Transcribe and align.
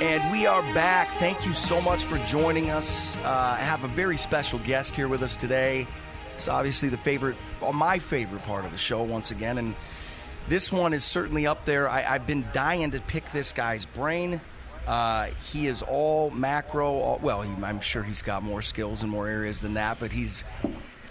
And 0.00 0.32
we 0.32 0.44
are 0.44 0.62
back. 0.74 1.08
Thank 1.18 1.46
you 1.46 1.52
so 1.52 1.80
much 1.82 2.02
for 2.02 2.18
joining 2.26 2.70
us. 2.70 3.16
Uh, 3.18 3.56
I 3.58 3.62
have 3.62 3.84
a 3.84 3.88
very 3.88 4.16
special 4.16 4.58
guest 4.60 4.96
here 4.96 5.06
with 5.06 5.22
us 5.22 5.36
today. 5.36 5.86
It's 6.36 6.48
obviously 6.48 6.88
the 6.88 6.98
favorite, 6.98 7.36
my 7.72 8.00
favorite 8.00 8.42
part 8.42 8.64
of 8.64 8.72
the 8.72 8.76
show, 8.76 9.04
once 9.04 9.30
again. 9.30 9.56
And 9.56 9.74
this 10.48 10.72
one 10.72 10.94
is 10.94 11.04
certainly 11.04 11.46
up 11.46 11.64
there. 11.64 11.88
I, 11.88 12.00
have 12.00 12.26
been 12.26 12.44
dying 12.52 12.90
to 12.90 13.00
pick 13.00 13.30
this 13.30 13.52
guy's 13.52 13.84
brain. 13.86 14.40
Uh, 14.84 15.26
he 15.52 15.68
is 15.68 15.80
all 15.80 16.30
macro. 16.30 16.98
All, 16.98 17.20
well, 17.22 17.42
he, 17.42 17.50
I'm 17.62 17.80
sure 17.80 18.02
he's 18.02 18.20
got 18.20 18.42
more 18.42 18.62
skills 18.62 19.04
in 19.04 19.08
more 19.08 19.28
areas 19.28 19.60
than 19.60 19.74
that, 19.74 20.00
but 20.00 20.10
he's 20.10 20.42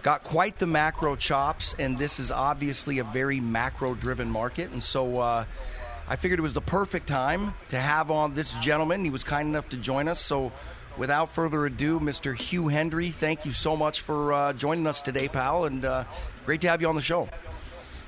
got 0.02 0.24
quite 0.24 0.60
the 0.60 0.68
macro 0.68 1.16
chops. 1.16 1.74
And 1.80 1.98
this 1.98 2.20
is 2.20 2.32
obviously 2.32 3.00
a 3.00 3.06
very 3.06 3.40
macro 3.40 3.96
driven 3.96 4.30
market. 4.30 4.72
And 4.72 4.84
so, 4.84 5.20
uh, 5.20 5.46
I 6.08 6.16
figured 6.16 6.40
it 6.40 6.44
was 6.44 6.54
the 6.54 6.62
perfect 6.62 7.08
time 7.08 7.54
to 7.70 7.80
have 7.80 8.12
on 8.12 8.34
this 8.34 8.54
gentleman. 8.56 9.04
He 9.04 9.10
was 9.10 9.24
kind 9.24 9.48
enough 9.48 9.70
to 9.70 9.78
join 9.78 10.08
us. 10.08 10.20
So, 10.20 10.52
without 10.98 11.34
further 11.34 11.66
ado, 11.66 12.00
Mr. 12.00 12.40
Hugh 12.40 12.68
Hendry, 12.68 13.10
thank 13.10 13.46
you 13.46 13.52
so 13.52 13.76
much 13.76 14.02
for 14.02 14.34
uh, 14.34 14.54
joining 14.54 14.86
us 14.86 15.02
today, 15.02 15.28
pal, 15.28 15.66
and 15.66 15.86
uh, 15.86 16.04
great 16.46 16.62
to 16.62 16.70
have 16.70 16.82
you 16.82 16.90
on 16.90 16.96
the 16.96 17.02
show. 17.02 17.30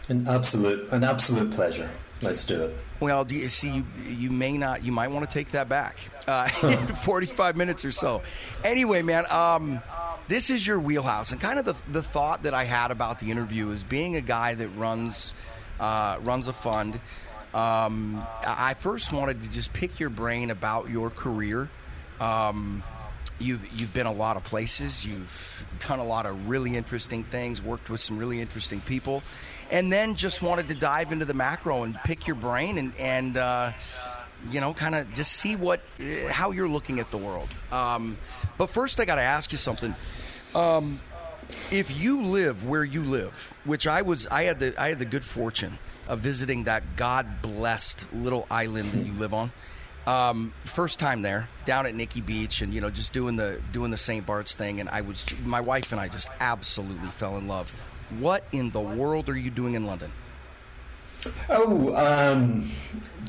An 0.10 0.28
absolute, 0.28 0.92
an 0.92 1.04
absolute 1.04 1.52
pleasure. 1.52 1.90
Let's 2.22 2.46
do 2.46 2.64
it. 2.64 2.76
Well, 3.00 3.26
do 3.26 3.36
you 3.36 3.50
see, 3.50 3.70
you, 3.70 3.86
you 4.08 4.30
may 4.30 4.58
not, 4.58 4.84
you 4.84 4.92
might 4.92 5.10
want 5.10 5.28
to 5.30 5.34
take 5.34 5.52
that 5.52 5.68
back 5.68 5.98
uh, 6.28 6.50
in 6.64 6.88
45 6.88 7.56
minutes 7.56 7.84
or 7.86 7.92
so. 7.92 8.22
Anyway, 8.64 9.02
man, 9.02 9.26
um, 9.32 9.82
this 10.28 10.50
is 10.50 10.66
your 10.66 10.80
wheelhouse, 10.80 11.32
and 11.32 11.42
kind 11.42 11.60
of 11.60 11.66
the, 11.66 11.76
the 11.92 12.04
thought 12.04 12.44
that 12.44 12.54
I 12.54 12.64
had 12.64 12.92
about 12.92 13.20
the 13.20 13.32
interview 13.32 13.70
is 13.72 13.84
being 13.84 14.16
a 14.16 14.22
guy 14.22 14.54
that 14.54 14.70
runs 14.70 15.34
uh, 15.80 16.18
runs 16.22 16.48
a 16.48 16.54
fund. 16.54 17.00
Um, 17.56 18.22
I 18.46 18.74
first 18.74 19.14
wanted 19.14 19.42
to 19.44 19.50
just 19.50 19.72
pick 19.72 19.98
your 19.98 20.10
brain 20.10 20.52
about 20.52 20.90
your 20.90 21.10
career. 21.10 21.70
Um, 22.20 22.84
you've 23.40 23.66
you've 23.80 23.94
been 23.94 24.08
a 24.08 24.12
lot 24.12 24.36
of 24.36 24.44
places. 24.44 25.06
You've 25.06 25.66
done 25.88 26.00
a 26.00 26.04
lot 26.04 26.26
of 26.26 26.50
really 26.50 26.76
interesting 26.76 27.24
things. 27.24 27.62
Worked 27.62 27.90
with 27.90 28.02
some 28.02 28.18
really 28.18 28.42
interesting 28.42 28.82
people, 28.82 29.24
and 29.72 29.90
then 29.92 30.16
just 30.16 30.42
wanted 30.42 30.68
to 30.68 30.76
dive 30.76 31.14
into 31.14 31.24
the 31.24 31.34
macro 31.34 31.84
and 31.84 31.96
pick 32.04 32.28
your 32.28 32.36
brain 32.36 32.78
and 32.78 32.92
and 33.00 33.38
uh, 33.38 33.72
you 34.52 34.60
know 34.60 34.74
kind 34.74 34.94
of 34.94 35.14
just 35.14 35.32
see 35.32 35.56
what 35.56 35.80
uh, 36.02 36.28
how 36.28 36.52
you're 36.52 36.68
looking 36.68 37.00
at 37.00 37.10
the 37.10 37.18
world. 37.18 37.48
Um, 37.72 38.18
but 38.58 38.70
first, 38.70 39.00
I 39.00 39.06
got 39.06 39.16
to 39.16 39.22
ask 39.22 39.54
you 39.54 39.58
something. 39.58 39.96
Um, 40.54 41.00
if 41.72 41.98
you 42.02 42.22
live 42.24 42.68
where 42.68 42.84
you 42.84 43.02
live, 43.02 43.54
which 43.64 43.88
I 43.88 44.02
was, 44.02 44.28
I 44.28 44.44
had 44.44 44.60
the 44.60 44.76
I 44.78 44.90
had 44.90 45.00
the 45.00 45.06
good 45.06 45.24
fortune 45.24 45.80
of 46.08 46.20
visiting 46.20 46.66
that 46.66 46.96
God 46.96 47.42
blessed 47.42 48.06
little 48.14 48.48
island 48.50 48.92
that 48.92 49.06
you 49.06 49.14
live 49.14 49.34
on. 49.34 49.52
Um, 50.08 50.54
first 50.66 51.00
time 51.00 51.24
there, 51.24 51.50
down 51.66 51.88
at 51.88 51.96
Nikki 51.96 52.22
Beach, 52.22 52.62
and 52.62 52.74
you 52.74 52.80
know, 52.80 52.92
just 52.92 53.12
doing 53.12 53.38
the 53.38 53.60
doing 53.72 53.90
the 53.90 53.98
St. 53.98 54.26
Bart's 54.26 54.56
thing, 54.56 54.80
and 54.80 54.88
I 54.90 55.02
was 55.02 55.26
my 55.44 55.62
wife 55.62 55.92
and 55.92 56.00
I 56.00 56.08
just 56.08 56.30
absolutely 56.40 57.10
fell 57.10 57.38
in 57.38 57.48
love. 57.48 57.70
What 58.20 58.44
in 58.52 58.70
the 58.70 58.82
world 58.82 59.30
are 59.30 59.38
you 59.38 59.50
doing 59.50 59.74
in 59.74 59.88
London? 59.88 60.12
Oh, 61.50 61.96
um, 61.96 62.70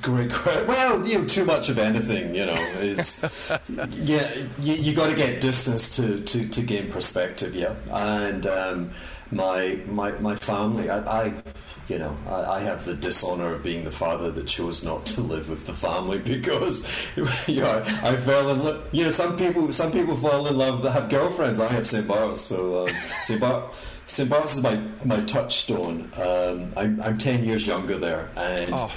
great, 0.03 0.31
great. 0.31 0.67
Well, 0.67 1.07
you 1.07 1.19
know, 1.19 1.25
too 1.27 1.45
much 1.45 1.69
of 1.69 1.79
anything, 1.79 2.35
you 2.35 2.47
know, 2.47 2.61
is 2.81 3.25
yeah. 3.69 4.31
You, 4.61 4.75
you 4.75 4.95
got 4.95 5.09
to 5.09 5.17
get 5.17 5.41
distance 5.41 5.97
to, 5.97 6.21
to, 6.21 6.49
to 6.49 6.63
gain 6.63 6.91
perspective, 6.91 7.55
yeah. 7.55 7.75
And 7.91 8.47
um, 8.47 8.91
my 9.31 9.79
my 9.87 10.13
my 10.13 10.37
family, 10.37 10.91
I, 10.91 11.27
I 11.27 11.43
you 11.89 11.99
know, 11.99 12.17
I, 12.29 12.57
I, 12.57 12.61
have 12.61 12.85
the 12.85 12.95
dishonor 12.95 13.55
of 13.55 13.63
being 13.63 13.85
the 13.85 13.93
father 13.93 14.31
that 14.33 14.47
chose 14.47 14.83
not 14.83 15.07
to 15.07 15.21
live 15.21 15.49
with 15.49 15.67
the 15.67 15.73
family 15.73 16.19
because, 16.35 16.87
you 17.17 17.61
know, 17.61 17.85
I, 18.03 18.11
I 18.11 18.17
fell 18.17 18.51
in 18.51 18.65
love. 18.65 18.89
You 18.93 19.05
know, 19.05 19.11
some 19.11 19.37
people, 19.37 19.73
some 19.73 19.93
people 19.93 20.17
fall 20.17 20.47
in 20.47 20.57
love. 20.57 20.85
Have 20.85 21.09
girlfriends. 21.09 21.61
I 21.61 21.69
have 21.69 21.87
St. 21.87 22.07
Bart's, 22.07 22.41
so 22.41 22.87
um, 22.87 22.95
St. 23.23 23.41
Bart. 23.41 23.73
St. 24.09 24.29
Bart's 24.29 24.57
is 24.57 24.63
my, 24.63 24.81
my 25.05 25.21
touchstone. 25.23 26.11
Um, 26.17 26.73
I'm, 26.77 27.01
I'm 27.03 27.19
10 27.19 27.45
years 27.45 27.67
younger 27.67 27.99
there, 27.99 28.31
and 28.37 28.71
oh. 28.73 28.93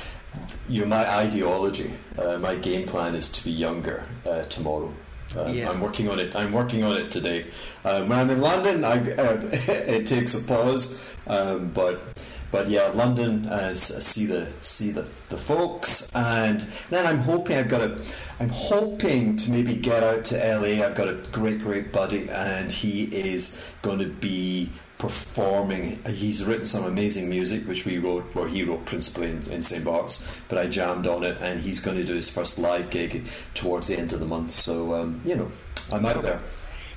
you 0.68 0.82
know, 0.82 0.88
my 0.88 1.08
ideology, 1.10 1.92
uh, 2.18 2.38
my 2.38 2.56
game 2.56 2.88
plan 2.88 3.16
is 3.16 3.32
to 3.32 3.44
be 3.44 3.52
younger 3.52 4.04
uh, 4.26 4.44
tomorrow. 4.44 4.94
Um, 5.36 5.54
yeah. 5.54 5.70
I'm 5.70 5.82
working 5.82 6.10
on 6.10 6.20
it. 6.20 6.36
I'm 6.36 6.52
working 6.52 6.84
on 6.84 6.98
it 6.98 7.12
today. 7.12 7.48
Um, 7.86 8.10
when 8.10 8.20
I'm 8.20 8.30
in 8.30 8.42
London, 8.42 8.84
I, 8.84 8.98
uh, 9.14 9.40
it 9.52 10.08
takes 10.08 10.34
a 10.34 10.42
pause, 10.42 11.04
um, 11.28 11.70
but 11.70 12.04
but 12.52 12.68
yeah, 12.68 12.88
London 12.88 13.46
as 13.46 13.92
uh, 13.92 14.00
see 14.00 14.26
the 14.26 14.52
see 14.62 14.92
the, 14.92 15.08
the 15.30 15.38
folks, 15.38 16.10
and 16.16 16.66
then 16.90 17.06
I'm 17.06 17.20
hoping 17.20 17.58
I've 17.58 17.70
got 17.70 17.82
a 17.82 18.02
I'm 18.40 18.50
hoping 18.50 19.36
to 19.38 19.52
maybe 19.52 19.76
get 19.76 20.04
out 20.04 20.24
to 20.26 20.38
LA. 20.38 20.84
I've 20.84 20.96
got 20.96 21.10
a 21.10 21.16
great 21.32 21.62
great 21.62 21.92
buddy, 21.92 22.30
and 22.30 22.72
he 22.72 23.04
is 23.04 23.64
going 23.82 24.00
to 24.00 24.08
be 24.08 24.70
performing. 25.00 26.04
He's 26.06 26.44
written 26.44 26.66
some 26.66 26.84
amazing 26.84 27.30
music, 27.30 27.68
which 27.68 27.86
we 27.86 27.98
wrote, 27.98 28.36
or 28.36 28.48
he 28.48 28.64
wrote 28.64 28.86
principally 28.86 29.32
in, 29.32 29.52
in 29.52 29.62
St. 29.64 29.84
Bart's, 29.84 30.30
but 30.48 30.60
I 30.60 30.68
jammed 30.68 31.08
on 31.08 31.24
it, 31.24 31.38
and 31.42 31.60
he's 31.60 31.80
going 31.80 31.98
to 31.98 32.04
do 32.04 32.14
his 32.14 32.30
first 32.30 32.60
live 32.60 32.92
gig 32.92 33.26
towards 33.56 33.88
the 33.88 33.98
end 33.98 34.14
of 34.14 34.20
the 34.20 34.28
month. 34.28 34.52
So 34.52 34.94
um, 34.94 35.22
you 35.26 35.36
know, 35.36 35.52
I'm 35.92 36.06
out 36.06 36.22
there. 36.22 36.42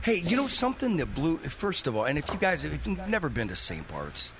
Hey, 0.02 0.16
you 0.16 0.36
know 0.36 0.48
something 0.48 0.96
that 0.96 1.14
blew. 1.14 1.38
First 1.38 1.86
of 1.86 1.96
all, 1.96 2.04
and 2.04 2.18
if 2.18 2.28
you 2.28 2.38
guys, 2.38 2.64
you've 2.64 3.08
never 3.08 3.28
been 3.28 3.48
to 3.48 3.56
St. 3.56 3.86
Bart's, 3.86 4.32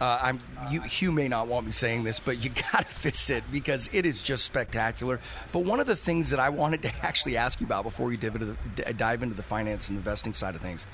uh, 0.00 0.18
I'm 0.20 0.40
you, 0.70 0.80
Hugh 0.80 1.12
may 1.12 1.28
not 1.28 1.48
want 1.48 1.66
me 1.66 1.72
saying 1.72 2.04
this, 2.04 2.20
but 2.20 2.42
you 2.42 2.50
got 2.72 2.88
to 2.88 2.94
visit 2.94 3.44
because 3.52 3.88
it 3.92 4.06
is 4.06 4.22
just 4.22 4.44
spectacular. 4.44 5.20
But 5.52 5.60
one 5.60 5.80
of 5.80 5.88
the 5.88 5.96
things 5.96 6.30
that 6.30 6.38
I 6.38 6.50
wanted 6.50 6.82
to 6.82 6.92
actually 7.02 7.36
ask 7.36 7.60
you 7.60 7.66
about 7.66 7.82
before 7.82 8.06
we 8.06 8.16
dive 8.16 8.34
into 8.34 8.56
the, 8.76 8.94
dive 8.94 9.22
into 9.22 9.34
the 9.34 9.42
finance 9.42 9.88
and 9.88 9.98
investing 9.98 10.34
side 10.34 10.54
of 10.54 10.60
things, 10.60 10.86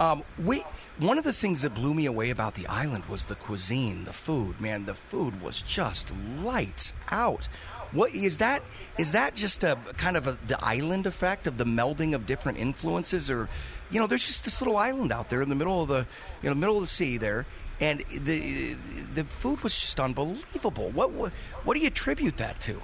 um, 0.00 0.22
we 0.42 0.64
one 0.98 1.18
of 1.18 1.24
the 1.24 1.32
things 1.32 1.62
that 1.62 1.74
blew 1.74 1.92
me 1.92 2.06
away 2.06 2.30
about 2.30 2.54
the 2.54 2.66
island 2.66 3.04
was 3.06 3.24
the 3.24 3.34
cuisine, 3.34 4.04
the 4.04 4.12
food. 4.12 4.60
Man, 4.60 4.86
the 4.86 4.94
food 4.94 5.42
was 5.42 5.60
just 5.60 6.12
lights 6.42 6.94
out. 7.10 7.46
What 7.92 8.14
is 8.14 8.38
that? 8.38 8.62
Is 8.98 9.12
that 9.12 9.34
just 9.34 9.62
a 9.62 9.78
kind 9.96 10.16
of 10.16 10.26
a, 10.26 10.38
the 10.46 10.62
island 10.64 11.06
effect 11.06 11.46
of 11.46 11.58
the 11.58 11.64
melding 11.64 12.14
of 12.14 12.26
different 12.26 12.58
influences, 12.58 13.30
or 13.30 13.48
you 13.90 14.00
know, 14.00 14.06
there's 14.06 14.26
just 14.26 14.44
this 14.44 14.60
little 14.60 14.76
island 14.76 15.12
out 15.12 15.28
there 15.28 15.42
in 15.42 15.48
the 15.48 15.54
middle 15.54 15.82
of 15.82 15.88
the 15.88 16.06
you 16.42 16.48
know 16.48 16.54
middle 16.54 16.76
of 16.76 16.82
the 16.82 16.88
sea 16.88 17.16
there, 17.16 17.46
and 17.80 18.02
the 18.10 18.74
the 19.14 19.24
food 19.24 19.62
was 19.62 19.78
just 19.78 20.00
unbelievable. 20.00 20.90
What 20.90 21.12
what, 21.12 21.32
what 21.64 21.74
do 21.74 21.80
you 21.80 21.86
attribute 21.88 22.38
that 22.38 22.60
to? 22.62 22.80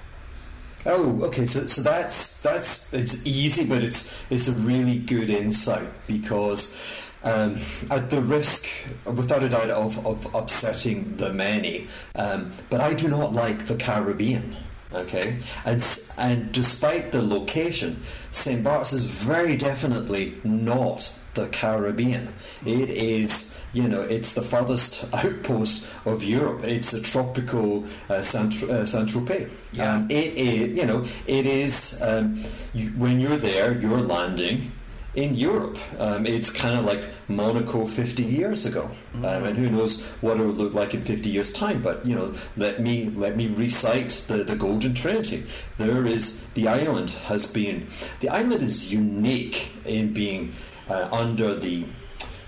Oh, 0.85 1.23
okay. 1.23 1.45
So, 1.45 1.65
so 1.65 1.81
that's 1.81 2.41
that's 2.41 2.93
it's 2.93 3.25
easy, 3.25 3.65
but 3.65 3.83
it's 3.83 4.13
it's 4.29 4.47
a 4.47 4.53
really 4.53 4.99
good 4.99 5.29
insight 5.29 5.87
because 6.07 6.77
um, 7.23 7.57
at 7.89 8.09
the 8.09 8.21
risk, 8.21 8.67
without 9.05 9.43
a 9.43 9.49
doubt, 9.49 9.69
of, 9.69 10.05
of 10.05 10.33
upsetting 10.35 11.17
the 11.17 11.33
many, 11.33 11.87
um, 12.15 12.51
but 12.69 12.81
I 12.81 12.93
do 12.93 13.07
not 13.07 13.33
like 13.33 13.65
the 13.65 13.75
Caribbean. 13.75 14.55
Okay, 14.93 15.39
and 15.65 15.83
and 16.19 16.51
despite 16.51 17.11
the 17.11 17.21
location, 17.23 18.03
St. 18.31 18.63
Bart's 18.63 18.93
is 18.93 19.05
very 19.05 19.57
definitely 19.57 20.39
not 20.43 21.17
the 21.33 21.47
Caribbean. 21.47 22.33
It 22.65 22.89
is, 22.89 23.59
you 23.73 23.87
know, 23.87 24.01
it's 24.01 24.33
the 24.33 24.43
furthest 24.43 25.05
outpost 25.13 25.87
of 26.05 26.23
Europe. 26.23 26.63
It's 26.63 26.93
a 26.93 27.01
tropical 27.01 27.85
uh, 28.09 28.21
Saint 28.21 28.53
uh, 28.63 28.85
Tropez. 28.85 29.49
Yeah. 29.71 29.95
Um, 29.95 30.11
it 30.11 30.35
is, 30.35 30.77
you 30.77 30.85
know, 30.85 31.05
it 31.25 31.45
is 31.45 31.99
um, 32.01 32.43
you, 32.73 32.89
when 32.89 33.19
you're 33.19 33.37
there, 33.37 33.79
you're 33.79 34.01
landing 34.01 34.71
in 35.15 35.35
Europe. 35.35 35.77
Um, 35.99 36.25
it's 36.25 36.49
kind 36.49 36.75
of 36.75 36.85
like 36.85 37.03
Monaco 37.27 37.85
50 37.85 38.23
years 38.23 38.65
ago, 38.65 38.89
mm-hmm. 39.13 39.25
um, 39.25 39.43
and 39.43 39.57
who 39.57 39.69
knows 39.69 40.03
what 40.21 40.39
it 40.39 40.45
will 40.45 40.53
look 40.53 40.73
like 40.73 40.93
in 40.93 41.03
50 41.03 41.29
years' 41.29 41.53
time. 41.53 41.81
But 41.81 42.05
you 42.05 42.15
know, 42.15 42.33
let 42.57 42.81
me 42.81 43.09
let 43.15 43.37
me 43.37 43.47
recite 43.47 44.23
the, 44.27 44.43
the 44.43 44.55
Golden 44.55 44.93
Trinity. 44.93 45.43
There 45.77 46.05
is 46.05 46.43
the 46.53 46.67
island 46.67 47.11
has 47.27 47.45
been 47.45 47.87
the 48.19 48.29
island 48.29 48.61
is 48.61 48.91
unique 48.91 49.71
in 49.85 50.13
being 50.13 50.53
uh, 50.89 51.09
under 51.11 51.55
the 51.55 51.85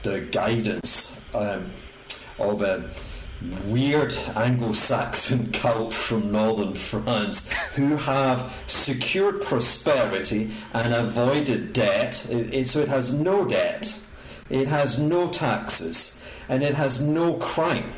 the 0.04 0.22
guidance 0.32 1.24
um, 1.34 1.72
of 2.40 2.62
a 2.62 2.90
weird 3.66 4.14
Anglo-Saxon 4.36 5.52
cult 5.54 5.94
from 5.94 6.32
northern 6.32 6.74
France 6.74 7.50
who 7.76 7.96
have 7.98 8.54
secured 8.68 9.42
prosperity 9.42 10.52
and 10.74 10.94
avoided 10.94 11.74
debt. 11.74 12.28
It, 12.30 12.54
it, 12.54 12.70
so 12.70 12.80
it 12.80 12.88
has 12.88 13.14
no 13.14 13.46
debt, 13.46 14.00
it 14.50 14.68
has 14.68 15.00
no 15.00 15.28
taxes, 15.30 16.22
and 16.48 16.64
it 16.64 16.76
has 16.76 17.02
no 17.02 17.36
crime. 17.36 17.92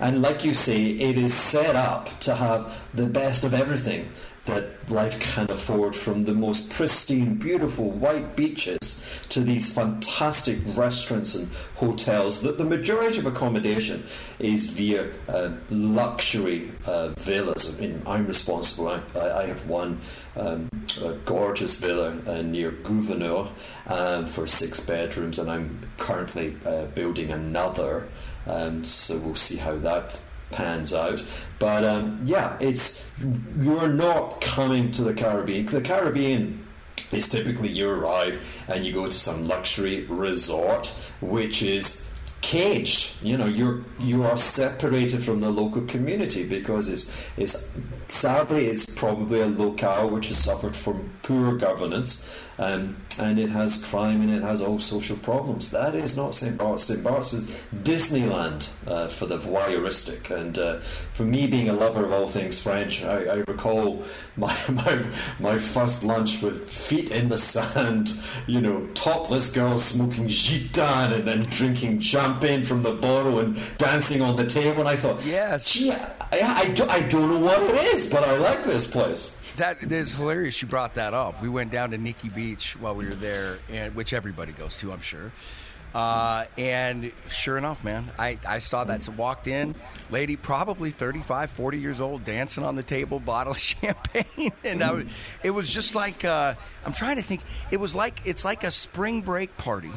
And 0.00 0.22
like 0.22 0.44
you 0.44 0.54
say, 0.54 0.86
it 0.86 1.18
is 1.18 1.34
set 1.34 1.74
up 1.74 2.20
to 2.20 2.36
have 2.36 2.76
the 2.94 3.06
best 3.06 3.44
of 3.44 3.52
everything 3.52 4.08
that 4.48 4.90
life 4.90 5.18
can 5.20 5.50
afford 5.50 5.94
from 5.94 6.22
the 6.22 6.34
most 6.34 6.70
pristine, 6.72 7.34
beautiful 7.34 7.90
white 7.90 8.34
beaches 8.34 9.04
to 9.28 9.40
these 9.40 9.70
fantastic 9.72 10.58
restaurants 10.76 11.34
and 11.34 11.48
hotels. 11.76 12.42
That 12.42 12.58
the 12.58 12.64
majority 12.64 13.18
of 13.18 13.26
accommodation 13.26 14.04
is 14.38 14.66
via 14.68 15.12
uh, 15.28 15.52
luxury 15.70 16.72
uh, 16.86 17.08
villas. 17.10 17.76
I 17.76 17.80
mean, 17.80 18.02
I'm 18.06 18.26
responsible. 18.26 18.88
I, 18.88 19.20
I 19.20 19.46
have 19.46 19.66
one 19.68 20.00
um, 20.36 20.68
gorgeous 21.24 21.76
villa 21.76 22.16
uh, 22.26 22.42
near 22.42 22.70
Gouverneur 22.70 23.48
um, 23.86 24.26
for 24.26 24.46
six 24.46 24.80
bedrooms, 24.80 25.38
and 25.38 25.50
I'm 25.50 25.90
currently 25.98 26.56
uh, 26.64 26.86
building 26.86 27.30
another. 27.30 28.08
Um, 28.46 28.82
so 28.82 29.18
we'll 29.18 29.34
see 29.34 29.56
how 29.56 29.76
that 29.78 30.18
pans 30.50 30.94
out. 30.94 31.24
But 31.58 31.84
um, 31.84 32.20
yeah, 32.24 32.56
it's 32.60 33.10
you're 33.58 33.88
not 33.88 34.40
coming 34.40 34.90
to 34.92 35.02
the 35.02 35.14
Caribbean. 35.14 35.66
The 35.66 35.80
Caribbean 35.80 36.66
is 37.12 37.28
typically 37.28 37.68
you 37.68 37.88
arrive 37.88 38.40
and 38.68 38.84
you 38.84 38.92
go 38.92 39.06
to 39.06 39.12
some 39.12 39.48
luxury 39.48 40.04
resort, 40.04 40.92
which 41.20 41.62
is 41.62 42.04
caged. 42.40 43.22
You 43.22 43.36
know, 43.36 43.46
you're 43.46 43.84
you 43.98 44.24
are 44.24 44.36
separated 44.36 45.22
from 45.22 45.40
the 45.40 45.50
local 45.50 45.82
community 45.82 46.44
because 46.44 46.88
it's 46.88 47.14
it's 47.36 47.72
sadly 48.08 48.66
it's 48.66 48.86
probably 48.86 49.40
a 49.40 49.46
locale 49.46 50.08
which 50.08 50.28
has 50.28 50.38
suffered 50.38 50.74
from 50.74 51.10
poor 51.22 51.56
governance 51.56 52.28
um, 52.58 52.96
and 53.18 53.38
it 53.38 53.50
has 53.50 53.84
crime 53.84 54.20
and 54.20 54.30
it 54.30 54.42
has 54.42 54.60
all 54.60 54.78
social 54.78 55.16
problems. 55.16 55.70
That 55.70 55.94
is 55.94 56.16
not 56.16 56.34
St. 56.34 56.56
Bart's. 56.56 56.84
St. 56.84 57.02
Bart's 57.02 57.32
is 57.32 57.48
Disneyland 57.74 58.68
uh, 58.86 59.08
for 59.08 59.26
the 59.26 59.38
voyeuristic. 59.38 60.30
And 60.30 60.58
uh, 60.58 60.80
for 61.12 61.24
me, 61.24 61.46
being 61.46 61.68
a 61.68 61.72
lover 61.72 62.04
of 62.04 62.12
all 62.12 62.28
things 62.28 62.60
French, 62.60 63.04
I, 63.04 63.24
I, 63.24 63.34
recall 63.46 64.04
my, 64.36 64.56
my, 64.70 65.06
my 65.38 65.58
first 65.58 66.02
lunch 66.02 66.42
with 66.42 66.68
feet 66.68 67.10
in 67.10 67.28
the 67.28 67.38
sand, 67.38 68.12
you 68.46 68.60
know, 68.60 68.86
topless 68.94 69.52
girls 69.52 69.84
smoking 69.84 70.26
gitan 70.26 71.12
and 71.12 71.26
then 71.26 71.42
drinking 71.44 72.00
champagne 72.00 72.64
from 72.64 72.82
the 72.82 72.92
bottle 72.92 73.38
and 73.38 73.58
dancing 73.78 74.20
on 74.20 74.36
the 74.36 74.46
table. 74.46 74.80
And 74.80 74.88
I 74.88 74.96
thought, 74.96 75.24
yes. 75.24 75.72
gee, 75.72 75.92
I, 75.92 76.08
I, 76.32 76.86
I 76.88 77.02
don't 77.02 77.28
know 77.28 77.40
what 77.40 77.62
it 77.62 77.94
is, 77.94 77.97
but 78.06 78.24
I 78.24 78.36
like 78.36 78.64
this 78.64 78.86
place 78.86 79.38
that 79.58 79.92
is 79.92 80.12
hilarious. 80.12 80.60
You 80.62 80.68
brought 80.68 80.94
that 80.94 81.14
up. 81.14 81.42
We 81.42 81.48
went 81.48 81.70
down 81.70 81.90
to 81.90 81.98
Nikki 81.98 82.28
Beach 82.28 82.76
while 82.80 82.94
we 82.94 83.06
were 83.06 83.14
there, 83.14 83.58
and 83.68 83.94
which 83.94 84.12
everybody 84.12 84.52
goes 84.52 84.78
to, 84.78 84.92
I'm 84.92 85.00
sure. 85.00 85.32
Uh, 85.94 86.44
and 86.56 87.12
sure 87.30 87.56
enough, 87.56 87.82
man, 87.82 88.10
I, 88.18 88.38
I 88.46 88.58
saw 88.58 88.84
that. 88.84 89.02
So 89.02 89.12
walked 89.12 89.46
in, 89.46 89.74
lady, 90.10 90.36
probably 90.36 90.90
35, 90.90 91.50
40 91.50 91.78
years 91.78 92.00
old, 92.00 92.24
dancing 92.24 92.64
on 92.64 92.76
the 92.76 92.82
table, 92.82 93.18
bottle 93.24 93.52
of 93.52 93.58
champagne, 93.58 94.52
and 94.64 94.80
was, 94.80 95.06
it 95.42 95.50
was 95.50 95.72
just 95.72 95.94
like 95.94 96.24
uh, 96.24 96.54
I'm 96.84 96.92
trying 96.92 97.16
to 97.16 97.22
think. 97.22 97.42
It 97.70 97.78
was 97.78 97.94
like 97.94 98.20
it's 98.24 98.44
like 98.44 98.64
a 98.64 98.70
spring 98.70 99.22
break 99.22 99.56
party 99.56 99.92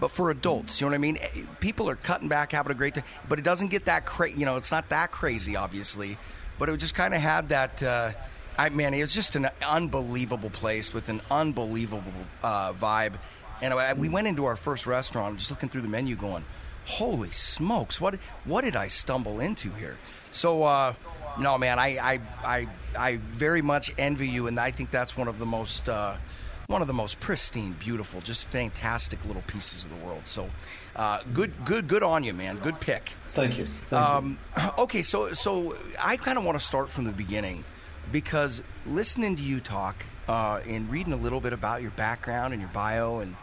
but 0.00 0.10
for 0.10 0.30
adults. 0.30 0.80
You 0.80 0.86
know 0.86 0.92
what 0.92 0.94
I 0.94 0.98
mean? 0.98 1.18
People 1.60 1.88
are 1.90 1.94
cutting 1.94 2.28
back, 2.28 2.52
having 2.52 2.72
a 2.72 2.74
great 2.74 2.94
time, 2.94 3.04
but 3.28 3.38
it 3.38 3.42
doesn't 3.42 3.68
get 3.68 3.84
that 3.84 4.06
crazy. 4.06 4.40
You 4.40 4.46
know, 4.46 4.56
it's 4.56 4.72
not 4.72 4.88
that 4.88 5.10
crazy, 5.10 5.56
obviously, 5.56 6.16
but 6.60 6.68
it 6.68 6.76
just 6.76 6.94
kind 6.94 7.14
of 7.14 7.20
had 7.20 7.48
that. 7.48 7.82
Uh, 7.82 8.12
I 8.56 8.68
man, 8.68 8.92
it 8.94 9.00
was 9.00 9.14
just 9.14 9.34
an 9.34 9.48
unbelievable 9.66 10.50
place 10.50 10.94
with 10.94 11.08
an 11.08 11.22
unbelievable 11.30 12.12
uh, 12.44 12.72
vibe. 12.74 13.14
And 13.62 13.74
I, 13.74 13.94
we 13.94 14.08
went 14.08 14.28
into 14.28 14.44
our 14.44 14.56
first 14.56 14.86
restaurant, 14.86 15.38
just 15.38 15.50
looking 15.50 15.70
through 15.70 15.80
the 15.80 15.88
menu, 15.88 16.14
going, 16.14 16.44
"Holy 16.84 17.30
smokes! 17.32 18.00
What 18.00 18.16
what 18.44 18.62
did 18.62 18.76
I 18.76 18.88
stumble 18.88 19.40
into 19.40 19.70
here?" 19.70 19.96
So, 20.32 20.62
uh, 20.62 20.92
no, 21.38 21.56
man, 21.56 21.78
I, 21.78 21.98
I 21.98 22.20
I 22.44 22.68
I 22.96 23.16
very 23.16 23.62
much 23.62 23.90
envy 23.96 24.28
you, 24.28 24.46
and 24.46 24.60
I 24.60 24.70
think 24.70 24.90
that's 24.90 25.16
one 25.16 25.26
of 25.26 25.38
the 25.38 25.46
most. 25.46 25.88
Uh, 25.88 26.16
one 26.66 26.82
of 26.82 26.86
the 26.86 26.94
most 26.94 27.18
pristine, 27.18 27.72
beautiful, 27.80 28.20
just 28.20 28.46
fantastic 28.46 29.18
little 29.26 29.42
pieces 29.48 29.84
of 29.84 29.90
the 29.90 30.06
world. 30.06 30.22
So, 30.24 30.48
uh, 31.00 31.22
good, 31.32 31.64
good, 31.64 31.88
good 31.88 32.02
on 32.02 32.22
you, 32.24 32.34
man. 32.34 32.58
Good 32.58 32.78
pick. 32.78 33.12
Thank 33.32 33.56
you. 33.56 33.66
Thank 33.86 34.06
um, 34.06 34.38
you. 34.56 34.62
Okay, 34.78 35.00
so 35.00 35.32
so 35.32 35.74
I 35.98 36.18
kind 36.18 36.36
of 36.36 36.44
want 36.44 36.60
to 36.60 36.64
start 36.64 36.90
from 36.90 37.04
the 37.04 37.12
beginning 37.12 37.64
because 38.12 38.62
listening 38.84 39.34
to 39.36 39.42
you 39.42 39.60
talk 39.60 40.04
uh, 40.28 40.60
and 40.68 40.90
reading 40.90 41.14
a 41.14 41.16
little 41.16 41.40
bit 41.40 41.54
about 41.54 41.80
your 41.80 41.90
background 41.92 42.52
and 42.52 42.60
your 42.60 42.70
bio, 42.74 43.20
and 43.20 43.34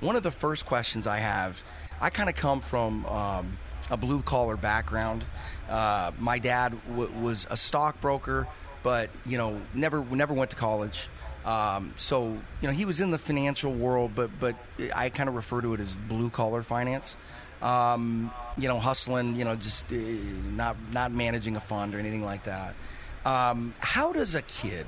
one 0.00 0.14
of 0.14 0.24
the 0.24 0.30
first 0.30 0.66
questions 0.66 1.06
I 1.06 1.16
have, 1.16 1.62
I 2.02 2.10
kind 2.10 2.28
of 2.28 2.34
come 2.34 2.60
from 2.60 3.06
um, 3.06 3.56
a 3.90 3.96
blue 3.96 4.20
collar 4.20 4.58
background. 4.58 5.24
Uh, 5.70 6.12
my 6.18 6.38
dad 6.38 6.76
w- 6.86 7.10
was 7.18 7.46
a 7.50 7.56
stockbroker, 7.56 8.46
but 8.82 9.08
you 9.24 9.38
know 9.38 9.62
never 9.72 10.04
never 10.04 10.34
went 10.34 10.50
to 10.50 10.56
college. 10.56 11.08
Um, 11.46 11.94
so 11.96 12.36
you 12.60 12.68
know 12.68 12.72
he 12.72 12.84
was 12.84 13.00
in 13.00 13.12
the 13.12 13.18
financial 13.18 13.72
world, 13.72 14.12
but 14.14 14.30
but 14.40 14.56
I 14.94 15.08
kind 15.10 15.28
of 15.28 15.36
refer 15.36 15.60
to 15.60 15.74
it 15.74 15.80
as 15.80 15.98
blue 15.98 16.28
collar 16.28 16.62
finance. 16.62 17.16
Um, 17.62 18.32
you 18.58 18.68
know, 18.68 18.80
hustling. 18.80 19.36
You 19.36 19.44
know, 19.44 19.54
just 19.54 19.92
uh, 19.92 19.96
not 19.96 20.76
not 20.92 21.12
managing 21.12 21.54
a 21.54 21.60
fund 21.60 21.94
or 21.94 22.00
anything 22.00 22.24
like 22.24 22.44
that. 22.44 22.74
Um, 23.24 23.74
how 23.78 24.12
does 24.12 24.34
a 24.34 24.42
kid 24.42 24.86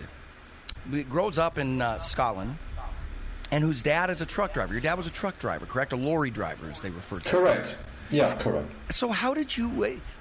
who 0.90 1.02
grows 1.04 1.38
up 1.38 1.58
in 1.58 1.80
uh, 1.80 1.98
Scotland 1.98 2.58
and 3.50 3.64
whose 3.64 3.82
dad 3.82 4.10
is 4.10 4.20
a 4.20 4.26
truck 4.26 4.52
driver? 4.52 4.72
Your 4.72 4.80
dad 4.80 4.94
was 4.94 5.06
a 5.06 5.10
truck 5.12 5.38
driver, 5.38 5.64
correct? 5.66 5.92
A 5.92 5.96
lorry 5.96 6.30
driver, 6.30 6.68
as 6.70 6.80
they 6.80 6.90
refer 6.90 7.18
to. 7.18 7.28
Correct. 7.28 7.76
Yeah, 8.10 8.34
correct. 8.36 8.70
So, 8.90 9.10
how 9.10 9.34
did 9.34 9.56
you? 9.56 9.68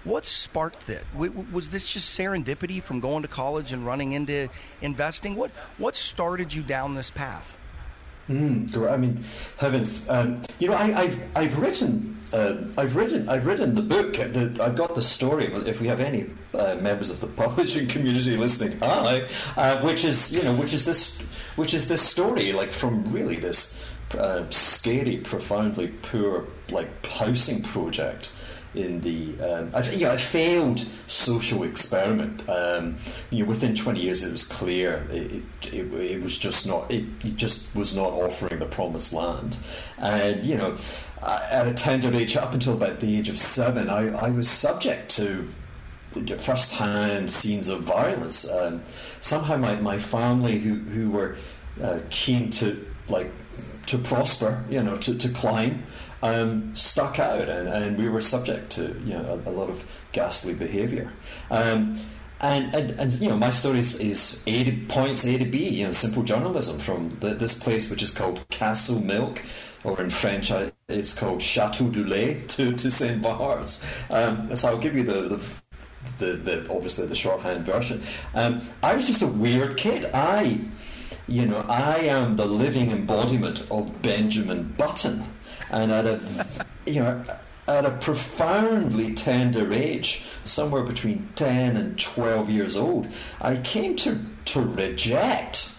What 0.03 0.25
sparked 0.25 0.89
it? 0.89 1.05
Was 1.15 1.69
this 1.69 1.91
just 1.91 2.17
serendipity 2.17 2.81
from 2.81 2.99
going 2.99 3.21
to 3.21 3.27
college 3.27 3.73
and 3.73 3.85
running 3.85 4.11
into 4.13 4.49
investing? 4.81 5.35
What 5.35 5.51
What 5.77 5.95
started 5.95 6.53
you 6.53 6.63
down 6.63 6.95
this 6.95 7.09
path? 7.09 7.55
Mm, 8.29 8.89
I 8.89 8.97
mean, 8.97 9.23
heavens! 9.57 10.07
Um, 10.09 10.41
you 10.59 10.67
know, 10.67 10.75
I, 10.75 10.87
have 10.87 11.19
I've 11.33 11.59
written 11.59 12.17
uh, 12.33 12.55
I've 12.77 12.95
written 12.95 13.29
I've 13.29 13.45
written 13.45 13.75
the 13.75 13.81
book. 13.81 14.13
The, 14.13 14.59
I've 14.61 14.75
got 14.75 14.95
the 14.95 15.01
story. 15.01 15.45
If 15.45 15.79
we 15.79 15.87
have 15.87 16.01
any 16.01 16.29
uh, 16.53 16.75
members 16.75 17.09
of 17.09 17.21
the 17.21 17.27
publishing 17.43 17.87
community 17.87 18.35
listening, 18.35 18.79
hi, 18.79 19.27
uh, 19.55 19.81
which 19.81 20.03
is 20.03 20.33
you 20.33 20.43
know 20.43 20.53
which 20.53 20.73
is 20.73 20.83
this 20.83 21.21
which 21.55 21.73
is 21.73 21.87
this 21.87 22.01
story 22.01 22.51
like 22.51 22.73
from 22.73 23.11
really 23.11 23.37
this 23.37 23.76
uh, 24.15 24.49
scary, 24.49 25.17
profoundly 25.17 25.89
poor 26.01 26.45
like 26.69 27.05
housing 27.05 27.61
project 27.63 28.33
in 28.75 29.01
the 29.01 29.39
um, 29.41 29.71
I 29.73 29.81
think 29.81 30.01
yeah, 30.01 30.13
a 30.13 30.17
failed 30.17 30.85
social 31.07 31.63
experiment. 31.63 32.47
Um, 32.49 32.97
you 33.29 33.43
know, 33.43 33.49
within 33.49 33.75
20 33.75 33.99
years, 33.99 34.23
it 34.23 34.31
was 34.31 34.45
clear 34.45 35.07
it, 35.09 35.43
it, 35.73 35.93
it, 35.93 36.21
was 36.21 36.37
just 36.37 36.67
not 36.67 36.89
it, 36.91 37.05
it, 37.23 37.35
just 37.35 37.75
was 37.75 37.95
not 37.95 38.11
offering 38.11 38.59
the 38.59 38.65
promised 38.65 39.13
land, 39.13 39.57
and 39.97 40.43
you 40.43 40.55
know, 40.55 40.77
at 41.21 41.67
a 41.67 41.73
tender 41.73 42.13
age, 42.13 42.37
up 42.37 42.53
until 42.53 42.73
about 42.73 42.99
the 42.99 43.17
age 43.17 43.29
of 43.29 43.39
seven, 43.39 43.89
I, 43.89 44.09
I 44.27 44.29
was 44.29 44.49
subject 44.49 45.09
to 45.11 45.49
first-hand 46.39 47.29
scenes 47.29 47.69
of 47.69 47.83
violence. 47.83 48.49
Um, 48.49 48.81
somehow, 49.21 49.57
my, 49.57 49.75
my 49.75 49.99
family, 49.99 50.59
who 50.59 50.75
who 50.75 51.11
were 51.11 51.37
uh, 51.81 51.99
keen 52.09 52.49
to 52.51 52.85
like 53.09 53.31
to 53.87 53.97
prosper, 53.97 54.63
you 54.69 54.83
know, 54.83 54.97
to, 54.97 55.17
to 55.17 55.29
climb 55.29 55.83
um, 56.23 56.75
stuck 56.75 57.19
out, 57.19 57.49
and, 57.49 57.67
and 57.67 57.97
we 57.97 58.09
were 58.09 58.21
subject 58.21 58.71
to 58.71 58.99
you 59.05 59.13
know 59.13 59.41
a, 59.45 59.49
a 59.49 59.51
lot 59.51 59.69
of 59.69 59.85
ghastly 60.11 60.53
behaviour. 60.53 61.11
Um, 61.51 61.99
and, 62.39 62.73
and, 62.75 62.91
and 62.99 63.13
you 63.13 63.29
know 63.29 63.37
my 63.37 63.51
story 63.51 63.79
is, 63.79 63.99
is 63.99 64.43
A 64.45 64.63
to 64.63 64.85
points 64.87 65.25
A 65.25 65.37
to 65.37 65.45
B. 65.45 65.69
You 65.69 65.87
know, 65.87 65.91
simple 65.91 66.23
journalism 66.23 66.79
from 66.79 67.17
the, 67.19 67.33
this 67.33 67.57
place 67.57 67.89
which 67.89 68.03
is 68.03 68.11
called 68.11 68.47
Castlemilk, 68.49 69.39
or 69.83 70.01
in 70.01 70.09
French 70.09 70.51
it's 70.87 71.13
called 71.13 71.41
Chateau 71.41 71.89
du 71.89 72.03
Lait 72.03 72.49
to 72.49 72.73
to 72.73 72.91
Saint 72.91 73.21
Bart's. 73.21 73.85
Um, 74.11 74.55
so 74.55 74.69
I'll 74.69 74.77
give 74.77 74.95
you 74.95 75.03
the, 75.03 75.37
the 75.37 75.43
the, 76.17 76.33
the, 76.33 76.69
obviously 76.71 77.07
the 77.07 77.15
shorthand 77.15 77.65
version. 77.65 78.01
Um, 78.33 78.61
I 78.81 78.95
was 78.95 79.07
just 79.07 79.21
a 79.21 79.27
weird 79.27 79.77
kid. 79.77 80.05
I, 80.13 80.61
you 81.27 81.45
know, 81.45 81.65
I 81.67 81.97
am 81.99 82.35
the 82.35 82.45
living 82.45 82.91
embodiment 82.91 83.65
of 83.69 84.01
Benjamin 84.01 84.73
Button 84.77 85.25
and 85.69 85.91
at 85.91 86.05
a 86.05 86.19
you 86.85 87.01
know 87.01 87.23
at 87.67 87.85
a 87.85 87.91
profoundly 87.91 89.13
tender 89.13 89.73
age, 89.73 90.25
somewhere 90.45 90.83
between 90.83 91.29
ten 91.35 91.75
and 91.75 91.99
twelve 91.99 92.49
years 92.49 92.77
old, 92.77 93.07
I 93.41 93.57
came 93.57 93.95
to 93.97 94.19
to 94.45 94.61
reject 94.61 95.73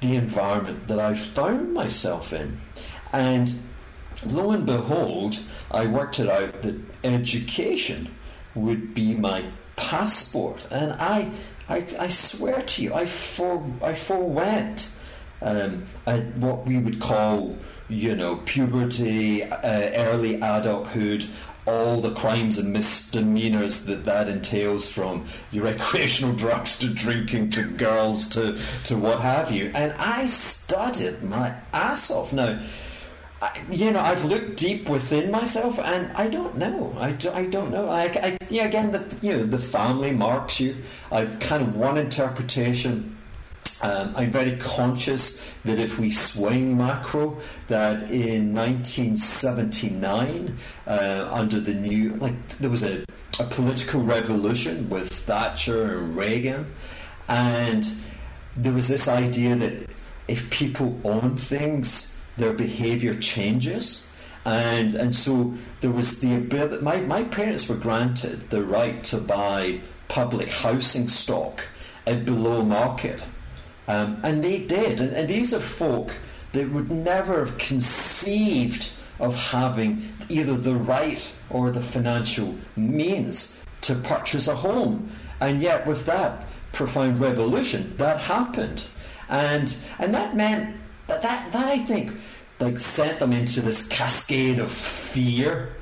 the 0.00 0.14
environment 0.14 0.88
that 0.88 1.00
I 1.00 1.14
found 1.14 1.72
myself 1.72 2.32
in, 2.32 2.60
and 3.12 3.52
lo 4.24 4.50
and 4.50 4.66
behold, 4.66 5.38
I 5.70 5.86
worked 5.86 6.20
it 6.20 6.28
out 6.28 6.62
that 6.62 6.80
education 7.02 8.14
would 8.56 8.94
be 8.94 9.14
my 9.14 9.44
passport, 9.76 10.66
and 10.70 10.92
I. 10.94 11.30
I, 11.68 11.84
I 11.98 12.06
swear 12.10 12.62
to 12.62 12.82
you, 12.84 12.94
I 12.94 13.06
for 13.06 13.60
I 13.82 13.96
forewent 13.96 14.88
um, 15.42 15.84
what 16.36 16.64
we 16.64 16.78
would 16.78 17.00
call 17.00 17.56
you 17.88 18.16
know, 18.16 18.36
puberty, 18.44 19.42
uh, 19.44 19.60
early 19.62 20.36
adulthood, 20.36 21.26
all 21.66 22.00
the 22.00 22.14
crimes 22.14 22.58
and 22.58 22.72
misdemeanors 22.72 23.86
that 23.86 24.04
that 24.04 24.28
entails 24.28 24.90
from 24.90 25.26
your 25.50 25.64
recreational 25.64 26.32
drugs 26.36 26.78
to 26.78 26.88
drinking 26.88 27.50
to 27.50 27.62
girls 27.62 28.28
to, 28.28 28.56
to 28.84 28.96
what 28.96 29.20
have 29.20 29.50
you. 29.50 29.70
And 29.74 29.92
I 29.98 30.26
studied 30.26 31.22
my 31.22 31.54
ass 31.72 32.10
off. 32.10 32.32
Now, 32.32 32.60
I, 33.46 33.64
you 33.70 33.90
know, 33.90 34.00
I've 34.00 34.24
looked 34.24 34.56
deep 34.56 34.88
within 34.88 35.30
myself, 35.30 35.78
and 35.78 36.10
I 36.16 36.28
don't 36.28 36.56
know. 36.56 36.94
I, 36.98 37.12
do, 37.12 37.30
I 37.30 37.46
don't 37.46 37.70
know. 37.70 37.88
I, 37.88 38.04
I, 38.04 38.38
yeah, 38.50 38.64
again, 38.64 38.92
the 38.92 39.16
you 39.22 39.32
know 39.32 39.44
the 39.44 39.58
family 39.58 40.12
marks 40.12 40.60
you. 40.60 40.76
I 41.12 41.26
kind 41.26 41.62
of 41.62 41.76
one 41.76 41.96
interpretation 41.96 43.16
um, 43.82 44.14
I'm 44.16 44.30
very 44.30 44.56
conscious 44.56 45.46
that 45.64 45.78
if 45.78 45.98
we 45.98 46.10
swing 46.10 46.78
macro, 46.78 47.38
that 47.68 48.10
in 48.10 48.54
1979, 48.54 50.56
uh, 50.86 51.28
under 51.30 51.60
the 51.60 51.74
new, 51.74 52.14
like 52.14 52.48
there 52.58 52.70
was 52.70 52.82
a, 52.82 53.04
a 53.38 53.44
political 53.44 54.00
revolution 54.00 54.88
with 54.88 55.12
Thatcher 55.12 55.98
and 55.98 56.16
Reagan, 56.16 56.72
and 57.28 57.86
there 58.56 58.72
was 58.72 58.88
this 58.88 59.08
idea 59.08 59.56
that 59.56 59.90
if 60.26 60.48
people 60.50 60.98
own 61.04 61.36
things, 61.36 62.15
their 62.36 62.52
behaviour 62.52 63.14
changes. 63.14 64.10
And, 64.44 64.94
and 64.94 65.14
so 65.14 65.54
there 65.80 65.90
was 65.90 66.20
the 66.20 66.36
ability, 66.36 66.82
my, 66.82 67.00
my 67.00 67.24
parents 67.24 67.68
were 67.68 67.76
granted 67.76 68.50
the 68.50 68.62
right 68.62 69.02
to 69.04 69.18
buy 69.18 69.80
public 70.08 70.52
housing 70.52 71.08
stock 71.08 71.64
at 72.06 72.24
below 72.24 72.62
market 72.62 73.22
um, 73.88 74.18
and 74.22 74.42
they 74.42 74.58
did. 74.58 75.00
And, 75.00 75.12
and 75.14 75.28
these 75.28 75.54
are 75.54 75.60
folk 75.60 76.16
that 76.52 76.70
would 76.70 76.90
never 76.90 77.44
have 77.44 77.58
conceived 77.58 78.90
of 79.18 79.34
having 79.36 80.12
either 80.28 80.56
the 80.56 80.76
right 80.76 81.34
or 81.50 81.70
the 81.70 81.82
financial 81.82 82.54
means 82.76 83.62
to 83.82 83.94
purchase 83.94 84.48
a 84.48 84.56
home. 84.56 85.10
And 85.40 85.60
yet, 85.60 85.86
with 85.86 86.06
that 86.06 86.48
profound 86.72 87.20
revolution, 87.20 87.96
that 87.98 88.20
happened. 88.20 88.86
And, 89.28 89.74
and 89.98 90.14
that 90.14 90.36
meant 90.36 90.76
that, 91.06 91.22
that, 91.22 91.52
that 91.52 91.68
I 91.68 91.78
think 91.78 92.12
like 92.58 92.80
sent 92.80 93.18
them 93.18 93.32
into 93.32 93.60
this 93.60 93.86
cascade 93.88 94.58
of 94.58 94.70
fear. 94.70 95.72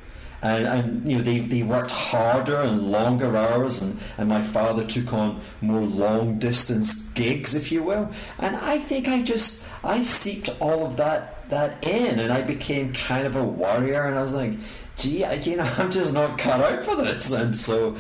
And, 0.43 0.67
and 0.67 1.11
you 1.11 1.17
know 1.17 1.23
they, 1.23 1.39
they 1.39 1.63
worked 1.63 1.91
harder 1.91 2.57
and 2.57 2.91
longer 2.91 3.35
hours 3.35 3.81
and, 3.81 3.99
and 4.19 4.29
my 4.29 4.43
father 4.43 4.85
took 4.85 5.11
on 5.15 5.41
more 5.63 5.81
long 5.81 6.39
distance 6.39 7.09
gigs 7.15 7.55
if 7.55 7.73
you 7.73 7.83
will. 7.83 8.11
And 8.39 8.55
I 8.57 8.79
think 8.79 9.09
I 9.09 9.23
just 9.23 9.67
I 9.83 10.03
seeped 10.03 10.51
all 10.61 10.85
of 10.85 10.99
that 10.99 11.49
that 11.49 11.83
in 11.83 12.19
and 12.19 12.31
I 12.31 12.43
became 12.43 12.93
kind 12.93 13.27
of 13.27 13.37
a 13.37 13.45
warrior 13.45 14.03
and 14.03 14.19
I 14.19 14.23
was 14.23 14.35
like 14.35 14.53
gee 14.99 15.25
I, 15.25 15.35
you 15.35 15.57
know 15.57 15.73
I'm 15.79 15.91
just 15.91 16.13
not 16.13 16.37
cut 16.37 16.61
out 16.61 16.85
for 16.85 16.97
this. 16.97 17.33
And 17.33 17.57
so 17.57 17.97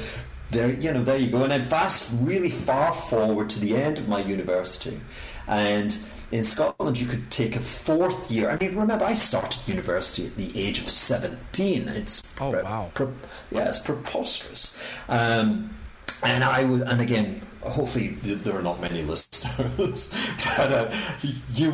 there 0.50 0.70
you 0.70 0.92
know 0.92 1.02
there 1.02 1.16
you 1.16 1.30
go. 1.30 1.44
And 1.44 1.50
then 1.50 1.64
fast 1.64 2.12
really 2.20 2.50
far 2.50 2.92
forward 2.92 3.48
to 3.50 3.58
the 3.58 3.74
end 3.74 3.96
of 3.96 4.06
my 4.06 4.20
university. 4.20 5.00
And 5.46 5.96
in 6.30 6.44
Scotland, 6.44 6.98
you 6.98 7.06
could 7.06 7.30
take 7.30 7.56
a 7.56 7.60
fourth 7.60 8.30
year. 8.30 8.50
I 8.50 8.56
mean, 8.56 8.76
remember, 8.76 9.04
I 9.04 9.14
started 9.14 9.66
university 9.68 10.26
at 10.26 10.36
the 10.36 10.58
age 10.58 10.80
of 10.80 10.90
17. 10.90 11.88
It's 11.88 12.22
oh, 12.40 12.52
pre- 12.52 12.62
wow. 12.62 12.90
Pre- 12.94 13.08
yeah, 13.50 13.68
it's 13.68 13.80
preposterous. 13.80 14.80
Um, 15.08 15.76
and 16.22 16.42
I 16.42 16.64
was, 16.64 16.82
and 16.82 17.00
again, 17.00 17.42
hopefully 17.62 18.08
there 18.22 18.56
are 18.56 18.62
not 18.62 18.80
many 18.80 19.02
listeners, 19.04 20.14
but 20.56 20.72
uh, 20.72 20.94
you, 21.52 21.70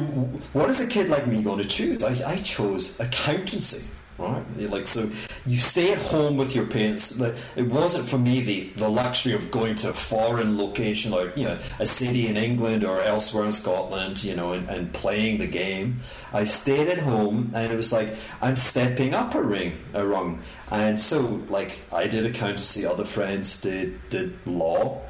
what 0.52 0.70
is 0.70 0.80
a 0.80 0.86
kid 0.86 1.08
like 1.08 1.26
me 1.26 1.42
going 1.42 1.58
to 1.58 1.68
choose? 1.68 2.02
I, 2.04 2.32
I 2.32 2.36
chose 2.38 2.98
accountancy 3.00 3.88
right? 4.20 4.70
Like 4.70 4.86
so, 4.86 5.10
you 5.46 5.56
stay 5.56 5.92
at 5.92 5.98
home 5.98 6.36
with 6.36 6.54
your 6.54 6.66
parents. 6.66 7.18
Like, 7.18 7.34
it 7.56 7.66
wasn't 7.66 8.08
for 8.08 8.18
me 8.18 8.40
the, 8.40 8.70
the 8.76 8.88
luxury 8.88 9.32
of 9.32 9.50
going 9.50 9.74
to 9.76 9.90
a 9.90 9.92
foreign 9.92 10.58
location, 10.58 11.10
like 11.12 11.36
you 11.36 11.44
know, 11.44 11.58
a 11.78 11.86
city 11.86 12.28
in 12.28 12.36
England 12.36 12.84
or 12.84 13.00
elsewhere 13.00 13.44
in 13.44 13.52
Scotland, 13.52 14.22
you 14.22 14.34
know, 14.34 14.52
and, 14.52 14.68
and 14.68 14.92
playing 14.92 15.38
the 15.38 15.46
game. 15.46 16.00
I 16.32 16.44
stayed 16.44 16.88
at 16.88 16.98
home, 16.98 17.50
and 17.54 17.72
it 17.72 17.76
was 17.76 17.92
like 17.92 18.14
I'm 18.40 18.56
stepping 18.56 19.14
up 19.14 19.34
a 19.34 19.42
ring, 19.42 19.72
a 19.94 20.06
rung, 20.06 20.42
and 20.70 21.00
so 21.00 21.42
like 21.48 21.80
I 21.92 22.06
did 22.06 22.26
accountancy, 22.26 22.86
other 22.86 23.04
friends 23.04 23.60
did 23.60 23.98
did 24.10 24.34
law, 24.46 25.02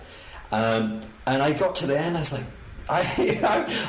um, 0.52 1.00
and 1.26 1.42
I 1.42 1.52
got 1.52 1.74
to 1.76 1.86
the 1.86 1.98
end. 1.98 2.16
I 2.16 2.20
was 2.20 2.32
like 2.32 2.46
I, 2.92 3.38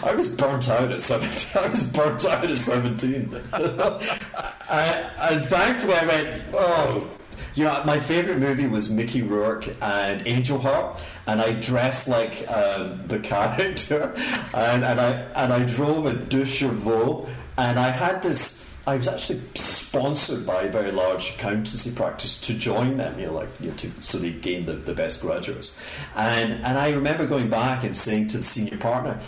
I, 0.04 0.12
I, 0.12 0.16
was 0.16 0.36
burnt 0.36 0.70
out 0.70 0.92
at 0.92 1.02
17. 1.02 1.64
I 1.64 1.70
was 1.70 1.84
burnt 1.84 2.24
out 2.26 2.52
at 2.52 2.56
17. 2.56 3.34
and 4.70 5.46
thankfully 5.46 5.94
I 5.96 6.06
went, 6.06 6.44
oh, 6.54 7.10
you 7.56 7.66
know, 7.66 7.84
my 7.84 8.00
favourite 8.00 8.40
movie 8.40 8.68
was 8.68 8.92
Mickey 8.92 9.24
Rourke 9.24 9.76
and 9.82 10.26
Angel 10.28 10.60
Heart, 10.60 11.00
and 11.26 11.42
I 11.42 11.54
dressed 11.54 12.08
like 12.10 12.48
um, 12.50 13.08
the 13.08 13.20
character, 13.20 14.14
and, 14.54 14.86
and 14.86 15.02
I 15.02 15.12
and 15.36 15.52
I 15.52 15.66
drove 15.66 16.06
a 16.06 16.14
deux 16.14 16.46
chevaux, 16.46 17.28
and 17.58 17.80
I 17.80 17.90
had 17.90 18.22
this. 18.22 18.61
I 18.88 18.96
was 18.96 19.08
actually 19.08 19.42
sponsored 19.56 20.46
by 20.46 20.64
a 20.64 20.72
very 20.72 20.92
large 20.92 21.36
accountancy 21.36 21.92
practice 21.92 22.40
to 22.42 22.54
join 22.54 22.98
them, 22.98 23.20
you 23.20 23.28
know, 23.28 23.34
like 23.34 23.50
you 23.60 23.70
know, 23.70 23.76
to, 23.76 23.92
so 24.02 24.18
they 24.18 24.32
gain 24.32 24.66
the, 24.66 24.74
the 24.74 24.96
best 24.96 25.22
graduates. 25.22 25.80
And 26.16 26.54
and 26.66 26.78
I 26.78 26.92
remember 26.92 27.28
going 27.28 27.50
back 27.50 27.84
and 27.84 27.96
saying 27.96 28.30
to 28.30 28.38
the 28.38 28.44
senior 28.44 28.78
partner, 28.78 29.20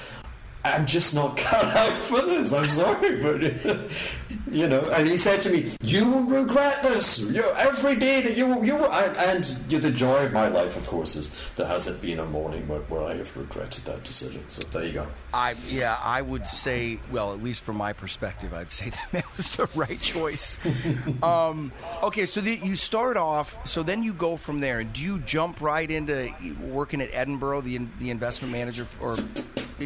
I'm 0.66 0.86
just 0.86 1.14
not 1.14 1.38
cut 1.38 1.66
out 1.66 2.02
for 2.02 2.22
this. 2.22 2.54
I'm 2.54 2.70
sorry, 2.70 3.22
but 3.22 3.42
you 4.50 4.68
know. 4.68 4.82
And 4.90 5.08
he 5.08 5.18
said 5.18 5.42
to 5.44 5.50
me, 5.50 5.72
"You 5.82 6.06
will 6.10 6.24
regret 6.24 6.84
this. 6.84 7.20
You 7.20 7.44
every 7.56 7.96
day 7.96 8.22
that 8.22 8.38
you 8.38 8.48
will, 8.48 8.64
you 8.64 8.76
will." 8.76 8.92
And, 8.92 9.46
you 9.70 9.78
know, 9.78 9.84
the 9.84 9.92
joy 9.92 10.26
of 10.26 10.34
my 10.34 10.48
life, 10.48 10.76
of 10.78 10.86
course, 10.88 11.16
is 11.16 11.36
there 11.56 11.68
hasn't 11.68 12.02
been 12.02 12.20
a 12.20 12.26
morning 12.26 12.68
where, 12.68 12.80
where, 12.82 13.04
I 13.04 13.16
have 13.16 13.36
regretted 13.36 13.86
that 13.86 14.04
decision. 14.04 14.44
So 14.50 14.62
there 14.70 14.86
you 14.86 14.94
go. 14.94 15.08
I 15.34 15.56
yeah, 15.68 15.98
I 16.02 16.22
would 16.22 16.46
say, 16.46 17.00
well, 17.12 17.34
at 17.34 17.44
least 17.44 17.64
from 17.64 17.78
my 17.78 17.94
perspective, 17.94 18.54
I'd 18.54 18.72
say 18.72 18.92
that 19.12 19.26
was 19.38 19.50
the 19.52 19.68
right 19.76 20.00
choice. 20.00 20.58
um, 21.24 21.72
okay, 22.02 22.26
so 22.26 22.42
the, 22.42 22.56
you 22.56 22.76
start 22.76 23.18
off. 23.18 23.56
So 23.68 23.84
then 23.84 24.04
you 24.04 24.14
go 24.14 24.38
from 24.38 24.60
there, 24.60 24.80
and 24.80 24.92
do 24.94 25.02
you 25.02 25.20
jump 25.20 25.62
right 25.62 25.90
into 25.90 26.32
working 26.62 27.02
at 27.02 27.10
Edinburgh, 27.14 27.62
the 27.62 27.80
the 28.00 28.10
investment 28.10 28.52
manager, 28.52 28.88
or 29.00 29.18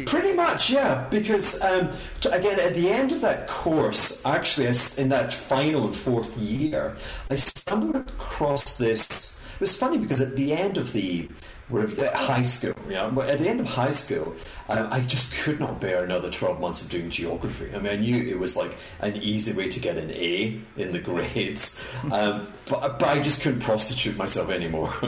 Pretty 0.06 0.34
much, 0.34 0.70
yeah. 0.70 1.06
Because 1.10 1.62
um, 1.62 1.90
again, 2.30 2.60
at 2.60 2.74
the 2.74 2.90
end 2.90 3.12
of 3.12 3.20
that 3.22 3.48
course, 3.48 4.24
actually, 4.26 4.57
in 4.58 5.08
that 5.08 5.32
final 5.32 5.86
and 5.86 5.96
fourth 5.96 6.36
year, 6.36 6.96
I 7.30 7.36
stumbled 7.36 7.96
across 7.96 8.76
this. 8.76 9.40
It 9.54 9.60
was 9.60 9.76
funny 9.76 9.98
because 9.98 10.20
at 10.20 10.36
the 10.36 10.52
end 10.52 10.78
of 10.78 10.92
the 10.92 11.28
high 11.70 12.42
school, 12.42 12.74
yeah, 12.88 13.06
at 13.06 13.38
the 13.38 13.48
end 13.48 13.60
of 13.60 13.66
high 13.66 13.90
school, 13.90 14.34
um, 14.68 14.88
I 14.90 15.00
just 15.00 15.32
could 15.34 15.60
not 15.60 15.80
bear 15.80 16.04
another 16.04 16.30
12 16.30 16.60
months 16.60 16.82
of 16.82 16.90
doing 16.90 17.10
geography. 17.10 17.70
I 17.74 17.78
mean, 17.78 17.92
I 17.92 17.96
knew 17.96 18.16
it 18.16 18.38
was 18.38 18.56
like 18.56 18.76
an 19.00 19.16
easy 19.16 19.52
way 19.52 19.68
to 19.68 19.80
get 19.80 19.96
an 19.96 20.10
A 20.12 20.60
in 20.76 20.92
the 20.92 20.98
grades, 20.98 21.82
um, 22.12 22.52
but, 22.68 22.98
but 22.98 23.08
I 23.08 23.20
just 23.20 23.42
couldn't 23.42 23.60
prostitute 23.60 24.16
myself 24.16 24.50
anymore. 24.50 24.92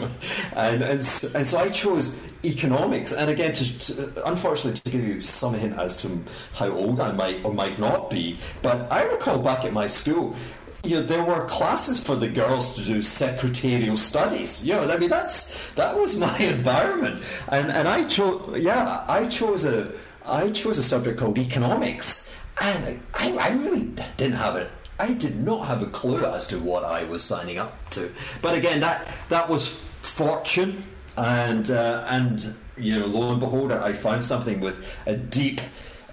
and, 0.54 0.82
and, 0.82 1.00
and 1.00 1.02
so 1.02 1.58
I 1.58 1.68
chose 1.70 2.18
economics. 2.44 3.12
And 3.12 3.30
again, 3.30 3.52
to, 3.54 3.78
to, 3.78 4.28
unfortunately, 4.28 4.80
to 4.80 4.90
give 4.90 5.06
you 5.06 5.20
some 5.20 5.54
hint 5.54 5.78
as 5.78 6.00
to 6.02 6.22
how 6.54 6.70
old 6.70 7.00
I 7.00 7.12
might 7.12 7.44
or 7.44 7.52
might 7.52 7.78
not 7.78 8.10
be, 8.10 8.38
but 8.62 8.90
I 8.90 9.02
recall 9.04 9.38
back 9.38 9.64
at 9.64 9.72
my 9.72 9.86
school, 9.86 10.36
you 10.82 10.96
know, 10.96 11.02
there 11.02 11.24
were 11.24 11.44
classes 11.46 12.02
for 12.02 12.16
the 12.16 12.28
girls 12.28 12.74
to 12.76 12.82
do 12.82 13.02
secretarial 13.02 13.96
studies. 13.96 14.64
You 14.64 14.74
know, 14.74 14.90
I 14.90 14.96
mean, 14.96 15.10
that's 15.10 15.54
that 15.74 15.96
was 15.96 16.16
my 16.16 16.36
environment, 16.38 17.22
and 17.48 17.70
and 17.70 17.86
I 17.86 18.04
chose, 18.04 18.58
yeah, 18.60 19.04
I 19.08 19.26
chose 19.26 19.64
a 19.64 19.92
I 20.24 20.50
chose 20.50 20.78
a 20.78 20.82
subject 20.82 21.18
called 21.18 21.38
economics, 21.38 22.32
and 22.60 23.00
I, 23.14 23.36
I 23.36 23.50
really 23.50 23.86
didn't 24.16 24.36
have 24.36 24.56
it. 24.56 24.70
I 24.98 25.14
did 25.14 25.42
not 25.42 25.66
have 25.66 25.80
a 25.82 25.86
clue 25.86 26.24
as 26.26 26.46
to 26.48 26.58
what 26.58 26.84
I 26.84 27.04
was 27.04 27.24
signing 27.24 27.58
up 27.58 27.90
to. 27.90 28.12
But 28.42 28.56
again, 28.56 28.80
that 28.80 29.08
that 29.28 29.48
was 29.48 29.68
fortune 29.68 30.84
and 31.16 31.70
uh, 31.70 32.04
and 32.08 32.54
you 32.76 32.98
know, 32.98 33.06
lo 33.06 33.30
and 33.32 33.40
behold, 33.40 33.72
I 33.72 33.92
found 33.92 34.24
something 34.24 34.60
with 34.60 34.84
a 35.06 35.14
deep 35.14 35.60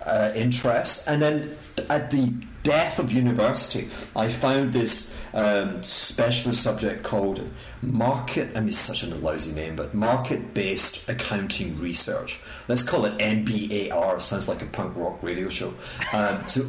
uh, 0.05 0.31
interest, 0.35 1.07
and 1.07 1.21
then 1.21 1.57
at 1.89 2.11
the 2.11 2.33
death 2.67 2.99
of 2.99 3.13
university, 3.13 3.87
I 4.13 4.27
found 4.27 4.73
this 4.73 5.15
um, 5.33 5.81
specialist 5.83 6.61
subject 6.61 7.01
called 7.01 7.49
market. 7.81 8.49
I 8.55 8.59
mean, 8.59 8.69
it's 8.69 8.77
such 8.77 9.03
a 9.03 9.15
lousy 9.15 9.53
name, 9.53 9.77
but 9.77 9.93
market-based 9.93 11.07
accounting 11.07 11.79
research. 11.79 12.41
Let's 12.67 12.83
call 12.83 13.05
it 13.05 13.17
MBAR. 13.19 14.21
Sounds 14.21 14.49
like 14.49 14.61
a 14.61 14.65
punk 14.65 14.97
rock 14.97 15.23
radio 15.23 15.49
show. 15.49 15.73
Um, 16.13 16.41
so. 16.47 16.65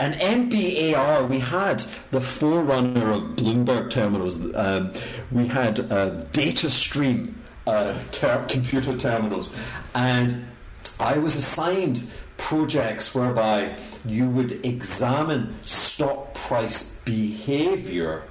An 0.00 0.12
MBAR, 0.12 1.28
we 1.28 1.40
had 1.40 1.84
the 2.12 2.20
forerunner 2.20 3.10
of 3.10 3.22
Bloomberg 3.34 3.90
terminals. 3.90 4.38
Um, 4.54 4.92
we 5.32 5.48
had 5.48 5.80
uh, 5.80 6.20
DataStream, 6.30 7.34
uh, 7.66 7.98
ter- 8.12 8.46
computer 8.46 8.96
terminals. 8.96 9.52
And 9.96 10.46
I 11.00 11.18
was 11.18 11.34
assigned 11.34 12.08
projects 12.38 13.14
whereby 13.14 13.76
you 14.06 14.30
would 14.30 14.64
examine 14.64 15.54
stock 15.64 16.32
price 16.32 17.00
behavior 17.02 18.22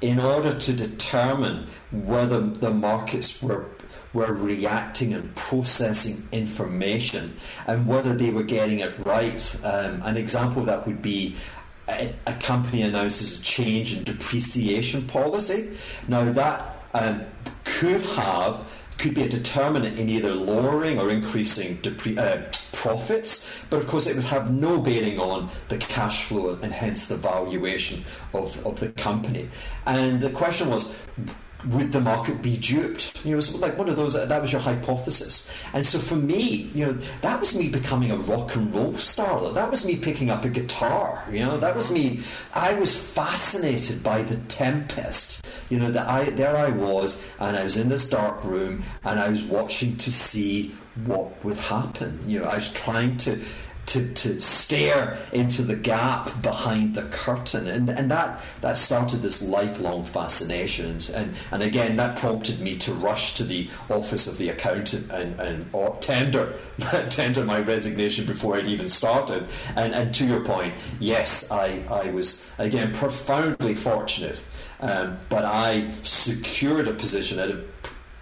in 0.00 0.18
order 0.18 0.56
to 0.58 0.72
determine 0.72 1.66
whether 1.90 2.40
the 2.40 2.70
markets 2.70 3.42
were 3.42 3.66
were 4.12 4.34
reacting 4.34 5.14
and 5.14 5.34
processing 5.34 6.28
information 6.32 7.34
and 7.66 7.86
whether 7.86 8.14
they 8.14 8.30
were 8.30 8.42
getting 8.42 8.80
it 8.80 8.92
right. 9.06 9.56
Um, 9.64 10.02
an 10.02 10.18
example 10.18 10.60
of 10.60 10.66
that 10.66 10.86
would 10.86 11.00
be 11.00 11.36
a, 11.88 12.14
a, 12.26 12.34
company 12.34 12.82
announces 12.82 13.40
a 13.40 13.42
change 13.42 13.96
in 13.96 14.04
depreciation 14.04 15.06
policy. 15.06 15.76
Now, 16.08 16.30
that 16.30 16.84
um, 16.92 17.22
could 17.64 18.02
have 18.02 18.66
could 19.02 19.14
be 19.14 19.24
a 19.24 19.28
determinant 19.28 19.98
in 19.98 20.08
either 20.08 20.32
lowering 20.32 21.00
or 21.00 21.10
increasing 21.10 21.76
depre- 21.78 22.16
uh, 22.16 22.40
profits, 22.72 23.50
but 23.68 23.80
of 23.80 23.88
course 23.88 24.06
it 24.06 24.14
would 24.14 24.24
have 24.24 24.52
no 24.52 24.80
bearing 24.80 25.18
on 25.18 25.50
the 25.68 25.76
cash 25.76 26.22
flow 26.22 26.56
and 26.62 26.72
hence 26.72 27.06
the 27.06 27.16
valuation 27.16 28.04
of, 28.32 28.64
of 28.64 28.78
the 28.78 28.90
company. 28.92 29.48
And 29.86 30.20
the 30.20 30.30
question 30.30 30.70
was, 30.70 30.96
would 31.66 31.92
the 31.92 32.00
market 32.00 32.42
be 32.42 32.56
duped? 32.56 33.24
You 33.24 33.30
know, 33.30 33.36
was 33.36 33.54
like 33.54 33.78
one 33.78 33.88
of 33.88 33.96
those. 33.96 34.14
That 34.14 34.42
was 34.42 34.52
your 34.52 34.60
hypothesis, 34.60 35.52
and 35.72 35.86
so 35.86 35.98
for 35.98 36.16
me, 36.16 36.70
you 36.74 36.86
know, 36.86 36.92
that 37.22 37.40
was 37.40 37.56
me 37.56 37.68
becoming 37.68 38.10
a 38.10 38.16
rock 38.16 38.56
and 38.56 38.74
roll 38.74 38.94
star. 38.94 39.52
That 39.52 39.70
was 39.70 39.86
me 39.86 39.96
picking 39.96 40.30
up 40.30 40.44
a 40.44 40.48
guitar. 40.48 41.24
You 41.30 41.40
know, 41.40 41.58
that 41.58 41.76
was 41.76 41.90
me. 41.90 42.20
I 42.54 42.74
was 42.74 42.96
fascinated 42.96 44.02
by 44.02 44.22
the 44.22 44.36
Tempest. 44.48 45.46
You 45.68 45.78
know, 45.78 45.90
that 45.90 46.08
I 46.08 46.30
there 46.30 46.56
I 46.56 46.70
was, 46.70 47.22
and 47.38 47.56
I 47.56 47.64
was 47.64 47.76
in 47.76 47.88
this 47.88 48.08
dark 48.08 48.44
room, 48.44 48.84
and 49.04 49.20
I 49.20 49.28
was 49.28 49.42
watching 49.44 49.96
to 49.98 50.12
see 50.12 50.74
what 51.04 51.44
would 51.44 51.56
happen. 51.56 52.20
You 52.26 52.40
know, 52.40 52.46
I 52.46 52.56
was 52.56 52.72
trying 52.72 53.16
to 53.18 53.40
to, 53.92 54.10
to 54.14 54.40
stare 54.40 55.18
into 55.32 55.60
the 55.60 55.76
gap 55.76 56.40
behind 56.40 56.94
the 56.94 57.02
curtain. 57.02 57.68
And, 57.68 57.90
and 57.90 58.10
that, 58.10 58.40
that 58.62 58.78
started 58.78 59.20
this 59.20 59.42
lifelong 59.42 60.06
fascination. 60.06 60.98
And, 61.14 61.34
and 61.50 61.62
again, 61.62 61.96
that 61.96 62.16
prompted 62.16 62.60
me 62.60 62.78
to 62.78 62.92
rush 62.94 63.34
to 63.34 63.44
the 63.44 63.68
office 63.90 64.26
of 64.26 64.38
the 64.38 64.48
accountant 64.48 65.10
and, 65.10 65.38
and 65.38 65.66
or 65.74 65.94
tender, 66.00 66.58
tender 67.10 67.44
my 67.44 67.60
resignation 67.60 68.24
before 68.24 68.56
I'd 68.56 68.66
even 68.66 68.88
started. 68.88 69.46
And, 69.76 69.94
and 69.94 70.14
to 70.14 70.26
your 70.26 70.42
point, 70.42 70.72
yes, 70.98 71.50
I, 71.50 71.82
I 71.90 72.10
was, 72.10 72.50
again, 72.56 72.94
profoundly 72.94 73.74
fortunate. 73.74 74.40
Um, 74.80 75.18
but 75.28 75.44
I 75.44 75.92
secured 76.02 76.88
a 76.88 76.94
position 76.94 77.38
at 77.38 77.50
a 77.50 77.62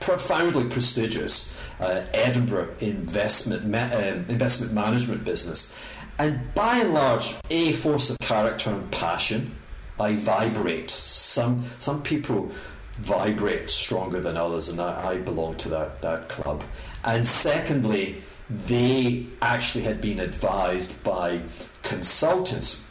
profoundly 0.00 0.64
prestigious 0.68 1.58
uh, 1.78 2.06
Edinburgh 2.12 2.74
investment 2.80 3.66
ma- 3.66 3.90
um, 3.92 4.24
investment 4.28 4.72
management 4.72 5.24
business, 5.24 5.76
and 6.18 6.52
by 6.54 6.78
and 6.78 6.94
large, 6.94 7.34
a 7.50 7.72
force 7.72 8.10
of 8.10 8.18
character 8.18 8.70
and 8.70 8.90
passion. 8.90 9.56
I 9.98 10.14
vibrate. 10.14 10.90
Some 10.90 11.64
some 11.78 12.02
people 12.02 12.50
vibrate 12.98 13.70
stronger 13.70 14.20
than 14.20 14.36
others, 14.36 14.68
and 14.68 14.80
I, 14.80 15.10
I 15.12 15.16
belong 15.18 15.54
to 15.56 15.68
that 15.70 16.02
that 16.02 16.28
club. 16.28 16.64
And 17.04 17.26
secondly, 17.26 18.22
they 18.48 19.26
actually 19.40 19.84
had 19.84 20.00
been 20.00 20.20
advised 20.20 21.04
by 21.04 21.42
consultants 21.82 22.88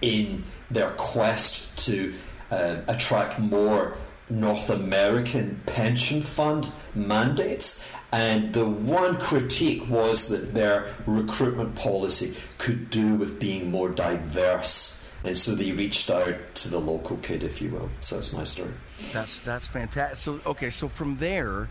in 0.00 0.44
their 0.70 0.90
quest 0.92 1.76
to 1.86 2.14
uh, 2.50 2.80
attract 2.88 3.38
more 3.38 3.96
North 4.30 4.70
American 4.70 5.60
pension 5.66 6.22
fund 6.22 6.70
mandates. 6.94 7.86
And 8.12 8.52
the 8.52 8.66
one 8.66 9.18
critique 9.18 9.88
was 9.88 10.28
that 10.28 10.54
their 10.54 10.94
recruitment 11.06 11.76
policy 11.76 12.36
could 12.58 12.90
do 12.90 13.14
with 13.14 13.38
being 13.38 13.70
more 13.70 13.88
diverse. 13.88 15.02
And 15.22 15.36
so 15.36 15.54
they 15.54 15.72
reached 15.72 16.10
out 16.10 16.54
to 16.56 16.68
the 16.68 16.80
local 16.80 17.18
kid, 17.18 17.42
if 17.42 17.60
you 17.60 17.70
will. 17.70 17.90
So 18.00 18.16
that's 18.16 18.32
my 18.32 18.44
story. 18.44 18.72
That's 19.12 19.40
that's 19.40 19.66
fantastic. 19.66 20.16
So 20.16 20.40
okay, 20.46 20.70
so 20.70 20.88
from 20.88 21.18
there, 21.18 21.68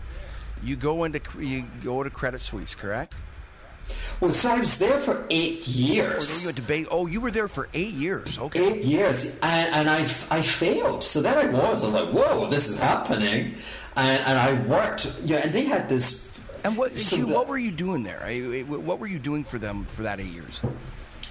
you 0.62 0.75
go 0.75 1.04
into 1.04 1.20
you 1.39 1.66
go 1.84 2.04
to 2.04 2.10
Credit 2.10 2.39
Suisse, 2.39 2.75
correct? 2.75 3.16
Well, 4.19 4.34
so 4.34 4.51
I 4.51 4.60
was 4.60 4.77
there 4.79 5.00
for 5.00 5.25
eight 5.29 5.67
years. 5.67 6.46
Oh, 6.46 6.50
you 6.50 6.53
to 6.53 6.88
oh, 6.89 7.05
you 7.08 7.22
were 7.22 7.31
there 7.31 7.48
for 7.48 7.69
eight 7.74 7.93
years. 7.93 8.38
Okay. 8.38 8.74
Eight 8.74 8.84
years, 8.84 9.39
and, 9.41 9.75
and 9.75 9.89
I, 9.89 10.01
I 10.29 10.41
failed. 10.41 11.03
So 11.03 11.22
then 11.22 11.38
I 11.38 11.50
was. 11.50 11.84
I 11.84 11.86
was 11.86 11.93
like, 11.93 12.10
whoa, 12.10 12.50
this 12.50 12.67
is 12.67 12.77
happening. 12.77 13.55
And, 13.96 14.22
and 14.25 14.39
I 14.39 14.53
worked. 14.67 15.13
Yeah, 15.24 15.38
and 15.38 15.53
they 15.53 15.65
had 15.65 15.88
this. 15.88 16.29
And 16.63 16.75
what 16.75 17.12
you, 17.12 17.27
what 17.27 17.48
were 17.48 17.58
you 17.58 17.72
doing 17.72 18.03
there? 18.03 18.19
What 18.65 19.00
were 19.00 19.08
you 19.08 19.19
doing 19.19 19.46
for 19.46 19.58
them 19.58 19.86
for 19.86 20.03
that 20.03 20.19
eight 20.19 20.34
years? 20.34 20.60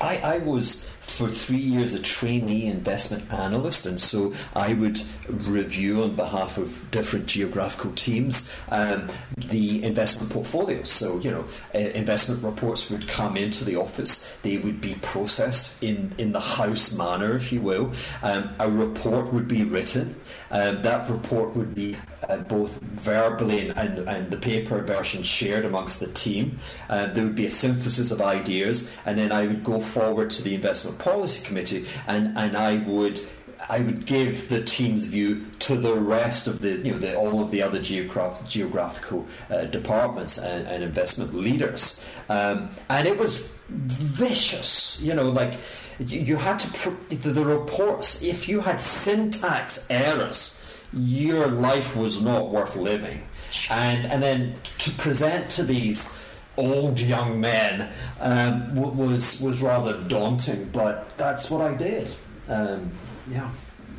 I, 0.00 0.16
I 0.18 0.38
was 0.38 0.90
for 1.08 1.28
three 1.28 1.56
years 1.56 1.94
a 1.94 2.02
trainee 2.02 2.66
investment 2.66 3.32
analyst, 3.32 3.86
and 3.86 4.00
so 4.00 4.34
I 4.54 4.74
would 4.74 5.00
review 5.28 6.02
on 6.02 6.14
behalf 6.14 6.58
of 6.58 6.90
different 6.90 7.26
geographical 7.26 7.92
teams 7.92 8.54
um, 8.70 9.08
the 9.36 9.82
investment 9.82 10.30
portfolios. 10.30 10.90
So, 10.90 11.18
you 11.18 11.30
know, 11.30 11.44
uh, 11.74 11.78
investment 11.78 12.42
reports 12.42 12.90
would 12.90 13.08
come 13.08 13.36
into 13.36 13.64
the 13.64 13.76
office, 13.76 14.36
they 14.42 14.58
would 14.58 14.80
be 14.80 14.96
processed 14.96 15.82
in, 15.82 16.12
in 16.18 16.32
the 16.32 16.40
house 16.40 16.96
manner, 16.96 17.36
if 17.36 17.52
you 17.52 17.60
will. 17.60 17.92
Um, 18.22 18.50
a 18.58 18.70
report 18.70 19.32
would 19.32 19.48
be 19.48 19.64
written, 19.64 20.14
um, 20.50 20.82
that 20.82 21.08
report 21.10 21.56
would 21.56 21.74
be 21.74 21.96
uh, 22.28 22.36
both 22.36 22.80
verbally 22.80 23.68
and, 23.68 23.78
and, 23.78 24.08
and, 24.08 24.30
the 24.30 24.36
paper 24.36 24.80
version 24.82 25.22
shared 25.22 25.64
amongst 25.64 26.00
the 26.00 26.06
team. 26.08 26.58
Uh, 26.88 27.06
there 27.06 27.24
would 27.24 27.34
be 27.34 27.46
a 27.46 27.50
synthesis 27.50 28.10
of 28.10 28.20
ideas, 28.20 28.90
and 29.06 29.16
then 29.18 29.32
I 29.32 29.46
would 29.46 29.64
go 29.64 29.80
forward 29.80 30.30
to 30.30 30.42
the 30.42 30.54
investment 30.54 30.97
policy 30.98 31.44
committee, 31.44 31.86
and, 32.06 32.36
and 32.36 32.56
I 32.56 32.76
would 32.76 33.20
I 33.68 33.80
would 33.80 34.06
give 34.06 34.48
the 34.48 34.62
team's 34.62 35.04
view 35.06 35.46
to 35.60 35.76
the 35.76 35.94
rest 35.94 36.46
of 36.46 36.60
the, 36.60 36.78
you 36.78 36.92
know, 36.92 36.98
the, 36.98 37.16
all 37.16 37.42
of 37.42 37.50
the 37.50 37.62
other 37.62 37.80
geograph- 37.80 38.46
geographical 38.48 39.26
uh, 39.50 39.64
departments 39.64 40.38
and, 40.38 40.66
and, 40.66 40.82
investment 40.82 41.34
leaders. 41.34 42.02
Um, 42.28 42.70
and 42.88 43.06
it 43.06 43.18
was 43.18 43.46
vicious, 43.68 45.00
you 45.00 45.14
know, 45.14 45.28
like 45.28 45.54
you, 45.98 46.20
you 46.20 46.36
had 46.36 46.58
to, 46.60 46.68
pr- 46.72 47.14
the, 47.14 47.30
the 47.32 47.44
reports, 47.44 48.22
if 48.22 48.48
you 48.48 48.60
had 48.60 48.80
syntax 48.80 49.86
errors, 49.90 50.62
your 50.92 51.48
life 51.48 51.96
was 51.96 52.22
not 52.22 52.50
worth 52.50 52.76
living. 52.76 53.26
And, 53.70 54.06
and 54.06 54.22
then 54.22 54.54
to 54.78 54.90
present 54.92 55.50
to 55.50 55.62
these 55.62 56.17
old 56.58 56.98
young 56.98 57.40
men 57.40 57.90
um, 58.20 58.74
was, 58.74 59.40
was 59.40 59.62
rather 59.62 59.98
daunting, 60.02 60.68
but 60.72 61.16
that's 61.16 61.50
what 61.50 61.62
I 61.62 61.74
did. 61.74 62.14
Um, 62.48 62.90
yeah. 63.28 63.50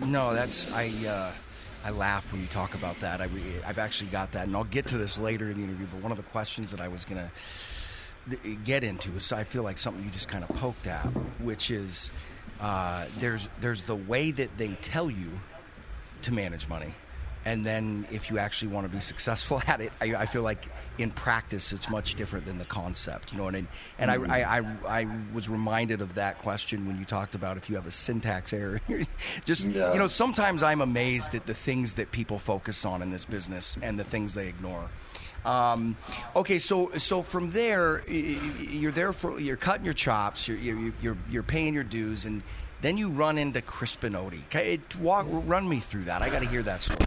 No, 0.02 0.34
that's, 0.34 0.72
I, 0.74 0.91
uh, 1.08 1.32
I 1.84 1.91
laugh 1.91 2.32
when 2.32 2.41
you 2.41 2.48
talk 2.48 2.76
about 2.76 3.00
that. 3.00 3.22
I, 3.22 3.30
I've 3.65 3.80
actually 3.80 4.10
got 4.10 4.34
that, 4.34 4.48
and 4.48 4.56
I'll 4.56 4.63
get 4.65 4.88
to 4.88 4.98
this 4.98 5.17
later 5.17 5.50
in 5.50 5.58
the 5.58 5.63
interview, 5.63 5.88
but 5.91 6.02
one 6.02 6.12
of 6.12 6.17
the 6.17 6.24
questions 6.24 6.72
that 6.72 6.82
I 6.82 6.88
was 6.88 7.06
going 7.06 7.22
to 7.22 7.32
get 8.65 8.84
into 8.84 9.12
is 9.15 9.32
I 9.32 9.43
feel 9.43 9.63
like 9.63 9.78
something 9.78 10.04
you 10.04 10.12
just 10.12 10.28
kind 10.28 10.43
of 10.43 10.56
poked 10.58 10.88
at, 10.88 11.06
which 11.41 11.72
is 11.72 12.12
uh, 12.60 13.06
there's 13.17 13.50
there's 13.62 13.84
the 13.84 13.95
way 13.95 14.32
that 14.32 14.58
they 14.58 14.74
tell 14.82 15.10
you 15.10 15.32
to 16.24 16.34
manage 16.34 16.67
money. 16.67 16.93
And 17.45 17.65
then, 17.65 18.06
if 18.12 18.30
you 18.30 18.38
actually 18.38 18.73
want 18.73 18.86
to 18.86 18.93
be 18.93 18.99
successful 18.99 19.62
at 19.67 19.82
it, 19.82 19.91
I, 20.02 20.15
I 20.15 20.25
feel 20.25 20.41
like 20.41 20.65
in 20.97 21.12
practice 21.12 21.71
it's 21.71 21.89
much 21.89 22.15
different 22.15 22.45
than 22.45 22.58
the 22.58 22.65
concept, 22.65 23.32
you 23.32 23.38
know. 23.38 23.47
And 23.47 23.67
and 23.97 24.12
mm-hmm. 24.12 24.32
I, 24.32 24.60
I, 24.60 25.02
I, 25.02 25.08
was 25.34 25.47
reminded 25.47 26.02
of 26.02 26.15
that 26.15 26.39
question 26.39 26.86
when 26.86 26.99
you 26.99 27.06
talked 27.06 27.36
about 27.36 27.58
if 27.58 27.69
you 27.69 27.75
have 27.75 27.88
a 27.88 27.91
syntax 27.91 28.52
error. 28.52 28.82
Just 29.45 29.65
yeah. 29.65 29.93
you 29.93 29.99
know, 29.99 30.08
sometimes 30.08 30.63
I'm 30.63 30.82
amazed 30.82 31.34
at 31.34 31.45
the 31.45 31.54
things 31.54 31.93
that 31.95 32.12
people 32.12 32.39
focus 32.39 32.84
on 32.86 33.02
in 33.02 33.10
this 33.12 33.25
business 33.25 33.78
and 33.82 33.97
the 33.97 34.04
things 34.04 34.34
they 34.34 34.47
ignore. 34.47 34.89
Um, 35.45 35.95
okay, 36.36 36.60
so 36.60 36.91
so 36.97 37.21
from 37.21 37.52
there, 37.52 38.04
you're 38.10 38.91
there 38.91 39.13
for 39.13 39.39
you're 39.39 39.56
cutting 39.56 39.86
your 39.86 39.93
chops, 39.93 40.47
you're 40.47 40.58
you're 40.58 40.93
you're, 41.02 41.17
you're 41.30 41.43
paying 41.43 41.73
your 41.73 41.84
dues, 41.84 42.25
and 42.25 42.43
then 42.82 42.98
you 42.98 43.10
run 43.10 43.38
into 43.38 43.62
Crispin 43.62 44.13
Odey. 44.13 44.42
Walk, 45.00 45.26
run 45.30 45.68
me 45.68 45.80
through 45.80 46.06
that. 46.06 46.22
I 46.22 46.30
got 46.30 46.39
to 46.39 46.48
hear 46.48 46.63
that 46.63 46.82
story. 46.82 47.00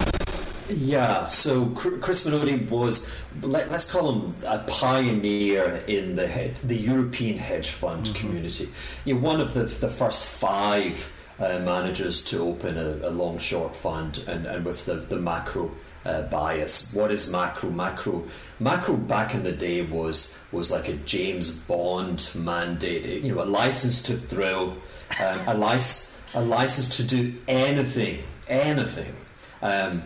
Yeah, 0.69 1.27
so 1.27 1.67
Crispin 1.71 2.33
Odey 2.33 2.69
was, 2.71 3.11
let, 3.43 3.71
us 3.71 3.91
call 3.91 4.13
him 4.13 4.35
a 4.47 4.59
pioneer 4.61 5.83
in 5.87 6.17
the 6.17 6.53
the 6.63 6.77
European 6.77 7.39
hedge 7.39 7.71
fund 7.71 8.07
mm-hmm. 8.07 8.15
community. 8.15 8.69
You 9.05 9.15
know, 9.15 9.21
one 9.21 9.41
of 9.41 9.55
the, 9.55 9.65
the 9.65 9.89
first 9.89 10.27
five 10.27 11.11
uh, 11.39 11.59
managers 11.61 12.25
to 12.27 12.39
open 12.41 12.79
a, 12.79 13.09
a, 13.09 13.11
long 13.11 13.39
short 13.39 13.75
fund 13.75 14.23
and, 14.27 14.47
and 14.47 14.65
with 14.65 14.85
the, 14.85 14.95
the 14.95 15.19
macro 15.19 15.73
uh, 16.05 16.23
bias. 16.23 16.95
What 16.95 17.11
is 17.11 17.31
macro? 17.31 17.71
Macro 17.71 18.25
macro 18.61 18.97
back 18.97 19.35
in 19.35 19.43
the 19.43 19.53
day 19.53 19.83
was 19.83 20.39
was 20.53 20.71
like 20.71 20.89
a 20.89 20.95
James 20.95 21.51
Bond 21.51 22.31
mandate, 22.35 23.25
you 23.25 23.35
know, 23.35 23.43
a 23.43 23.45
license 23.45 24.03
to 24.05 24.17
thrill 24.17 24.77
um, 25.21 25.41
a, 25.49 25.55
license, 25.55 26.21
a 26.35 26.41
license 26.41 26.97
to 26.97 27.05
do 27.05 27.35
anything, 27.49 28.23
anything. 28.49 29.15
Um, 29.61 30.05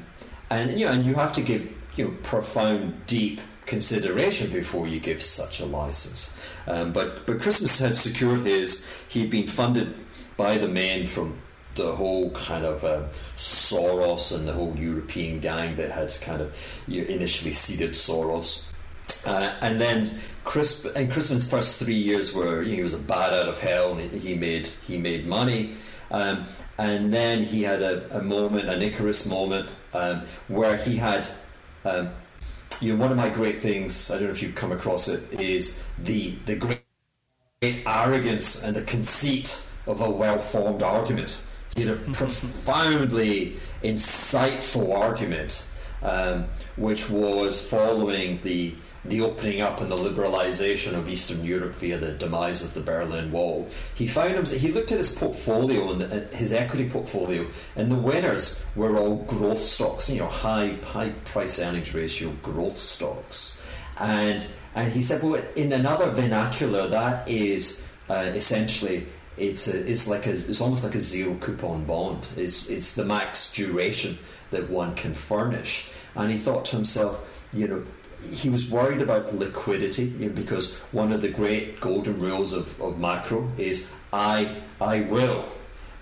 and 0.51 0.79
you 0.79 0.87
know, 0.87 0.93
and 0.93 1.05
you 1.05 1.15
have 1.15 1.33
to 1.35 1.43
give 1.43 1.73
you 1.97 2.07
know 2.07 2.15
profound, 2.23 3.07
deep 3.07 3.41
consideration 3.67 4.51
before 4.51 4.87
you 4.87 5.01
give 5.01 5.23
such 5.23 5.61
a 5.61 5.67
license. 5.67 6.39
Um, 6.67 6.93
but 6.93 7.27
but 7.27 7.41
Crispin 7.41 7.69
had 7.87 7.97
secured 7.97 8.47
his. 8.47 8.89
He'd 9.09 9.31
been 9.31 9.47
funded 9.47 9.95
by 10.37 10.59
the 10.59 10.69
men 10.69 11.07
from 11.07 11.41
the 11.75 11.95
whole 11.95 12.31
kind 12.31 12.65
of 12.65 12.85
um, 12.85 13.07
Soros 13.37 14.35
and 14.35 14.49
the 14.49 14.53
whole 14.53 14.75
European 14.77 15.41
gang 15.41 15.77
that 15.77 15.91
had 15.91 16.15
kind 16.21 16.41
of 16.41 16.55
you 16.89 17.03
know, 17.03 17.09
initially 17.09 17.53
seeded 17.53 17.91
Soros. 17.91 18.66
Uh, 19.27 19.55
and 19.61 19.81
then 19.81 20.19
Crisp 20.45 20.87
and 20.97 21.11
Crispin's 21.11 21.49
first 21.49 21.79
three 21.79 21.95
years 21.95 22.33
were 22.33 22.63
you 22.63 22.71
know, 22.71 22.77
he 22.77 22.83
was 22.83 22.95
a 22.95 22.99
bat 22.99 23.33
out 23.33 23.49
of 23.49 23.59
hell 23.59 23.93
and 23.93 24.11
he 24.13 24.35
made 24.35 24.69
he 24.87 24.97
made 24.97 25.27
money. 25.27 25.75
Um, 26.11 26.47
and 26.79 27.13
then 27.13 27.43
he 27.43 27.65
had 27.65 27.83
a, 27.83 28.19
a 28.19 28.23
moment, 28.23 28.69
an 28.69 28.81
Icarus 28.81 29.27
moment, 29.27 29.71
um, 29.93 30.23
where 30.47 30.77
he 30.77 30.97
had 30.97 31.27
um, 31.85 32.11
you 32.81 32.93
know, 32.95 33.01
one 33.01 33.11
of 33.11 33.17
my 33.17 33.31
great 33.31 33.59
things, 33.61 34.11
I 34.11 34.15
don't 34.15 34.25
know 34.25 34.31
if 34.31 34.43
you've 34.43 34.55
come 34.55 34.73
across 34.73 35.09
it, 35.09 35.41
is 35.41 35.83
the, 35.99 36.33
the 36.45 36.57
great 36.57 36.83
arrogance 37.63 38.63
and 38.63 38.77
the 38.77 38.83
conceit 38.83 39.63
of 39.87 40.01
a 40.01 40.11
well 40.11 40.39
formed 40.39 40.83
argument. 40.83 41.39
He 41.75 41.83
had 41.83 41.97
a 41.97 42.01
profoundly 42.13 43.59
insightful 43.83 44.95
argument, 44.95 45.67
um, 46.03 46.47
which 46.77 47.09
was 47.09 47.67
following 47.67 48.41
the 48.43 48.75
the 49.09 49.21
opening 49.21 49.61
up 49.61 49.81
and 49.81 49.91
the 49.91 49.97
liberalisation 49.97 50.95
of 50.95 51.09
Eastern 51.09 51.45
Europe 51.45 51.75
via 51.77 51.99
the 51.99 52.13
demise 52.13 52.63
of 52.63 52.75
the 52.75 52.81
Berlin 52.81 53.31
Wall, 53.33 53.69
he 53.95 54.07
found 54.07 54.35
him. 54.35 54.47
He 54.47 54.73
looked 54.73 54.93
at 54.93 54.99
his 54.99 55.15
portfolio 55.15 55.93
and 55.93 56.33
his 56.35 56.53
equity 56.53 56.89
portfolio, 56.89 57.47
and 57.75 57.91
the 57.91 57.97
winners 57.97 58.67
were 58.75 58.97
all 58.97 59.17
growth 59.25 59.65
stocks. 59.65 60.11
You 60.11 60.21
know, 60.21 60.29
high 60.29 60.79
high 60.85 61.11
price 61.25 61.59
earnings 61.59 61.95
ratio 61.95 62.31
growth 62.43 62.79
stocks, 62.79 63.63
and 63.99 64.47
and 64.75 64.93
he 64.93 65.03
said, 65.03 65.23
well, 65.23 65.43
in 65.55 65.73
another 65.73 66.11
vernacular, 66.11 66.89
that 66.89 67.29
is 67.29 67.87
uh, 68.09 68.33
essentially. 68.35 69.07
It's, 69.39 69.69
a, 69.69 69.87
it's 69.87 70.09
like 70.09 70.27
a, 70.27 70.31
it's 70.31 70.63
almost 70.63 70.83
like 70.83 70.95
a 70.95 71.01
zero 71.01 71.35
coupon 71.35 71.85
bond. 71.85 72.27
It's, 72.39 72.71
it's 72.71 72.95
the 72.95 73.05
max 73.05 73.53
duration 73.53 74.17
that 74.51 74.71
one 74.71 74.95
can 74.95 75.13
furnish. 75.13 75.91
And 76.15 76.33
he 76.33 76.39
thought 76.39 76.65
to 76.67 76.77
himself, 76.77 77.23
you 77.53 77.69
know, 77.69 77.85
he 78.33 78.49
was 78.49 78.71
worried 78.71 79.01
about 79.01 79.35
liquidity 79.35 80.05
you 80.05 80.27
know, 80.27 80.35
because 80.35 80.79
one 80.93 81.13
of 81.13 81.21
the 81.21 81.29
great 81.29 81.81
golden 81.81 82.21
rules 82.21 82.53
of, 82.53 82.81
of 82.81 82.99
macro 82.99 83.51
is 83.59 83.93
I 84.13 84.63
I 84.81 85.01
will 85.01 85.45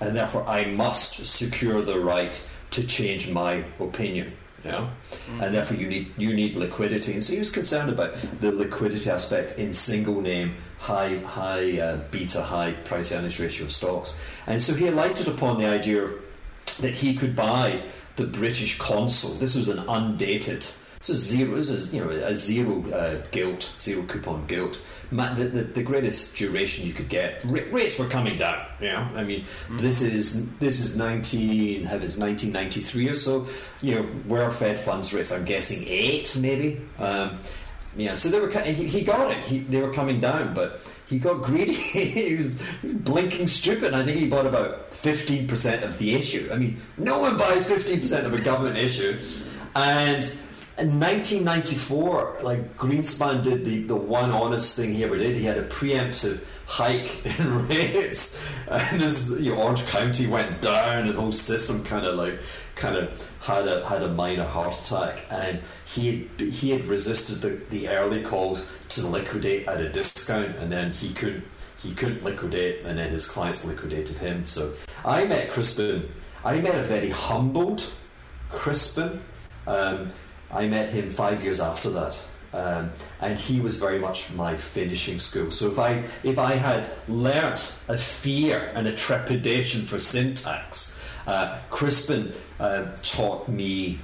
and 0.00 0.16
therefore 0.16 0.44
I 0.46 0.64
must 0.64 1.26
secure 1.26 1.82
the 1.82 1.98
right 1.98 2.46
to 2.72 2.87
change 2.87 3.30
my 3.30 3.64
opinion. 3.80 4.32
You 4.64 4.70
know? 4.70 4.90
mm-hmm. 5.10 5.42
and 5.42 5.54
therefore 5.54 5.76
you 5.76 5.88
need 5.88 6.12
you 6.16 6.32
need 6.32 6.54
liquidity. 6.54 7.12
And 7.12 7.22
so 7.22 7.34
he 7.34 7.38
was 7.38 7.50
concerned 7.50 7.90
about 7.90 8.14
the 8.40 8.50
liquidity 8.50 9.10
aspect 9.10 9.58
in 9.58 9.74
single 9.74 10.20
name, 10.20 10.56
high 10.78 11.18
high 11.18 11.78
uh, 11.78 11.96
beta, 12.10 12.42
high 12.42 12.72
price 12.72 13.12
earnings 13.12 13.38
ratio 13.38 13.68
stocks. 13.68 14.18
And 14.46 14.62
so 14.62 14.74
he 14.74 14.87
alighted 14.87 15.28
upon 15.28 15.58
the 15.58 15.66
idea 15.66 16.08
that 16.80 16.94
he 16.94 17.14
could 17.14 17.37
buy 17.37 17.82
the 18.16 18.26
British 18.26 18.78
consol. 18.78 19.38
This 19.38 19.54
was 19.54 19.68
an 19.68 19.80
undated 19.80 20.66
so 21.04 21.12
zero 21.12 21.56
is 21.56 21.92
you 21.92 22.02
know 22.02 22.08
a 22.08 22.34
zero 22.34 22.82
uh, 22.90 23.22
gilt, 23.30 23.76
zero 23.78 24.02
coupon 24.04 24.46
gilt. 24.46 24.80
the, 25.10 25.50
the, 25.52 25.62
the, 25.64 25.82
greatest 25.82 26.34
duration 26.34 26.86
you 26.86 26.94
could 26.94 27.10
get. 27.10 27.44
rates 27.44 27.98
were 27.98 28.08
coming 28.08 28.38
down. 28.38 28.66
You 28.80 28.88
know, 28.88 29.10
I 29.14 29.22
mean, 29.22 29.42
mm-hmm. 29.42 29.78
this 29.80 30.00
is 30.00 30.50
this 30.56 30.80
is 30.80 30.96
nineteen, 30.96 31.84
heavens, 31.84 32.16
nineteen 32.16 32.52
ninety 32.52 32.80
three 32.80 33.10
or 33.10 33.14
so. 33.14 33.46
You 33.82 33.96
know, 33.96 34.02
where 34.28 34.50
Fed 34.50 34.80
funds 34.80 35.12
rates? 35.12 35.30
I'm 35.30 35.44
guessing 35.44 35.84
eight, 35.86 36.34
maybe. 36.40 36.80
Um, 36.98 37.38
yeah, 37.98 38.14
so 38.14 38.30
they 38.30 38.40
were. 38.40 38.48
He, 38.62 38.88
he 38.88 39.04
got 39.04 39.30
it. 39.30 39.38
He, 39.44 39.58
they 39.58 39.82
were 39.82 39.92
coming 39.92 40.22
down, 40.22 40.54
but 40.54 40.80
he 41.06 41.18
got 41.18 41.42
greedy. 41.42 41.74
he 41.74 42.36
was 42.36 42.52
blinking 42.82 43.48
stupid. 43.48 43.92
I 43.92 44.06
think 44.06 44.20
he 44.20 44.26
bought 44.26 44.46
about 44.46 44.94
fifteen 44.94 45.48
percent 45.48 45.84
of 45.84 45.98
the 45.98 46.14
issue. 46.14 46.48
I 46.50 46.56
mean, 46.56 46.80
no 46.96 47.18
one 47.18 47.36
buys 47.36 47.68
fifteen 47.68 48.00
percent 48.00 48.26
of 48.26 48.32
a 48.32 48.40
government 48.40 48.78
issue, 48.78 49.20
and 49.74 50.24
in 50.76 50.98
1994, 50.98 52.38
like 52.42 52.76
Greenspan 52.76 53.44
did 53.44 53.64
the, 53.64 53.82
the 53.84 53.94
one 53.94 54.30
honest 54.30 54.76
thing 54.76 54.92
he 54.92 55.04
ever 55.04 55.16
did. 55.16 55.37
He 55.37 55.44
had 55.44 55.56
a 55.56 55.66
preemptive 55.68 56.40
hike 56.66 57.24
in 57.38 57.68
rates, 57.68 58.44
and 58.68 59.00
this 59.00 59.30
you 59.38 59.54
know, 59.54 59.62
Orange 59.62 59.87
County 59.87 60.26
went 60.26 60.60
down, 60.60 61.06
and 61.06 61.10
the 61.10 61.20
whole 61.20 61.30
system 61.30 61.84
kind 61.84 62.04
of 62.04 62.16
like 62.16 62.40
kind 62.74 62.96
of 62.96 63.30
had 63.40 63.68
a 63.68 63.87
had 63.88 64.02
a 64.02 64.08
minor 64.08 64.44
heart 64.44 64.74
attack, 64.80 65.24
and 65.30 65.60
he 65.84 66.28
had, 66.38 66.48
he 66.48 66.70
had 66.70 66.84
resisted 66.87 67.40
the, 67.40 67.60
the 67.70 67.88
early 67.88 68.22
calls 68.22 68.68
to 68.88 69.06
liquidate 69.06 69.68
at 69.68 69.80
a 69.80 69.88
discount, 69.88 70.56
and 70.56 70.72
then 70.72 70.90
he 70.90 71.12
couldn't 71.12 71.44
he 71.78 71.94
couldn't 71.94 72.24
liquidate, 72.24 72.82
and 72.82 72.98
then 72.98 73.10
his 73.10 73.28
clients 73.28 73.64
liquidated 73.64 74.18
him. 74.18 74.44
So 74.44 74.74
I 75.04 75.24
met 75.24 75.52
Crispin. 75.52 76.10
I 76.44 76.60
met 76.60 76.74
a 76.74 76.82
very 76.82 77.10
humbled 77.10 77.92
Crispin. 78.50 79.22
Um, 79.66 80.12
I 80.54 80.68
met 80.68 80.90
him 80.90 81.10
five 81.10 81.42
years 81.42 81.60
after 81.60 81.90
that. 81.90 82.18
Um, 82.54 82.92
and 83.20 83.36
he 83.36 83.60
was 83.60 83.80
very 83.80 83.98
much 83.98 84.32
my 84.32 84.56
finishing 84.56 85.18
school. 85.18 85.50
So 85.50 85.72
if 85.72 85.78
I 85.78 86.04
if 86.22 86.38
I 86.38 86.52
had 86.52 86.88
learnt 87.08 87.76
a 87.88 87.98
fear 87.98 88.70
and 88.76 88.86
a 88.86 88.94
trepidation 88.94 89.82
for 89.82 89.98
syntax, 89.98 90.96
uh, 91.26 91.58
Crispin 91.70 92.32
uh, 92.60 92.94
taught 93.02 93.48
me 93.48 93.98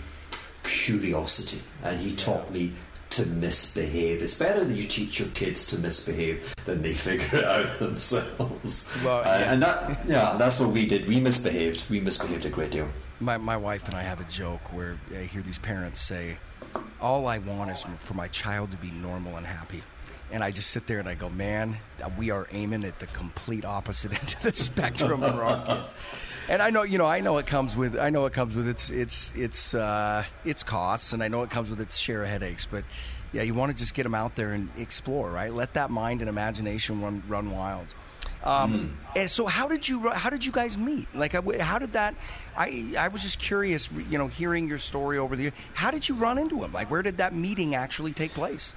curiosity, 0.65 1.63
and 1.85 2.01
he 2.01 2.17
taught 2.17 2.51
me 2.51 2.73
to 3.11 3.27
misbehave. 3.27 4.21
It's 4.21 4.39
better 4.39 4.65
that 4.65 4.75
you 4.75 4.89
teach 4.89 5.21
your 5.21 5.29
kids 5.29 5.67
to 5.69 5.79
misbehave 5.79 6.53
than 6.65 6.83
they 6.83 6.95
figure 7.07 7.39
it 7.39 7.45
out 7.45 7.79
themselves. 7.79 8.91
Well, 9.05 9.21
uh, 9.21 9.45
and 9.47 9.63
that 9.63 10.01
yeah, 10.09 10.35
that's 10.37 10.59
what 10.59 10.71
we 10.71 10.87
did. 10.87 11.07
We 11.07 11.21
misbehaved. 11.21 11.89
We 11.89 12.01
misbehaved 12.01 12.47
a 12.47 12.51
great 12.51 12.73
deal 12.73 12.89
my, 13.21 13.37
my 13.37 13.57
wife 13.57 13.87
and 13.87 13.95
I 13.95 14.03
have 14.03 14.21
a 14.21 14.25
joke 14.25 14.73
where 14.73 14.99
I 15.15 15.23
hear 15.23 15.43
these 15.43 15.59
parents 15.59 16.01
say, 16.01 16.39
All 17.01 17.27
I 17.27 17.39
want 17.39 17.71
is 17.71 17.85
for 18.01 18.15
my 18.15 18.29
child 18.29 18.71
to 18.73 18.77
be 18.79 18.91
normal 18.91 19.37
and 19.37 19.47
happy. 19.47 19.83
And 20.33 20.45
I 20.45 20.53
just 20.53 20.71
sit 20.71 20.87
there 20.87 21.01
and 21.01 21.09
I 21.09 21.15
go, 21.15 21.29
Man, 21.29 21.77
we 22.17 22.31
are 22.31 22.49
aiming 22.51 22.85
at 22.85 22.99
the 22.99 23.07
complete 23.09 23.65
opposite 23.65 24.13
end 24.21 24.35
of 24.35 24.43
the 24.43 24.55
spectrum 24.55 25.21
for 25.21 25.45
our 25.45 25.65
kids. 25.67 25.95
And 26.49 26.63
I 26.63 26.71
know, 26.71 26.83
you 26.83 26.99
know, 26.99 27.07
I 27.07 27.21
know 27.21 27.39
it 27.39 27.47
comes 27.47 27.77
with, 27.77 27.99
I 27.99 28.11
know 28.11 28.27
it 28.27 28.33
comes 28.33 28.57
with 28.57 28.67
its, 28.67 28.91
its, 28.91 29.33
its, 29.37 29.75
uh, 29.75 30.25
its 30.45 30.63
costs, 30.63 31.13
and 31.13 31.23
I 31.23 31.29
know 31.29 31.43
it 31.43 31.51
comes 31.51 31.71
with 31.71 31.81
its 31.81 31.97
share 31.97 32.23
of 32.23 32.29
headaches. 32.29 32.67
But 32.67 32.85
yeah, 33.33 33.43
you 33.43 33.55
want 33.55 33.71
to 33.71 33.79
just 33.79 33.95
get 33.95 34.03
them 34.05 34.15
out 34.15 34.35
there 34.35 34.53
and 34.53 34.71
explore, 34.77 35.31
right? 35.31 35.53
Let 35.53 35.75
that 35.75 35.91
mind 35.91 36.23
and 36.23 36.29
imagination 36.29 37.03
run, 37.03 37.23
run 37.29 37.51
wild. 37.51 37.95
Um, 38.45 38.97
mm. 39.15 39.19
And 39.21 39.31
so, 39.31 39.47
how 39.47 39.69
did 39.69 39.87
you 39.89 40.09
how 40.11 40.31
did 40.31 40.45
you 40.45 40.53
guys 40.53 40.79
meet? 40.79 41.13
Like, 41.15 41.35
uh, 41.35 41.43
how 41.61 41.79
did 41.79 41.93
that? 41.93 42.15
I 42.57 42.95
I 42.99 43.09
was 43.09 43.23
just 43.23 43.39
curious, 43.39 43.89
you 44.09 44.19
know, 44.19 44.29
hearing 44.29 44.69
your 44.69 44.79
story 44.79 45.19
over 45.19 45.37
the. 45.37 45.53
How 45.75 45.91
did 45.91 46.09
you 46.09 46.15
run 46.15 46.39
into 46.39 46.63
him? 46.63 46.73
Like, 46.73 46.91
where 46.91 47.03
did 47.03 47.19
that 47.19 47.35
meeting 47.35 47.75
actually 47.75 48.13
take 48.13 48.33
place? 48.33 48.73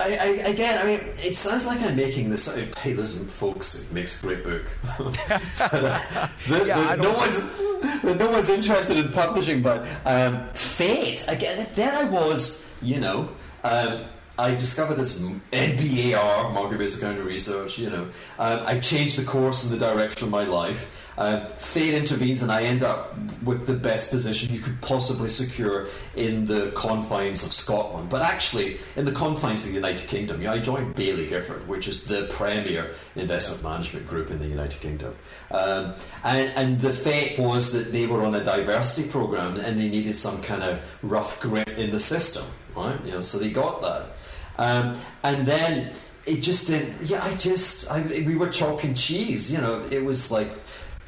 I, 0.00 0.06
I, 0.06 0.26
again, 0.50 0.82
I 0.82 0.86
mean, 0.86 1.00
it 1.08 1.34
sounds 1.34 1.66
like 1.66 1.80
I'm 1.80 1.94
making 1.94 2.28
this. 2.28 2.52
Hey, 2.78 2.94
listen, 2.94 3.26
folks, 3.28 3.76
it 3.76 3.92
makes 3.92 4.20
a 4.22 4.26
great 4.26 4.42
book. 4.42 4.66
but, 4.98 5.72
uh, 5.72 6.28
the, 6.48 6.64
yeah, 6.66 6.96
the, 6.96 7.02
no 7.02 7.12
one's 7.12 8.14
no 8.18 8.30
one's 8.30 8.50
interested 8.50 8.96
in 8.96 9.12
publishing, 9.12 9.62
but 9.62 9.86
um, 10.04 10.48
fate. 10.54 11.24
Again, 11.28 11.66
There 11.74 11.92
I 11.92 12.04
was, 12.04 12.68
you 12.82 12.98
know. 12.98 13.30
Um, 13.62 14.04
I 14.36 14.54
discovered 14.56 14.96
this 14.96 15.20
MBAR, 15.52 16.52
market-based 16.52 16.98
accounting 16.98 17.24
research. 17.24 17.78
You 17.78 17.90
know, 17.90 18.02
um, 18.38 18.62
I 18.66 18.80
changed 18.80 19.16
the 19.16 19.24
course 19.24 19.62
and 19.62 19.72
the 19.72 19.78
direction 19.78 20.24
of 20.24 20.30
my 20.30 20.44
life. 20.44 20.90
Um, 21.16 21.46
fate 21.58 21.94
intervenes, 21.94 22.42
and 22.42 22.50
I 22.50 22.64
end 22.64 22.82
up 22.82 23.16
with 23.44 23.68
the 23.68 23.74
best 23.74 24.10
position 24.10 24.52
you 24.52 24.60
could 24.60 24.80
possibly 24.80 25.28
secure 25.28 25.86
in 26.16 26.46
the 26.46 26.72
confines 26.74 27.46
of 27.46 27.52
Scotland. 27.52 28.08
But 28.08 28.22
actually, 28.22 28.78
in 28.96 29.04
the 29.04 29.12
confines 29.12 29.62
of 29.62 29.68
the 29.68 29.76
United 29.76 30.08
Kingdom, 30.08 30.44
I 30.44 30.58
joined 30.58 30.96
Baillie 30.96 31.28
Gifford, 31.28 31.68
which 31.68 31.86
is 31.86 32.02
the 32.02 32.26
premier 32.32 32.94
investment 33.14 33.62
management 33.62 34.08
group 34.08 34.32
in 34.32 34.40
the 34.40 34.48
United 34.48 34.80
Kingdom. 34.80 35.14
Um, 35.52 35.94
and, 36.24 36.50
and 36.56 36.80
the 36.80 36.92
fate 36.92 37.38
was 37.38 37.70
that 37.70 37.92
they 37.92 38.08
were 38.08 38.24
on 38.24 38.34
a 38.34 38.42
diversity 38.42 39.08
program, 39.08 39.56
and 39.60 39.78
they 39.78 39.88
needed 39.88 40.16
some 40.16 40.42
kind 40.42 40.64
of 40.64 40.80
rough 41.02 41.40
grip 41.40 41.68
in 41.68 41.92
the 41.92 42.00
system, 42.00 42.44
right? 42.74 42.98
You 43.04 43.12
know, 43.12 43.22
so 43.22 43.38
they 43.38 43.52
got 43.52 43.80
that. 43.82 44.16
Um, 44.58 44.96
and 45.22 45.46
then 45.46 45.92
it 46.26 46.36
just 46.40 46.68
didn't. 46.68 47.08
Yeah, 47.08 47.24
I 47.24 47.34
just 47.34 47.90
I, 47.90 48.02
we 48.02 48.36
were 48.36 48.48
chalk 48.48 48.84
and 48.84 48.96
cheese. 48.96 49.52
You 49.52 49.58
know, 49.58 49.86
it 49.90 50.04
was 50.04 50.30
like 50.30 50.50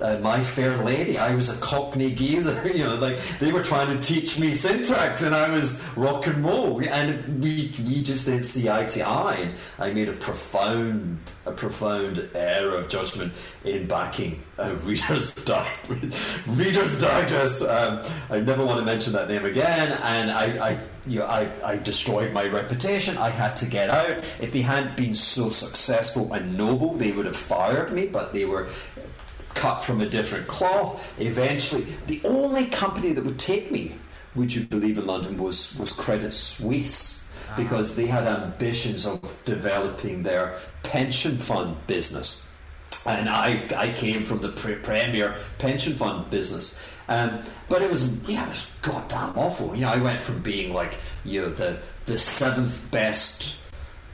uh, 0.00 0.18
My 0.18 0.42
Fair 0.42 0.76
Lady. 0.84 1.18
I 1.18 1.34
was 1.34 1.48
a 1.56 1.60
Cockney 1.60 2.12
geezer, 2.14 2.68
you 2.74 2.84
know, 2.84 2.96
like 2.96 3.16
they 3.38 3.52
were 3.52 3.62
trying 3.62 3.96
to 3.96 4.02
teach 4.02 4.38
me 4.38 4.54
syntax, 4.54 5.22
and 5.22 5.34
I 5.34 5.48
was 5.48 5.86
rock 5.96 6.26
and 6.26 6.44
roll, 6.44 6.82
and 6.82 7.42
we 7.42 7.72
we 7.84 8.02
just 8.02 8.26
didn't 8.26 8.44
see 8.44 8.68
eye 8.68 8.86
to 8.86 9.06
eye. 9.06 9.50
I 9.78 9.92
made 9.92 10.08
a 10.08 10.12
profound 10.12 11.18
a 11.44 11.52
profound 11.52 12.28
error 12.34 12.76
of 12.76 12.88
judgment 12.88 13.32
in 13.64 13.86
backing 13.86 14.42
uh, 14.58 14.76
Reader's 14.82 15.34
Di- 15.44 15.72
Reader's 16.46 17.00
Digest. 17.00 17.62
Um, 17.62 18.02
I 18.30 18.40
never 18.40 18.64
want 18.64 18.80
to 18.80 18.84
mention 18.84 19.12
that 19.14 19.28
name 19.28 19.44
again, 19.44 19.92
and 20.02 20.30
I, 20.30 20.70
I 20.70 20.78
you 21.06 21.20
know, 21.20 21.26
I, 21.26 21.48
I 21.64 21.76
destroyed 21.76 22.32
my 22.32 22.46
reputation. 22.48 23.16
I 23.16 23.30
had 23.30 23.56
to 23.58 23.66
get 23.66 23.90
out. 23.90 24.24
If 24.40 24.52
they 24.52 24.62
hadn't 24.62 24.96
been 24.96 25.14
so 25.14 25.50
successful 25.50 26.32
and 26.32 26.56
noble, 26.56 26.94
they 26.94 27.12
would 27.12 27.26
have 27.26 27.36
fired 27.36 27.92
me. 27.92 28.06
But 28.06 28.32
they 28.32 28.44
were 28.44 28.68
cut 29.56 29.82
from 29.82 30.00
a 30.00 30.06
different 30.06 30.46
cloth. 30.46 31.04
Eventually, 31.18 31.86
the 32.06 32.20
only 32.24 32.66
company 32.66 33.12
that 33.12 33.24
would 33.24 33.38
take 33.38 33.72
me, 33.72 33.96
would 34.36 34.54
you 34.54 34.64
believe, 34.64 34.98
in 34.98 35.06
London 35.06 35.36
was 35.36 35.76
was 35.78 35.92
Credit 35.92 36.32
Suisse 36.32 37.28
because 37.56 37.96
they 37.96 38.06
had 38.06 38.24
ambitions 38.24 39.06
of 39.06 39.18
developing 39.44 40.22
their 40.22 40.58
pension 40.82 41.38
fund 41.38 41.76
business. 41.86 42.48
And 43.06 43.28
I, 43.28 43.66
I 43.76 43.92
came 43.92 44.24
from 44.24 44.40
the 44.40 44.50
pre- 44.50 44.76
premier 44.76 45.36
pension 45.58 45.94
fund 45.94 46.28
business. 46.28 46.78
Um, 47.08 47.38
but 47.68 47.82
it 47.82 47.88
was, 47.88 48.20
yeah, 48.28 48.46
it 48.46 48.50
was 48.50 48.70
goddamn 48.82 49.38
awful. 49.38 49.74
You 49.74 49.82
know, 49.82 49.90
I 49.90 49.98
went 49.98 50.22
from 50.22 50.42
being 50.42 50.74
like, 50.74 50.96
you 51.24 51.42
know, 51.42 51.50
the, 51.50 51.78
the 52.06 52.18
seventh 52.18 52.90
best 52.90 53.54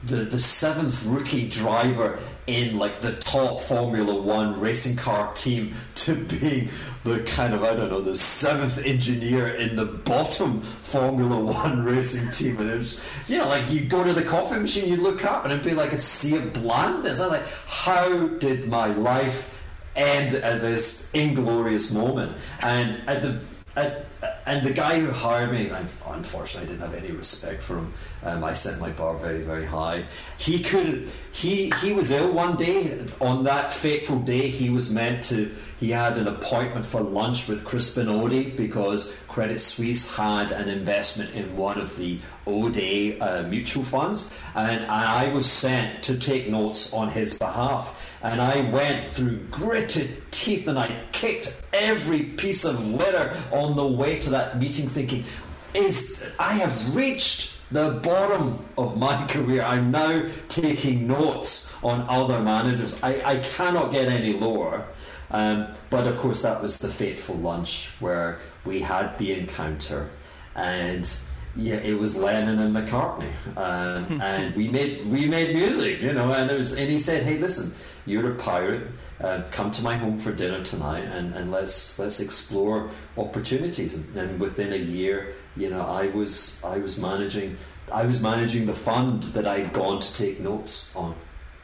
the, 0.05 0.17
the 0.17 0.39
seventh 0.39 1.05
rookie 1.05 1.47
driver 1.47 2.19
in 2.47 2.77
like 2.77 3.01
the 3.01 3.13
top 3.13 3.61
Formula 3.61 4.13
One 4.13 4.59
racing 4.59 4.95
car 4.95 5.33
team 5.33 5.75
to 5.95 6.15
being 6.15 6.69
the 7.03 7.19
kind 7.21 7.53
of 7.53 7.63
I 7.63 7.75
don't 7.75 7.89
know 7.89 8.01
the 8.01 8.15
seventh 8.15 8.77
engineer 8.85 9.47
in 9.47 9.75
the 9.75 9.85
bottom 9.85 10.61
Formula 10.61 11.39
One 11.39 11.83
racing 11.85 12.31
team, 12.31 12.59
and 12.59 12.69
it 12.69 12.77
was 12.77 13.03
you 13.27 13.37
know 13.37 13.47
like 13.47 13.69
you 13.69 13.85
go 13.85 14.03
to 14.03 14.13
the 14.13 14.23
coffee 14.23 14.59
machine, 14.59 14.89
you 14.89 14.97
look 14.97 15.25
up, 15.25 15.43
and 15.43 15.53
it'd 15.53 15.65
be 15.65 15.73
like 15.73 15.93
a 15.93 15.97
sea 15.97 16.37
of 16.37 16.53
blandness. 16.53 17.19
I'm 17.19 17.29
like, 17.29 17.47
how 17.65 18.27
did 18.27 18.67
my 18.67 18.87
life 18.87 19.49
end 19.95 20.35
at 20.35 20.61
this 20.61 21.11
inglorious 21.13 21.93
moment? 21.93 22.37
And 22.61 23.07
at 23.07 23.21
the 23.21 23.39
at, 23.75 24.05
and 24.45 24.65
the 24.65 24.73
guy 24.73 24.99
who 24.99 25.11
hired 25.11 25.51
me, 25.51 25.71
unfortunately 26.07 26.67
I 26.67 26.71
didn't 26.71 26.91
have 26.91 27.03
any 27.03 27.11
respect 27.11 27.61
for 27.61 27.77
him. 27.77 27.93
Um, 28.23 28.43
I 28.43 28.53
set 28.53 28.79
my 28.79 28.89
bar 28.89 29.15
very, 29.17 29.41
very 29.41 29.65
high. 29.65 30.05
He 30.37 30.63
could, 30.63 31.11
he 31.31 31.71
he 31.81 31.91
was 31.93 32.11
ill 32.11 32.31
one 32.31 32.55
day. 32.55 33.05
On 33.19 33.43
that 33.43 33.73
fateful 33.73 34.19
day, 34.19 34.47
he 34.49 34.69
was 34.69 34.93
meant 34.93 35.23
to. 35.25 35.53
He 35.79 35.91
had 35.91 36.17
an 36.17 36.27
appointment 36.27 36.85
for 36.85 37.01
lunch 37.01 37.49
with 37.49 37.65
Crispin 37.65 38.07
Odey 38.07 38.55
because 38.55 39.19
Credit 39.27 39.59
Suisse 39.59 40.15
had 40.15 40.51
an 40.51 40.69
investment 40.69 41.33
in 41.33 41.57
one 41.57 41.79
of 41.79 41.97
the 41.97 42.19
Odey 42.47 43.19
uh, 43.19 43.43
mutual 43.43 43.83
funds, 43.83 44.33
and 44.55 44.85
I 44.85 45.33
was 45.33 45.45
sent 45.45 46.03
to 46.03 46.17
take 46.17 46.49
notes 46.49 46.93
on 46.93 47.09
his 47.09 47.37
behalf. 47.37 48.02
And 48.23 48.41
I 48.41 48.61
went 48.69 49.03
through 49.03 49.39
gritted 49.51 50.31
teeth 50.31 50.67
and 50.67 50.79
I 50.79 50.97
kicked 51.11 51.61
every 51.73 52.23
piece 52.23 52.63
of 52.63 52.85
litter 52.87 53.37
on 53.51 53.75
the 53.75 53.85
way 53.85 54.19
to 54.19 54.29
that 54.31 54.57
meeting, 54.59 54.87
thinking, 54.87 55.25
"Is 55.73 56.33
I 56.39 56.53
have 56.53 56.95
reached." 56.95 57.51
the 57.71 57.89
bottom 58.03 58.63
of 58.77 58.97
my 58.97 59.25
career. 59.29 59.63
I'm 59.63 59.89
now 59.89 60.23
taking 60.47 61.07
notes 61.07 61.75
on 61.83 62.05
other 62.07 62.39
managers. 62.39 63.01
I, 63.03 63.21
I 63.25 63.37
cannot 63.37 63.91
get 63.91 64.09
any 64.09 64.33
lower. 64.33 64.85
Um, 65.31 65.67
but 65.89 66.05
of 66.05 66.17
course, 66.19 66.43
that 66.43 66.61
was 66.61 66.77
the 66.77 66.89
fateful 66.89 67.35
lunch 67.35 67.89
where 67.99 68.39
we 68.65 68.81
had 68.81 69.17
the 69.17 69.33
encounter, 69.33 70.11
and 70.53 71.11
yeah, 71.55 71.77
it 71.77 71.97
was 71.97 72.15
Lennon 72.15 72.59
and 72.59 72.75
McCartney, 72.75 73.31
um, 73.57 74.21
and 74.21 74.55
we 74.55 74.67
made 74.67 75.07
we 75.07 75.25
made 75.25 75.55
music, 75.55 76.01
you 76.01 76.13
know. 76.13 76.31
And 76.31 76.55
was, 76.55 76.73
and 76.73 76.87
he 76.87 76.99
said, 76.99 77.23
"Hey, 77.23 77.39
listen, 77.39 77.75
you're 78.05 78.31
a 78.31 78.35
pirate. 78.35 78.87
Uh, 79.21 79.43
come 79.51 79.71
to 79.71 79.81
my 79.81 79.97
home 79.97 80.19
for 80.19 80.31
dinner 80.31 80.63
tonight, 80.63 81.05
and, 81.05 81.33
and 81.33 81.51
let's 81.51 81.97
let's 81.99 82.19
explore 82.19 82.89
opportunities." 83.17 83.93
And, 83.95 84.15
and 84.17 84.39
within 84.39 84.73
a 84.73 84.77
year, 84.77 85.35
you 85.55 85.69
know, 85.69 85.81
I 85.81 86.07
was 86.07 86.63
I 86.63 86.77
was 86.77 86.99
managing 86.99 87.57
I 87.91 88.05
was 88.05 88.21
managing 88.21 88.65
the 88.65 88.73
fund 88.73 89.23
that 89.33 89.47
I'd 89.47 89.73
gone 89.73 89.99
to 89.99 90.13
take 90.13 90.39
notes 90.39 90.95
on. 90.95 91.15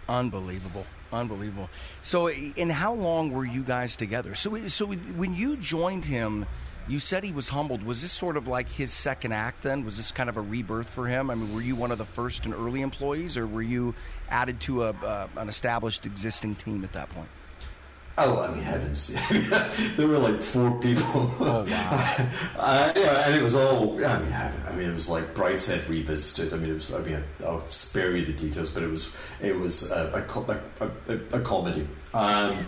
Unbelievable. 0.07 0.85
Unbelievable. 1.11 1.69
So, 2.01 2.27
and 2.27 2.71
how 2.71 2.93
long 2.93 3.31
were 3.31 3.45
you 3.45 3.63
guys 3.63 3.95
together? 3.95 4.35
So, 4.35 4.67
so 4.67 4.87
when 4.87 5.33
you 5.33 5.57
joined 5.57 6.05
him, 6.05 6.45
you 6.89 6.99
said 6.99 7.23
he 7.23 7.31
was 7.31 7.49
humbled. 7.49 7.83
Was 7.83 8.01
this 8.01 8.11
sort 8.11 8.35
of 8.35 8.47
like 8.47 8.67
his 8.67 8.91
second 8.91 9.31
act 9.31 9.61
then? 9.61 9.85
Was 9.85 9.97
this 9.97 10.11
kind 10.11 10.29
of 10.29 10.37
a 10.37 10.41
rebirth 10.41 10.89
for 10.89 11.07
him? 11.07 11.29
I 11.29 11.35
mean, 11.35 11.53
were 11.53 11.61
you 11.61 11.75
one 11.75 11.91
of 11.91 11.99
the 11.99 12.05
first 12.05 12.45
and 12.45 12.53
early 12.53 12.81
employees, 12.81 13.37
or 13.37 13.45
were 13.45 13.61
you 13.61 13.93
added 14.29 14.59
to 14.61 14.85
a, 14.85 14.89
uh, 14.89 15.27
an 15.37 15.49
established 15.49 16.07
existing 16.07 16.55
team 16.55 16.83
at 16.83 16.91
that 16.93 17.09
point? 17.09 17.29
Oh, 18.17 18.41
I 18.41 18.53
mean, 18.53 18.63
heavens! 18.63 19.13
there 19.95 20.07
were 20.07 20.17
like 20.17 20.41
four 20.41 20.71
people. 20.81 21.31
Oh 21.39 21.63
wow! 21.63 22.29
uh, 22.57 22.91
yeah, 22.93 23.27
and 23.27 23.35
it 23.35 23.41
was 23.41 23.55
all. 23.55 23.93
I 24.03 24.19
mean, 24.19 24.33
I 24.33 24.73
mean, 24.75 24.89
it 24.89 24.93
was 24.93 25.07
like 25.07 25.33
Brideshead 25.33 25.87
revisited. 25.87 26.53
I 26.53 26.57
mean, 26.57 26.71
it 26.71 26.73
was. 26.73 26.93
I 26.93 26.99
mean, 26.99 27.23
I'll 27.45 27.63
spare 27.69 28.17
you 28.17 28.25
the 28.25 28.33
details, 28.33 28.71
but 28.71 28.83
it 28.83 28.89
was. 28.89 29.15
It 29.41 29.57
was 29.57 29.89
a, 29.91 30.25
a, 30.79 31.13
a, 31.13 31.37
a 31.37 31.39
comedy. 31.39 31.87
Um, 32.13 32.65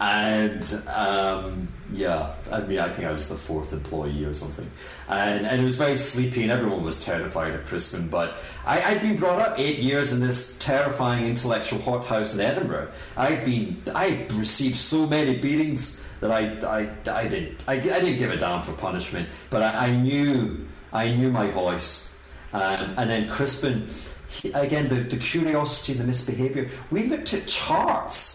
and 0.00 0.82
um, 0.88 1.68
yeah, 1.92 2.34
I 2.50 2.60
mean, 2.60 2.80
I 2.80 2.88
think 2.88 3.06
I 3.06 3.12
was 3.12 3.28
the 3.28 3.36
fourth 3.36 3.72
employee 3.72 4.24
or 4.24 4.34
something, 4.34 4.68
and 5.08 5.46
and 5.46 5.62
it 5.62 5.64
was 5.64 5.76
very 5.76 5.96
sleepy, 5.96 6.42
and 6.42 6.50
everyone 6.50 6.82
was 6.82 7.04
terrified 7.04 7.54
of 7.54 7.64
Crispin. 7.66 8.08
But 8.08 8.36
I, 8.66 8.78
had 8.78 9.00
been 9.00 9.16
brought 9.16 9.40
up 9.40 9.58
eight 9.58 9.78
years 9.78 10.12
in 10.12 10.20
this 10.20 10.58
terrifying 10.58 11.26
intellectual 11.26 11.80
hothouse 11.80 12.34
in 12.34 12.40
Edinburgh. 12.40 12.90
I'd 13.16 13.44
been, 13.44 13.80
I 13.94 14.26
received 14.32 14.76
so 14.76 15.06
many 15.06 15.36
beatings 15.36 16.04
that 16.20 16.32
I, 16.32 16.56
I, 16.66 16.90
I 17.12 17.28
didn't, 17.28 17.62
I, 17.68 17.74
I 17.74 17.78
didn't 17.78 18.18
give 18.18 18.32
a 18.32 18.36
damn 18.36 18.62
for 18.62 18.72
punishment, 18.72 19.28
but 19.50 19.62
I, 19.62 19.88
I 19.88 19.96
knew, 19.96 20.66
I 20.92 21.12
knew 21.12 21.30
my 21.30 21.50
voice, 21.50 22.16
um, 22.52 22.94
and 22.96 23.08
then 23.08 23.28
Crispin, 23.28 23.88
he, 24.28 24.50
again, 24.52 24.88
the, 24.88 24.96
the 24.96 25.18
curiosity, 25.18 25.92
the 25.92 26.04
misbehaviour. 26.04 26.70
We 26.90 27.04
looked 27.04 27.32
at 27.34 27.46
charts 27.46 28.33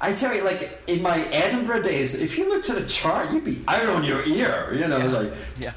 I 0.00 0.12
tell 0.12 0.34
you, 0.34 0.42
like 0.42 0.82
in 0.86 1.02
my 1.02 1.24
Edinburgh 1.26 1.82
days, 1.82 2.14
if 2.14 2.36
you 2.36 2.48
looked 2.48 2.68
at 2.70 2.78
a 2.78 2.86
chart, 2.86 3.30
you'd 3.30 3.44
be 3.44 3.62
out 3.68 3.88
on 3.88 4.04
your 4.04 4.24
ear. 4.24 4.74
You 4.74 4.86
know, 4.88 4.98
yeah. 4.98 5.04
like 5.06 5.32
yeah. 5.58 5.72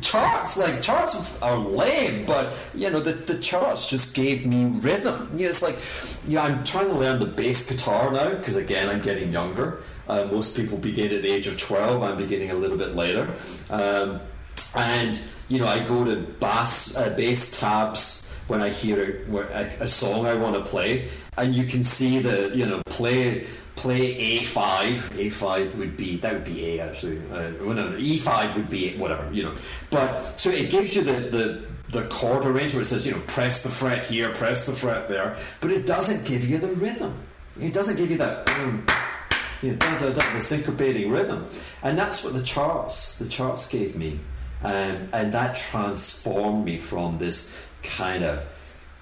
charts, 0.00 0.56
like 0.56 0.80
charts 0.80 1.40
are 1.42 1.58
lame, 1.58 2.24
but 2.24 2.52
you 2.74 2.88
know 2.90 3.00
the, 3.00 3.12
the 3.12 3.38
charts 3.38 3.86
just 3.86 4.14
gave 4.14 4.46
me 4.46 4.64
rhythm. 4.80 5.30
You 5.34 5.44
know, 5.44 5.48
it's 5.50 5.62
like, 5.62 5.78
you 6.26 6.36
know, 6.36 6.42
I'm 6.42 6.64
trying 6.64 6.86
to 6.88 6.94
learn 6.94 7.20
the 7.20 7.26
bass 7.26 7.68
guitar 7.68 8.10
now 8.10 8.30
because 8.30 8.56
again, 8.56 8.88
I'm 8.88 9.02
getting 9.02 9.32
younger. 9.32 9.82
Uh, 10.08 10.26
most 10.30 10.56
people 10.56 10.78
begin 10.78 11.12
at 11.12 11.22
the 11.22 11.30
age 11.30 11.46
of 11.46 11.58
twelve. 11.58 12.02
I'm 12.02 12.16
beginning 12.16 12.50
a 12.50 12.54
little 12.54 12.78
bit 12.78 12.94
later, 12.94 13.34
um, 13.68 14.20
and 14.74 15.20
you 15.48 15.58
know, 15.58 15.66
I 15.66 15.80
go 15.80 16.04
to 16.04 16.16
bass 16.16 16.96
uh, 16.96 17.10
bass 17.10 17.58
tabs 17.58 18.26
when 18.46 18.62
I 18.62 18.70
hear 18.70 19.24
a, 19.30 19.36
a, 19.36 19.84
a 19.84 19.88
song 19.88 20.26
I 20.26 20.34
want 20.34 20.56
to 20.56 20.62
play, 20.62 21.08
and 21.40 21.54
you 21.54 21.64
can 21.64 21.82
see 21.82 22.18
the 22.18 22.50
you 22.54 22.66
know 22.66 22.82
play 22.86 23.46
play 23.76 24.16
A 24.16 24.44
five. 24.44 25.10
A 25.18 25.30
five 25.30 25.76
would 25.78 25.96
be 25.96 26.18
that 26.18 26.32
would 26.32 26.44
be 26.44 26.78
A 26.78 26.80
actually. 26.80 27.18
Uh, 27.32 27.52
well, 27.62 27.74
no, 27.74 27.96
E 27.98 28.18
five 28.18 28.54
would 28.56 28.68
be 28.68 28.96
whatever 28.96 29.32
you 29.32 29.42
know. 29.42 29.54
But 29.90 30.20
so 30.38 30.50
it 30.50 30.70
gives 30.70 30.94
you 30.94 31.02
the 31.02 31.12
the 31.12 31.64
the 31.90 32.08
chord 32.08 32.44
arrangement. 32.44 32.86
It 32.86 32.88
says 32.88 33.06
you 33.06 33.12
know 33.12 33.22
press 33.26 33.62
the 33.62 33.70
fret 33.70 34.04
here, 34.04 34.32
press 34.34 34.66
the 34.66 34.72
fret 34.72 35.08
there, 35.08 35.36
but 35.60 35.72
it 35.72 35.86
doesn't 35.86 36.26
give 36.26 36.48
you 36.48 36.58
the 36.58 36.68
rhythm. 36.68 37.18
It 37.60 37.72
doesn't 37.72 37.96
give 37.96 38.10
you 38.10 38.18
that. 38.18 38.48
Um, 38.48 38.86
you 39.62 39.72
know, 39.72 39.76
da, 39.76 39.98
da, 39.98 40.06
da, 40.06 40.32
the 40.32 40.38
syncopating 40.38 41.12
rhythm, 41.12 41.46
and 41.82 41.98
that's 41.98 42.24
what 42.24 42.32
the 42.32 42.42
charts 42.42 43.18
the 43.18 43.28
charts 43.28 43.68
gave 43.68 43.94
me, 43.94 44.18
um, 44.62 45.08
and 45.12 45.32
that 45.32 45.56
transformed 45.56 46.64
me 46.64 46.78
from 46.78 47.18
this 47.18 47.54
kind 47.82 48.24
of 48.24 48.42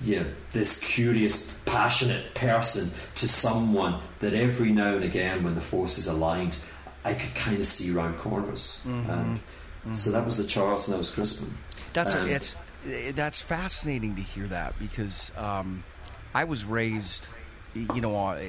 you 0.00 0.20
know, 0.20 0.26
this 0.52 0.80
curious, 0.80 1.52
passionate 1.64 2.34
person 2.34 2.90
to 3.16 3.28
someone 3.28 4.00
that 4.20 4.34
every 4.34 4.70
now 4.70 4.94
and 4.94 5.04
again, 5.04 5.42
when 5.42 5.54
the 5.54 5.60
forces 5.60 6.06
aligned, 6.06 6.56
I 7.04 7.14
could 7.14 7.34
kind 7.34 7.58
of 7.58 7.66
see 7.66 7.94
around 7.94 8.18
corners. 8.18 8.82
Mm-hmm. 8.86 9.10
Um, 9.10 9.40
mm-hmm. 9.84 9.94
So 9.94 10.10
that 10.12 10.24
was 10.24 10.36
the 10.36 10.44
Charles, 10.44 10.86
and 10.86 10.94
that 10.94 10.98
was 10.98 11.10
Crispin. 11.10 11.52
That's 11.92 12.14
um, 12.14 12.28
a, 12.28 12.30
it's 12.30 12.56
that's 13.14 13.40
fascinating 13.40 14.16
to 14.16 14.22
hear 14.22 14.46
that 14.48 14.78
because 14.78 15.32
um, 15.36 15.84
I 16.34 16.44
was 16.44 16.64
raised. 16.64 17.26
You 17.74 18.00
know, 18.00 18.16
uh, 18.16 18.40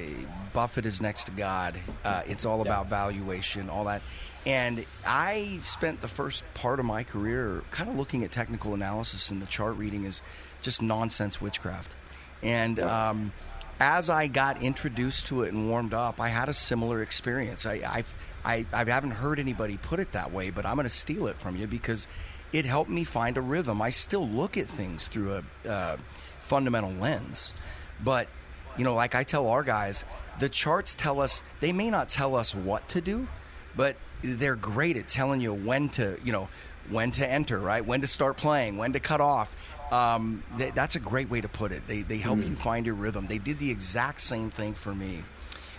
Buffett 0.52 0.86
is 0.86 1.00
next 1.00 1.24
to 1.24 1.30
God. 1.32 1.78
Uh, 2.04 2.22
it's 2.26 2.44
all 2.44 2.62
about 2.62 2.86
yeah. 2.86 2.90
valuation, 2.90 3.70
all 3.70 3.84
that. 3.84 4.02
And 4.46 4.84
I 5.06 5.58
spent 5.62 6.00
the 6.00 6.08
first 6.08 6.42
part 6.54 6.80
of 6.80 6.86
my 6.86 7.04
career 7.04 7.62
kind 7.70 7.90
of 7.90 7.96
looking 7.96 8.24
at 8.24 8.32
technical 8.32 8.72
analysis 8.72 9.30
and 9.30 9.40
the 9.40 9.46
chart 9.46 9.76
reading 9.76 10.06
as 10.06 10.22
just 10.60 10.82
nonsense 10.82 11.40
witchcraft. 11.40 11.94
And 12.42 12.78
um, 12.80 13.32
as 13.78 14.10
I 14.10 14.26
got 14.26 14.62
introduced 14.62 15.26
to 15.26 15.42
it 15.42 15.52
and 15.52 15.68
warmed 15.68 15.94
up, 15.94 16.20
I 16.20 16.28
had 16.28 16.48
a 16.48 16.54
similar 16.54 17.02
experience. 17.02 17.66
I, 17.66 17.82
I've, 17.86 18.16
I, 18.44 18.66
I 18.72 18.84
haven't 18.84 19.12
heard 19.12 19.38
anybody 19.38 19.76
put 19.76 20.00
it 20.00 20.12
that 20.12 20.32
way, 20.32 20.50
but 20.50 20.66
I'm 20.66 20.76
going 20.76 20.84
to 20.84 20.90
steal 20.90 21.26
it 21.26 21.36
from 21.36 21.56
you 21.56 21.66
because 21.66 22.08
it 22.52 22.64
helped 22.64 22.90
me 22.90 23.04
find 23.04 23.36
a 23.36 23.40
rhythm. 23.40 23.80
I 23.80 23.90
still 23.90 24.28
look 24.28 24.56
at 24.56 24.66
things 24.66 25.08
through 25.08 25.42
a 25.64 25.68
uh, 25.68 25.96
fundamental 26.40 26.90
lens, 26.92 27.54
but 28.02 28.28
you 28.76 28.84
know, 28.84 28.94
like 28.94 29.14
I 29.14 29.24
tell 29.24 29.48
our 29.48 29.62
guys, 29.62 30.04
the 30.38 30.48
charts 30.48 30.94
tell 30.94 31.20
us 31.20 31.42
they 31.60 31.72
may 31.72 31.90
not 31.90 32.08
tell 32.08 32.34
us 32.34 32.54
what 32.54 32.88
to 32.90 33.00
do, 33.00 33.28
but 33.76 33.96
they're 34.22 34.56
great 34.56 34.96
at 34.96 35.08
telling 35.08 35.40
you 35.40 35.52
when 35.52 35.88
to, 35.90 36.18
you 36.24 36.32
know, 36.32 36.48
when 36.88 37.10
to 37.12 37.26
enter, 37.28 37.58
right? 37.58 37.84
When 37.84 38.00
to 38.00 38.06
start 38.06 38.36
playing, 38.36 38.76
when 38.76 38.92
to 38.92 39.00
cut 39.00 39.20
off. 39.20 39.54
Um, 39.90 40.44
that's 40.56 40.94
a 40.94 41.00
great 41.00 41.28
way 41.28 41.40
to 41.40 41.48
put 41.48 41.72
it. 41.72 41.86
They, 41.86 42.02
they 42.02 42.18
help 42.18 42.38
mm. 42.38 42.48
you 42.48 42.54
find 42.54 42.86
your 42.86 42.94
rhythm. 42.94 43.26
They 43.26 43.38
did 43.38 43.58
the 43.58 43.70
exact 43.70 44.20
same 44.20 44.50
thing 44.50 44.74
for 44.74 44.94
me. 44.94 45.22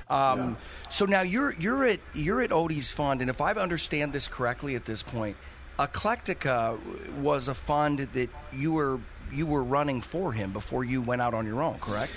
Um, 0.09 0.39
yeah. 0.39 0.55
So 0.89 1.05
now 1.05 1.21
you're 1.21 1.53
you're 1.53 1.85
at 1.85 2.01
you're 2.13 2.41
at 2.41 2.51
Odey's 2.51 2.91
fund, 2.91 3.21
and 3.21 3.29
if 3.29 3.39
I 3.39 3.53
understand 3.53 4.11
this 4.11 4.27
correctly 4.27 4.75
at 4.75 4.83
this 4.83 5.01
point, 5.01 5.37
Eclectica 5.79 6.77
was 7.21 7.47
a 7.47 7.53
fund 7.53 7.99
that 7.99 8.29
you 8.51 8.73
were 8.73 8.99
you 9.31 9.45
were 9.45 9.63
running 9.63 10.01
for 10.01 10.33
him 10.33 10.51
before 10.51 10.83
you 10.83 11.01
went 11.01 11.21
out 11.21 11.33
on 11.33 11.45
your 11.45 11.61
own, 11.61 11.79
correct? 11.79 12.11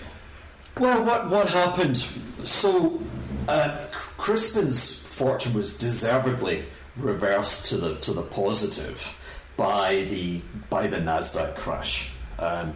Well, 0.79 1.05
what 1.05 1.31
what 1.31 1.49
happened? 1.49 1.99
So 2.43 3.01
uh, 3.49 3.87
Crispin's 3.93 4.99
fortune 4.99 5.55
was 5.55 5.79
deservedly 5.79 6.65
reversed 6.97 7.67
to 7.67 7.77
the 7.77 7.95
to 7.97 8.13
the 8.13 8.23
positive 8.23 9.17
by 9.57 10.07
the 10.09 10.41
by 10.71 10.87
the 10.87 10.99
Nasdaq 10.99 11.57
crash, 11.57 12.13
um, 12.39 12.75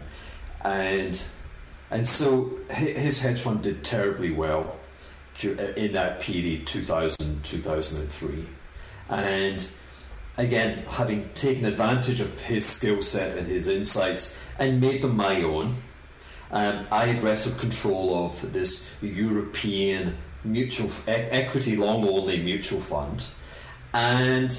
and 0.61 1.21
and 1.91 2.07
so 2.07 2.51
his 2.69 3.21
hedge 3.21 3.41
fund 3.41 3.63
did 3.63 3.83
terribly 3.83 4.31
well 4.31 4.75
in 5.43 5.93
that 5.93 6.19
period 6.19 6.67
2000 6.67 7.43
2003 7.45 8.45
and 9.07 9.71
again 10.37 10.83
having 10.89 11.29
taken 11.29 11.63
advantage 11.63 12.19
of 12.19 12.41
his 12.41 12.65
skill 12.65 13.01
set 13.01 13.37
and 13.37 13.47
his 13.47 13.69
insights 13.69 14.37
and 14.59 14.81
made 14.81 15.01
them 15.01 15.15
my 15.15 15.41
own 15.41 15.73
um, 16.51 16.87
I 16.91 17.05
had 17.05 17.21
wrestled 17.21 17.59
control 17.59 18.25
of 18.25 18.53
this 18.53 18.91
European 19.01 20.17
mutual 20.43 20.89
equity 21.07 21.75
long 21.75 22.07
only 22.07 22.41
mutual 22.41 22.81
fund. 22.81 23.25
And 23.93 24.51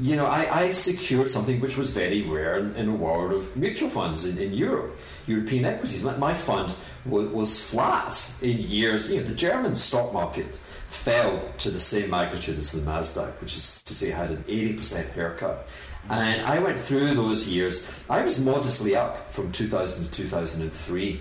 you 0.00 0.16
know, 0.16 0.26
I, 0.26 0.62
I, 0.62 0.70
secured 0.70 1.30
something 1.30 1.60
which 1.60 1.76
was 1.76 1.90
very 1.90 2.22
rare 2.22 2.58
in, 2.58 2.74
in 2.74 2.88
a 2.88 2.94
world 2.94 3.32
of 3.32 3.56
mutual 3.56 3.88
funds 3.88 4.24
in, 4.24 4.38
in 4.38 4.52
Europe, 4.52 4.98
European 5.26 5.64
equities. 5.64 6.02
My, 6.02 6.16
my 6.16 6.34
fund 6.34 6.74
was, 7.04 7.28
was, 7.28 7.70
flat 7.70 8.32
in 8.42 8.58
years. 8.58 9.10
You 9.10 9.20
know, 9.20 9.26
the 9.26 9.34
German 9.34 9.76
stock 9.76 10.12
market 10.12 10.52
fell 10.88 11.48
to 11.58 11.70
the 11.70 11.78
same 11.78 12.10
magnitude 12.10 12.58
as 12.58 12.72
the 12.72 12.80
Nasdaq, 12.80 13.40
which 13.40 13.54
is 13.54 13.82
to 13.82 13.94
say, 13.94 14.10
had 14.10 14.30
an 14.30 14.44
80% 14.48 15.12
haircut. 15.12 15.68
And 16.08 16.42
I 16.42 16.58
went 16.58 16.78
through 16.78 17.14
those 17.14 17.48
years. 17.48 17.90
I 18.10 18.22
was 18.22 18.44
modestly 18.44 18.94
up 18.94 19.30
from 19.30 19.52
2000 19.52 20.04
to 20.04 20.10
2003. 20.10 21.20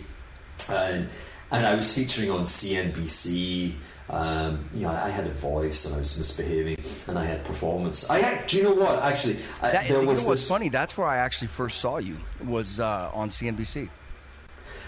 And, 0.69 1.09
and 1.51 1.65
I 1.65 1.75
was 1.75 1.93
featuring 1.93 2.31
on 2.31 2.43
CNBC. 2.43 3.75
Um, 4.13 4.69
you 4.75 4.81
know, 4.81 4.91
I 4.91 5.09
had 5.09 5.25
a 5.25 5.31
voice 5.31 5.85
and 5.85 5.95
I 5.95 5.99
was 5.99 6.15
misbehaving, 6.19 6.77
and 7.07 7.17
I 7.17 7.25
had 7.25 7.43
performance. 7.43 8.07
I 8.11 8.19
had, 8.19 8.45
do 8.45 8.57
you 8.57 8.63
know 8.63 8.75
what? 8.75 9.01
Actually, 9.01 9.37
that, 9.61 9.87
there 9.87 10.05
was. 10.05 10.19
You 10.19 10.25
know 10.25 10.29
what's 10.29 10.47
funny? 10.47 10.69
That's 10.69 10.95
where 10.95 11.07
I 11.07 11.17
actually 11.17 11.47
first 11.47 11.79
saw 11.79 11.97
you 11.97 12.17
was 12.45 12.79
uh, 12.79 13.09
on 13.11 13.29
CNBC. 13.29 13.89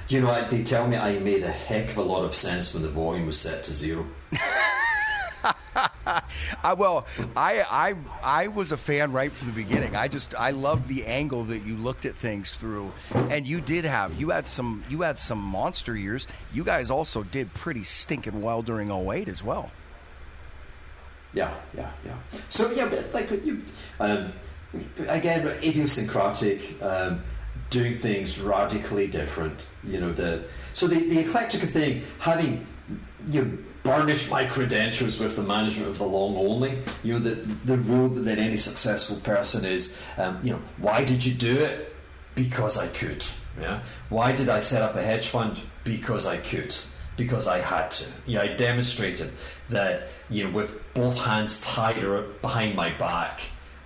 Do 0.07 0.15
you 0.15 0.21
know? 0.21 0.47
They 0.49 0.63
tell 0.63 0.87
me 0.87 0.95
I 0.95 1.17
made 1.17 1.41
a 1.41 1.51
heck 1.51 1.89
of 1.89 1.97
a 1.97 2.03
lot 2.03 2.23
of 2.23 2.35
sense 2.35 2.75
when 2.75 2.83
the 2.83 2.89
volume 2.89 3.25
was 3.25 3.39
set 3.39 3.63
to 3.63 3.73
zero. 3.73 4.05
I, 6.63 6.73
well, 6.77 7.05
I, 7.35 7.61
I 7.63 7.95
I 8.23 8.47
was 8.47 8.71
a 8.71 8.77
fan 8.77 9.11
right 9.11 9.31
from 9.31 9.47
the 9.47 9.53
beginning. 9.53 9.95
I 9.95 10.07
just 10.07 10.33
I 10.35 10.51
loved 10.51 10.87
the 10.87 11.05
angle 11.05 11.43
that 11.45 11.65
you 11.65 11.75
looked 11.75 12.05
at 12.05 12.15
things 12.15 12.51
through, 12.51 12.91
and 13.13 13.45
you 13.45 13.61
did 13.61 13.85
have 13.85 14.19
you 14.19 14.29
had 14.29 14.47
some 14.47 14.83
you 14.89 15.01
had 15.01 15.19
some 15.19 15.39
monster 15.39 15.95
years. 15.95 16.27
You 16.53 16.63
guys 16.63 16.89
also 16.89 17.23
did 17.23 17.53
pretty 17.53 17.83
stinking 17.83 18.41
well 18.41 18.61
during 18.61 18.91
08 18.91 19.27
as 19.27 19.43
well. 19.43 19.71
Yeah, 21.33 21.53
yeah, 21.75 21.91
yeah. 22.05 22.15
So 22.49 22.71
yeah, 22.71 22.87
but 22.87 23.13
like 23.13 23.29
you, 23.29 23.61
um, 23.99 24.31
again, 25.07 25.45
idiosyncratic, 25.61 26.81
um, 26.81 27.23
doing 27.69 27.93
things 27.93 28.39
radically 28.39 29.07
different. 29.07 29.59
You 29.83 29.99
know 29.99 30.13
the 30.13 30.45
so 30.73 30.87
the 30.87 31.07
the 31.07 31.19
eclectic 31.19 31.61
thing 31.61 32.03
having 32.19 32.65
you. 33.29 33.45
Know, 33.45 33.57
burnish 33.85 34.29
my 34.29 34.45
credentials 34.45 35.19
with 35.19 35.35
the 35.35 35.43
management 35.43 35.87
of 35.87 35.99
the 35.99 36.05
long 36.05 36.35
only. 36.35 36.79
You 37.03 37.13
know, 37.13 37.19
the, 37.19 37.35
the 37.35 37.77
rule 37.77 38.09
that 38.09 38.39
any 38.39 38.57
successful 38.57 39.17
person 39.17 39.63
is, 39.63 40.01
um, 40.17 40.39
you 40.43 40.53
know, 40.53 40.61
why 40.77 41.05
did 41.05 41.23
you 41.23 41.33
do 41.33 41.55
it? 41.55 41.95
Because 42.33 42.77
I 42.77 42.87
could. 42.87 43.23
Yeah. 43.61 43.81
Why 44.09 44.33
did 44.33 44.49
I 44.49 44.59
set 44.59 44.81
up 44.81 44.95
a 44.95 45.03
hedge 45.03 45.27
fund? 45.27 45.61
Because 45.83 46.25
I 46.25 46.37
could. 46.37 46.75
Because 47.15 47.47
I 47.47 47.59
had 47.59 47.91
to. 47.91 48.05
Yeah, 48.25 48.41
I 48.41 48.47
demonstrated 48.47 49.31
that, 49.69 50.09
you 50.29 50.43
know, 50.43 50.49
with 50.49 50.81
both 50.93 51.17
hands 51.19 51.61
tied 51.61 52.03
behind 52.41 52.75
my 52.75 52.89
back, 52.97 53.41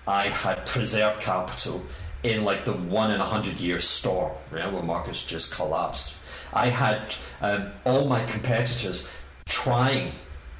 I 0.08 0.30
had 0.30 0.66
preserved 0.66 1.22
capital 1.22 1.84
in 2.24 2.44
like 2.44 2.66
the 2.66 2.74
one 2.74 3.12
in 3.12 3.20
a 3.20 3.26
hundred 3.26 3.60
year 3.60 3.80
storm, 3.80 4.32
yeah, 4.56 4.72
where 4.72 4.82
markets 4.82 5.24
just 5.24 5.54
collapsed. 5.54 6.16
I 6.52 6.68
had 6.68 7.14
um, 7.42 7.72
all 7.86 8.08
my 8.08 8.26
competitors 8.26 9.08
trying 9.50 10.14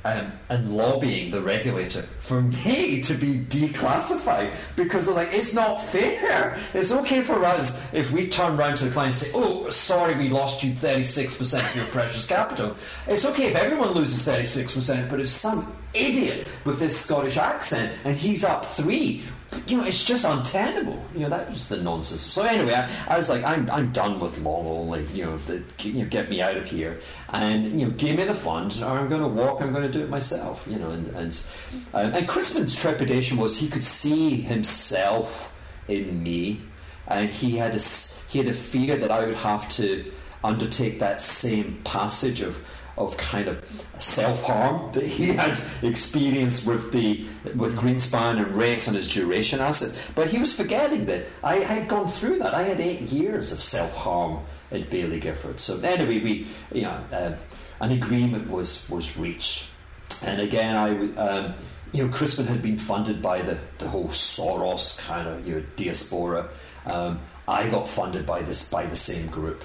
um, 0.06 0.32
and 0.48 0.76
lobbying 0.76 1.32
the 1.32 1.42
regulator 1.42 2.04
for 2.22 2.42
me 2.42 3.02
to 3.04 3.14
be 3.16 3.40
declassified 3.40 4.54
because 4.76 5.06
they're 5.06 5.16
like, 5.16 5.30
it's 5.32 5.54
not 5.54 5.82
fair. 5.82 6.58
It's 6.74 6.92
okay 6.92 7.22
for 7.22 7.44
us 7.44 7.94
if 7.94 8.12
we 8.12 8.28
turn 8.28 8.58
around 8.58 8.78
to 8.78 8.86
the 8.86 8.92
client 8.92 9.14
and 9.14 9.22
say, 9.22 9.32
oh, 9.34 9.70
sorry, 9.70 10.16
we 10.16 10.30
lost 10.30 10.64
you 10.64 10.72
36% 10.72 11.70
of 11.70 11.76
your 11.76 11.86
precious 11.88 12.28
capital. 12.28 12.76
It's 13.08 13.26
okay 13.26 13.48
if 13.48 13.56
everyone 13.56 13.92
loses 13.92 14.26
36%, 14.26 15.10
but 15.10 15.20
if 15.20 15.30
some 15.30 15.76
idiot 15.94 16.48
with 16.66 16.80
this 16.80 17.00
Scottish 17.00 17.38
accent 17.38 17.94
and 18.06 18.16
he's 18.16 18.44
up 18.44 18.66
three, 18.66 19.24
you 19.68 19.78
know, 19.78 19.84
it's 19.84 20.04
just 20.04 20.26
untenable. 20.26 21.04
You 21.14 21.22
know, 21.22 21.30
that 21.30 21.50
was 21.50 21.70
the 21.70 21.78
nonsense. 21.78 22.22
So 22.22 22.44
anyway, 22.44 22.74
I, 22.74 23.14
I 23.14 23.18
was 23.18 23.30
like, 23.30 23.44
I'm, 23.44 23.70
I'm 23.72 23.92
done 23.92 24.20
with 24.20 24.40
long 24.40 24.66
only. 24.66 25.04
You 25.08 25.26
know, 25.26 25.38
the, 25.38 25.64
you 25.80 26.04
know, 26.04 26.10
get 26.10 26.30
me 26.30 26.42
out 26.42 26.58
of 26.58 26.68
here, 26.68 27.00
and 27.30 27.80
you 27.80 27.88
know, 27.88 27.92
give 27.94 28.18
me 28.18 28.26
the 28.26 28.34
fund, 28.34 28.78
or 28.82 28.86
I'm 28.86 29.10
going 29.10 29.22
to 29.22 29.28
walk. 29.28 29.62
I'm 29.62 29.72
going 29.72 29.90
to 29.90 29.92
do 29.92 30.04
it 30.04 30.10
myself. 30.10 30.66
You 30.70 30.78
know, 30.78 30.92
and 30.92 31.08
and 31.16 31.48
and 31.94 32.28
Crispin's 32.28 32.76
trepidation 32.76 33.38
was 33.38 33.60
he 33.60 33.70
could 33.70 33.86
see 33.86 34.36
himself 34.42 35.52
in 35.88 36.22
me, 36.22 36.62
and 37.08 37.30
he 37.30 37.58
had 37.58 37.76
a 37.76 37.80
he 38.30 38.40
had 38.40 38.48
a 38.48 38.54
fear 38.54 38.98
that 38.98 39.12
I 39.12 39.26
would 39.26 39.38
have 39.38 39.68
to 39.70 40.12
undertake 40.44 41.00
that 41.00 41.22
same 41.22 41.82
passage 41.84 42.42
of 42.42 42.64
of 43.00 43.16
kind 43.18 43.48
of 43.48 43.64
self 44.00 44.44
harm 44.44 44.92
that 44.92 45.06
he 45.06 45.28
had 45.28 45.58
experienced 45.82 46.68
with 46.68 46.92
the 46.92 47.26
with 47.56 47.76
Greenspan 47.78 48.38
and 48.44 48.56
race 48.56 48.88
and 48.88 48.96
his 48.96 49.08
duration 49.08 49.60
asset. 49.60 49.98
But 50.14 50.30
he 50.30 50.38
was 50.38 50.56
forgetting 50.56 51.06
that 51.06 51.26
I 51.44 51.56
had 51.56 51.88
gone 51.88 52.10
through 52.10 52.40
that. 52.40 52.54
I 52.54 52.64
had 52.64 52.80
eight 52.80 53.02
years 53.02 53.52
of 53.52 53.64
self 53.64 53.96
harm 53.96 54.42
at 54.72 54.90
Baillie 54.90 55.22
Gifford. 55.22 55.60
So 55.60 55.80
anyway, 55.80 56.20
we 56.20 56.48
you 56.72 56.84
know 56.84 57.04
uh, 57.12 57.36
an 57.80 57.92
agreement 57.92 58.50
was 58.50 58.88
was 58.90 59.18
reached, 59.18 59.72
and 60.24 60.42
again 60.42 60.76
I 60.76 60.90
um, 61.16 61.54
you 61.94 62.06
know 62.06 62.14
Crispin 62.14 62.48
had 62.48 62.62
been 62.62 62.78
funded 62.78 63.22
by 63.22 63.42
the 63.42 63.58
the 63.78 63.88
whole 63.88 64.10
Soros 64.10 65.00
kind 65.00 65.28
of 65.28 65.48
you 65.48 65.56
know 65.56 65.66
diaspora. 65.78 66.50
Um, 66.86 67.22
I 67.48 67.68
got 67.70 67.90
funded 67.90 68.26
by 68.26 68.44
this 68.44 68.70
by 68.70 68.86
the 68.86 68.96
same 68.96 69.28
group. 69.28 69.64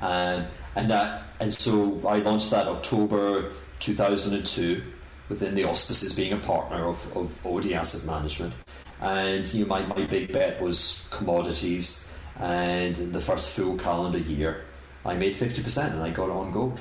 Um, 0.00 0.46
and 0.74 0.90
that 0.90 1.25
and 1.40 1.52
so 1.52 2.00
I 2.06 2.18
launched 2.18 2.50
that 2.50 2.66
October 2.66 3.52
2002 3.80 4.82
within 5.28 5.54
the 5.54 5.64
auspices 5.64 6.12
being 6.12 6.32
a 6.32 6.38
partner 6.38 6.86
of, 6.86 7.16
of 7.16 7.42
Odey 7.44 7.72
Asset 7.72 8.06
Management. 8.06 8.54
And 9.00 9.52
you 9.52 9.64
know, 9.64 9.68
my, 9.68 9.84
my 9.86 10.06
big 10.06 10.32
bet 10.32 10.60
was 10.60 11.06
commodities. 11.10 12.10
And 12.38 12.98
in 12.98 13.12
the 13.12 13.20
first 13.20 13.54
full 13.56 13.76
calendar 13.76 14.18
year, 14.18 14.64
I 15.04 15.14
made 15.14 15.36
50% 15.36 15.92
and 15.92 16.02
I 16.02 16.10
got 16.10 16.30
on 16.30 16.52
gold. 16.52 16.80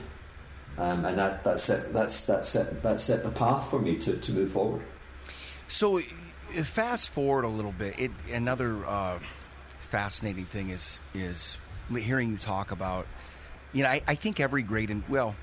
Um, 0.77 1.05
and 1.05 1.17
that, 1.17 1.43
that, 1.43 1.59
set, 1.59 1.93
that's, 1.93 2.25
that, 2.25 2.45
set, 2.45 2.83
that 2.83 2.99
set 2.99 3.23
the 3.23 3.31
path 3.31 3.69
for 3.69 3.79
me 3.79 3.97
to, 3.97 4.17
to 4.17 4.31
move 4.33 4.51
forward. 4.51 4.81
So, 5.67 5.99
fast 6.63 7.09
forward 7.09 7.45
a 7.45 7.49
little 7.49 7.71
bit. 7.71 7.97
It, 7.97 8.11
another 8.31 8.85
uh, 8.85 9.19
fascinating 9.79 10.45
thing 10.45 10.69
is, 10.69 10.99
is 11.13 11.57
hearing 11.89 12.31
you 12.31 12.37
talk 12.37 12.71
about 12.71 13.07
you 13.75 13.83
know, 13.83 13.89
I, 13.89 14.01
I 14.07 14.15
think 14.15 14.39
every 14.39 14.63
great, 14.63 14.89
and 14.89 15.03
well, 15.09 15.35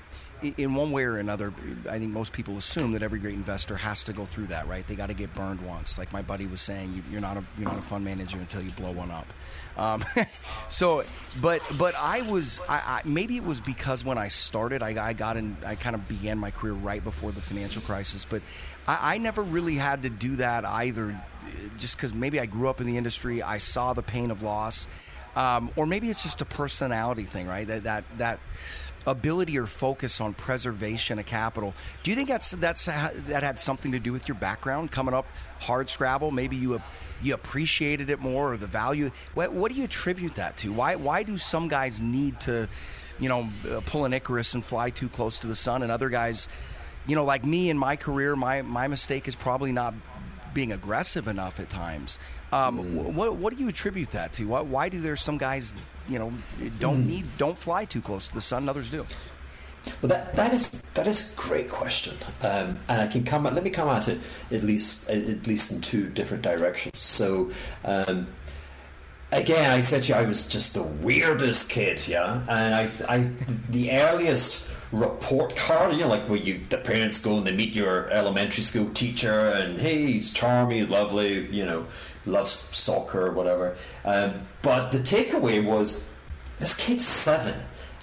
in 0.57 0.73
one 0.73 0.91
way 0.91 1.03
or 1.03 1.17
another, 1.17 1.53
I 1.89 1.99
think 1.99 2.11
most 2.11 2.33
people 2.33 2.57
assume 2.57 2.93
that 2.93 3.03
every 3.03 3.19
great 3.19 3.35
investor 3.35 3.77
has 3.77 4.03
to 4.05 4.13
go 4.13 4.25
through 4.25 4.47
that, 4.47 4.67
right? 4.67 4.85
They 4.85 4.95
got 4.95 5.07
to 5.07 5.13
get 5.13 5.33
burned 5.33 5.61
once. 5.61 5.97
Like 5.97 6.11
my 6.11 6.23
buddy 6.23 6.47
was 6.47 6.59
saying, 6.59 7.03
you, 7.09 7.17
are 7.17 7.21
not 7.21 7.37
a 7.37 7.43
you're 7.57 7.69
not 7.69 7.77
a 7.77 7.81
fund 7.81 8.03
manager 8.03 8.39
until 8.39 8.61
you 8.61 8.71
blow 8.71 8.91
one 8.91 9.11
up. 9.11 9.27
Um, 9.77 10.03
so, 10.69 11.03
but 11.41 11.61
but 11.77 11.93
I 11.95 12.21
was 12.21 12.59
I, 12.67 12.75
I, 12.75 13.01
maybe 13.05 13.37
it 13.37 13.43
was 13.43 13.61
because 13.61 14.03
when 14.03 14.17
I 14.17 14.27
started, 14.27 14.81
I, 14.81 15.09
I 15.09 15.13
got 15.13 15.37
in, 15.37 15.55
I 15.63 15.75
kind 15.75 15.95
of 15.95 16.07
began 16.07 16.39
my 16.39 16.51
career 16.51 16.73
right 16.73 17.03
before 17.03 17.31
the 17.31 17.41
financial 17.41 17.83
crisis. 17.83 18.25
But 18.25 18.41
I, 18.87 19.15
I 19.15 19.17
never 19.19 19.43
really 19.43 19.75
had 19.75 20.03
to 20.03 20.09
do 20.09 20.37
that 20.37 20.65
either, 20.65 21.21
just 21.77 21.97
because 21.97 22.13
maybe 22.13 22.39
I 22.39 22.47
grew 22.47 22.67
up 22.67 22.81
in 22.81 22.87
the 22.87 22.97
industry, 22.97 23.43
I 23.43 23.59
saw 23.59 23.93
the 23.93 24.03
pain 24.03 24.31
of 24.31 24.41
loss 24.41 24.87
um, 25.35 25.71
or 25.75 25.85
maybe 25.85 26.09
it's 26.09 26.23
just 26.23 26.41
a 26.41 26.45
personality 26.45 27.23
thing, 27.23 27.47
right? 27.47 27.67
That 27.67 27.83
that 27.83 28.03
that 28.17 28.39
ability 29.05 29.57
or 29.57 29.65
focus 29.65 30.21
on 30.21 30.33
preservation 30.33 31.19
of 31.19 31.25
capital. 31.25 31.73
Do 32.03 32.11
you 32.11 32.15
think 32.15 32.29
that's 32.29 32.51
that's 32.51 32.85
that 32.85 33.43
had 33.43 33.59
something 33.59 33.91
to 33.91 33.99
do 33.99 34.13
with 34.13 34.27
your 34.27 34.35
background 34.35 34.91
coming 34.91 35.13
up 35.13 35.25
hard 35.59 35.89
scrabble? 35.89 36.31
Maybe 36.31 36.55
you 36.55 36.81
you 37.21 37.33
appreciated 37.33 38.09
it 38.09 38.19
more 38.19 38.53
or 38.53 38.57
the 38.57 38.67
value. 38.67 39.11
What, 39.33 39.53
what 39.53 39.71
do 39.71 39.77
you 39.77 39.85
attribute 39.85 40.35
that 40.35 40.57
to? 40.57 40.71
Why 40.71 40.95
why 40.95 41.23
do 41.23 41.37
some 41.37 41.67
guys 41.67 42.01
need 42.01 42.39
to, 42.41 42.67
you 43.19 43.29
know, 43.29 43.49
uh, 43.69 43.81
pull 43.85 44.05
an 44.05 44.13
Icarus 44.13 44.53
and 44.53 44.63
fly 44.63 44.89
too 44.89 45.09
close 45.09 45.39
to 45.39 45.47
the 45.47 45.55
sun, 45.55 45.83
and 45.83 45.91
other 45.91 46.09
guys 46.09 46.47
you 47.05 47.15
know, 47.15 47.25
like 47.25 47.45
me 47.45 47.69
in 47.69 47.77
my 47.77 47.95
career, 47.95 48.35
my 48.35 48.61
my 48.61 48.87
mistake 48.87 49.27
is 49.27 49.35
probably 49.35 49.71
not 49.71 49.93
being 50.53 50.71
aggressive 50.71 51.27
enough 51.27 51.59
at 51.59 51.69
times. 51.69 52.19
Um, 52.53 52.77
mm. 52.77 53.13
What 53.13 53.35
what 53.35 53.55
do 53.55 53.59
you 53.61 53.67
attribute 53.67 54.11
that 54.11 54.33
to? 54.33 54.45
Why, 54.45 54.61
why 54.61 54.89
do 54.89 55.01
there 55.01 55.15
some 55.15 55.37
guys, 55.37 55.73
you 56.07 56.19
know, 56.19 56.31
don't 56.79 57.03
mm. 57.03 57.07
need 57.07 57.37
don't 57.37 57.57
fly 57.57 57.85
too 57.85 58.01
close 58.01 58.27
to 58.27 58.33
the 58.33 58.41
sun, 58.41 58.69
others 58.69 58.91
do? 58.91 59.05
Well, 60.01 60.09
that, 60.09 60.35
that 60.35 60.53
is 60.53 60.69
that 60.93 61.07
is 61.07 61.33
a 61.33 61.35
great 61.35 61.69
question, 61.69 62.15
um, 62.41 62.79
and 62.87 63.01
I 63.01 63.07
can 63.07 63.23
come. 63.23 63.45
At, 63.47 63.53
let 63.53 63.63
me 63.63 63.69
come 63.69 63.89
at 63.89 64.07
it 64.07 64.19
at 64.51 64.63
least 64.63 65.09
at 65.09 65.47
least 65.47 65.71
in 65.71 65.81
two 65.81 66.09
different 66.09 66.43
directions. 66.43 66.99
So, 66.99 67.51
um, 67.83 68.27
again, 69.31 69.71
I 69.71 69.81
said 69.81 70.03
to 70.03 70.09
you, 70.09 70.15
I 70.15 70.23
was 70.23 70.47
just 70.47 70.73
the 70.73 70.83
weirdest 70.83 71.69
kid, 71.69 72.07
yeah, 72.07 72.43
and 72.47 72.75
I, 72.75 72.89
I 73.09 73.29
the 73.69 73.91
earliest 73.91 74.69
report 74.93 75.55
card, 75.55 75.93
you 75.95 76.01
know, 76.01 76.07
like 76.07 76.29
where 76.29 76.39
you 76.39 76.61
the 76.69 76.77
parents 76.77 77.19
go 77.19 77.37
and 77.37 77.47
they 77.47 77.51
meet 77.51 77.73
your 77.73 78.09
elementary 78.11 78.63
school 78.63 78.89
teacher, 78.91 79.49
and 79.49 79.81
hey, 79.81 80.05
he's 80.05 80.31
charming, 80.31 80.77
he's 80.77 80.87
lovely, 80.87 81.47
you 81.47 81.65
know, 81.65 81.87
loves 82.25 82.51
soccer 82.71 83.27
or 83.27 83.31
whatever. 83.31 83.75
Um, 84.05 84.47
but 84.61 84.91
the 84.91 84.99
takeaway 84.99 85.63
was 85.63 86.07
this 86.59 86.75
kid's 86.75 87.05
seven 87.05 87.55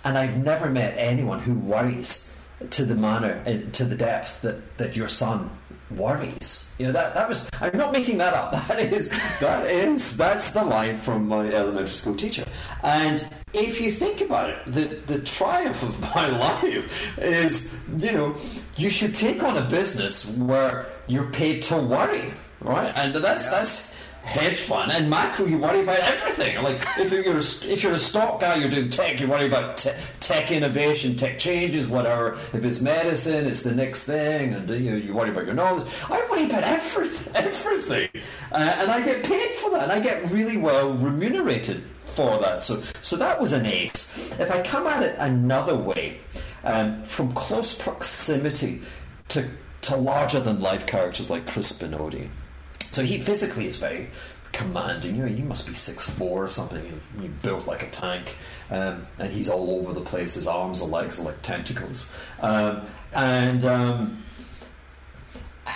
and 0.04 0.16
I've 0.16 0.36
never 0.36 0.70
met 0.70 0.94
anyone 0.96 1.40
who 1.40 1.54
worries 1.54 2.36
to 2.70 2.84
the 2.84 2.94
manner, 2.94 3.42
and 3.46 3.72
to 3.74 3.84
the 3.84 3.96
depth 3.96 4.42
that, 4.42 4.76
that 4.76 4.94
your 4.94 5.08
son 5.08 5.50
worries. 5.90 6.70
You 6.78 6.86
know 6.86 6.92
that 6.92 7.14
that 7.14 7.28
was. 7.28 7.48
I'm 7.60 7.76
not 7.76 7.90
making 7.90 8.18
that 8.18 8.34
up. 8.34 8.52
That 8.68 8.80
is 8.80 9.08
that 9.40 9.66
is 9.66 10.16
that's 10.16 10.52
the 10.52 10.64
line 10.64 11.00
from 11.00 11.26
my 11.26 11.46
elementary 11.48 11.94
school 11.94 12.14
teacher. 12.14 12.44
And 12.82 13.26
if 13.54 13.80
you 13.80 13.90
think 13.90 14.20
about 14.20 14.50
it, 14.50 14.58
the 14.66 15.14
the 15.14 15.20
triumph 15.22 15.82
of 15.82 16.00
my 16.14 16.28
life 16.28 17.18
is 17.18 17.82
you 17.96 18.12
know 18.12 18.36
you 18.76 18.90
should 18.90 19.14
take 19.14 19.42
on 19.42 19.56
a 19.56 19.64
business 19.68 20.36
where 20.36 20.86
you're 21.06 21.30
paid 21.30 21.62
to 21.64 21.76
worry, 21.78 22.32
right? 22.60 22.92
And 22.94 23.14
that's 23.14 23.44
yeah. 23.44 23.50
that's 23.50 23.89
hedge 24.22 24.60
fund 24.60 24.92
and 24.92 25.08
macro 25.08 25.46
you 25.46 25.58
worry 25.58 25.80
about 25.80 25.98
everything. 25.98 26.62
Like 26.62 26.80
if 26.98 27.10
you're 27.12 27.36
a, 27.36 27.72
if 27.72 27.82
you're 27.82 27.94
a 27.94 27.98
stock 27.98 28.40
guy 28.40 28.56
you're 28.56 28.70
doing 28.70 28.90
tech 28.90 29.18
you 29.18 29.26
worry 29.26 29.46
about 29.46 29.78
te- 29.78 29.92
tech 30.20 30.50
innovation 30.50 31.16
tech 31.16 31.38
changes 31.38 31.86
whatever. 31.86 32.34
If 32.52 32.64
it's 32.64 32.80
medicine 32.80 33.46
it's 33.46 33.62
the 33.62 33.74
next 33.74 34.04
thing 34.04 34.54
and 34.54 34.68
you 34.70 34.90
know, 34.90 34.96
you 34.96 35.14
worry 35.14 35.30
about 35.30 35.46
your 35.46 35.54
knowledge. 35.54 35.88
I 36.08 36.26
worry 36.30 36.44
about 36.44 36.62
everything 36.64 37.34
everything. 37.34 38.08
Uh, 38.52 38.56
and 38.56 38.90
I 38.90 39.04
get 39.04 39.24
paid 39.24 39.54
for 39.54 39.70
that 39.70 39.84
and 39.84 39.92
I 39.92 40.00
get 40.00 40.30
really 40.30 40.56
well 40.56 40.92
remunerated 40.92 41.82
for 42.04 42.38
that. 42.38 42.62
So 42.64 42.82
so 43.00 43.16
that 43.16 43.40
was 43.40 43.52
an 43.52 43.66
ace. 43.66 44.32
If 44.38 44.50
I 44.50 44.62
come 44.62 44.86
at 44.86 45.02
it 45.02 45.16
another 45.18 45.76
way 45.76 46.18
um, 46.62 47.02
from 47.04 47.32
close 47.32 47.74
proximity 47.74 48.82
to 49.28 49.48
to 49.82 49.96
larger 49.96 50.40
than 50.40 50.60
life 50.60 50.86
characters 50.86 51.30
like 51.30 51.46
Crispin 51.46 51.92
Odey 51.92 52.28
so 52.91 53.03
he 53.03 53.20
physically 53.20 53.66
is 53.66 53.76
very 53.76 54.09
commanding. 54.53 55.16
You 55.16 55.22
know, 55.22 55.28
he 55.28 55.43
must 55.43 55.66
be 55.66 55.74
six 55.74 56.09
four 56.09 56.45
or 56.45 56.49
something. 56.49 57.01
He, 57.20 57.28
built 57.28 57.66
like 57.66 57.82
a 57.82 57.91
tank, 57.91 58.36
um, 58.70 59.07
and 59.18 59.32
he's 59.32 59.49
all 59.49 59.70
over 59.80 59.93
the 59.93 60.01
place. 60.01 60.34
His 60.34 60.47
arms 60.47 60.82
and 60.82 60.91
legs 60.91 61.20
are 61.20 61.24
like 61.24 61.43
tentacles, 61.43 62.12
um, 62.41 62.86
and. 63.12 63.64
Um, 63.64 64.24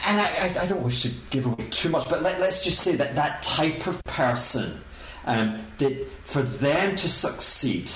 and 0.06 0.20
I, 0.20 0.62
I, 0.62 0.66
don't 0.66 0.82
wish 0.82 1.02
to 1.02 1.10
give 1.30 1.46
away 1.46 1.66
too 1.70 1.88
much, 1.88 2.08
but 2.10 2.20
let, 2.20 2.40
us 2.40 2.64
just 2.64 2.80
say 2.80 2.96
that 2.96 3.14
that 3.14 3.42
type 3.42 3.86
of 3.86 4.02
person, 4.04 4.80
um, 5.24 5.58
that 5.78 6.08
for 6.24 6.42
them 6.42 6.96
to 6.96 7.08
succeed, 7.08 7.90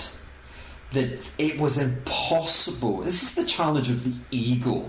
that 0.93 1.19
it 1.39 1.59
was 1.59 1.77
impossible. 1.77 2.99
This 2.99 3.23
is 3.23 3.35
the 3.35 3.45
challenge 3.45 3.91
of 3.91 4.05
the 4.05 4.12
ego 4.31 4.89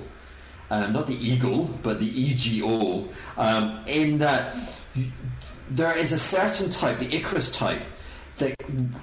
um, 0.70 0.94
not 0.94 1.08
the 1.08 1.16
eagle, 1.16 1.66
but 1.84 2.00
the 2.00 2.08
ego, 2.08 3.08
um, 3.38 3.84
in 3.88 4.20
that 4.20 4.56
there 5.70 5.96
is 5.96 6.12
a 6.12 6.20
certain 6.20 6.70
type, 6.70 7.00
the 7.00 7.14
Icarus 7.16 7.52
type, 7.56 7.84
that 8.38 8.56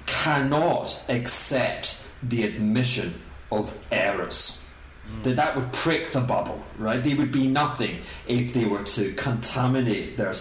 cannot 0.05 1.01
accept 1.09 2.01
the 2.23 2.43
admission 2.43 3.13
of 3.51 3.77
errors. 3.91 4.65
Mm. 5.09 5.23
That 5.23 5.35
that 5.35 5.55
would 5.55 5.71
prick 5.73 6.11
the 6.11 6.21
bubble, 6.21 6.63
right? 6.77 7.03
They 7.03 7.13
would 7.13 7.31
be 7.31 7.47
nothing 7.47 7.99
if 8.27 8.53
they 8.53 8.65
were 8.65 8.83
to 8.83 9.13
contaminate 9.13 10.17
their 10.17 10.33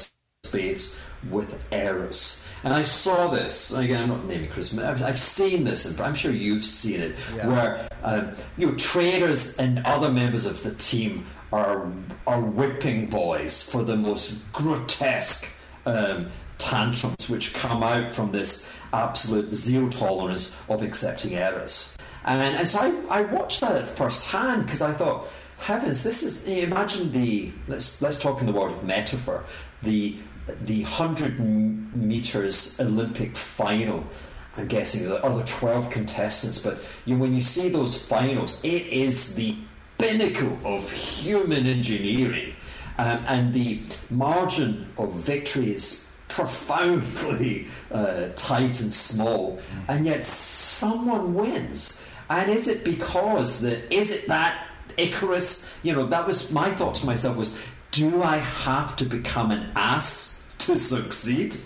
space 0.45 0.99
with 1.31 1.61
errors. 1.70 2.45
And 2.66 2.74
I 2.74 2.82
saw 2.82 3.28
this 3.28 3.70
and 3.70 3.84
again. 3.84 4.02
I'm 4.02 4.08
not 4.08 4.24
naming 4.24 4.50
Chris. 4.50 4.76
I've, 4.76 5.00
I've 5.00 5.20
seen 5.20 5.62
this, 5.62 5.86
and 5.86 6.00
I'm 6.00 6.16
sure 6.16 6.32
you've 6.32 6.64
seen 6.64 7.00
it, 7.00 7.14
yeah. 7.36 7.46
where 7.46 7.88
um, 8.02 8.32
you 8.58 8.66
know 8.66 8.74
traders 8.74 9.56
and 9.56 9.86
other 9.86 10.10
members 10.10 10.46
of 10.46 10.60
the 10.64 10.74
team 10.74 11.26
are 11.52 11.88
are 12.26 12.40
whipping 12.40 13.06
boys 13.06 13.62
for 13.62 13.84
the 13.84 13.94
most 13.94 14.40
grotesque 14.52 15.48
um, 15.86 16.32
tantrums, 16.58 17.30
which 17.30 17.54
come 17.54 17.84
out 17.84 18.10
from 18.10 18.32
this 18.32 18.68
absolute 18.92 19.54
zero 19.54 19.88
tolerance 19.88 20.60
of 20.68 20.82
accepting 20.82 21.36
errors. 21.36 21.96
And, 22.24 22.56
and 22.56 22.68
so 22.68 22.80
I, 22.80 23.20
I 23.20 23.22
watched 23.22 23.60
that 23.60 23.76
at 23.76 23.86
first 23.86 24.24
hand 24.24 24.64
because 24.64 24.82
I 24.82 24.92
thought, 24.92 25.28
heavens, 25.58 26.02
this 26.02 26.24
is 26.24 26.42
imagine 26.46 27.12
the 27.12 27.52
let's 27.68 28.02
let's 28.02 28.18
talk 28.18 28.40
in 28.40 28.46
the 28.46 28.52
world 28.52 28.76
of 28.76 28.82
metaphor 28.82 29.44
the 29.82 30.16
the 30.62 30.82
100 30.82 31.38
meters 31.97 32.78
Olympic 32.80 33.36
final. 33.36 34.05
I'm 34.57 34.68
guessing 34.68 35.05
there 35.09 35.18
are 35.18 35.30
other 35.30 35.44
12 35.44 35.90
contestants, 35.90 36.59
but 36.59 36.80
you 37.05 37.14
know, 37.14 37.20
when 37.20 37.34
you 37.34 37.40
see 37.40 37.68
those 37.68 38.01
finals, 38.01 38.64
it 38.64 38.86
is 38.86 39.34
the 39.34 39.57
pinnacle 39.99 40.59
of 40.64 40.90
human 40.90 41.66
engineering. 41.66 42.55
Um, 42.99 43.24
and 43.26 43.55
the 43.55 43.82
margin 44.09 44.86
of 44.97 45.12
victory 45.14 45.74
is 45.74 46.07
profoundly 46.28 47.66
uh, 47.90 48.28
tight 48.36 48.80
and 48.80 48.92
small, 48.92 49.59
and 49.88 50.07
yet 50.07 50.24
someone 50.24 51.34
wins. 51.34 52.03
And 52.30 52.51
is 52.51 52.68
it 52.68 52.84
because 52.84 53.61
that? 53.61 53.92
Is 53.92 54.11
it 54.11 54.28
that 54.28 54.66
Icarus? 54.97 55.70
You 55.82 55.92
know, 55.92 56.07
that 56.07 56.26
was 56.26 56.51
my 56.51 56.70
thought 56.70 56.94
to 56.97 57.07
myself 57.07 57.36
was, 57.36 57.59
do 57.90 58.22
I 58.22 58.38
have 58.38 58.97
to 58.97 59.05
become 59.05 59.51
an 59.51 59.70
ass 59.76 60.36
to 60.59 60.76
succeed. 60.76 61.57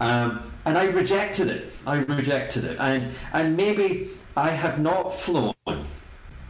Um, 0.00 0.52
and 0.64 0.78
I 0.78 0.86
rejected 0.86 1.48
it. 1.48 1.72
I 1.86 1.96
rejected 1.96 2.64
it. 2.64 2.76
And, 2.78 3.12
and 3.32 3.56
maybe 3.56 4.10
I 4.36 4.50
have 4.50 4.78
not 4.78 5.12
flown 5.12 5.54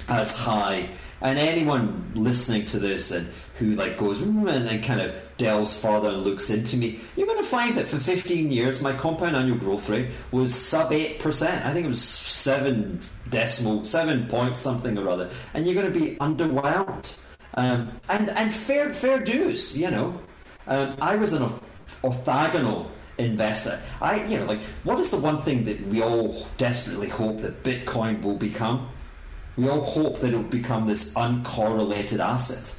as 0.09 0.37
high. 0.37 0.91
And 1.21 1.39
anyone 1.39 2.13
listening 2.15 2.65
to 2.67 2.79
this 2.79 3.11
and 3.11 3.33
who 3.57 3.75
like 3.75 3.99
goes 3.99 4.19
mm, 4.19 4.49
and 4.49 4.67
then 4.67 4.83
kind 4.83 5.01
of 5.01 5.15
delves 5.37 5.79
further 5.81 6.11
and 6.11 6.23
looks 6.23 6.49
into 6.49 6.77
me, 6.77 7.01
you're 7.17 7.27
going 7.27 7.39
to 7.39 7.45
find 7.45 7.77
that 7.77 7.89
for 7.89 7.99
15 7.99 8.53
years 8.53 8.81
my 8.81 8.93
compound 8.93 9.35
annual 9.35 9.59
growth 9.59 9.89
rate 9.89 10.11
was 10.31 10.55
sub 10.55 10.91
8%. 10.91 11.65
I 11.65 11.73
think 11.73 11.87
it 11.87 11.89
was 11.89 12.03
7 12.03 13.01
decimal, 13.29 13.85
7 13.85 14.29
point 14.29 14.59
something 14.59 14.97
or 14.97 15.09
other. 15.09 15.31
And 15.55 15.67
you're 15.67 15.75
going 15.75 15.93
to 15.93 15.99
be 15.99 16.17
underwhelmed. 16.17 17.19
Um, 17.55 17.93
and 18.09 18.31
and 18.31 18.55
fair 18.55 18.95
fair 18.95 19.19
dues, 19.19 19.77
you 19.77 19.91
know. 19.91 20.21
Um, 20.69 20.97
I 21.01 21.17
was 21.17 21.33
an 21.33 21.51
orthogonal 22.03 22.91
investor. 23.19 23.81
I, 24.01 24.25
you 24.25 24.39
know, 24.39 24.47
like, 24.47 24.61
what 24.85 24.99
is 25.01 25.11
the 25.11 25.17
one 25.19 25.43
thing 25.43 25.65
that 25.65 25.87
we 25.89 26.03
all 26.03 26.47
desperately 26.57 27.09
hope 27.09 27.43
that 27.43 27.63
Bitcoin 27.63 28.23
will 28.23 28.37
become? 28.37 28.89
We 29.57 29.69
all 29.69 29.81
hope 29.81 30.21
that 30.21 30.33
it 30.33 30.37
will 30.37 30.45
become 30.45 30.87
this 30.87 31.15
uncorrelated 31.15 32.21
asset. 32.21 32.75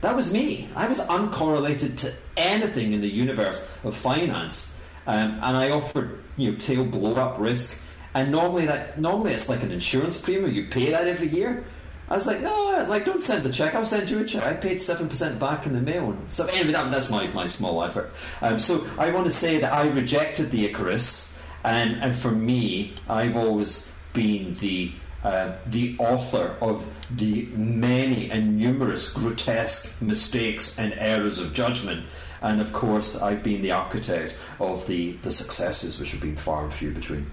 That 0.00 0.16
was 0.16 0.32
me. 0.32 0.68
I 0.74 0.88
was 0.88 1.00
uncorrelated 1.00 1.98
to 1.98 2.12
anything 2.36 2.92
in 2.92 3.00
the 3.02 3.08
universe 3.08 3.68
of 3.84 3.96
finance, 3.96 4.74
um, 5.06 5.32
and 5.42 5.56
I 5.56 5.70
offered, 5.70 6.24
you 6.36 6.50
know, 6.50 6.58
tail 6.58 6.84
blow 6.84 7.14
up 7.14 7.38
risk. 7.38 7.80
And 8.14 8.30
normally 8.30 8.66
that 8.66 9.00
normally 9.00 9.32
it's 9.32 9.48
like 9.48 9.62
an 9.62 9.72
insurance 9.72 10.20
premium. 10.20 10.52
You 10.52 10.66
pay 10.66 10.90
that 10.90 11.06
every 11.06 11.28
year. 11.28 11.64
I 12.12 12.16
was 12.16 12.26
like, 12.26 12.42
no, 12.42 12.84
like 12.90 13.06
don't 13.06 13.22
send 13.22 13.42
the 13.42 13.50
check. 13.50 13.74
I'll 13.74 13.86
send 13.86 14.10
you 14.10 14.18
a 14.18 14.24
check. 14.26 14.42
I 14.42 14.52
paid 14.52 14.82
seven 14.82 15.08
percent 15.08 15.40
back 15.40 15.64
in 15.64 15.72
the 15.72 15.80
mail. 15.80 16.14
So 16.28 16.44
anyway, 16.44 16.72
that, 16.72 16.90
that's 16.90 17.08
my, 17.08 17.26
my 17.28 17.46
small 17.46 17.82
advert. 17.82 18.12
Um, 18.42 18.58
so 18.58 18.86
I 18.98 19.10
want 19.10 19.24
to 19.24 19.32
say 19.32 19.56
that 19.60 19.72
I 19.72 19.88
rejected 19.88 20.50
the 20.50 20.66
Icarus, 20.66 21.38
and 21.64 21.96
and 22.02 22.14
for 22.14 22.30
me, 22.30 22.92
I've 23.08 23.34
always 23.34 23.90
been 24.12 24.52
the 24.56 24.92
uh, 25.24 25.52
the 25.66 25.96
author 25.98 26.54
of 26.60 26.84
the 27.10 27.46
many 27.54 28.30
and 28.30 28.58
numerous 28.58 29.10
grotesque 29.10 30.02
mistakes 30.02 30.78
and 30.78 30.92
errors 30.98 31.38
of 31.38 31.54
judgment. 31.54 32.04
And 32.42 32.60
of 32.60 32.74
course, 32.74 33.22
I've 33.22 33.42
been 33.42 33.62
the 33.62 33.70
architect 33.70 34.36
of 34.58 34.86
the, 34.86 35.12
the 35.22 35.30
successes, 35.30 35.98
which 35.98 36.10
have 36.10 36.20
been 36.20 36.36
far 36.36 36.64
and 36.64 36.72
few 36.72 36.90
between. 36.90 37.30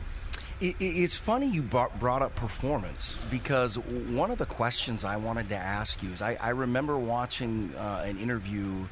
It's 0.62 1.16
funny 1.16 1.48
you 1.48 1.62
brought 1.62 2.22
up 2.22 2.36
performance 2.36 3.16
because 3.32 3.78
one 3.78 4.30
of 4.30 4.38
the 4.38 4.46
questions 4.46 5.06
I 5.06 5.16
wanted 5.16 5.48
to 5.50 5.56
ask 5.56 6.04
you 6.04 6.12
is 6.12 6.22
I, 6.22 6.36
I 6.36 6.50
remember 6.50 6.98
watching 6.98 7.74
uh, 7.78 8.04
an 8.06 8.20
interview. 8.20 8.86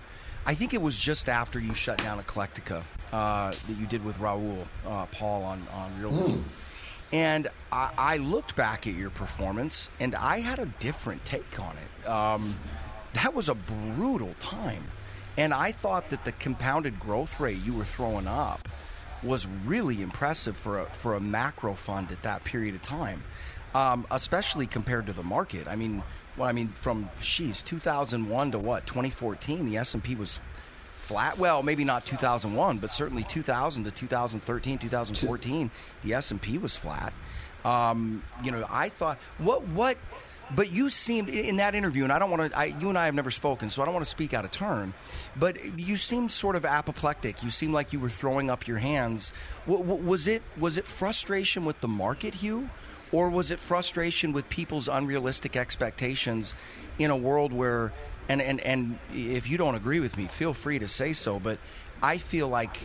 I 0.46 0.54
think 0.56 0.74
it 0.74 0.82
was 0.82 0.98
just 0.98 1.28
after 1.28 1.60
you 1.60 1.74
shut 1.74 1.98
down 1.98 2.24
Eclectica 2.24 2.84
uh, 3.12 3.52
that 3.52 3.78
you 3.78 3.86
did 3.86 4.06
with 4.06 4.18
Raoul 4.18 4.66
uh, 4.86 5.08
Pal 5.08 5.44
on 5.44 5.62
on 5.74 6.02
Real. 6.02 6.12
Mm. 6.12 6.42
And 7.12 7.48
I, 7.72 7.92
I, 7.98 8.18
looked 8.18 8.56
back 8.58 8.86
at 8.86 8.94
your 8.94 9.10
performance, 9.10 9.88
and 10.00 10.14
I 10.14 10.40
had 10.42 10.60
a 10.60 10.66
different 10.66 11.24
take 11.24 11.58
on 11.58 11.76
it. 11.78 12.08
Um, 12.08 12.60
that 13.14 13.34
was 13.34 13.48
a 13.48 13.56
brutal 13.56 14.36
time, 14.40 14.84
and 15.38 15.54
I 15.54 15.72
thought 15.72 16.10
that 16.10 16.26
the 16.26 16.34
compounded 16.34 17.00
growth 17.00 17.40
rate 17.40 17.60
you 17.64 17.74
were 17.74 17.86
throwing 17.86 18.28
up 18.28 18.68
was 19.24 19.48
really 19.66 20.02
impressive 20.02 20.56
for 20.56 20.82
a, 20.82 20.86
for 20.86 21.16
a 21.16 21.20
macro 21.20 21.74
fund 21.74 22.12
at 22.12 22.22
that 22.24 22.44
period 22.44 22.76
of 22.76 22.82
time, 22.82 23.24
um, 23.74 24.06
especially 24.12 24.68
compared 24.68 25.08
to 25.08 25.14
the 25.14 25.24
market. 25.24 25.68
I 25.68 25.76
mean, 25.76 26.04
well, 26.38 26.48
I 26.48 26.52
mean, 26.52 26.70
from 26.70 27.10
she's 27.20 27.62
2001 27.64 28.52
to 28.52 28.60
what 28.60 28.86
2014, 28.86 29.66
the 29.66 29.78
S 29.78 29.94
and 29.94 30.04
P 30.04 30.16
was 30.16 30.40
flat. 31.08 31.38
Well, 31.38 31.64
maybe 31.64 31.84
not 31.84 32.06
2001, 32.06 32.78
but 32.78 32.92
certainly 32.92 33.24
2000 33.24 33.86
to 33.86 33.92
2013, 33.92 34.78
2014, 34.78 35.72
the 36.04 36.14
S 36.14 36.32
and 36.32 36.42
P 36.42 36.58
was 36.58 36.76
flat. 36.76 37.14
Um, 37.66 38.24
you 38.44 38.52
know, 38.52 38.66
I 38.70 38.90
thought 38.90 39.18
what 39.38 39.64
what. 39.68 39.98
But 40.56 40.72
you 40.72 40.90
seemed 40.90 41.30
in 41.30 41.58
that 41.58 41.76
interview, 41.76 42.04
and 42.04 42.14
I 42.14 42.20
don't 42.20 42.32
want 42.32 42.54
to. 42.54 42.76
you 42.80 42.90
and 42.90 42.98
I 42.98 43.06
have 43.06 43.14
never 43.14 43.32
spoken, 43.32 43.70
so 43.70 43.82
I 43.82 43.86
don't 43.86 43.94
want 43.94 44.06
to 44.06 44.10
speak 44.10 44.34
out 44.34 44.46
of 44.46 44.52
turn. 44.52 44.94
But 45.36 45.80
you 45.80 45.98
seemed 45.98 46.32
sort 46.32 46.56
of 46.56 46.66
apoplectic. 46.66 47.44
You 47.44 47.52
seemed 47.52 47.74
like 47.74 47.92
you 47.92 48.00
were 48.00 48.10
throwing 48.10 48.50
up 48.50 48.68
your 48.68 48.78
hands. 48.78 49.34
was 49.66 50.28
it 50.28 50.44
was 50.58 50.78
it 50.78 50.88
frustration 50.88 51.66
with 51.66 51.82
the 51.82 51.90
market, 51.90 52.36
Hugh, 52.36 52.70
or 53.12 53.30
was 53.30 53.52
it 53.52 53.60
frustration 53.60 54.32
with 54.32 54.48
people's 54.50 54.88
unrealistic 54.88 55.58
expectations 55.58 56.54
in 56.98 57.12
a 57.12 57.18
world 57.18 57.52
where 57.52 57.92
and, 58.30 58.42
and, 58.42 58.60
and 58.62 59.00
if 59.14 59.50
you 59.50 59.58
don't 59.58 59.76
agree 59.76 60.00
with 60.00 60.18
me, 60.18 60.28
feel 60.28 60.54
free 60.54 60.80
to 60.80 60.88
say 60.88 61.14
so. 61.14 61.40
But 61.40 61.60
I 62.02 62.18
feel 62.18 62.48
like, 62.48 62.78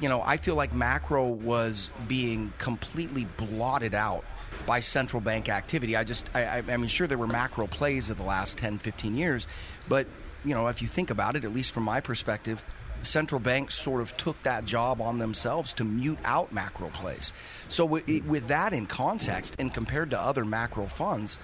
you 0.00 0.08
know, 0.08 0.22
I 0.24 0.38
feel 0.38 0.54
like 0.54 0.72
macro 0.72 1.28
was 1.28 1.90
being 2.06 2.52
completely 2.58 3.26
blotted 3.36 3.94
out 3.94 4.24
by 4.66 4.80
central 4.80 5.20
bank 5.20 5.48
activity. 5.48 5.96
I 5.96 6.04
just, 6.04 6.28
I, 6.34 6.58
I 6.58 6.76
mean, 6.76 6.88
sure, 6.88 7.06
there 7.06 7.18
were 7.18 7.26
macro 7.26 7.66
plays 7.66 8.10
of 8.10 8.18
the 8.18 8.24
last 8.24 8.58
10, 8.58 8.78
15 8.78 9.16
years, 9.16 9.46
but, 9.88 10.06
you 10.44 10.54
know, 10.54 10.68
if 10.68 10.82
you 10.82 10.88
think 10.88 11.10
about 11.10 11.36
it, 11.36 11.44
at 11.44 11.52
least 11.52 11.72
from 11.72 11.84
my 11.84 12.00
perspective, 12.00 12.64
central 13.02 13.38
banks 13.38 13.74
sort 13.74 14.00
of 14.00 14.16
took 14.16 14.42
that 14.42 14.64
job 14.64 15.00
on 15.00 15.18
themselves 15.18 15.72
to 15.74 15.84
mute 15.84 16.18
out 16.24 16.52
macro 16.52 16.88
plays. 16.88 17.32
So, 17.68 17.84
with, 17.84 18.08
with 18.26 18.48
that 18.48 18.72
in 18.72 18.86
context 18.86 19.56
and 19.58 19.72
compared 19.72 20.10
to 20.10 20.20
other 20.20 20.44
macro 20.44 20.86
funds, 20.86 21.38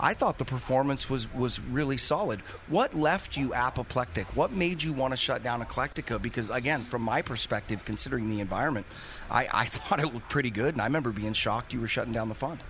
I 0.00 0.14
thought 0.14 0.38
the 0.38 0.44
performance 0.46 1.10
was 1.10 1.32
was 1.34 1.60
really 1.60 1.98
solid. 1.98 2.40
What 2.68 2.94
left 2.94 3.36
you 3.36 3.52
apoplectic? 3.52 4.26
What 4.34 4.50
made 4.50 4.82
you 4.82 4.92
want 4.92 5.12
to 5.12 5.16
shut 5.16 5.42
down 5.42 5.62
Eclectica? 5.62 6.20
Because 6.20 6.48
again, 6.48 6.84
from 6.84 7.02
my 7.02 7.20
perspective, 7.22 7.84
considering 7.84 8.30
the 8.30 8.40
environment, 8.40 8.86
I, 9.30 9.46
I 9.52 9.66
thought 9.66 10.00
it 10.00 10.12
looked 10.12 10.30
pretty 10.30 10.50
good, 10.50 10.74
and 10.74 10.82
I 10.82 10.86
remember 10.86 11.10
being 11.10 11.34
shocked 11.34 11.72
you 11.72 11.80
were 11.80 11.88
shutting 11.88 12.12
down 12.12 12.28
the 12.28 12.34
fund. 12.34 12.62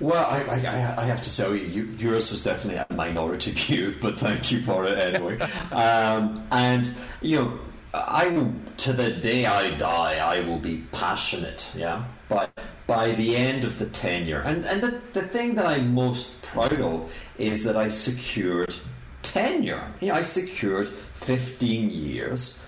Well, 0.00 0.26
I, 0.26 0.40
I, 0.42 1.02
I, 1.02 1.04
have 1.04 1.22
to 1.22 1.36
tell 1.36 1.54
you, 1.54 1.64
you, 1.64 1.84
yours 1.96 2.32
was 2.32 2.42
definitely 2.42 2.84
a 2.88 2.92
minority 2.92 3.50
view, 3.52 3.94
but 4.00 4.18
thank 4.18 4.50
you 4.50 4.60
for 4.62 4.84
it 4.84 4.98
anyway. 4.98 5.38
um, 5.70 6.44
and 6.50 6.90
you 7.20 7.38
know, 7.38 7.58
I 7.94 8.26
will 8.28 8.52
to 8.78 8.92
the 8.92 9.12
day 9.12 9.46
I 9.46 9.70
die, 9.70 10.14
I 10.14 10.40
will 10.40 10.58
be 10.58 10.78
passionate, 10.90 11.70
yeah, 11.76 12.04
but 12.32 12.50
by 12.86 13.12
the 13.12 13.36
end 13.36 13.62
of 13.62 13.78
the 13.78 13.84
tenure. 13.84 14.40
And, 14.40 14.64
and 14.64 14.82
the, 14.82 15.02
the 15.12 15.20
thing 15.20 15.54
that 15.56 15.66
I'm 15.66 15.92
most 15.92 16.40
proud 16.40 16.80
of 16.80 17.12
is 17.36 17.62
that 17.64 17.76
I 17.76 17.88
secured 17.88 18.74
tenure. 19.22 19.92
Yeah, 20.00 20.14
I 20.16 20.22
secured 20.22 20.88
15 20.88 21.90
years 21.90 22.62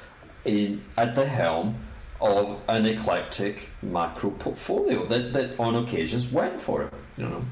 in 0.45 0.85
at 0.99 1.15
the 1.15 1.25
helm 1.25 1.77
of 2.21 2.61
an 2.69 2.85
eclectic 2.85 3.71
macro 3.81 4.31
portfolio 4.33 5.07
that, 5.07 5.33
that 5.33 5.59
on 5.59 5.77
occasions 5.77 6.31
went 6.31 6.61
for 6.61 6.83
it. 6.83 6.93
You 7.17 7.25
know, 7.25 7.45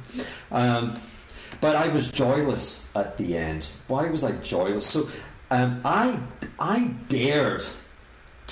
um, 0.50 1.00
but 1.62 1.76
I 1.76 1.88
was 1.88 2.12
joyless 2.12 2.94
at 2.94 3.16
the 3.16 3.38
end. 3.38 3.70
Why 3.88 4.10
was 4.10 4.22
I 4.22 4.32
joyless? 4.32 4.86
So 4.86 5.08
um, 5.50 5.80
I 5.82 6.18
I 6.58 6.94
dared 7.08 7.64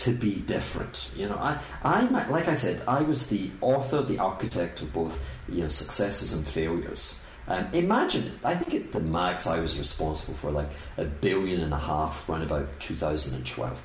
to 0.01 0.13
be 0.13 0.37
different. 0.37 1.11
You 1.15 1.29
know, 1.29 1.37
I, 1.37 1.59
I, 1.85 2.03
like 2.29 2.49
I 2.49 2.55
said, 2.55 2.83
I 2.89 3.03
was 3.03 3.27
the 3.27 3.51
author, 3.61 4.03
the 4.03 4.19
architect 4.19 4.81
of 4.81 4.93
both, 4.93 5.23
you 5.49 5.63
know, 5.63 5.69
successes 5.69 6.33
and 6.33 6.47
failures. 6.47 7.23
Um, 7.47 7.67
imagine, 7.73 8.39
I 8.43 8.55
think 8.55 8.75
at 8.75 8.93
the 8.93 9.01
max 9.01 9.47
I 9.47 9.61
was 9.61 9.79
responsible 9.79 10.35
for 10.39 10.51
like 10.51 10.71
a 10.97 11.05
billion 11.05 11.61
and 11.61 11.75
a 11.75 11.79
half 11.79 12.29
around 12.29 12.43
about 12.43 12.81
2012. 12.81 13.83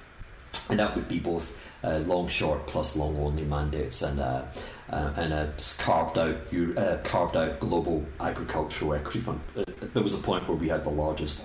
And 0.70 0.80
that 0.80 0.96
would 0.96 1.08
be 1.10 1.20
both 1.20 1.58
uh, 1.84 1.98
long 2.00 2.28
short 2.30 2.66
plus 2.66 2.96
long 2.96 3.18
only 3.18 3.44
mandates 3.44 4.02
and 4.02 4.20
uh, 4.20 4.44
uh, 4.90 5.14
and 5.18 5.34
a 5.34 5.54
carved 5.78 6.18
out 6.18 6.38
uh, 6.78 6.98
carved 7.04 7.36
out 7.36 7.60
global 7.60 8.06
agricultural 8.20 8.94
equity 8.94 9.20
fund. 9.20 9.42
Uh, 9.58 9.64
there 9.94 10.02
was 10.02 10.14
a 10.14 10.24
point 10.24 10.48
where 10.48 10.58
we 10.58 10.70
had 10.70 10.84
the 10.84 10.90
largest 10.90 11.44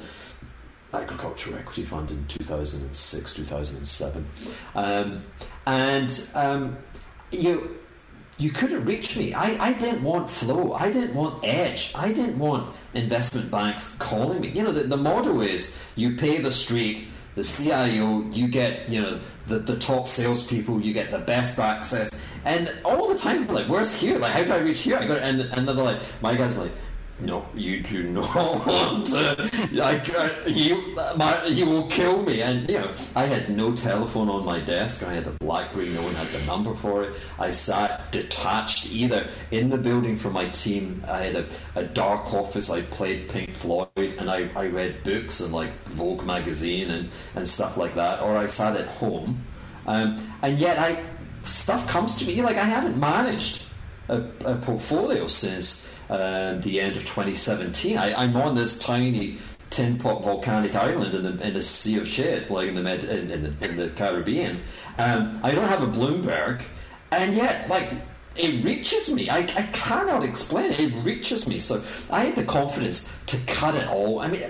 agricultural 0.93 1.57
equity 1.57 1.85
fund 1.85 2.11
in 2.11 2.27
2006 2.27 3.35
2007 3.35 4.27
um, 4.75 5.23
and 5.67 6.27
um, 6.35 6.77
you 7.31 7.79
you 8.41 8.51
couldn't 8.51 8.87
reach 8.87 9.19
me. 9.19 9.35
I, 9.35 9.67
I 9.67 9.73
didn't 9.75 10.03
want 10.03 10.31
flow. 10.31 10.73
I 10.73 10.91
didn't 10.91 11.15
want 11.15 11.45
edge. 11.45 11.93
I 11.95 12.11
didn't 12.11 12.39
want 12.39 12.75
investment 12.95 13.51
banks 13.51 13.95
calling 13.99 14.41
me. 14.41 14.49
You 14.49 14.63
know 14.63 14.73
the, 14.73 14.85
the 14.85 14.97
motto 14.97 15.43
is 15.43 15.79
you 15.95 16.17
pay 16.17 16.39
the 16.39 16.51
street 16.51 17.09
the 17.37 17.45
CIO 17.45 18.29
you 18.33 18.49
get 18.49 18.89
you 18.89 19.01
know 19.01 19.21
the, 19.47 19.61
the 19.61 19.77
top 19.77 20.09
salespeople 20.09 20.81
you 20.81 20.93
get 20.93 21.11
the 21.11 21.19
best 21.19 21.59
access. 21.59 22.11
And 22.45 22.75
all 22.85 23.09
the 23.09 23.19
time 23.19 23.47
like 23.49 23.69
where's 23.69 23.95
here? 23.95 24.19
Like 24.19 24.33
how 24.33 24.45
do 24.45 24.53
I 24.53 24.59
reach 24.59 24.81
here? 24.81 24.97
I 24.97 25.07
got 25.07 25.19
and, 25.19 25.43
and 25.43 25.69
they're 25.69 25.75
like 25.75 26.01
my 26.23 26.35
guy's 26.35 26.57
like 26.57 26.73
no, 27.23 27.47
you 27.55 27.83
do 27.83 28.03
not 28.03 28.35
want 28.67 29.07
to. 29.09 29.51
Like, 29.73 30.13
uh, 30.15 30.29
he, 30.45 30.75
my, 31.17 31.41
he 31.47 31.65
will 31.65 31.87
kill 31.89 32.23
me. 32.23 32.43
And, 32.43 32.69
you 32.69 32.79
know, 32.79 32.93
I 33.15 33.27
had 33.27 33.51
no 33.51 33.75
telephone 33.75 34.29
on 34.29 34.45
my 34.45 34.61
desk. 34.61 35.03
I 35.03 35.13
had 35.13 35.27
a 35.27 35.31
Blackberry, 35.31 35.89
no 35.91 36.03
one 36.03 36.15
had 36.15 36.29
the 36.29 36.45
number 36.47 36.75
for 36.75 37.05
it. 37.05 37.17
I 37.39 37.51
sat 37.51 38.11
detached 38.13 38.87
either 38.91 39.29
in 39.51 39.71
the 39.71 39.79
building 39.79 40.17
from 40.17 40.33
my 40.33 40.49
team. 40.51 41.05
I 41.07 41.23
had 41.25 41.37
a, 41.37 41.47
a 41.75 41.85
dark 41.85 42.33
office. 42.33 42.71
I 42.71 42.83
played 42.83 43.29
Pink 43.29 43.53
Floyd 43.53 43.89
and 43.97 44.31
I, 44.31 44.51
I 44.55 44.67
read 44.67 45.03
books 45.03 45.41
and, 45.41 45.53
like, 45.53 45.73
Vogue 45.89 46.25
magazine 46.25 46.91
and, 46.91 47.11
and 47.35 47.49
stuff 47.49 47.77
like 47.77 47.95
that. 47.95 48.21
Or 48.21 48.37
I 48.37 48.47
sat 48.47 48.77
at 48.77 48.87
home. 48.87 49.45
Um, 49.87 50.23
and 50.43 50.59
yet, 50.59 50.79
I 50.79 51.05
stuff 51.43 51.89
comes 51.89 52.17
to 52.19 52.27
me. 52.27 52.43
Like, 52.43 52.57
I 52.57 52.65
haven't 52.65 52.99
managed 52.99 53.65
a, 54.09 54.23
a 54.45 54.57
portfolio 54.57 55.27
since 55.27 55.90
uh, 56.11 56.55
the 56.59 56.81
end 56.81 56.97
of 56.97 57.03
2017. 57.03 57.97
I, 57.97 58.25
am 58.25 58.37
on 58.37 58.57
this 58.57 58.79
tiny 58.79 59.39
tin 59.71 59.97
pot 59.97 60.23
volcanic 60.23 60.75
island 60.75 61.15
in 61.15 61.23
the 61.23 61.47
in 61.47 61.55
the 61.55 61.63
sea 61.63 61.99
of 61.99 62.09
shit, 62.09 62.51
like 62.51 62.69
in 62.69 62.75
the 62.75 62.83
Med, 62.83 63.05
in, 63.05 63.31
in, 63.31 63.43
the, 63.43 63.65
in 63.65 63.77
the 63.77 63.89
Caribbean. 63.91 64.61
Um, 64.99 65.41
I 65.43 65.53
don't 65.53 65.69
have 65.69 65.83
a 65.83 65.87
Bloomberg, 65.87 66.63
and 67.13 67.35
yet 67.35 67.69
like 67.69 67.93
it 68.35 68.65
reaches 68.65 69.13
me. 69.13 69.31
I, 69.31 69.39
I 69.39 69.69
cannot 69.73 70.25
explain 70.25 70.73
it. 70.73 70.81
It 70.81 70.95
reaches 71.05 71.47
me. 71.47 71.61
So 71.61 71.83
I 72.11 72.25
had 72.25 72.37
the 72.37 72.45
confidence 72.45 73.13
to 73.27 73.39
cut 73.47 73.77
it 73.77 73.87
all. 73.87 74.19
I 74.19 74.29
mean, 74.29 74.43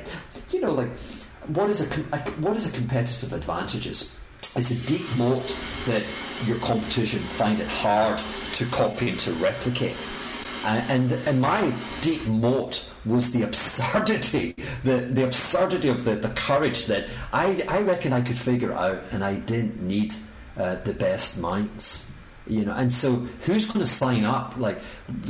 you 0.51 0.61
know, 0.61 0.73
like 0.73 0.97
what 1.49 1.69
is 1.69 1.81
a, 1.81 2.01
a 2.13 2.19
what 2.41 2.57
is 2.57 2.73
a 2.73 2.77
competitive 2.77 3.35
advantages? 3.35 4.17
It's 4.57 4.71
a 4.71 4.87
deep 4.87 5.07
moat 5.17 5.55
that 5.87 6.03
your 6.47 6.59
competition 6.59 7.21
find 7.21 7.61
it 7.61 7.69
hard 7.69 8.19
to 8.55 8.65
copy 8.67 9.11
and 9.11 9.21
to 9.21 9.33
replicate. 9.35 9.95
And, 10.65 11.13
and 11.13 11.41
my 11.41 11.73
deep 12.01 12.27
moat 12.27 12.93
was 13.05 13.33
the 13.33 13.43
absurdity, 13.43 14.55
the, 14.85 14.99
the 15.11 15.25
absurdity 15.25 15.89
of 15.89 16.05
the, 16.05 16.17
the 16.17 16.29
courage 16.31 16.87
that 16.87 17.09
I, 17.33 17.65
I 17.69 17.81
reckon 17.81 18.13
I 18.13 18.21
could 18.21 18.37
figure 18.37 18.73
out, 18.73 19.07
and 19.11 19.25
I 19.25 19.35
didn't 19.35 19.83
need 19.83 20.15
uh, 20.57 20.77
the 20.77 20.93
best 20.93 21.39
minds. 21.39 22.07
You 22.47 22.65
know, 22.65 22.73
and 22.73 22.93
so 22.93 23.13
who's 23.43 23.69
going 23.69 23.81
to 23.81 23.87
sign 23.87 24.25
up? 24.25 24.57
Like, 24.57 24.81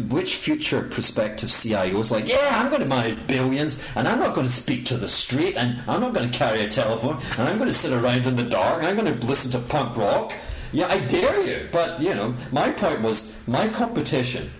which 0.08 0.36
future 0.36 0.82
prospective 0.82 1.50
CIOs 1.50 2.10
like, 2.10 2.26
yeah, 2.26 2.50
I'm 2.54 2.70
going 2.70 2.80
to 2.80 2.88
manage 2.88 3.26
billions, 3.26 3.86
and 3.94 4.08
I'm 4.08 4.18
not 4.18 4.34
going 4.34 4.46
to 4.46 4.52
speak 4.52 4.86
to 4.86 4.96
the 4.96 5.08
street, 5.08 5.54
and 5.56 5.82
I'm 5.86 6.00
not 6.00 6.14
going 6.14 6.30
to 6.30 6.38
carry 6.38 6.62
a 6.62 6.68
telephone, 6.68 7.20
and 7.38 7.48
I'm 7.48 7.58
going 7.58 7.68
to 7.68 7.74
sit 7.74 7.92
around 7.92 8.26
in 8.26 8.36
the 8.36 8.44
dark, 8.44 8.78
and 8.78 8.86
I'm 8.86 8.96
going 8.96 9.18
to 9.18 9.26
listen 9.26 9.50
to 9.52 9.58
punk 9.58 9.96
rock. 9.96 10.32
Yeah, 10.72 10.86
I 10.86 11.00
dare 11.00 11.44
you. 11.44 11.68
But 11.70 12.00
you 12.00 12.14
know, 12.14 12.34
my 12.52 12.70
point 12.70 13.02
was 13.02 13.36
my 13.46 13.68
competition 13.68 14.50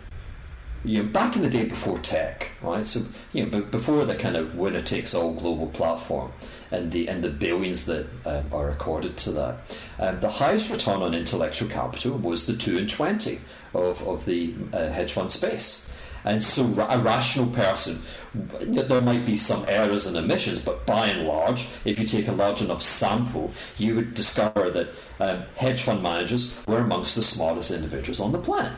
you 0.84 1.02
know, 1.02 1.08
back 1.08 1.36
in 1.36 1.42
the 1.42 1.50
day 1.50 1.64
before 1.64 1.98
tech, 1.98 2.52
right? 2.62 2.86
So 2.86 3.02
you 3.32 3.46
know, 3.46 3.60
before 3.60 4.04
the 4.04 4.14
kind 4.14 4.36
of 4.36 4.54
winner 4.54 4.80
takes 4.80 5.14
all 5.14 5.34
global 5.34 5.68
platform 5.68 6.32
and 6.70 6.90
the 6.92 7.08
and 7.08 7.22
the 7.22 7.30
billions 7.30 7.84
that 7.86 8.06
uh, 8.24 8.42
are 8.52 8.70
accorded 8.70 9.16
to 9.18 9.32
that, 9.32 9.58
um, 9.98 10.20
the 10.20 10.30
highest 10.30 10.70
return 10.70 11.02
on 11.02 11.14
intellectual 11.14 11.68
capital 11.68 12.16
was 12.16 12.46
the 12.46 12.56
two 12.56 12.78
and 12.78 12.88
twenty 12.88 13.40
of 13.74 14.06
of 14.06 14.24
the 14.24 14.54
uh, 14.72 14.88
hedge 14.88 15.12
fund 15.12 15.30
space. 15.30 15.90
And 16.22 16.44
so, 16.44 16.64
a 16.88 16.98
rational 16.98 17.46
person, 17.46 17.98
there 18.42 19.00
might 19.00 19.24
be 19.24 19.38
some 19.38 19.64
errors 19.66 20.06
and 20.06 20.16
omissions, 20.18 20.60
but 20.60 20.84
by 20.84 21.06
and 21.06 21.26
large, 21.26 21.66
if 21.86 21.98
you 21.98 22.06
take 22.06 22.28
a 22.28 22.32
large 22.32 22.60
enough 22.60 22.82
sample, 22.82 23.52
you 23.78 23.96
would 23.96 24.12
discover 24.12 24.68
that 24.68 24.88
um, 25.18 25.44
hedge 25.56 25.80
fund 25.80 26.02
managers 26.02 26.54
were 26.66 26.80
amongst 26.80 27.16
the 27.16 27.22
smartest 27.22 27.70
individuals 27.70 28.20
on 28.20 28.32
the 28.32 28.38
planet. 28.38 28.74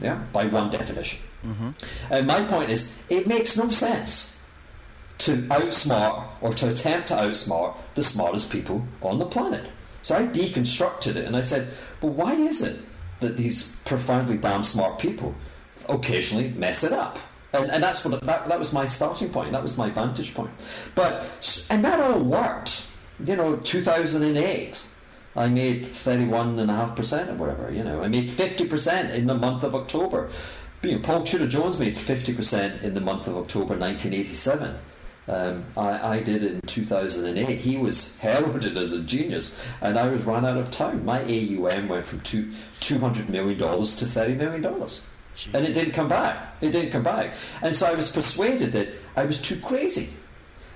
Yeah, 0.00 0.22
by 0.32 0.46
one 0.46 0.70
definition. 0.70 1.20
Mm-hmm. 1.44 1.70
And 2.10 2.26
my 2.26 2.44
point 2.44 2.70
is, 2.70 2.98
it 3.08 3.26
makes 3.26 3.56
no 3.56 3.70
sense 3.70 4.42
to 5.18 5.36
outsmart 5.48 6.26
or 6.40 6.52
to 6.54 6.70
attempt 6.70 7.08
to 7.08 7.14
outsmart 7.14 7.76
the 7.94 8.02
smartest 8.02 8.50
people 8.50 8.86
on 9.02 9.18
the 9.18 9.26
planet. 9.26 9.70
So 10.02 10.16
I 10.16 10.26
deconstructed 10.26 11.16
it 11.16 11.24
and 11.24 11.36
I 11.36 11.42
said, 11.42 11.72
well, 12.00 12.12
why 12.12 12.34
is 12.34 12.62
it 12.62 12.80
that 13.20 13.36
these 13.36 13.74
profoundly 13.84 14.36
damn 14.36 14.64
smart 14.64 14.98
people 14.98 15.34
occasionally 15.88 16.50
mess 16.50 16.84
it 16.84 16.92
up? 16.92 17.18
And, 17.52 17.70
and 17.70 17.82
that's 17.82 18.04
what 18.04 18.20
that, 18.26 18.48
that 18.48 18.58
was 18.58 18.72
my 18.72 18.86
starting 18.86 19.30
point. 19.30 19.52
That 19.52 19.62
was 19.62 19.78
my 19.78 19.88
vantage 19.88 20.34
point. 20.34 20.50
But 20.94 21.30
and 21.70 21.84
that 21.84 22.00
all 22.00 22.20
worked. 22.20 22.86
You 23.24 23.36
know, 23.36 23.56
2008. 23.56 24.88
I 25.36 25.48
made 25.48 25.86
31.5% 25.86 27.28
or 27.28 27.34
whatever, 27.34 27.72
you 27.72 27.82
know. 27.82 28.02
I 28.02 28.08
made 28.08 28.28
50% 28.28 29.14
in 29.14 29.26
the 29.26 29.34
month 29.34 29.64
of 29.64 29.74
October. 29.74 30.30
You 30.82 30.92
know, 30.92 30.98
Paul 31.00 31.24
Tudor 31.24 31.48
Jones 31.48 31.80
made 31.80 31.96
50% 31.96 32.82
in 32.82 32.94
the 32.94 33.00
month 33.00 33.26
of 33.26 33.36
October 33.36 33.76
1987. 33.76 34.76
Um, 35.26 35.64
I, 35.76 36.16
I, 36.16 36.22
did 36.22 36.44
it 36.44 36.52
in 36.52 36.60
2008. 36.60 37.58
He 37.58 37.78
was 37.78 38.18
heralded 38.20 38.76
as 38.76 38.92
a 38.92 39.00
genius, 39.00 39.58
and 39.80 39.98
I 39.98 40.08
was 40.08 40.24
run 40.24 40.44
out 40.44 40.58
of 40.58 40.70
town. 40.70 41.04
My 41.04 41.22
AUM 41.22 41.88
went 41.88 42.04
from 42.04 42.20
two, 42.20 42.52
$200 42.80 43.30
million 43.30 43.58
to 43.58 43.64
$30 43.64 44.36
million. 44.36 44.62
Jeez. 44.62 45.54
And 45.54 45.66
it 45.66 45.72
didn't 45.72 45.94
come 45.94 46.08
back. 46.08 46.56
It 46.60 46.70
didn't 46.70 46.92
come 46.92 47.02
back. 47.02 47.34
And 47.62 47.74
so 47.74 47.86
I 47.86 47.94
was 47.94 48.12
persuaded 48.12 48.72
that 48.72 48.88
I 49.16 49.24
was 49.24 49.40
too 49.40 49.58
crazy. 49.60 50.10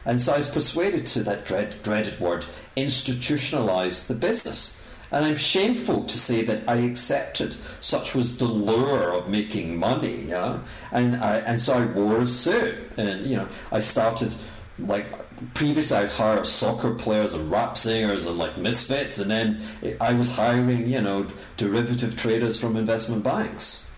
And 0.09 0.22
so 0.22 0.32
I 0.32 0.38
was 0.38 0.50
persuaded 0.50 1.06
to 1.09 1.22
that 1.24 1.44
dread, 1.44 1.76
dreaded 1.82 2.18
word, 2.18 2.46
institutionalize 2.78 4.06
the 4.06 4.14
business. 4.14 4.82
And 5.12 5.26
I'm 5.26 5.36
shameful 5.36 6.04
to 6.04 6.18
say 6.18 6.42
that 6.44 6.66
I 6.66 6.76
accepted. 6.76 7.56
Such 7.82 8.14
was 8.14 8.38
the 8.38 8.46
lure 8.46 9.12
of 9.12 9.28
making 9.28 9.76
money, 9.76 10.22
yeah. 10.22 10.61
And 10.92 11.16
I, 11.16 11.40
and 11.40 11.61
so 11.61 11.74
I 11.74 11.84
wore 11.84 12.22
a 12.22 12.26
suit, 12.26 12.74
and 12.96 13.26
you 13.26 13.36
know, 13.36 13.48
I 13.70 13.80
started 13.80 14.34
like 14.78 15.06
previously 15.52 15.98
I'd 15.98 16.09
hire 16.09 16.42
soccer 16.42 16.94
players 16.94 17.34
and 17.34 17.50
rap 17.50 17.76
singers 17.76 18.24
and 18.24 18.38
like 18.38 18.56
misfits, 18.56 19.18
and 19.18 19.30
then 19.30 19.62
I 20.00 20.14
was 20.14 20.32
hiring, 20.32 20.88
you 20.88 21.02
know, 21.02 21.26
derivative 21.59 22.16
traders 22.16 22.59
from 22.59 22.76
investment 22.76 23.24
banks. 23.24 23.90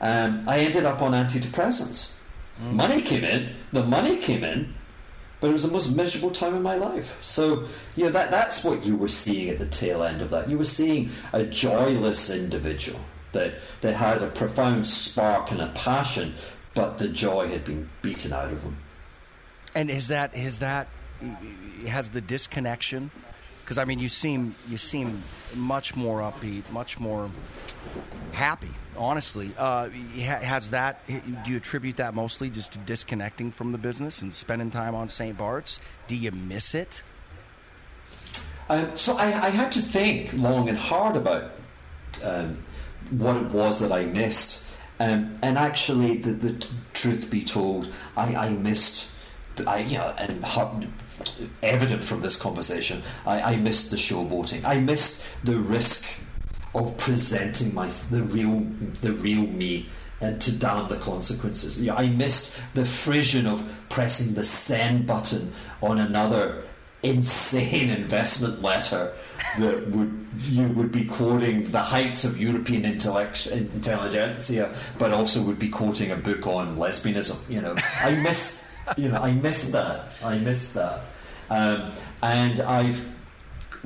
Um, 0.00 0.48
I 0.48 0.60
ended 0.60 0.84
up 0.84 1.02
on 1.02 1.10
antidepressants. 1.10 2.18
Mm. 2.62 2.72
Money 2.72 3.02
came 3.02 3.24
in. 3.24 3.54
The 3.72 3.84
money 3.84 4.18
came 4.18 4.44
in, 4.44 4.74
but 5.40 5.50
it 5.50 5.52
was 5.52 5.62
the 5.62 5.70
most 5.70 5.94
miserable 5.94 6.30
time 6.30 6.54
in 6.54 6.62
my 6.62 6.76
life. 6.76 7.18
So, 7.22 7.68
you 7.94 8.04
know, 8.04 8.10
that, 8.10 8.30
that's 8.30 8.64
what 8.64 8.84
you 8.84 8.96
were 8.96 9.08
seeing 9.08 9.50
at 9.50 9.58
the 9.58 9.66
tail 9.66 10.02
end 10.02 10.22
of 10.22 10.30
that. 10.30 10.48
You 10.48 10.58
were 10.58 10.64
seeing 10.64 11.10
a 11.32 11.44
joyless 11.44 12.30
individual 12.30 13.00
that, 13.32 13.54
that 13.82 13.94
had 13.94 14.22
a 14.22 14.28
profound 14.28 14.86
spark 14.86 15.50
and 15.50 15.60
a 15.60 15.68
passion, 15.68 16.34
but 16.74 16.98
the 16.98 17.08
joy 17.08 17.48
had 17.48 17.64
been 17.64 17.90
beaten 18.02 18.32
out 18.32 18.52
of 18.52 18.62
him. 18.62 18.78
And 19.74 19.90
is 19.90 20.08
that, 20.08 20.34
is 20.34 20.60
that, 20.60 20.88
has 21.86 22.10
the 22.10 22.20
disconnection, 22.20 23.10
because 23.62 23.78
I 23.78 23.84
mean, 23.84 23.98
you 23.98 24.08
seem, 24.08 24.54
you 24.68 24.78
seem 24.78 25.22
much 25.54 25.96
more 25.96 26.20
upbeat, 26.20 26.70
much 26.70 26.98
more 26.98 27.30
happy 28.32 28.70
honestly. 28.98 29.52
Uh, 29.56 29.88
has 29.90 30.70
that? 30.70 31.06
Do 31.06 31.50
you 31.50 31.56
attribute 31.56 31.96
that 31.96 32.14
mostly 32.14 32.50
just 32.50 32.72
to 32.72 32.78
disconnecting 32.80 33.52
from 33.52 33.72
the 33.72 33.78
business 33.78 34.22
and 34.22 34.34
spending 34.34 34.70
time 34.70 34.94
on 34.94 35.08
St. 35.08 35.36
Bart's? 35.36 35.80
Do 36.06 36.16
you 36.16 36.32
miss 36.32 36.74
it? 36.74 37.02
Um, 38.68 38.96
so 38.96 39.16
I, 39.16 39.26
I, 39.26 39.50
had 39.50 39.70
to 39.72 39.80
think 39.80 40.32
long 40.32 40.68
and 40.68 40.76
hard 40.76 41.14
about 41.14 41.52
um, 42.24 42.64
what 43.10 43.36
it 43.36 43.46
was 43.50 43.78
that 43.78 43.92
I 43.92 44.06
missed, 44.06 44.68
um, 44.98 45.38
and 45.40 45.56
actually, 45.56 46.16
the, 46.16 46.32
the, 46.32 46.66
truth 46.92 47.30
be 47.30 47.44
told, 47.44 47.92
I, 48.16 48.34
I 48.34 48.50
missed. 48.50 49.12
I, 49.66 49.84
know, 49.84 50.14
and 50.18 50.92
evident 51.62 52.04
from 52.04 52.20
this 52.20 52.36
conversation, 52.36 53.02
I, 53.24 53.54
I 53.54 53.56
missed 53.56 53.90
the 53.90 53.96
showboating. 53.96 54.64
I 54.64 54.80
missed 54.80 55.24
the 55.44 55.58
risk 55.58 56.20
of 56.76 56.96
presenting 56.98 57.74
my 57.74 57.88
the 58.10 58.22
real 58.22 58.60
the 59.00 59.12
real 59.12 59.46
me 59.46 59.86
and 60.20 60.40
to 60.42 60.52
damn 60.52 60.88
the 60.88 60.96
consequences. 60.96 61.80
Yeah, 61.80 61.94
I 61.94 62.08
missed 62.08 62.58
the 62.74 62.84
frisson 62.84 63.46
of 63.46 63.66
pressing 63.88 64.34
the 64.34 64.44
send 64.44 65.06
button 65.06 65.52
on 65.82 65.98
another 65.98 66.62
insane 67.02 67.90
investment 67.90 68.62
letter 68.62 69.12
that 69.58 69.88
would 69.88 70.26
you 70.40 70.68
would 70.68 70.92
be 70.92 71.04
quoting 71.04 71.70
the 71.70 71.80
heights 71.80 72.24
of 72.24 72.40
European 72.40 72.84
intellect, 72.84 73.46
intelligentsia, 73.46 74.74
but 74.98 75.12
also 75.12 75.42
would 75.42 75.58
be 75.58 75.68
quoting 75.68 76.10
a 76.10 76.16
book 76.16 76.46
on 76.46 76.76
lesbianism. 76.76 77.48
You 77.50 77.62
know, 77.62 77.74
I 78.02 78.14
miss 78.16 78.68
you 78.98 79.08
know 79.08 79.20
I 79.20 79.32
miss 79.32 79.72
that. 79.72 80.08
I 80.22 80.38
miss 80.38 80.74
that, 80.74 81.00
um, 81.48 81.90
and 82.22 82.60
I've 82.60 83.08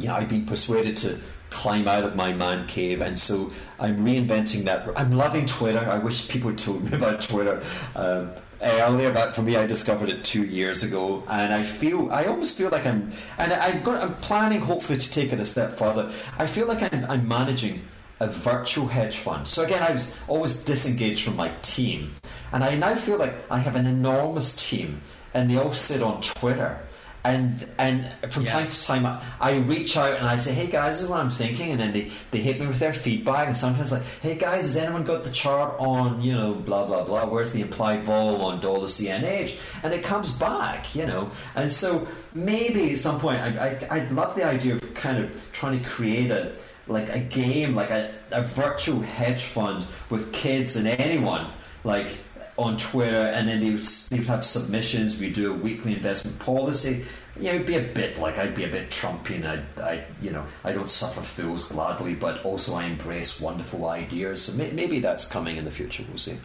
know 0.09 0.15
I've 0.15 0.29
been 0.29 0.47
persuaded 0.47 0.97
to 0.99 1.21
climb 1.51 1.87
out 1.87 2.05
of 2.05 2.17
my 2.17 2.33
man 2.33 2.67
cave. 2.67 3.01
And 3.01 3.19
so 3.19 3.53
I'm 3.79 3.99
reinventing 3.99 4.65
that. 4.65 4.89
I'm 4.97 5.13
loving 5.13 5.47
Twitter. 5.47 5.81
I 5.81 5.99
wish 5.99 6.29
people 6.29 6.55
told 6.55 6.91
me 6.91 6.97
about 6.97 7.21
Twitter. 7.21 7.63
Um, 7.95 8.31
earlier, 8.63 9.13
but 9.13 9.35
for 9.35 9.43
me, 9.43 9.57
I 9.57 9.67
discovered 9.67 10.11
it 10.11 10.25
two 10.25 10.45
years 10.45 10.83
ago, 10.83 11.25
and 11.29 11.53
I 11.53 11.63
feel 11.63 12.11
I 12.13 12.27
almost 12.27 12.59
feel 12.59 12.71
like 12.71 12.87
I'm, 12.87 13.11
and 13.39 13.53
I'm, 13.53 13.83
going, 13.83 14.01
I'm 14.01 14.15
planning 14.17 14.61
hopefully 14.61 14.99
to 14.99 15.11
take 15.11 15.33
it 15.33 15.41
a 15.41 15.47
step 15.47 15.73
further. 15.79 16.13
I 16.39 16.47
feel 16.47 16.67
like 16.67 16.83
I'm, 16.93 17.05
I'm 17.07 17.27
managing 17.27 17.83
a 18.21 18.27
virtual 18.27 18.87
hedge 18.87 19.17
fund. 19.17 19.49
So 19.49 19.65
again, 19.65 19.83
I 19.83 19.93
was 19.93 20.17
always 20.29 20.63
disengaged 20.63 21.25
from 21.25 21.37
my 21.37 21.53
team, 21.63 22.15
and 22.53 22.63
I 22.63 22.75
now 22.77 22.95
feel 22.97 23.19
like 23.19 23.35
I 23.51 23.59
have 23.61 23.77
an 23.77 23.87
enormous 23.87 24.55
team, 24.69 25.01
and 25.33 25.51
they 25.51 25.57
all 25.57 25.73
sit 25.73 26.03
on 26.03 26.21
Twitter 26.21 26.81
and 27.25 27.69
and 27.79 28.33
from 28.33 28.45
yes. 28.45 28.53
time 28.53 28.67
to 28.67 28.85
time 28.85 29.07
I, 29.07 29.23
I, 29.41 29.57
reach 29.59 29.97
out 29.97 30.17
and 30.17 30.27
I 30.27 30.39
say, 30.39 30.55
hey 30.55 30.69
guys, 30.69 30.97
this 30.97 31.05
is 31.05 31.11
what 31.11 31.21
I'm 31.21 31.31
thinking, 31.31 31.71
and 31.71 31.81
then 31.81 31.93
they, 31.93 32.11
they 32.31 32.39
hit 32.39 32.59
me 32.61 32.67
with 32.67 32.79
their 32.79 32.93
feedback, 32.93 33.47
and 33.47 33.57
sometimes 33.57 33.93
like, 33.93 34.05
hey 34.23 34.37
guys, 34.37 34.63
has 34.63 34.77
anyone 34.77 35.05
got 35.05 35.25
the 35.25 35.31
chart 35.31 35.75
on 35.79 36.23
you 36.23 36.33
know 36.33 36.55
blah 36.55 36.87
blah 36.87 37.05
blah? 37.05 37.27
Where's 37.27 37.53
the 37.53 37.61
implied 37.61 38.05
vol 38.05 38.43
on 38.43 38.61
dollar 38.61 38.87
CNH? 38.87 39.59
And 39.83 39.93
it 39.93 40.03
comes 40.03 40.39
back, 40.39 40.95
you 40.95 41.07
know, 41.07 41.31
and 41.55 41.71
so 41.71 42.09
maybe 42.35 42.93
at 42.93 42.99
some 42.99 43.21
point 43.21 43.41
I, 43.41 43.79
I 43.91 43.97
I'd 43.97 44.13
love 44.13 44.35
the 44.35 44.45
idea 44.45 44.75
of 44.75 44.95
kind 44.95 45.23
of 45.23 45.53
trying 45.53 45.83
to 45.83 45.89
create 45.89 46.31
a 46.31 46.55
like 46.87 47.09
a 47.11 47.21
game, 47.21 47.75
like 47.75 47.91
a, 47.91 48.13
a 48.33 48.43
virtual 48.43 49.01
hedge 49.01 49.45
fund 49.45 49.87
with 50.09 50.33
kids 50.33 50.77
and 50.77 50.89
anyone 50.89 51.47
like 51.85 52.19
on 52.61 52.77
Twitter, 52.77 53.17
and 53.17 53.49
then 53.49 53.61
they 53.61 53.71
would, 53.71 53.83
they 53.83 54.19
would 54.19 54.27
have 54.27 54.45
submissions. 54.45 55.19
We 55.19 55.31
do 55.31 55.53
a 55.53 55.57
weekly 55.57 55.95
investment 55.95 56.39
policy. 56.39 57.05
You 57.37 57.45
know, 57.45 57.55
it'd 57.55 57.67
be 57.67 57.77
a 57.77 57.83
bit 57.83 58.19
like 58.19 58.37
I'd 58.39 58.55
be 58.55 58.65
a 58.65 58.69
bit 58.69 58.91
Trumpian. 58.91 59.47
I, 59.47 59.83
I, 59.83 60.05
you 60.21 60.31
know, 60.31 60.45
I 60.63 60.73
don't 60.73 60.91
suffer 60.91 61.23
fools 61.23 61.69
gladly, 61.69 62.15
but 62.15 62.45
also 62.45 62.75
I 62.75 62.85
embrace 62.85 63.41
wonderful 63.41 63.87
ideas. 63.89 64.43
So 64.43 64.59
may, 64.59 64.71
maybe 64.73 65.01
that's 65.01 65.27
coming 65.27 65.57
in 65.57 65.65
the 65.65 65.71
future. 65.71 66.05
We'll 66.09 66.19
see. 66.19 66.37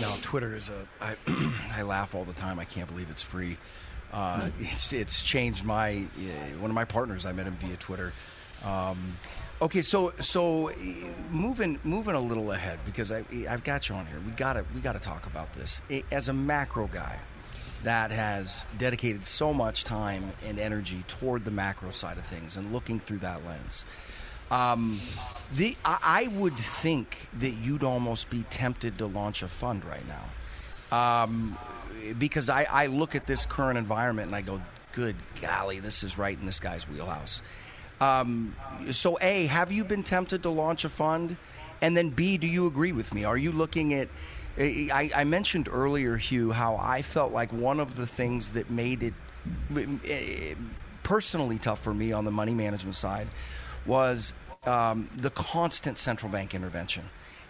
No, 0.00 0.14
Twitter 0.22 0.54
is 0.54 0.70
a. 0.70 1.04
I, 1.04 1.16
I 1.80 1.82
laugh 1.82 2.14
all 2.14 2.24
the 2.24 2.32
time. 2.32 2.58
I 2.58 2.64
can't 2.64 2.88
believe 2.88 3.10
it's 3.10 3.22
free. 3.22 3.58
Uh, 4.12 4.40
hmm. 4.40 4.64
it's 4.64 4.92
it's 4.92 5.22
changed 5.22 5.64
my 5.64 6.04
one 6.60 6.70
of 6.70 6.74
my 6.74 6.86
partners. 6.86 7.26
I 7.26 7.32
met 7.32 7.46
him 7.46 7.56
via 7.56 7.76
Twitter. 7.76 8.12
Um, 8.64 8.96
Okay, 9.60 9.82
so 9.82 10.12
so 10.20 10.70
moving 11.30 11.80
moving 11.82 12.14
a 12.14 12.20
little 12.20 12.52
ahead 12.52 12.78
because 12.86 13.10
I 13.10 13.24
I've 13.48 13.64
got 13.64 13.88
you 13.88 13.96
on 13.96 14.06
here. 14.06 14.20
We 14.24 14.30
gotta 14.32 14.64
we 14.72 14.80
gotta 14.80 15.00
talk 15.00 15.26
about 15.26 15.52
this 15.54 15.80
as 16.12 16.28
a 16.28 16.32
macro 16.32 16.86
guy 16.86 17.18
that 17.82 18.12
has 18.12 18.64
dedicated 18.78 19.24
so 19.24 19.52
much 19.52 19.82
time 19.82 20.32
and 20.46 20.60
energy 20.60 21.02
toward 21.08 21.44
the 21.44 21.50
macro 21.50 21.90
side 21.90 22.18
of 22.18 22.24
things 22.24 22.56
and 22.56 22.72
looking 22.72 23.00
through 23.00 23.18
that 23.18 23.44
lens. 23.46 23.84
Um, 24.52 25.00
the 25.56 25.76
I, 25.84 25.98
I 26.02 26.38
would 26.38 26.54
think 26.54 27.26
that 27.40 27.50
you'd 27.50 27.82
almost 27.82 28.30
be 28.30 28.44
tempted 28.50 28.98
to 28.98 29.06
launch 29.06 29.42
a 29.42 29.48
fund 29.48 29.84
right 29.84 30.04
now, 30.06 30.96
um, 30.96 31.58
because 32.16 32.48
I, 32.48 32.64
I 32.70 32.86
look 32.86 33.16
at 33.16 33.26
this 33.26 33.44
current 33.44 33.76
environment 33.76 34.28
and 34.28 34.36
I 34.36 34.40
go, 34.40 34.62
good 34.92 35.16
golly, 35.42 35.80
this 35.80 36.04
is 36.04 36.16
right 36.16 36.38
in 36.38 36.46
this 36.46 36.60
guy's 36.60 36.88
wheelhouse 36.88 37.42
um, 38.00 38.54
so, 38.90 39.18
A, 39.20 39.46
have 39.46 39.72
you 39.72 39.84
been 39.84 40.02
tempted 40.02 40.42
to 40.42 40.50
launch 40.50 40.84
a 40.84 40.88
fund? 40.88 41.36
And 41.80 41.96
then, 41.96 42.10
B, 42.10 42.36
do 42.38 42.46
you 42.46 42.66
agree 42.66 42.92
with 42.92 43.14
me? 43.14 43.24
Are 43.24 43.36
you 43.36 43.52
looking 43.52 43.94
at. 43.94 44.08
I, 44.60 45.10
I 45.14 45.22
mentioned 45.22 45.68
earlier, 45.70 46.16
Hugh, 46.16 46.50
how 46.50 46.76
I 46.82 47.02
felt 47.02 47.32
like 47.32 47.52
one 47.52 47.78
of 47.78 47.94
the 47.94 48.08
things 48.08 48.52
that 48.52 48.70
made 48.70 49.04
it 49.04 49.14
eh, 50.04 50.54
personally 51.04 51.58
tough 51.58 51.80
for 51.80 51.94
me 51.94 52.10
on 52.10 52.24
the 52.24 52.32
money 52.32 52.54
management 52.54 52.96
side 52.96 53.28
was 53.86 54.34
um, 54.66 55.08
the 55.16 55.30
constant 55.30 55.96
central 55.96 56.30
bank 56.30 56.54
intervention. 56.54 57.04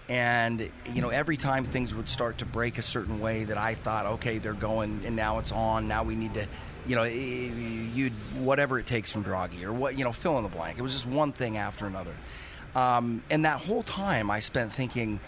And 0.09 0.71
you 0.93 1.03
know, 1.03 1.11
every 1.11 1.37
time 1.37 1.65
things 1.65 1.95
would 1.95 2.09
start 2.09 2.39
to 2.39 2.47
break 2.47 2.79
a 2.79 2.83
certain 2.83 3.21
way, 3.21 3.45
that 3.45 3.59
I 3.59 3.75
thought, 3.75 4.07
okay, 4.07 4.39
they're 4.39 4.55
going, 4.55 5.03
and 5.05 5.15
now 5.17 5.39
it's 5.39 5.53
on. 5.53 5.87
Now 5.87 6.03
we 6.03 6.15
need 6.15 6.35
to, 6.35 6.47
you 6.89 6.97
know, 6.97 7.05
you 7.05 8.11
whatever 8.39 8.79
it 8.79 8.87
takes 8.87 9.13
from 9.13 9.23
Draghi 9.23 9.63
or 9.63 9.73
what, 9.73 9.99
you 9.99 10.05
know, 10.05 10.13
fill 10.13 10.39
in 10.39 10.43
the 10.43 10.49
blank. 10.49 10.79
It 10.79 10.83
was 10.83 10.93
just 10.93 11.07
one 11.07 11.33
thing 11.33 11.59
after 11.59 11.87
another. 11.87 12.15
Um, 12.75 13.23
and 13.31 13.45
that 13.45 13.61
whole 13.61 13.83
time, 13.83 14.31
I 14.31 14.41
spent 14.41 14.73
thinking, 14.73 15.21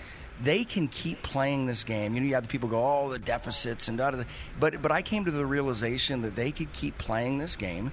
they 0.42 0.64
can 0.64 0.88
keep 0.88 1.22
playing 1.22 1.66
this 1.66 1.84
game. 1.84 2.14
You 2.14 2.20
know, 2.20 2.26
you 2.26 2.34
have 2.34 2.44
the 2.44 2.48
people 2.48 2.68
go, 2.68 2.82
"Oh, 2.82 3.11
the 3.11 3.18
deficits 3.18 3.88
and 3.88 3.98
da 3.98 4.11
da." 4.11 4.24
But 4.58 4.80
but 4.80 4.90
I 4.90 5.02
came 5.02 5.26
to 5.26 5.30
the 5.30 5.44
realization 5.44 6.22
that 6.22 6.34
they 6.34 6.50
could 6.50 6.72
keep 6.72 6.96
playing 6.96 7.38
this 7.38 7.56
game 7.56 7.92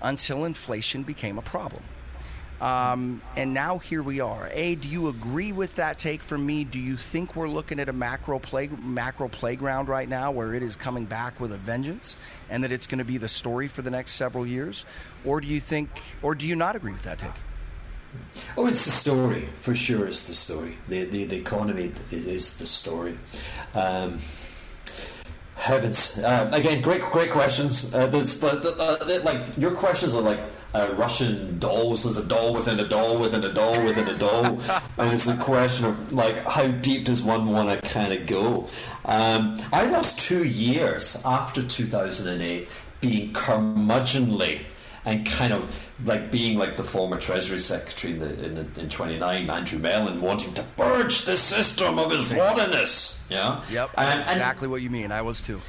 until 0.00 0.44
inflation 0.44 1.02
became 1.02 1.38
a 1.38 1.42
problem. 1.42 1.82
Um, 2.62 3.20
and 3.36 3.52
now 3.52 3.78
here 3.78 4.04
we 4.04 4.20
are. 4.20 4.48
A, 4.52 4.76
do 4.76 4.86
you 4.86 5.08
agree 5.08 5.50
with 5.50 5.74
that 5.74 5.98
take 5.98 6.22
from 6.22 6.46
me? 6.46 6.62
Do 6.62 6.78
you 6.78 6.96
think 6.96 7.34
we're 7.34 7.48
looking 7.48 7.80
at 7.80 7.88
a 7.88 7.92
macro 7.92 8.38
play 8.38 8.68
macro 8.68 9.26
playground 9.26 9.88
right 9.88 10.08
now 10.08 10.30
where 10.30 10.54
it 10.54 10.62
is 10.62 10.76
coming 10.76 11.04
back 11.04 11.40
with 11.40 11.50
a 11.50 11.56
vengeance, 11.56 12.14
and 12.48 12.62
that 12.62 12.70
it's 12.70 12.86
going 12.86 13.00
to 13.00 13.04
be 13.04 13.18
the 13.18 13.28
story 13.28 13.66
for 13.66 13.82
the 13.82 13.90
next 13.90 14.12
several 14.12 14.46
years, 14.46 14.84
or 15.24 15.40
do 15.40 15.48
you 15.48 15.58
think, 15.58 15.90
or 16.22 16.36
do 16.36 16.46
you 16.46 16.54
not 16.54 16.76
agree 16.76 16.92
with 16.92 17.02
that 17.02 17.18
take? 17.18 17.32
Oh, 18.56 18.68
it's 18.68 18.84
the 18.84 18.92
story 18.92 19.48
for 19.60 19.74
sure. 19.74 20.06
It's 20.06 20.28
the 20.28 20.34
story. 20.34 20.78
The 20.86 21.02
the, 21.02 21.24
the 21.24 21.36
economy 21.38 21.90
is 22.12 22.58
the 22.58 22.66
story. 22.66 23.18
Um, 23.74 24.20
heavens! 25.56 26.16
Uh, 26.16 26.48
again, 26.52 26.80
great 26.80 27.02
great 27.10 27.32
questions. 27.32 27.92
Uh, 27.92 28.06
there's 28.06 28.38
the, 28.38 28.50
the, 28.50 29.04
the, 29.04 29.20
like 29.24 29.58
your 29.58 29.72
questions 29.72 30.14
are 30.14 30.22
like 30.22 30.38
uh, 30.74 30.94
Russian 30.96 31.58
dolls. 31.58 32.04
There's 32.04 32.16
a 32.16 32.24
doll 32.24 32.54
within 32.54 32.80
a 32.80 32.88
doll 32.88 33.18
within 33.18 33.44
a 33.44 33.52
doll 33.52 33.84
within 33.84 34.08
a 34.08 34.16
doll, 34.16 34.60
and 34.98 35.12
it's 35.12 35.26
a 35.26 35.36
question 35.36 35.86
of 35.86 36.12
like 36.12 36.44
how 36.44 36.68
deep 36.68 37.04
does 37.04 37.22
one 37.22 37.50
want 37.50 37.68
to 37.68 37.88
kind 37.88 38.12
of 38.12 38.26
go? 38.26 38.68
Um, 39.04 39.56
I 39.72 39.86
lost 39.86 40.18
two 40.18 40.44
years 40.44 41.22
after 41.24 41.62
2008 41.62 42.68
being 43.00 43.32
curmudgeonly 43.32 44.60
and 45.04 45.26
kind 45.26 45.52
of 45.52 45.76
like 46.04 46.30
being 46.30 46.56
like 46.56 46.76
the 46.76 46.84
former 46.84 47.18
Treasury 47.18 47.58
Secretary 47.58 48.14
in, 48.14 48.20
the, 48.20 48.44
in, 48.44 48.54
the, 48.54 48.80
in 48.80 48.88
29, 48.88 49.50
Andrew 49.50 49.78
Mellon, 49.78 50.20
wanting 50.20 50.54
to 50.54 50.62
purge 50.76 51.24
the 51.24 51.36
system 51.36 51.98
of 51.98 52.10
his 52.10 52.32
rottenness. 52.32 53.24
Yeah. 53.28 53.64
Yep. 53.70 53.90
And, 53.96 54.20
exactly 54.20 54.66
and 54.66 54.72
what 54.72 54.82
you 54.82 54.90
mean. 54.90 55.10
I 55.10 55.22
was 55.22 55.42
too. 55.42 55.60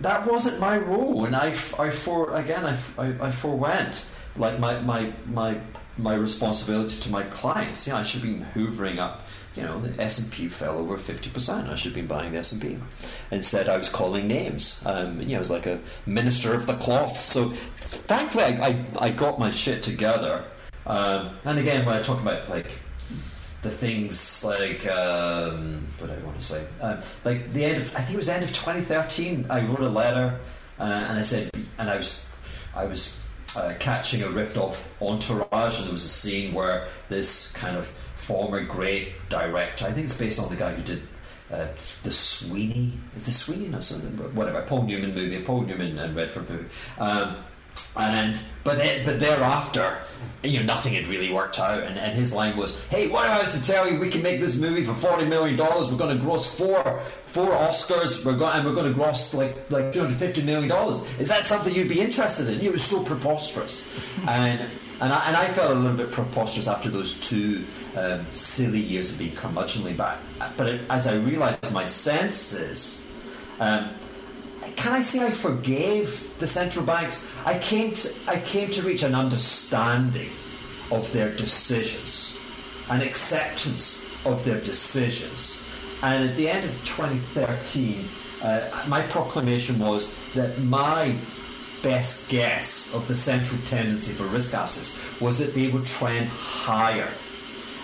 That 0.00 0.26
wasn't 0.26 0.60
my 0.60 0.78
role, 0.78 1.26
and 1.26 1.36
I, 1.36 1.48
I 1.78 1.90
for 1.90 2.34
again, 2.34 2.64
I, 2.64 2.78
I, 2.96 3.28
I 3.28 3.30
forwent 3.30 4.06
like 4.36 4.58
my, 4.58 4.80
my 4.80 5.12
my 5.26 5.60
my 5.98 6.14
responsibility 6.14 7.00
to 7.02 7.10
my 7.10 7.24
clients. 7.24 7.86
Yeah, 7.86 7.96
I 7.96 8.02
should 8.02 8.22
be 8.22 8.44
hoovering 8.54 8.98
up 8.98 9.22
you 9.56 9.62
know, 9.64 9.80
the 9.80 10.00
S 10.00 10.20
and 10.20 10.32
P 10.32 10.48
fell 10.48 10.78
over 10.78 10.96
fifty 10.96 11.28
percent. 11.28 11.68
I 11.68 11.74
should 11.74 11.92
been 11.92 12.06
buying 12.06 12.32
the 12.32 12.38
S 12.38 12.52
and 12.52 12.62
P. 12.62 12.78
Instead, 13.30 13.68
I 13.68 13.76
was 13.76 13.88
calling 13.88 14.28
names. 14.28 14.84
Um, 14.86 15.20
you 15.20 15.28
know, 15.28 15.36
I 15.36 15.38
was 15.40 15.50
like 15.50 15.66
a 15.66 15.80
minister 16.06 16.54
of 16.54 16.66
the 16.66 16.76
cloth. 16.76 17.18
So, 17.18 17.50
thankfully, 17.50 18.44
I, 18.44 18.68
I, 18.68 18.84
I 18.98 19.10
got 19.10 19.38
my 19.38 19.50
shit 19.50 19.82
together. 19.82 20.44
Um, 20.86 21.36
and 21.44 21.58
again, 21.58 21.84
when 21.84 21.96
I 21.96 22.00
talk 22.00 22.20
about 22.20 22.48
like 22.48 22.70
the 23.62 23.70
things 23.70 24.44
like 24.44 24.86
um, 24.86 25.86
what 25.98 26.06
do 26.06 26.12
I 26.12 26.24
want 26.24 26.38
to 26.38 26.46
say? 26.46 26.64
Um, 26.80 26.98
like 27.24 27.52
the 27.52 27.64
end 27.64 27.82
of 27.82 27.96
I 27.96 28.00
think 28.02 28.14
it 28.14 28.18
was 28.18 28.28
end 28.28 28.44
of 28.44 28.50
2013. 28.52 29.46
I 29.50 29.66
wrote 29.66 29.80
a 29.80 29.88
letter 29.88 30.38
uh, 30.78 30.84
and 30.84 31.18
I 31.18 31.22
said, 31.22 31.50
and 31.76 31.90
I 31.90 31.96
was 31.96 32.28
I 32.74 32.84
was 32.84 33.19
uh, 33.56 33.74
catching 33.78 34.22
a 34.22 34.28
rift 34.28 34.56
off 34.56 34.88
Entourage, 35.00 35.78
and 35.78 35.86
there 35.86 35.92
was 35.92 36.04
a 36.04 36.08
scene 36.08 36.54
where 36.54 36.88
this 37.08 37.52
kind 37.52 37.76
of 37.76 37.86
former 38.16 38.62
great 38.64 39.12
director. 39.28 39.86
I 39.86 39.92
think 39.92 40.04
it's 40.04 40.16
based 40.16 40.38
on 40.38 40.48
the 40.50 40.56
guy 40.56 40.74
who 40.74 40.82
did 40.82 41.02
uh, 41.50 41.66
the 42.04 42.12
Sweeney, 42.12 42.92
the 43.16 43.32
Sweeney, 43.32 43.68
no, 43.68 43.80
something, 43.80 44.16
whatever, 44.34 44.62
Paul 44.62 44.82
Newman 44.82 45.14
movie, 45.14 45.42
Paul 45.42 45.62
Newman 45.62 45.98
and 45.98 46.14
Redford 46.14 46.48
movie. 46.48 46.68
Um, 46.98 47.36
and 47.96 48.38
but 48.62 48.78
then, 48.78 49.04
but 49.04 49.20
thereafter, 49.20 49.98
you 50.42 50.60
know, 50.60 50.66
nothing 50.66 50.94
had 50.94 51.06
really 51.06 51.32
worked 51.32 51.58
out. 51.58 51.82
And, 51.82 51.98
and 51.98 52.14
his 52.14 52.32
line 52.32 52.56
was, 52.56 52.80
"Hey, 52.84 53.08
what 53.08 53.24
if 53.24 53.30
I 53.30 53.40
was 53.40 53.58
to 53.58 53.66
tell 53.66 53.90
you 53.90 53.98
we 53.98 54.10
can 54.10 54.22
make 54.22 54.40
this 54.40 54.56
movie 54.56 54.84
for 54.84 54.94
forty 54.94 55.24
million 55.24 55.56
dollars? 55.56 55.90
We're 55.90 55.98
going 55.98 56.16
to 56.16 56.22
gross 56.22 56.58
four 56.58 57.02
four 57.22 57.50
Oscars. 57.52 58.24
We're 58.24 58.36
going 58.36 58.54
and 58.54 58.66
we're 58.66 58.74
going 58.74 58.88
to 58.88 58.94
gross 58.94 59.34
like 59.34 59.70
like 59.70 59.92
two 59.92 60.00
hundred 60.00 60.18
fifty 60.18 60.42
million 60.42 60.68
dollars. 60.68 61.06
Is 61.18 61.28
that 61.28 61.44
something 61.44 61.74
you'd 61.74 61.88
be 61.88 62.00
interested 62.00 62.48
in?" 62.48 62.60
It 62.60 62.72
was 62.72 62.82
so 62.82 63.02
preposterous, 63.02 63.86
and 64.28 64.60
and 65.00 65.12
I, 65.12 65.26
and 65.26 65.36
I 65.36 65.52
felt 65.52 65.70
a 65.70 65.74
little 65.74 65.96
bit 65.96 66.12
preposterous 66.12 66.68
after 66.68 66.90
those 66.90 67.18
two 67.20 67.64
um, 67.96 68.26
silly 68.32 68.80
years 68.80 69.12
of 69.12 69.18
being 69.18 69.32
curmudgeonly. 69.32 69.96
But 69.96 70.18
but 70.56 70.68
it, 70.68 70.80
as 70.90 71.06
I 71.06 71.16
realised 71.16 71.72
my 71.72 71.86
senses. 71.86 73.04
Um, 73.58 73.90
can 74.76 74.92
I 74.92 75.02
say 75.02 75.26
I 75.26 75.30
forgave 75.30 76.38
the 76.38 76.46
central 76.46 76.84
banks? 76.84 77.26
I 77.44 77.58
came 77.58 77.94
to 77.94 78.12
I 78.26 78.40
came 78.40 78.70
to 78.70 78.82
reach 78.82 79.02
an 79.02 79.14
understanding 79.14 80.30
of 80.90 81.12
their 81.12 81.30
decisions, 81.34 82.38
an 82.88 83.00
acceptance 83.00 84.04
of 84.24 84.44
their 84.44 84.60
decisions, 84.60 85.62
and 86.02 86.28
at 86.28 86.36
the 86.36 86.48
end 86.48 86.64
of 86.64 86.72
2013, 86.84 88.08
uh, 88.42 88.84
my 88.88 89.02
proclamation 89.02 89.78
was 89.78 90.16
that 90.34 90.58
my 90.62 91.16
best 91.82 92.28
guess 92.28 92.92
of 92.94 93.08
the 93.08 93.16
central 93.16 93.60
tendency 93.66 94.12
for 94.12 94.24
risk 94.24 94.54
assets 94.54 94.96
was 95.20 95.38
that 95.38 95.54
they 95.54 95.68
would 95.68 95.86
trend 95.86 96.28
higher, 96.28 97.10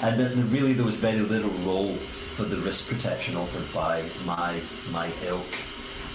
and 0.02 0.18
that 0.20 0.34
really 0.52 0.72
there 0.72 0.84
was 0.84 0.96
very 0.96 1.20
little 1.20 1.50
role 1.64 1.96
for 2.36 2.44
the 2.44 2.56
risk 2.58 2.88
protection 2.88 3.36
offered 3.36 3.72
by 3.72 4.04
my 4.24 4.60
my 4.90 5.10
ilk. 5.24 5.54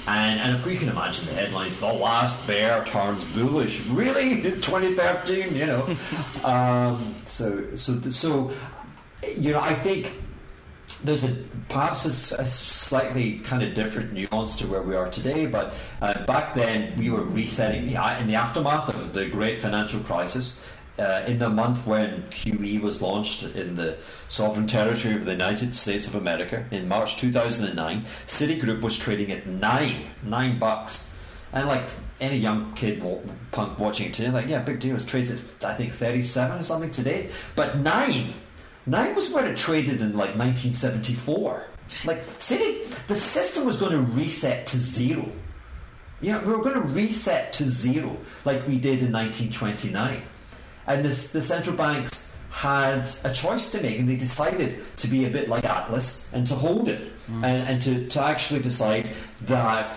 And, 0.07 0.39
and 0.39 0.55
of 0.55 0.63
course, 0.63 0.73
you 0.73 0.79
can 0.79 0.89
imagine 0.89 1.27
the 1.27 1.33
headlines: 1.33 1.79
"The 1.79 1.93
last 1.93 2.45
bear 2.47 2.83
turns 2.85 3.23
bullish." 3.23 3.81
Really, 3.87 4.41
2013, 4.61 5.55
you 5.55 5.65
know. 5.65 5.97
um, 6.43 7.13
so, 7.25 7.75
so, 7.75 7.99
so, 8.09 8.51
you 9.37 9.51
know, 9.51 9.59
I 9.59 9.75
think 9.75 10.13
there's 11.03 11.23
a 11.23 11.35
perhaps 11.69 12.31
a, 12.31 12.41
a, 12.41 12.45
slightly 12.45 13.39
kind 13.39 13.63
of 13.63 13.73
different 13.75 14.13
nuance 14.13 14.57
to 14.57 14.67
where 14.67 14.81
we 14.81 14.95
are 14.95 15.09
today. 15.09 15.45
But 15.45 15.73
uh, 16.01 16.25
back 16.25 16.53
then, 16.53 16.97
we 16.97 17.09
were 17.09 17.23
resetting 17.23 17.83
in 17.83 18.27
the 18.27 18.35
aftermath 18.35 18.89
of 18.89 19.13
the 19.13 19.27
great 19.27 19.61
financial 19.61 20.01
crisis 20.01 20.63
uh, 21.01 21.23
in 21.25 21.39
the 21.39 21.49
month 21.49 21.85
when 21.87 22.23
QE 22.29 22.79
was 22.79 23.01
launched 23.01 23.43
in 23.55 23.75
the 23.75 23.97
sovereign 24.29 24.67
territory 24.67 25.15
of 25.15 25.25
the 25.25 25.31
United 25.31 25.75
States 25.75 26.07
of 26.07 26.13
America 26.13 26.65
in 26.69 26.87
March 26.87 27.17
2009, 27.17 28.05
Citigroup 28.27 28.81
was 28.81 28.97
trading 28.97 29.31
at 29.31 29.47
nine, 29.47 30.05
nine 30.21 30.59
bucks. 30.59 31.15
And 31.53 31.67
like 31.67 31.85
any 32.19 32.37
young 32.37 32.73
kid 32.75 33.03
punk 33.51 33.79
watching 33.79 34.07
it 34.07 34.13
today, 34.13 34.29
like, 34.29 34.47
yeah, 34.47 34.59
big 34.59 34.79
deal. 34.79 34.95
It 34.95 35.07
trades 35.07 35.31
at, 35.31 35.39
I 35.65 35.73
think, 35.73 35.91
37 35.93 36.59
or 36.59 36.63
something 36.63 36.91
today. 36.91 37.31
But 37.55 37.79
nine, 37.79 38.35
nine 38.85 39.15
was 39.15 39.33
where 39.33 39.47
it 39.47 39.57
traded 39.57 40.01
in 40.01 40.11
like 40.11 40.35
1974. 40.37 41.65
Like, 42.05 42.23
City, 42.39 42.87
the 43.07 43.15
system 43.15 43.65
was 43.65 43.77
going 43.77 43.91
to 43.91 44.01
reset 44.13 44.67
to 44.67 44.77
zero. 44.77 45.29
Know, 46.21 46.39
we 46.41 46.53
were 46.53 46.63
going 46.63 46.75
to 46.75 46.87
reset 46.87 47.51
to 47.53 47.65
zero 47.65 48.15
like 48.45 48.67
we 48.67 48.75
did 48.75 49.01
in 49.01 49.11
1929. 49.11 50.21
And 50.87 51.05
this, 51.05 51.31
the 51.31 51.41
central 51.41 51.75
banks 51.75 52.35
had 52.49 53.07
a 53.23 53.33
choice 53.33 53.71
to 53.71 53.81
make, 53.81 53.99
and 53.99 54.09
they 54.09 54.17
decided 54.17 54.83
to 54.97 55.07
be 55.07 55.25
a 55.25 55.29
bit 55.29 55.47
like 55.47 55.63
Atlas 55.63 56.29
and 56.33 56.45
to 56.47 56.55
hold 56.55 56.89
it, 56.89 57.11
mm. 57.29 57.43
and, 57.43 57.67
and 57.67 57.81
to, 57.83 58.07
to 58.09 58.21
actually 58.21 58.61
decide 58.61 59.09
that 59.41 59.95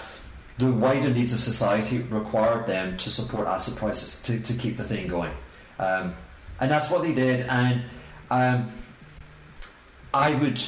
the 0.59 0.71
wider 0.71 1.11
needs 1.11 1.33
of 1.33 1.41
society 1.41 1.99
required 1.99 2.67
them 2.67 2.97
to 2.97 3.11
support 3.11 3.49
asset 3.49 3.77
prices 3.77 4.23
to, 4.23 4.39
to 4.41 4.55
keep 4.55 4.77
the 4.77 4.85
thing 4.85 5.09
going. 5.09 5.33
Um, 5.79 6.15
and 6.61 6.71
that's 6.71 6.91
what 6.91 7.03
they 7.03 7.13
did. 7.13 7.47
And 7.49 7.83
um, 8.31 8.73
I 10.13 10.35
would 10.37 10.63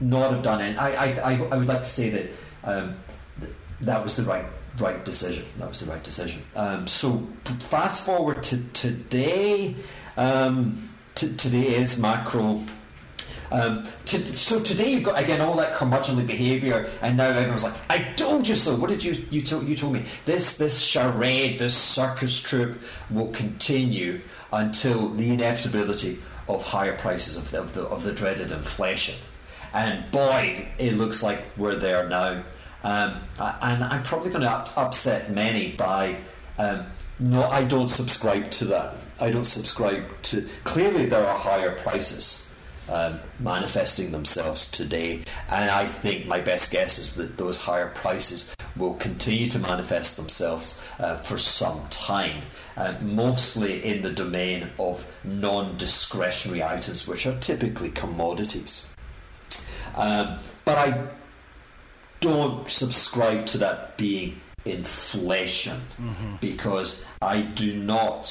not 0.00 0.32
have 0.32 0.42
done 0.42 0.60
it. 0.60 0.78
I, 0.78 1.18
I, 1.18 1.34
I 1.50 1.56
would 1.56 1.66
like 1.66 1.82
to 1.82 1.88
say 1.88 2.10
that 2.10 2.30
um, 2.62 2.96
th- 3.40 3.52
that 3.80 4.04
was 4.04 4.16
the 4.16 4.22
right 4.22 4.46
right 4.78 5.04
decision. 5.04 5.44
That 5.58 5.68
was 5.68 5.80
the 5.80 5.86
right 5.86 6.02
decision. 6.02 6.42
Um, 6.56 6.86
so 6.86 7.28
fast 7.60 8.04
forward 8.04 8.42
to 8.44 8.62
today. 8.72 9.76
Um, 10.16 10.90
t- 11.14 11.34
today 11.34 11.76
is 11.76 12.00
macro. 12.00 12.62
Um, 13.50 13.86
so 14.04 14.60
today 14.60 14.92
you've 14.92 15.04
got 15.04 15.22
again 15.22 15.40
all 15.40 15.54
that 15.56 15.74
curmudgeonly 15.74 16.26
behaviour, 16.26 16.90
and 17.02 17.16
now 17.16 17.28
everyone's 17.28 17.62
like, 17.62 17.74
"I 17.88 17.98
told 18.14 18.48
you 18.48 18.56
so." 18.56 18.74
What 18.74 18.90
did 18.90 19.04
you 19.04 19.26
you 19.30 19.42
told 19.42 19.68
you 19.68 19.76
told 19.76 19.92
me? 19.92 20.06
This 20.24 20.58
this 20.58 20.80
charade, 20.80 21.58
this 21.58 21.76
circus 21.76 22.40
troupe 22.40 22.80
will 23.10 23.28
continue 23.28 24.22
until 24.52 25.08
the 25.10 25.30
inevitability 25.30 26.18
of 26.48 26.62
higher 26.62 26.96
prices 26.96 27.36
of 27.36 27.50
the, 27.50 27.60
of 27.60 27.74
the, 27.74 27.82
of 27.82 28.02
the 28.02 28.12
dreaded 28.12 28.52
inflation. 28.52 29.14
And 29.72 30.10
boy, 30.10 30.68
it 30.78 30.94
looks 30.94 31.22
like 31.22 31.42
we're 31.56 31.76
there 31.76 32.08
now. 32.08 32.44
Um, 32.84 33.14
and 33.38 33.82
I'm 33.82 34.02
probably 34.02 34.30
going 34.30 34.42
to 34.42 34.50
up- 34.50 34.76
upset 34.76 35.30
many 35.30 35.72
by 35.72 36.18
um, 36.58 36.86
no, 37.18 37.44
I 37.44 37.64
don't 37.64 37.88
subscribe 37.88 38.50
to 38.52 38.64
that. 38.66 38.96
I 39.20 39.30
don't 39.30 39.44
subscribe 39.44 40.04
to. 40.24 40.48
Clearly, 40.64 41.06
there 41.06 41.26
are 41.26 41.38
higher 41.38 41.72
prices 41.72 42.52
um, 42.88 43.20
manifesting 43.38 44.10
themselves 44.12 44.70
today, 44.70 45.22
and 45.48 45.70
I 45.70 45.86
think 45.86 46.26
my 46.26 46.40
best 46.40 46.72
guess 46.72 46.98
is 46.98 47.14
that 47.14 47.38
those 47.38 47.56
higher 47.58 47.88
prices 47.88 48.54
will 48.76 48.94
continue 48.94 49.48
to 49.50 49.58
manifest 49.58 50.16
themselves 50.16 50.80
uh, 50.98 51.16
for 51.16 51.38
some 51.38 51.86
time, 51.90 52.42
uh, 52.76 52.94
mostly 53.00 53.84
in 53.84 54.02
the 54.02 54.10
domain 54.10 54.70
of 54.78 55.06
non 55.22 55.76
discretionary 55.76 56.64
items, 56.64 57.06
which 57.06 57.26
are 57.26 57.38
typically 57.38 57.90
commodities. 57.90 58.94
Um, 59.94 60.40
but 60.64 60.78
I 60.78 61.06
don't 62.24 62.70
subscribe 62.70 63.44
to 63.46 63.58
that 63.58 63.96
being 63.98 64.40
inflation 64.64 65.80
mm-hmm. 66.00 66.36
because 66.40 67.06
I 67.20 67.42
do 67.42 67.76
not, 67.76 68.22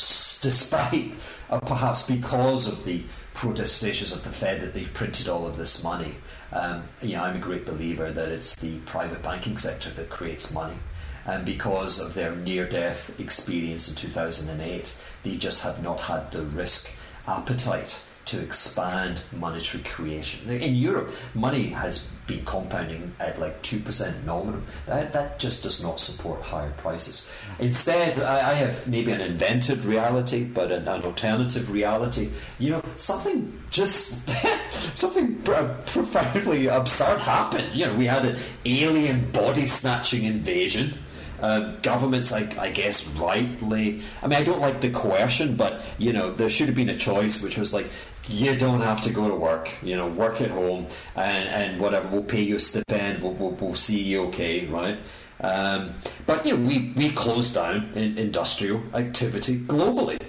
despite 0.42 1.14
uh, 1.50 1.60
perhaps 1.60 2.10
because 2.10 2.68
of 2.68 2.86
the 2.86 3.04
protestations 3.36 4.12
of 4.12 4.24
the 4.24 4.32
Fed 4.32 4.62
that 4.62 4.74
they've 4.74 4.94
printed 4.94 5.30
all 5.30 5.46
of 5.46 5.58
this 5.58 5.84
money. 5.84 6.16
Um, 6.52 6.84
you 7.02 7.16
know, 7.16 7.24
I'm 7.24 7.36
a 7.36 7.40
great 7.40 7.66
believer 7.66 8.12
that 8.12 8.30
it's 8.30 8.56
the 8.56 8.80
private 8.80 9.22
banking 9.22 9.58
sector 9.58 9.92
that 9.92 10.10
creates 10.10 10.52
money. 10.52 10.78
And 11.26 11.46
because 11.46 12.00
of 12.00 12.16
their 12.16 12.36
near 12.36 12.68
death 12.68 13.20
experience 13.20 13.90
in 13.90 13.96
2008, 13.96 14.98
they 15.24 15.38
just 15.38 15.62
have 15.62 15.82
not 15.84 16.02
had 16.02 16.32
the 16.32 16.44
risk 16.44 16.98
appetite 17.28 18.04
to 18.26 18.40
expand 18.42 19.22
monetary 19.34 19.84
creation. 19.84 20.48
Now, 20.48 20.54
In 20.54 20.76
Europe, 20.76 21.14
money 21.34 21.68
has 21.68 22.10
been 22.26 22.46
compounding 22.46 23.14
at 23.20 23.40
like 23.40 23.62
2% 23.64 24.24
nominal. 24.24 24.62
That, 24.86 25.12
that 25.12 25.40
just 25.40 25.64
does 25.64 25.84
not 25.84 26.00
support 26.00 26.42
higher 26.42 26.72
prices. 26.72 27.32
Instead, 27.60 28.22
I, 28.22 28.52
I 28.52 28.54
have 28.54 28.88
maybe 28.88 29.12
an 29.12 29.20
invented 29.20 29.84
reality, 29.84 30.44
but 30.44 30.72
an, 30.72 30.88
an 30.88 31.04
alternative 31.04 31.70
reality. 31.70 32.30
You 32.60 32.72
know, 32.72 32.84
something 32.96 33.62
just, 33.70 34.30
something 34.96 35.36
profoundly 35.44 36.68
absurd 36.68 37.20
happened. 37.20 37.74
You 37.74 37.88
know, 37.88 37.96
we 37.96 38.06
had 38.06 38.26
an 38.26 38.38
alien 38.66 39.32
body 39.32 39.68
snatching 39.68 40.24
invasion 40.24 40.98
uh, 41.44 41.76
governments, 41.82 42.32
I, 42.32 42.48
I, 42.58 42.72
guess, 42.72 43.06
rightly. 43.16 44.02
I 44.22 44.28
mean, 44.28 44.40
I 44.40 44.44
don't 44.44 44.62
like 44.62 44.80
the 44.80 44.90
coercion, 44.90 45.58
but 45.58 45.86
you 45.98 46.14
know, 46.14 46.32
there 46.32 46.48
should 46.48 46.68
have 46.68 46.76
been 46.76 46.88
a 46.88 46.96
choice, 46.96 47.44
which 47.44 47.58
was 47.58 47.74
like, 47.74 47.88
you 48.28 48.56
don't 48.56 48.82
have 48.82 49.02
to 49.04 49.10
go 49.10 49.28
to 49.28 49.36
work. 49.36 49.70
You 49.82 49.96
know, 49.96 50.08
work 50.08 50.42
at 50.42 50.52
home, 50.52 50.88
and, 51.16 51.50
and 51.50 51.82
whatever. 51.82 52.08
We'll 52.08 52.24
pay 52.24 52.42
you 52.42 52.58
a 52.58 52.60
stipend. 52.60 53.24
We'll, 53.24 53.34
we'll, 53.34 53.52
we'll 53.52 53.76
see 53.76 54.02
you 54.02 54.24
okay, 54.26 54.66
right? 54.66 54.98
Um, 55.42 55.96
but 56.26 56.46
you 56.46 56.58
know, 56.58 56.66
we 56.66 56.94
we 56.96 57.12
closed 57.12 57.56
down 57.56 57.92
in 57.96 58.18
industrial 58.18 58.82
activity 58.94 59.60
globally. 59.60 60.22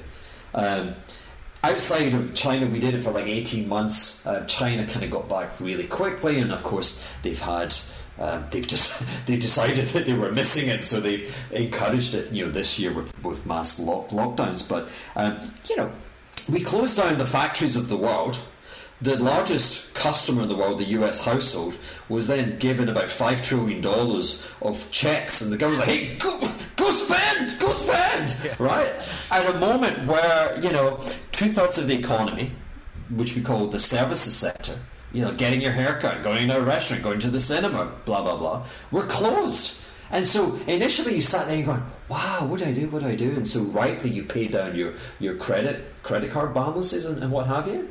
Um, 0.55 0.95
outside 1.63 2.15
of 2.15 2.35
China, 2.35 2.67
we 2.67 2.81
did 2.81 2.95
it 2.95 3.03
for 3.03 3.11
like 3.11 3.27
18 3.27 3.69
months. 3.69 4.27
Uh, 4.27 4.45
China 4.47 4.87
kind 4.87 5.05
of 5.05 5.11
got 5.11 5.29
back 5.29 5.61
really 5.61 5.87
quickly, 5.87 6.41
and 6.41 6.53
of 6.53 6.63
course, 6.63 7.05
they've 7.23 7.41
had 7.41 7.77
um, 8.19 8.45
they've 8.51 8.67
just 8.67 9.05
they 9.27 9.37
decided 9.37 9.85
that 9.89 10.07
they 10.07 10.15
were 10.15 10.33
missing 10.33 10.69
it, 10.69 10.85
so 10.85 11.01
they 11.01 11.29
encouraged 11.53 12.15
it. 12.15 12.33
You 12.33 12.47
know, 12.47 12.51
this 12.51 12.79
year 12.79 12.93
with 12.93 13.13
with 13.25 13.47
mass 13.47 13.79
lock, 13.79 14.09
lockdowns. 14.09 14.69
But 14.69 14.89
um, 15.17 15.39
you 15.69 15.77
know, 15.77 15.93
we 16.49 16.61
closed 16.61 16.97
down 16.97 17.19
the 17.19 17.27
factories 17.27 17.77
of 17.77 17.89
the 17.89 17.97
world. 17.97 18.39
The 19.01 19.19
largest 19.19 19.93
customer 19.93 20.43
in 20.43 20.49
the 20.49 20.57
world, 20.57 20.79
the 20.79 20.85
U.S. 20.85 21.25
household, 21.25 21.77
was 22.09 22.27
then 22.27 22.59
given 22.59 22.89
about 22.89 23.11
five 23.11 23.43
trillion 23.43 23.81
dollars 23.81 24.47
of 24.63 24.91
checks, 24.91 25.43
and 25.43 25.53
the 25.53 25.57
government 25.57 25.87
was 25.87 25.89
like, 25.89 25.99
"Hey, 25.99 26.17
go, 26.17 26.51
go 26.77 26.91
spend, 26.91 27.61
go 27.61 27.67
spend!" 27.67 28.37
Yeah. 28.45 28.55
Right 28.59 28.93
at 29.31 29.55
a 29.55 29.59
moment 29.59 30.07
where 30.07 30.59
you 30.61 30.71
know 30.71 31.01
two 31.33 31.49
thirds 31.49 31.77
of 31.77 31.89
the 31.89 31.99
economy, 31.99 32.53
which 33.11 33.35
we 33.35 33.43
call 33.43 33.67
the 33.67 33.81
services 33.81 34.35
sector, 34.35 34.79
you 35.13 35.23
know, 35.23 35.33
getting 35.33 35.61
your 35.61 35.73
haircut, 35.73 36.23
going 36.23 36.49
to 36.49 36.59
a 36.59 36.63
restaurant, 36.63 37.03
going 37.03 37.21
to 37.21 37.31
the 37.31 37.41
cinema, 37.41 37.93
blah 38.05 38.23
blah 38.23 38.37
blah, 38.37 38.65
were 38.91 39.07
closed. 39.07 39.81
And 40.11 40.27
so 40.27 40.57
initially 40.67 41.15
you 41.17 41.23
sat 41.23 41.47
there, 41.49 41.65
going, 41.65 41.83
"Wow, 42.09 42.47
what 42.47 42.61
do 42.61 42.67
I 42.67 42.73
do? 42.73 42.89
What 42.89 43.03
do 43.03 43.09
I 43.09 43.15
do?" 43.17 43.31
And 43.31 43.49
so 43.49 43.61
rightly 43.61 44.11
you 44.11 44.25
paid 44.25 44.53
down 44.53 44.75
your 44.75 44.95
your 45.19 45.37
credit 45.37 46.03
credit 46.03 46.31
card 46.31 46.55
balances 46.55 47.07
and, 47.07 47.23
and 47.23 47.33
what 47.33 47.47
have 47.47 47.67
you, 47.67 47.89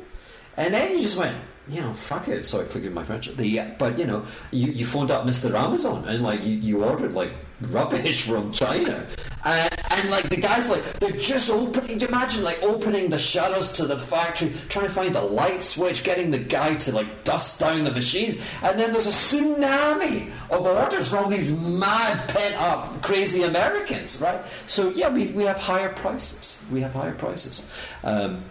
and 0.56 0.72
then 0.72 0.92
you 0.92 1.00
just 1.02 1.18
went, 1.18 1.36
you 1.68 1.80
know, 1.80 1.94
fuck 1.94 2.28
it. 2.28 2.44
Sorry, 2.44 2.66
forgive 2.66 2.92
my 2.92 3.04
French. 3.04 3.34
The, 3.34 3.62
but 3.78 3.98
you 3.98 4.06
know, 4.06 4.26
you, 4.50 4.72
you 4.72 4.84
phoned 4.84 5.10
up 5.10 5.24
Mr. 5.24 5.54
Amazon 5.54 6.06
and 6.06 6.22
like 6.22 6.44
you, 6.44 6.52
you 6.52 6.84
ordered 6.84 7.14
like 7.14 7.32
rubbish 7.70 8.22
from 8.28 8.52
China, 8.52 9.06
and, 9.44 9.74
and 9.90 10.10
like 10.10 10.28
the 10.28 10.36
guys 10.36 10.68
like 10.68 10.82
they're 10.98 11.12
just 11.12 11.48
opening. 11.48 12.00
Imagine 12.00 12.42
like 12.42 12.62
opening 12.62 13.08
the 13.08 13.18
shutters 13.18 13.72
to 13.72 13.86
the 13.86 13.98
factory, 13.98 14.52
trying 14.68 14.86
to 14.86 14.92
find 14.92 15.14
the 15.14 15.22
light 15.22 15.62
switch, 15.62 16.04
getting 16.04 16.30
the 16.30 16.38
guy 16.38 16.74
to 16.74 16.92
like 16.92 17.24
dust 17.24 17.60
down 17.60 17.84
the 17.84 17.92
machines, 17.92 18.38
and 18.62 18.78
then 18.78 18.92
there's 18.92 19.06
a 19.06 19.10
tsunami 19.10 20.30
of 20.50 20.66
orders 20.66 21.08
from 21.08 21.30
these 21.30 21.52
mad 21.58 22.28
pent 22.28 22.60
up 22.60 23.00
crazy 23.02 23.42
Americans, 23.42 24.20
right? 24.20 24.44
So 24.66 24.90
yeah, 24.90 25.08
we 25.08 25.28
we 25.28 25.44
have 25.44 25.58
higher 25.58 25.92
prices. 25.94 26.62
We 26.70 26.82
have 26.82 26.92
higher 26.92 27.14
prices, 27.14 27.66
um, 28.02 28.44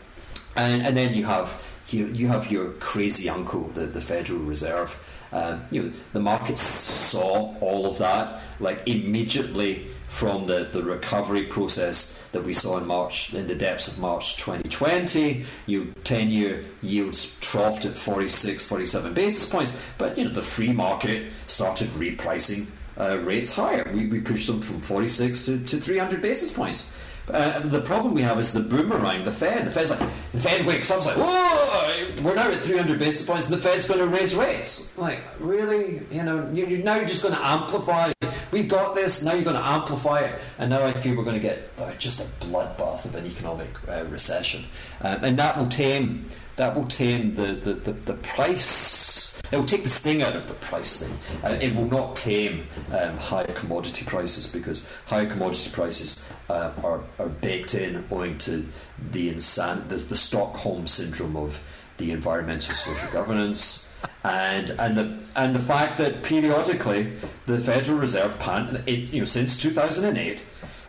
and 0.55 0.82
and 0.82 0.97
then 0.97 1.14
you 1.14 1.26
have 1.26 1.61
you, 1.89 2.07
you 2.07 2.27
have 2.27 2.51
your 2.51 2.71
crazy 2.73 3.29
uncle, 3.29 3.69
the, 3.73 3.86
the 3.86 4.01
Federal 4.01 4.39
Reserve. 4.39 4.95
Um, 5.31 5.65
you 5.71 5.84
know, 5.84 5.93
the 6.13 6.19
markets 6.19 6.61
saw 6.61 7.55
all 7.59 7.88
of 7.88 7.97
that 7.97 8.41
like 8.59 8.88
immediately 8.88 9.88
from 10.07 10.45
the, 10.45 10.69
the 10.71 10.84
recovery 10.84 11.43
process 11.43 12.21
that 12.34 12.43
we 12.43 12.53
saw 12.53 12.77
in 12.77 12.86
March, 12.86 13.34
in 13.34 13.47
the 13.47 13.55
depths 13.55 13.88
of 13.88 13.97
March 13.97 14.38
2020. 14.38 15.43
You 15.65 15.93
10 16.03 16.29
year 16.29 16.65
yields 16.84 17.36
troughed 17.41 17.86
at 17.86 17.93
46, 17.93 18.67
47 18.67 19.13
basis 19.15 19.49
points, 19.49 19.75
but 19.97 20.15
you 20.15 20.25
know 20.25 20.29
the 20.29 20.43
free 20.43 20.71
market 20.71 21.31
started 21.47 21.89
repricing 21.89 22.67
uh, 22.99 23.17
rates 23.19 23.53
higher. 23.53 23.89
We, 23.91 24.05
we 24.05 24.21
pushed 24.21 24.45
them 24.45 24.61
from 24.61 24.81
46 24.81 25.45
to, 25.47 25.63
to 25.65 25.77
300 25.81 26.21
basis 26.21 26.53
points. 26.53 26.95
Uh, 27.30 27.59
the 27.59 27.82
problem 27.82 28.13
we 28.13 28.21
have 28.21 28.38
is 28.38 28.51
the 28.51 28.59
boomerang, 28.59 29.24
the 29.24 29.32
Fed. 29.32 29.65
The 29.65 29.71
Fed's 29.71 29.91
like, 29.91 29.99
the 30.32 30.39
Fed 30.39 30.65
wakes 30.65 30.91
up, 30.91 30.97
it's 30.97 31.07
like, 31.07 31.15
whoa, 31.17 32.21
we're 32.21 32.36
now 32.36 32.51
at 32.51 32.57
300 32.57 32.99
basis 32.99 33.26
points, 33.26 33.45
and 33.49 33.53
the 33.53 33.61
Fed's 33.61 33.88
going 33.88 34.01
to 34.01 34.07
raise 34.07 34.36
rates. 34.36 34.97
Like, 34.97 35.24
really? 35.39 36.01
You 36.11 36.24
know, 36.24 36.49
you, 36.51 36.65
you, 36.65 36.84
now 36.84 36.95
you're 36.95 37.05
just 37.05 37.24
going 37.24 37.34
to 37.34 37.45
amplify. 37.45 38.11
We've 38.51 38.67
got 38.67 38.93
this, 38.93 39.24
now 39.24 39.34
you're 39.34 39.45
going 39.45 39.55
to 39.55 39.65
amplify 39.65 40.21
it. 40.21 40.41
And 40.57 40.69
now 40.69 40.84
I 40.84 40.91
feel 40.91 41.15
we're 41.15 41.24
going 41.24 41.39
to 41.39 41.41
get 41.41 41.71
uh, 41.78 41.93
just 41.93 42.19
a 42.19 42.24
bloodbath 42.45 43.05
of 43.05 43.15
an 43.15 43.26
economic 43.26 43.69
uh, 43.88 44.03
recession. 44.05 44.65
Um, 45.01 45.24
and 45.24 45.39
that 45.39 45.57
will 45.57 45.67
tame, 45.67 46.28
that 46.57 46.76
will 46.76 46.86
tame 46.86 47.36
the, 47.36 47.53
the, 47.53 47.74
the, 47.74 47.93
the 47.93 48.13
price 48.15 49.12
it 49.51 49.57
will 49.57 49.65
take 49.65 49.83
the 49.83 49.89
sting 49.89 50.23
out 50.23 50.35
of 50.35 50.47
the 50.47 50.53
price 50.55 50.97
thing. 50.97 51.15
Uh, 51.43 51.55
it 51.61 51.75
will 51.75 51.87
not 51.87 52.15
tame 52.15 52.65
um, 52.91 53.17
higher 53.17 53.45
commodity 53.53 54.05
prices 54.05 54.47
because 54.47 54.89
higher 55.05 55.29
commodity 55.29 55.69
prices 55.71 56.27
uh, 56.49 56.71
are, 56.83 57.03
are 57.19 57.29
baked 57.29 57.75
in 57.75 58.03
owing 58.09 58.37
to 58.39 58.67
the, 59.11 59.31
insan- 59.31 59.87
the, 59.89 59.97
the 59.97 60.17
Stockholm 60.17 60.87
syndrome 60.87 61.37
of 61.37 61.61
the 61.97 62.11
environmental 62.11 62.73
social 62.73 63.11
governance. 63.11 63.93
And 64.25 64.71
and 64.71 64.97
the 64.97 65.17
and 65.35 65.55
the 65.55 65.61
fact 65.61 65.97
that 65.99 66.23
periodically 66.23 67.13
the 67.45 67.59
Federal 67.59 67.99
Reserve 67.99 68.37
pan 68.39 68.83
it, 68.85 69.13
you 69.13 69.19
know 69.19 69.25
since 69.25 69.57
2008 69.61 70.41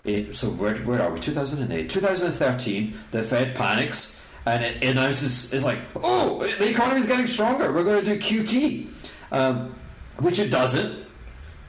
it, 0.04 0.36
so 0.36 0.50
where, 0.50 0.76
where 0.78 1.00
are 1.00 1.12
we? 1.12 1.20
2008 1.20 1.88
2013 1.88 2.98
the 3.12 3.22
Fed 3.22 3.54
panics 3.54 4.20
and 4.46 4.62
it, 4.64 4.84
announces 4.84 5.52
it's 5.52 5.64
like, 5.64 5.78
oh, 5.96 6.40
the 6.40 6.68
economy 6.68 7.00
is 7.00 7.06
getting 7.06 7.26
stronger. 7.26 7.72
We're 7.72 7.84
going 7.84 8.04
to 8.04 8.18
do 8.18 8.20
QT, 8.20 8.88
um, 9.32 9.74
which 10.18 10.38
it 10.38 10.50
doesn't. 10.50 11.04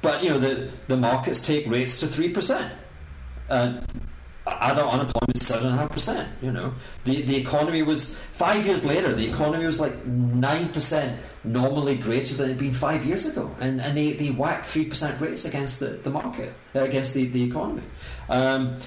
But 0.02 0.24
you 0.24 0.30
know 0.30 0.40
the 0.40 0.70
the 0.88 0.98
markets 0.98 1.42
take 1.42 1.68
rates 1.68 2.00
to 2.00 2.08
three 2.08 2.30
percent. 2.30 2.72
Adult 4.48 4.94
unemployment 4.94 5.42
is 5.42 5.48
seven 5.48 5.68
and 5.68 5.76
a 5.76 5.80
half 5.80 5.92
percent. 5.92 6.30
You 6.40 6.52
know, 6.52 6.74
the 7.04 7.24
the 7.24 7.36
economy 7.36 7.82
was 7.82 8.16
five 8.34 8.64
years 8.68 8.86
later. 8.86 9.16
The 9.16 9.28
economy 9.28 9.66
was 9.66 9.80
like 9.80 10.06
nine 10.06 10.70
percent 10.70 11.20
nominally 11.44 11.96
greater 11.96 12.36
than 12.36 12.46
it 12.46 12.54
had 12.54 12.60
been 12.60 12.74
five 12.74 13.04
years 13.04 13.26
ago, 13.26 13.56
and 13.60 13.82
and 13.82 13.98
they, 13.98 14.14
they 14.14 14.30
whacked 14.30 14.66
three 14.66 14.86
percent 14.86 15.20
rates 15.20 15.46
against 15.46 15.80
the, 15.80 15.88
the 15.88 16.12
market 16.12 16.54
uh, 16.76 16.82
against 16.82 17.16
the 17.16 17.26
the 17.26 17.44
economy. 17.44 17.82
Um, 18.30 18.78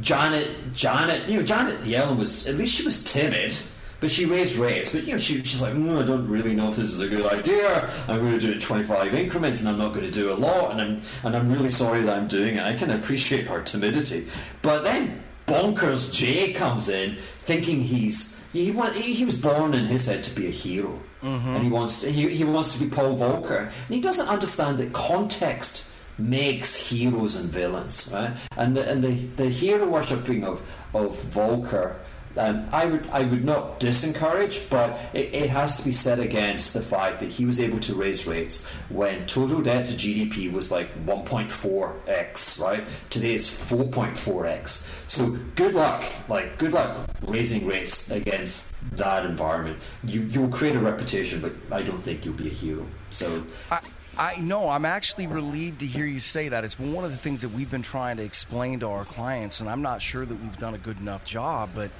Janet, 0.00 0.72
Janet, 0.72 1.28
you 1.28 1.38
know, 1.38 1.42
Janet 1.42 1.84
Yellen 1.84 2.16
was 2.16 2.46
at 2.46 2.54
least 2.54 2.74
she 2.74 2.84
was 2.84 3.04
timid, 3.04 3.56
but 4.00 4.10
she 4.10 4.26
raised 4.26 4.56
rates. 4.56 4.92
But 4.92 5.04
you 5.04 5.12
know, 5.12 5.18
she, 5.18 5.42
she's 5.42 5.62
like, 5.62 5.74
mm, 5.74 6.02
I 6.02 6.06
don't 6.06 6.28
really 6.28 6.54
know 6.54 6.68
if 6.68 6.76
this 6.76 6.90
is 6.90 7.00
a 7.00 7.08
good 7.08 7.26
idea. 7.26 7.90
I'm 8.08 8.20
going 8.20 8.32
to 8.32 8.40
do 8.40 8.50
it 8.50 8.54
in 8.56 8.60
25 8.60 9.14
increments, 9.14 9.60
and 9.60 9.68
I'm 9.68 9.78
not 9.78 9.92
going 9.94 10.06
to 10.06 10.10
do 10.10 10.32
a 10.32 10.34
lot. 10.34 10.72
And 10.72 10.80
I'm 10.80 11.00
and 11.24 11.36
I'm 11.36 11.52
really 11.52 11.70
sorry 11.70 12.02
that 12.02 12.16
I'm 12.16 12.28
doing 12.28 12.56
it. 12.56 12.62
I 12.62 12.74
can 12.74 12.90
appreciate 12.90 13.46
her 13.46 13.62
timidity, 13.62 14.28
but 14.60 14.82
then 14.82 15.22
bonkers 15.46 16.12
Jay 16.12 16.52
comes 16.52 16.88
in, 16.88 17.18
thinking 17.38 17.82
he's 17.82 18.42
he, 18.52 18.70
he, 18.70 19.14
he 19.14 19.24
was 19.24 19.38
born 19.38 19.74
in 19.74 19.86
his 19.86 20.06
head 20.06 20.22
to 20.24 20.34
be 20.34 20.46
a 20.46 20.50
hero, 20.50 21.00
mm-hmm. 21.22 21.48
and 21.48 21.64
he 21.64 21.70
wants 21.70 22.00
to, 22.02 22.12
he, 22.12 22.28
he 22.28 22.44
wants 22.44 22.72
to 22.74 22.78
be 22.78 22.88
Paul 22.88 23.16
Volcker, 23.16 23.66
and 23.66 23.94
he 23.94 24.00
doesn't 24.00 24.28
understand 24.28 24.78
that 24.78 24.92
context 24.92 25.88
makes 26.18 26.74
heroes 26.74 27.36
and 27.36 27.50
villains, 27.50 28.10
right? 28.12 28.32
And 28.56 28.76
the 28.76 28.88
and 28.88 29.02
the, 29.02 29.14
the 29.36 29.48
hero 29.48 29.86
worshipping 29.88 30.44
of 30.44 30.62
of 30.94 31.16
Volcker 31.16 31.96
um, 32.36 32.66
I 32.72 32.86
would 32.86 33.08
I 33.10 33.24
would 33.24 33.44
not 33.44 33.78
disencourage, 33.78 34.68
but 34.70 34.98
it, 35.12 35.34
it, 35.34 35.50
has 35.50 35.76
to 35.76 35.84
be 35.84 35.92
set 35.92 36.18
against 36.18 36.72
the 36.72 36.80
fact 36.80 37.20
that 37.20 37.30
he 37.30 37.44
was 37.44 37.60
able 37.60 37.78
to 37.80 37.94
raise 37.94 38.26
rates 38.26 38.66
when 38.88 39.26
total 39.26 39.60
debt 39.62 39.86
to 39.86 39.92
GDP 39.92 40.50
was 40.50 40.70
like 40.70 40.88
1.4x, 41.04 42.60
right? 42.60 42.84
Today 43.10 43.34
it's 43.34 43.50
4.4x. 43.50 44.86
So 45.08 45.36
good 45.54 45.74
luck, 45.74 46.04
like 46.28 46.58
good 46.58 46.72
luck 46.72 47.10
raising 47.22 47.66
rates 47.66 48.10
against 48.10 48.74
that 48.96 49.26
environment. 49.26 49.78
You 50.04 50.22
you'll 50.22 50.48
create 50.48 50.74
a 50.74 50.80
reputation, 50.80 51.40
but 51.40 51.52
I 51.70 51.82
don't 51.82 52.00
think 52.00 52.24
you'll 52.24 52.34
be 52.34 52.48
a 52.48 52.54
hero. 52.54 52.86
So. 53.10 53.44
I- 53.70 53.80
I 54.18 54.36
know. 54.36 54.68
I'm 54.68 54.84
actually 54.84 55.26
relieved 55.26 55.80
to 55.80 55.86
hear 55.86 56.04
you 56.04 56.20
say 56.20 56.50
that. 56.50 56.64
It's 56.64 56.78
one 56.78 57.04
of 57.04 57.10
the 57.10 57.16
things 57.16 57.40
that 57.42 57.48
we've 57.48 57.70
been 57.70 57.82
trying 57.82 58.18
to 58.18 58.22
explain 58.22 58.80
to 58.80 58.88
our 58.88 59.06
clients, 59.06 59.60
and 59.60 59.70
I'm 59.70 59.80
not 59.80 60.02
sure 60.02 60.26
that 60.26 60.34
we've 60.34 60.56
done 60.58 60.74
a 60.74 60.78
good 60.78 60.98
enough 60.98 61.24
job. 61.24 61.70
But 61.74 61.90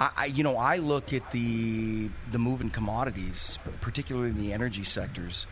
I, 0.00 0.10
I, 0.16 0.24
you 0.26 0.42
know, 0.42 0.56
I 0.56 0.76
look 0.78 1.12
at 1.12 1.30
the 1.32 2.08
the 2.30 2.38
move 2.38 2.62
in 2.62 2.70
commodities, 2.70 3.58
particularly 3.82 4.30
in 4.30 4.38
the 4.38 4.54
energy 4.54 4.84
sectors, 4.84 5.46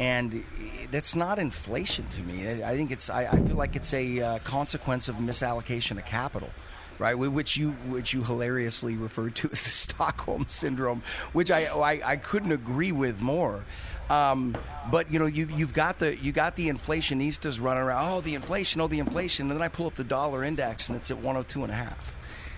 and 0.00 0.44
that's 0.90 1.14
not 1.14 1.38
inflation 1.38 2.08
to 2.08 2.22
me. 2.22 2.62
I 2.62 2.74
think 2.74 2.90
it's. 2.90 3.10
I, 3.10 3.24
I 3.26 3.36
feel 3.36 3.56
like 3.56 3.76
it's 3.76 3.92
a 3.92 4.20
uh, 4.20 4.38
consequence 4.40 5.08
of 5.08 5.16
misallocation 5.16 5.98
of 5.98 6.06
capital 6.06 6.50
right? 6.98 7.14
Which 7.14 7.56
you 7.56 7.72
which 7.88 8.12
you 8.12 8.22
hilariously 8.22 8.96
referred 8.96 9.34
to 9.36 9.48
as 9.52 9.62
the 9.62 9.70
Stockholm 9.70 10.46
syndrome, 10.48 11.02
which 11.32 11.50
I 11.50 11.64
I, 11.66 12.12
I 12.12 12.16
couldn't 12.16 12.52
agree 12.52 12.92
with 12.92 13.20
more. 13.20 13.64
Um, 14.10 14.56
but 14.90 15.10
you 15.10 15.18
know 15.18 15.26
you 15.26 15.48
you've 15.54 15.72
got 15.72 15.98
the 15.98 16.16
you 16.16 16.32
got 16.32 16.56
the 16.56 16.68
inflationistas 16.68 17.60
running 17.60 17.82
around. 17.82 18.12
Oh, 18.12 18.20
the 18.20 18.34
inflation! 18.34 18.80
Oh, 18.80 18.86
the 18.86 18.98
inflation! 18.98 19.50
And 19.50 19.58
then 19.58 19.64
I 19.64 19.68
pull 19.68 19.86
up 19.86 19.94
the 19.94 20.04
dollar 20.04 20.44
index 20.44 20.88
and 20.88 20.96
it's 20.96 21.10
at 21.10 21.18
102 21.18 21.64
and 21.64 21.72
a. 21.72 21.96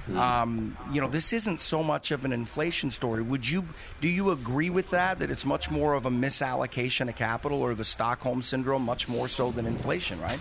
Mm-hmm. 0.08 0.18
Um, 0.18 0.76
you 0.92 1.00
know, 1.00 1.08
this 1.08 1.32
isn't 1.32 1.58
so 1.58 1.82
much 1.82 2.12
of 2.12 2.24
an 2.24 2.32
inflation 2.32 2.92
story. 2.92 3.22
Would 3.22 3.48
you 3.48 3.64
do 4.00 4.08
you 4.08 4.30
agree 4.30 4.70
with 4.70 4.90
that? 4.90 5.18
That 5.18 5.30
it's 5.30 5.44
much 5.44 5.70
more 5.70 5.94
of 5.94 6.06
a 6.06 6.10
misallocation 6.10 7.08
of 7.08 7.16
capital 7.16 7.60
or 7.60 7.74
the 7.74 7.84
Stockholm 7.84 8.42
syndrome, 8.42 8.82
much 8.82 9.08
more 9.08 9.26
so 9.26 9.50
than 9.50 9.66
inflation, 9.66 10.20
right? 10.20 10.38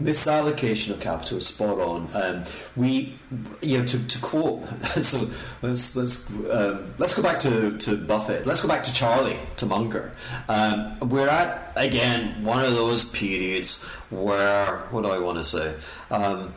Misallocation 0.00 0.90
of 0.90 1.00
capital 1.00 1.38
is 1.38 1.46
spot 1.46 1.78
on. 1.78 2.08
Um, 2.14 2.44
we, 2.76 3.18
you 3.60 3.78
know, 3.78 3.84
to, 3.84 4.06
to 4.06 4.18
quote, 4.18 4.64
so 5.00 5.28
let's 5.62 5.94
let's 5.96 6.30
um, 6.30 6.94
let's 6.98 7.14
go 7.14 7.22
back 7.22 7.38
to, 7.40 7.76
to 7.78 7.96
Buffett. 7.96 8.46
Let's 8.46 8.60
go 8.60 8.68
back 8.68 8.82
to 8.84 8.94
Charlie 8.94 9.38
to 9.58 9.66
Munger. 9.66 10.12
Um, 10.48 10.98
we're 11.00 11.28
at 11.28 11.72
again 11.76 12.44
one 12.44 12.64
of 12.64 12.74
those 12.74 13.10
periods 13.10 13.82
where 14.10 14.78
what 14.90 15.02
do 15.02 15.10
I 15.10 15.18
want 15.18 15.38
to 15.38 15.44
say 15.44 15.76
um, 16.10 16.54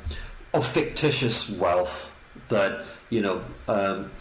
of 0.53 0.65
fictitious 0.65 1.49
wealth 1.49 2.13
that 2.49 2.86
you 3.09 3.21
know. 3.21 3.41
Um, 3.67 4.11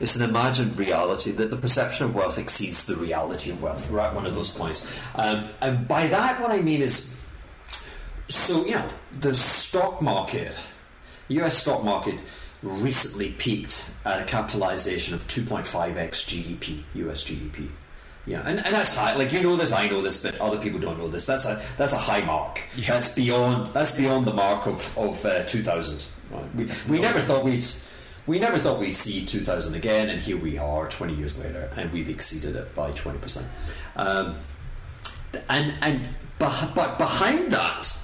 it's 0.00 0.16
an 0.16 0.28
imagined 0.28 0.76
reality 0.76 1.30
that 1.30 1.52
the 1.52 1.56
perception 1.56 2.06
of 2.06 2.16
wealth 2.16 2.36
exceeds 2.36 2.84
the 2.84 2.96
reality 2.96 3.52
of 3.52 3.62
wealth. 3.62 3.88
We're 3.88 4.00
at 4.00 4.12
one 4.12 4.26
of 4.26 4.34
those 4.34 4.50
points, 4.50 4.90
um, 5.14 5.48
and 5.60 5.86
by 5.86 6.08
that, 6.08 6.40
what 6.40 6.50
I 6.50 6.60
mean 6.60 6.82
is 6.82 7.13
so, 8.28 8.64
know, 8.64 8.88
the 9.12 9.34
stock 9.34 10.00
market, 10.00 10.56
US 11.28 11.58
stock 11.58 11.84
market 11.84 12.18
recently 12.62 13.32
peaked 13.32 13.90
at 14.04 14.20
a 14.20 14.24
capitalization 14.24 15.14
of 15.14 15.26
2.5x 15.28 15.66
GDP, 15.94 16.82
US 16.94 17.24
GDP. 17.24 17.68
Yeah, 18.26 18.40
and, 18.40 18.58
and 18.64 18.74
that's 18.74 18.94
high. 18.94 19.14
Like 19.16 19.32
you 19.32 19.42
know 19.42 19.54
this, 19.56 19.70
I 19.70 19.86
know 19.88 20.00
this, 20.00 20.22
but 20.22 20.40
other 20.40 20.58
people 20.58 20.80
don't 20.80 20.98
know 20.98 21.08
this. 21.08 21.26
That's 21.26 21.44
a 21.44 21.62
that's 21.76 21.92
a 21.92 21.98
high 21.98 22.22
mark. 22.22 22.62
Yeah. 22.74 22.94
That's 22.94 23.14
beyond 23.14 23.74
that's 23.74 23.94
beyond 23.94 24.26
the 24.26 24.32
mark 24.32 24.66
of 24.66 24.96
of 24.96 25.22
uh, 25.26 25.44
2000. 25.44 26.06
Right? 26.30 26.54
We, 26.54 26.68
we 26.88 27.00
never 27.00 27.20
thought 27.20 27.44
we'd 27.44 27.64
we 28.26 28.38
never 28.38 28.58
thought 28.58 28.80
we'd 28.80 28.94
see 28.94 29.26
2000 29.26 29.74
again, 29.74 30.08
and 30.08 30.18
here 30.18 30.38
we 30.38 30.56
are, 30.56 30.88
20 30.88 31.14
years 31.14 31.38
later, 31.38 31.68
and 31.76 31.92
we've 31.92 32.08
exceeded 32.08 32.56
it 32.56 32.74
by 32.74 32.92
20 32.92 33.18
percent. 33.18 33.46
Um, 33.94 34.38
and 35.50 35.74
and 35.82 36.08
but 36.38 36.96
behind 36.96 37.50
that, 37.52 37.94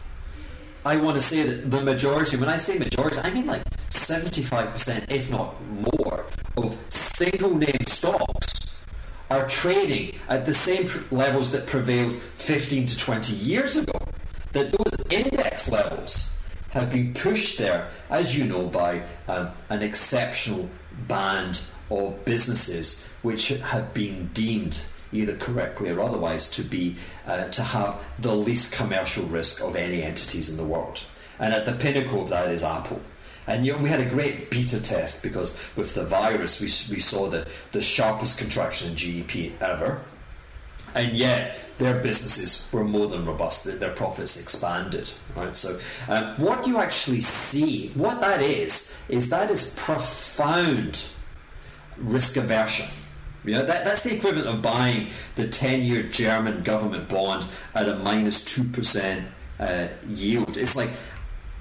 I 0.84 0.96
want 0.96 1.16
to 1.16 1.22
say 1.22 1.42
that 1.42 1.70
the 1.70 1.82
majority, 1.82 2.36
when 2.36 2.48
I 2.48 2.56
say 2.56 2.78
majority, 2.78 3.18
I 3.18 3.30
mean 3.30 3.46
like 3.46 3.62
75%, 3.90 5.10
if 5.10 5.30
not 5.30 5.54
more, 5.68 6.24
of 6.56 6.76
single 6.88 7.54
name 7.54 7.84
stocks 7.86 8.78
are 9.30 9.46
trading 9.46 10.18
at 10.28 10.46
the 10.46 10.54
same 10.54 10.88
levels 11.10 11.52
that 11.52 11.66
prevailed 11.66 12.14
15 12.36 12.86
to 12.86 12.98
20 12.98 13.32
years 13.34 13.76
ago. 13.76 13.98
That 14.52 14.72
those 14.72 15.12
index 15.12 15.70
levels 15.70 16.32
have 16.70 16.90
been 16.90 17.14
pushed 17.14 17.58
there, 17.58 17.88
as 18.08 18.36
you 18.36 18.46
know, 18.46 18.66
by 18.66 19.02
um, 19.28 19.50
an 19.68 19.82
exceptional 19.82 20.68
band 21.06 21.60
of 21.90 22.24
businesses 22.24 23.06
which 23.22 23.48
have 23.48 23.92
been 23.92 24.30
deemed 24.32 24.80
either 25.12 25.36
correctly 25.36 25.90
or 25.90 26.00
otherwise, 26.00 26.50
to 26.52 26.62
be 26.62 26.96
uh, 27.26 27.48
to 27.48 27.62
have 27.62 28.00
the 28.18 28.34
least 28.34 28.72
commercial 28.72 29.24
risk 29.26 29.62
of 29.62 29.76
any 29.76 30.02
entities 30.02 30.50
in 30.50 30.56
the 30.56 30.64
world. 30.64 31.04
And 31.38 31.54
at 31.54 31.64
the 31.64 31.72
pinnacle 31.72 32.22
of 32.22 32.28
that 32.28 32.50
is 32.50 32.62
Apple. 32.62 33.00
And 33.46 33.66
you 33.66 33.72
know, 33.72 33.78
we 33.78 33.88
had 33.88 34.00
a 34.00 34.08
great 34.08 34.50
beta 34.50 34.80
test 34.80 35.22
because 35.22 35.58
with 35.74 35.94
the 35.94 36.04
virus, 36.04 36.60
we, 36.60 36.66
we 36.94 37.00
saw 37.00 37.28
the, 37.28 37.48
the 37.72 37.80
sharpest 37.80 38.38
contraction 38.38 38.90
in 38.90 38.96
GDP 38.96 39.52
ever. 39.60 40.02
And 40.94 41.16
yet, 41.16 41.56
their 41.78 42.00
businesses 42.00 42.68
were 42.72 42.84
more 42.84 43.06
than 43.06 43.24
robust. 43.24 43.64
Their 43.64 43.92
profits 43.92 44.40
expanded, 44.40 45.10
right? 45.36 45.56
So, 45.56 45.80
um, 46.08 46.34
what 46.36 46.66
you 46.66 46.78
actually 46.78 47.20
see, 47.20 47.88
what 47.94 48.20
that 48.20 48.42
is, 48.42 48.96
is 49.08 49.30
that 49.30 49.50
is 49.50 49.74
profound 49.76 51.08
risk 51.96 52.36
aversion. 52.36 52.86
Yeah, 53.44 53.62
that, 53.62 53.84
that's 53.84 54.02
the 54.02 54.14
equivalent 54.14 54.48
of 54.48 54.62
buying 54.62 55.08
the 55.34 55.48
10 55.48 55.82
year 55.82 56.02
German 56.02 56.62
government 56.62 57.08
bond 57.08 57.46
at 57.74 57.88
a 57.88 57.96
minus 57.96 58.44
2% 58.44 59.24
uh, 59.58 59.88
yield. 60.08 60.56
It's 60.56 60.76
like, 60.76 60.90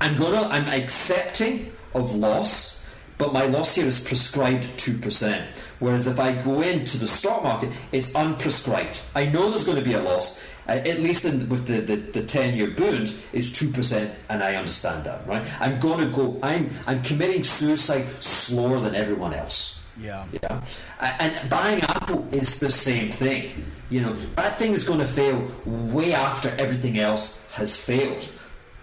I'm 0.01 0.17
gonna, 0.17 0.47
I'm 0.47 0.67
accepting 0.67 1.73
of 1.93 2.15
loss, 2.15 2.87
but 3.17 3.33
my 3.33 3.45
loss 3.45 3.75
here 3.75 3.87
is 3.87 4.03
prescribed 4.03 4.63
2%. 4.77 5.45
Whereas 5.79 6.07
if 6.07 6.19
I 6.19 6.41
go 6.41 6.61
into 6.61 6.97
the 6.97 7.07
stock 7.07 7.43
market, 7.43 7.71
it's 7.91 8.13
unprescribed. 8.13 9.01
I 9.15 9.25
know 9.25 9.49
there's 9.49 9.65
going 9.65 9.77
to 9.77 9.83
be 9.83 9.93
a 9.93 10.01
loss, 10.01 10.45
uh, 10.67 10.71
at 10.71 10.99
least 10.99 11.25
in, 11.25 11.49
with 11.49 11.67
the, 11.67 11.81
the, 11.81 11.95
the 11.95 12.23
10 12.23 12.55
year 12.55 12.71
bond, 12.71 13.13
is 13.33 13.51
2%, 13.53 14.13
and 14.29 14.43
I 14.43 14.55
understand 14.55 15.05
that, 15.05 15.25
right? 15.27 15.45
I'm 15.61 15.79
going 15.79 15.99
to 15.99 16.15
go, 16.15 16.39
I'm, 16.43 16.69
I'm 16.87 17.01
committing 17.01 17.43
suicide 17.43 18.07
slower 18.21 18.79
than 18.79 18.95
everyone 18.95 19.33
else. 19.33 19.78
Yeah. 20.01 20.25
Yeah. 20.31 20.61
And 20.99 21.49
buying 21.49 21.81
Apple 21.81 22.27
is 22.31 22.59
the 22.59 22.69
same 22.69 23.11
thing. 23.11 23.65
You 23.89 24.01
know, 24.01 24.13
that 24.35 24.57
thing 24.57 24.71
is 24.73 24.83
going 24.83 24.99
to 24.99 25.07
fail 25.07 25.51
way 25.65 26.13
after 26.13 26.49
everything 26.57 26.99
else 26.99 27.45
has 27.51 27.75
failed. 27.75 28.27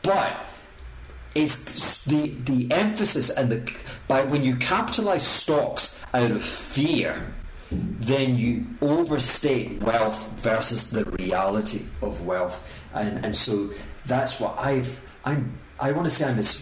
But 0.03 0.45
it's 1.35 2.05
the 2.05 2.29
the 2.45 2.71
emphasis 2.73 3.31
and 3.31 3.51
the 3.51 3.73
by 4.09 4.23
when 4.25 4.43
you 4.43 4.57
capitalize 4.57 5.27
stocks 5.27 6.03
out 6.15 6.31
of 6.31 6.43
fear, 6.43 7.35
then 7.71 8.37
you 8.37 8.67
overstate 8.81 9.83
wealth 9.83 10.27
versus 10.41 10.91
the 10.91 11.05
reality 11.05 11.83
of 12.03 12.27
wealth. 12.27 12.67
And 12.95 13.25
and 13.25 13.37
so 13.37 13.71
that's 14.07 14.41
what 14.41 14.57
I've 14.59 15.01
I'm 15.25 15.59
I 15.79 15.93
want 15.93 16.07
to 16.07 16.11
say 16.11 16.29
I'm 16.29 16.39
as 16.39 16.55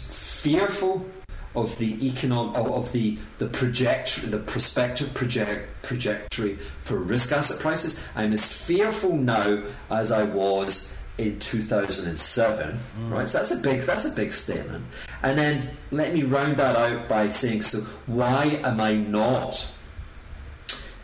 fearful 0.43 1.07
of 1.55 1.79
the 1.79 2.07
economic 2.07 2.57
of 2.57 2.93
the 2.93 3.19
the 3.39 3.47
project 3.47 4.31
the 4.31 4.39
prospective 4.39 5.15
project 5.15 5.85
trajectory 5.85 6.59
for 6.83 6.97
risk 6.97 7.33
asset 7.33 7.61
prices. 7.61 8.01
I'm 8.15 8.33
as 8.33 8.49
fearful 8.49 9.17
now 9.17 9.63
as 9.91 10.11
I 10.13 10.25
was 10.25 10.97
in 11.17 11.39
2007. 11.39 12.79
Mm. 12.99 13.11
Right, 13.11 13.29
so 13.29 13.39
that's 13.39 13.53
a 13.53 13.57
big 13.57 13.83
that's 13.83 14.11
a 14.11 14.15
big 14.17 14.33
statement. 14.33 14.85
And 15.23 15.39
then 15.39 15.71
let 15.91 16.13
me 16.13 16.23
round 16.23 16.57
that 16.57 16.77
out 16.77 17.09
by 17.09 17.29
saying, 17.29 17.63
so 17.63 17.79
why 18.07 18.61
am 18.63 18.81
I 18.81 18.95
not, 18.95 19.67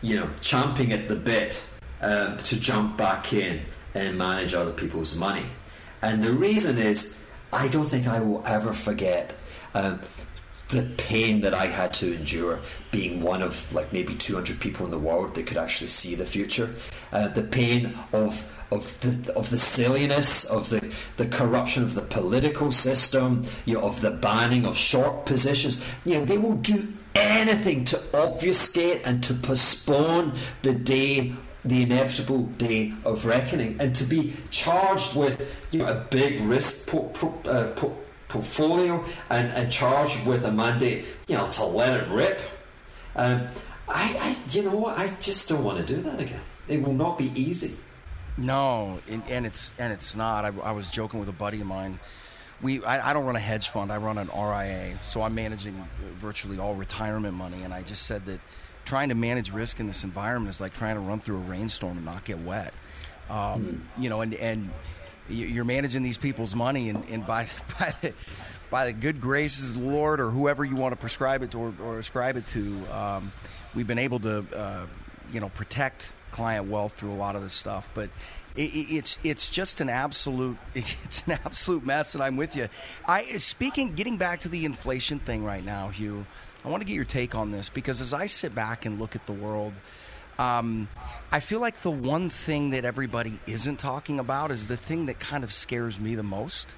you 0.01 0.17
know, 0.19 0.29
champing 0.41 0.91
at 0.91 1.07
the 1.07 1.15
bit 1.15 1.63
um, 2.01 2.37
to 2.39 2.59
jump 2.59 2.97
back 2.97 3.33
in 3.33 3.61
and 3.93 4.17
manage 4.17 4.53
other 4.53 4.71
people's 4.71 5.15
money? 5.15 5.45
And 6.01 6.23
the 6.23 6.33
reason 6.33 6.77
is, 6.77 7.23
I 7.53 7.67
don't 7.67 7.85
think 7.85 8.07
I 8.07 8.19
will 8.19 8.43
ever 8.45 8.73
forget. 8.73 9.35
Um, 9.73 10.01
the 10.71 10.83
pain 10.97 11.41
that 11.41 11.53
I 11.53 11.67
had 11.67 11.93
to 11.95 12.15
endure 12.15 12.59
being 12.91 13.21
one 13.21 13.41
of 13.41 13.71
like 13.73 13.93
maybe 13.93 14.15
200 14.15 14.59
people 14.59 14.85
in 14.85 14.91
the 14.91 14.99
world 14.99 15.35
that 15.35 15.45
could 15.45 15.57
actually 15.57 15.89
see 15.89 16.15
the 16.15 16.25
future. 16.25 16.69
Uh, 17.11 17.27
the 17.27 17.43
pain 17.43 17.97
of 18.13 18.51
of 18.71 18.97
the 19.01 19.33
of 19.33 19.49
the 19.49 19.59
silliness 19.59 20.45
of 20.45 20.69
the 20.69 20.93
the 21.17 21.27
corruption 21.27 21.83
of 21.83 21.93
the 21.93 22.01
political 22.01 22.71
system, 22.71 23.45
you 23.65 23.75
know, 23.75 23.81
of 23.85 24.01
the 24.01 24.11
banning 24.11 24.65
of 24.65 24.77
short 24.77 25.25
positions. 25.25 25.83
You 26.05 26.15
know, 26.15 26.25
they 26.25 26.37
will 26.37 26.55
do 26.55 26.93
anything 27.15 27.83
to 27.85 28.01
obfuscate 28.13 29.01
and 29.03 29.21
to 29.25 29.33
postpone 29.33 30.33
the 30.61 30.73
day 30.73 31.33
the 31.63 31.83
inevitable 31.83 32.43
day 32.57 32.93
of 33.05 33.25
reckoning 33.25 33.75
and 33.79 33.93
to 33.95 34.03
be 34.03 34.33
charged 34.49 35.15
with 35.15 35.67
you 35.71 35.79
know, 35.79 35.87
a 35.87 35.95
big 36.09 36.41
risk 36.41 36.89
po- 36.89 37.11
uh, 37.45 37.71
po- 37.75 37.95
portfolio 38.31 39.03
and, 39.29 39.51
and 39.51 39.71
charged 39.71 40.25
with 40.25 40.45
a 40.45 40.51
mandate, 40.51 41.05
you 41.27 41.35
know, 41.35 41.47
to 41.51 41.65
let 41.65 42.01
it 42.01 42.09
rip. 42.09 42.41
Um, 43.15 43.47
I, 43.87 44.15
I, 44.19 44.37
you 44.51 44.63
know 44.63 44.75
what? 44.75 44.97
I 44.97 45.09
just 45.19 45.49
don't 45.49 45.63
want 45.63 45.85
to 45.85 45.95
do 45.95 46.01
that 46.01 46.19
again. 46.19 46.41
It 46.67 46.81
will 46.81 46.93
not 46.93 47.17
be 47.17 47.31
easy. 47.35 47.75
No, 48.37 48.99
and, 49.09 49.21
and 49.27 49.45
it's 49.45 49.73
and 49.77 49.91
it's 49.91 50.15
not. 50.15 50.45
I, 50.45 50.53
I, 50.63 50.71
was 50.71 50.89
joking 50.89 51.19
with 51.19 51.27
a 51.27 51.33
buddy 51.33 51.59
of 51.59 51.67
mine. 51.67 51.99
We, 52.61 52.83
I, 52.83 53.09
I, 53.09 53.13
don't 53.13 53.25
run 53.25 53.35
a 53.35 53.41
hedge 53.41 53.67
fund. 53.67 53.91
I 53.91 53.97
run 53.97 54.17
an 54.17 54.27
RIA, 54.27 54.97
so 55.03 55.21
I'm 55.21 55.35
managing 55.35 55.75
virtually 56.15 56.57
all 56.57 56.75
retirement 56.75 57.35
money. 57.35 57.63
And 57.63 57.73
I 57.73 57.81
just 57.81 58.03
said 58.03 58.25
that 58.27 58.39
trying 58.85 59.09
to 59.09 59.15
manage 59.15 59.51
risk 59.51 59.81
in 59.81 59.87
this 59.87 60.05
environment 60.05 60.55
is 60.55 60.61
like 60.61 60.73
trying 60.73 60.95
to 60.95 61.01
run 61.01 61.19
through 61.19 61.37
a 61.37 61.39
rainstorm 61.39 61.97
and 61.97 62.05
not 62.05 62.23
get 62.23 62.39
wet. 62.39 62.73
Um, 63.29 63.35
mm. 63.97 64.01
You 64.01 64.09
know, 64.09 64.21
and 64.21 64.33
and 64.35 64.69
you're 65.31 65.65
managing 65.65 66.03
these 66.03 66.17
people's 66.17 66.55
money, 66.55 66.89
and, 66.89 67.03
and 67.09 67.25
by 67.25 67.47
by 67.79 67.93
the, 68.01 68.13
by 68.69 68.85
the 68.85 68.93
good 68.93 69.21
graces, 69.21 69.71
of 69.71 69.81
the 69.81 69.87
Lord, 69.87 70.19
or 70.19 70.29
whoever 70.29 70.63
you 70.63 70.75
want 70.75 70.93
to 70.93 70.95
prescribe 70.95 71.43
it 71.43 71.51
to 71.51 71.59
or, 71.59 71.73
or 71.83 71.99
ascribe 71.99 72.37
it 72.37 72.47
to, 72.47 72.85
um, 72.91 73.31
we've 73.75 73.87
been 73.87 73.99
able 73.99 74.19
to, 74.21 74.45
uh, 74.55 74.85
you 75.31 75.39
know, 75.39 75.49
protect 75.49 76.11
client 76.31 76.67
wealth 76.67 76.93
through 76.93 77.11
a 77.11 77.15
lot 77.15 77.35
of 77.35 77.41
this 77.41 77.53
stuff. 77.53 77.89
But 77.93 78.09
it, 78.55 78.61
it's 78.61 79.17
it's 79.23 79.49
just 79.49 79.81
an 79.81 79.89
absolute 79.89 80.57
it's 80.75 81.23
an 81.25 81.33
absolute 81.45 81.85
mess, 81.85 82.15
and 82.15 82.23
I'm 82.23 82.37
with 82.37 82.55
you. 82.55 82.69
I 83.05 83.23
speaking, 83.37 83.93
getting 83.93 84.17
back 84.17 84.41
to 84.41 84.49
the 84.49 84.65
inflation 84.65 85.19
thing 85.19 85.43
right 85.43 85.63
now, 85.63 85.89
Hugh. 85.89 86.25
I 86.63 86.69
want 86.69 86.81
to 86.81 86.85
get 86.85 86.93
your 86.93 87.05
take 87.05 87.33
on 87.33 87.51
this 87.51 87.69
because 87.69 88.01
as 88.01 88.13
I 88.13 88.27
sit 88.27 88.53
back 88.53 88.85
and 88.85 88.99
look 88.99 89.15
at 89.15 89.25
the 89.25 89.33
world. 89.33 89.73
Um, 90.41 90.87
I 91.31 91.39
feel 91.39 91.59
like 91.59 91.81
the 91.81 91.91
one 91.91 92.29
thing 92.29 92.71
that 92.71 92.83
everybody 92.83 93.39
isn't 93.45 93.77
talking 93.77 94.19
about 94.19 94.51
is 94.51 94.67
the 94.67 94.77
thing 94.77 95.05
that 95.05 95.19
kind 95.19 95.43
of 95.43 95.53
scares 95.53 95.99
me 95.99 96.15
the 96.15 96.23
most, 96.23 96.75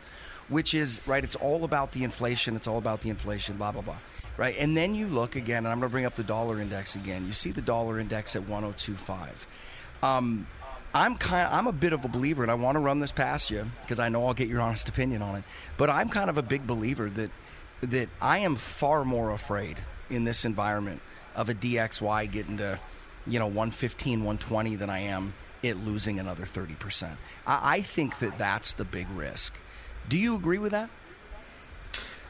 which 0.50 0.74
is 0.74 1.00
right. 1.08 1.24
It's 1.24 1.38
all 1.38 1.64
about 1.64 1.94
the 1.94 2.04
inflation. 2.04 2.56
It's 2.56 2.68
all 2.68 2.78
about 2.78 3.02
the 3.02 3.10
inflation. 3.10 3.56
Blah 3.58 3.72
blah 3.72 3.82
blah 3.82 3.98
right? 4.38 4.56
And 4.58 4.76
then 4.76 4.96
you 4.96 5.08
look 5.08 5.36
again, 5.36 5.60
and 5.60 5.68
I'm 5.68 5.80
going 5.80 5.90
to 5.90 5.92
bring 5.92 6.06
up 6.06 6.16
the 6.16 6.24
dollar 6.24 6.60
index 6.60 6.96
again. 6.96 7.26
You 7.26 7.34
see 7.34 7.52
the 7.52 7.62
dollar 7.62 8.00
index 8.00 8.36
at 8.36 8.44
102.5. 8.44 9.30
Um, 10.06 10.48
I'm 10.94 11.18
kind 11.18 11.48
of, 11.48 11.54
I'm 11.54 11.68
a 11.68 11.72
bit 11.72 11.94
of 11.94 12.06
a 12.06 12.08
believer, 12.08 12.44
and 12.44 12.52
I 12.52 12.56
want 12.56 12.76
to 12.76 12.80
run 12.80 13.00
this 13.00 13.12
past 13.12 13.50
you 13.50 13.66
because 13.82 14.00
I 14.00 14.10
know 14.10 14.26
I'll 14.28 14.34
get 14.34 14.48
your 14.48 14.62
honest 14.62 14.90
opinion 14.90 15.22
on 15.22 15.36
it. 15.36 15.44
But 15.78 15.90
I'm 15.90 16.10
kind 16.10 16.30
of 16.30 16.38
a 16.38 16.44
big 16.44 16.68
believer 16.68 17.10
that 17.12 17.32
that 17.82 18.10
I 18.22 18.40
am 18.40 18.56
far 18.56 19.04
more 19.04 19.32
afraid 19.32 19.78
in 20.10 20.24
this 20.24 20.46
environment 20.46 21.02
of 21.36 21.50
a 21.50 21.54
DXY 21.54 22.32
getting 22.32 22.58
to 22.58 22.80
you 23.28 23.40
know 23.40 23.46
115, 23.46 24.20
120 24.20 24.76
than 24.76 24.90
I 24.90 25.00
am 25.00 25.34
it 25.62 25.78
losing 25.78 26.20
another 26.20 26.46
30 26.46 26.76
percent. 26.76 27.18
I, 27.48 27.78
I 27.78 27.82
think 27.82 28.20
that 28.20 28.38
that's 28.38 28.74
the 28.74 28.86
big 28.86 29.10
risk. 29.10 29.56
Do 30.08 30.18
you 30.18 30.36
agree 30.36 30.58
with 30.58 30.72
that? 30.72 30.90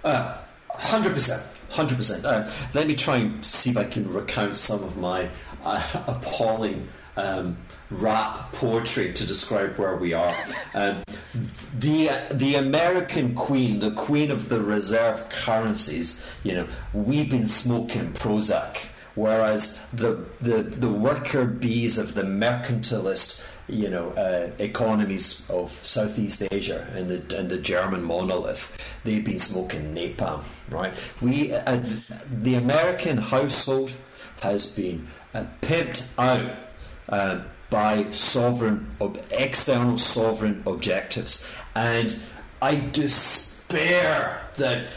Uh, 0.04 0.38
hundred 0.70 1.14
percent. 1.14 1.44
Hundred 1.70 1.98
percent. 1.98 2.26
Uh, 2.26 2.50
let 2.74 2.88
me 2.88 2.96
try 2.96 3.18
and 3.18 3.44
see 3.44 3.72
if 3.72 3.78
I 3.78 3.86
can 3.86 4.12
recount 4.12 4.58
some 4.58 4.84
of 4.84 4.98
my 4.98 5.30
uh, 5.64 5.82
appalling 6.08 6.88
um, 7.18 7.58
rap 7.90 8.52
poetry 8.54 9.14
to 9.14 9.26
describe 9.26 9.78
where 9.78 9.96
we 9.96 10.14
are. 10.14 10.36
Um, 10.74 11.04
the 11.80 12.10
the 12.32 12.56
American 12.56 13.34
Queen, 13.36 13.80
the 13.80 13.92
Queen 13.92 14.32
of 14.32 14.50
the 14.50 14.62
reserve 14.62 15.30
currencies. 15.30 16.24
You 16.44 16.54
know, 16.54 16.68
we've 16.94 17.30
been 17.30 17.48
smoking 17.48 18.14
Prozac, 18.14 18.78
whereas 19.16 19.84
the 19.92 20.26
the 20.42 20.64
the 20.64 20.90
worker 20.90 21.46
bees 21.46 21.98
of 21.98 22.14
the 22.14 22.24
mercantilist 22.24 23.44
you 23.68 23.90
know, 23.90 24.10
uh, 24.12 24.50
economies 24.60 25.50
of 25.50 25.72
Southeast 25.84 26.44
Asia 26.52 26.88
and 26.94 27.10
the 27.10 27.38
and 27.38 27.50
the 27.50 27.58
German 27.58 28.04
monolith, 28.04 28.78
they've 29.04 29.24
been 29.24 29.40
smoking 29.40 29.96
napalm, 29.96 30.44
right? 30.70 30.94
We, 31.22 31.54
uh, 31.54 31.82
the 32.30 32.56
American 32.56 33.18
household 33.18 33.94
has 34.42 34.66
been 34.76 35.08
uh, 35.34 35.46
pimped 35.62 36.08
out 36.18 36.56
uh, 37.08 37.44
by 37.70 38.12
sovereign, 38.12 38.92
ob- 39.00 39.24
external 39.32 39.98
sovereign 39.98 40.62
objectives, 40.68 41.48
and 41.74 42.20
I 42.62 42.76
despair 42.76 44.42
that 44.58 44.88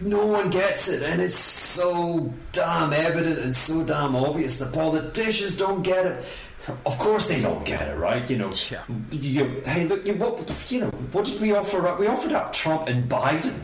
no 0.00 0.26
one 0.26 0.50
gets 0.50 0.88
it, 0.88 1.02
and 1.02 1.20
it's 1.20 1.34
so 1.34 2.32
damn 2.52 2.92
evident 2.92 3.38
and 3.40 3.54
so 3.54 3.84
damn 3.84 4.14
obvious. 4.14 4.58
The 4.58 4.66
politicians 4.66 5.56
don't 5.56 5.82
get 5.82 6.06
it 6.06 6.24
of 6.68 6.98
course 6.98 7.26
they 7.26 7.40
don't 7.40 7.64
get 7.64 7.88
it, 7.88 7.98
right? 7.98 8.28
You 8.28 8.36
know, 8.36 8.52
yeah. 8.70 8.82
you, 9.10 9.62
hey, 9.64 9.86
look, 9.86 10.06
you, 10.06 10.14
what, 10.14 10.70
you 10.70 10.80
know, 10.80 10.90
what 11.12 11.24
did 11.24 11.40
we 11.40 11.54
offer 11.54 11.86
up? 11.86 11.98
We 11.98 12.06
offered 12.06 12.32
up 12.32 12.52
Trump 12.52 12.88
and 12.88 13.08
Biden. 13.08 13.58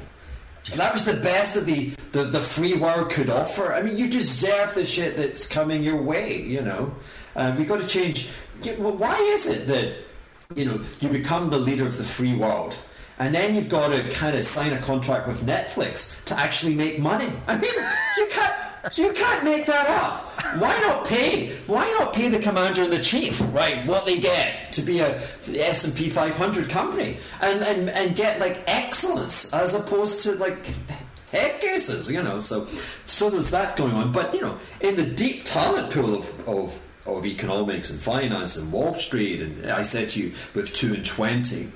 That 0.76 0.92
was 0.94 1.04
the 1.04 1.14
best 1.14 1.54
that 1.54 1.66
the, 1.66 1.94
the, 2.12 2.24
the 2.24 2.40
free 2.40 2.74
world 2.74 3.10
could 3.10 3.28
offer. 3.28 3.74
I 3.74 3.82
mean, 3.82 3.98
you 3.98 4.08
deserve 4.08 4.74
the 4.74 4.84
shit 4.84 5.16
that's 5.16 5.46
coming 5.46 5.82
your 5.82 6.00
way, 6.00 6.40
you 6.40 6.62
know. 6.62 6.94
Uh, 7.36 7.54
we 7.58 7.64
got 7.64 7.80
to 7.80 7.86
change. 7.86 8.30
Why 8.78 9.18
is 9.18 9.46
it 9.46 9.66
that, 9.66 9.96
you 10.56 10.64
know, 10.64 10.80
you 11.00 11.10
become 11.10 11.50
the 11.50 11.58
leader 11.58 11.86
of 11.86 11.98
the 11.98 12.04
free 12.04 12.34
world? 12.34 12.76
And 13.18 13.34
then 13.34 13.54
you've 13.54 13.68
got 13.68 13.88
to 13.88 14.08
kind 14.10 14.36
of 14.36 14.44
sign 14.44 14.72
a 14.72 14.78
contract 14.80 15.28
with 15.28 15.44
Netflix 15.46 16.22
to 16.24 16.38
actually 16.38 16.74
make 16.74 16.98
money. 16.98 17.32
I 17.46 17.56
mean, 17.56 17.72
you 18.18 18.26
can't 18.30 18.54
you 18.92 19.12
can't 19.12 19.44
make 19.44 19.66
that 19.66 19.88
up. 19.88 20.26
Why 20.60 20.78
not 20.80 21.06
pay? 21.06 21.56
Why 21.66 21.90
not 21.98 22.12
pay 22.12 22.28
the 22.28 22.38
commander 22.38 22.82
and 22.82 22.92
the 22.92 23.00
chief, 23.00 23.40
right? 23.52 23.86
What 23.86 24.04
they 24.04 24.20
get 24.20 24.72
to 24.72 24.82
be 24.82 24.98
a 24.98 25.22
S 25.48 25.84
and 25.84 25.94
P 25.94 26.10
500 26.10 26.68
company, 26.68 27.16
and, 27.40 27.62
and 27.62 27.90
and 27.90 28.14
get 28.14 28.40
like 28.40 28.62
excellence 28.66 29.54
as 29.54 29.74
opposed 29.74 30.20
to 30.22 30.34
like 30.34 30.66
head 31.30 31.60
cases, 31.60 32.10
you 32.10 32.22
know. 32.22 32.40
So 32.40 32.66
so 33.06 33.30
there's 33.30 33.50
that 33.50 33.76
going 33.76 33.92
on. 33.94 34.12
But 34.12 34.34
you 34.34 34.42
know, 34.42 34.58
in 34.80 34.96
the 34.96 35.06
deep 35.06 35.44
talent 35.44 35.92
pool 35.92 36.14
of, 36.14 36.48
of 36.48 36.80
of 37.06 37.26
economics 37.26 37.90
and 37.90 38.00
finance 38.00 38.56
and 38.56 38.70
Wall 38.70 38.94
Street, 38.94 39.40
and 39.40 39.66
I 39.70 39.82
said 39.82 40.10
to 40.10 40.22
you 40.22 40.32
with 40.54 40.72
two 40.74 40.94
and 40.94 41.04
twenty, 41.04 41.70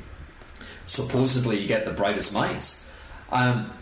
supposedly 0.89 1.59
you 1.59 1.69
get 1.69 1.85
the 1.85 1.93
brightest 1.93 2.35
minds. 2.35 2.89
Um, 3.31 3.73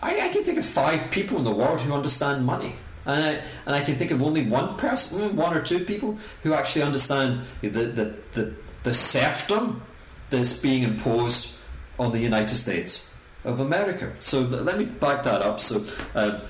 I, 0.00 0.20
I, 0.20 0.28
can 0.28 0.44
think 0.44 0.58
of 0.58 0.64
five 0.64 1.10
people 1.10 1.36
in 1.36 1.44
the 1.44 1.50
world 1.50 1.80
who 1.80 1.92
understand 1.92 2.46
money. 2.46 2.74
And 3.04 3.24
I, 3.24 3.30
and 3.66 3.74
I 3.74 3.82
can 3.82 3.96
think 3.96 4.12
of 4.12 4.22
only 4.22 4.46
one 4.46 4.76
person, 4.76 5.20
mm, 5.20 5.32
one 5.34 5.54
or 5.54 5.60
two 5.60 5.84
people, 5.84 6.16
who 6.44 6.54
actually 6.54 6.82
understand 6.82 7.40
the, 7.60 7.68
the, 7.68 8.14
the, 8.32 8.54
the 8.84 8.94
serfdom 8.94 9.82
that's 10.30 10.58
being 10.58 10.84
imposed 10.84 11.58
on 11.98 12.12
the 12.12 12.20
United 12.20 12.54
States 12.54 13.14
of 13.44 13.58
America. 13.60 14.12
So 14.20 14.40
let 14.40 14.78
me 14.78 14.84
back 14.84 15.24
that 15.24 15.42
up. 15.42 15.58
So 15.58 15.84
uh, 16.14 16.40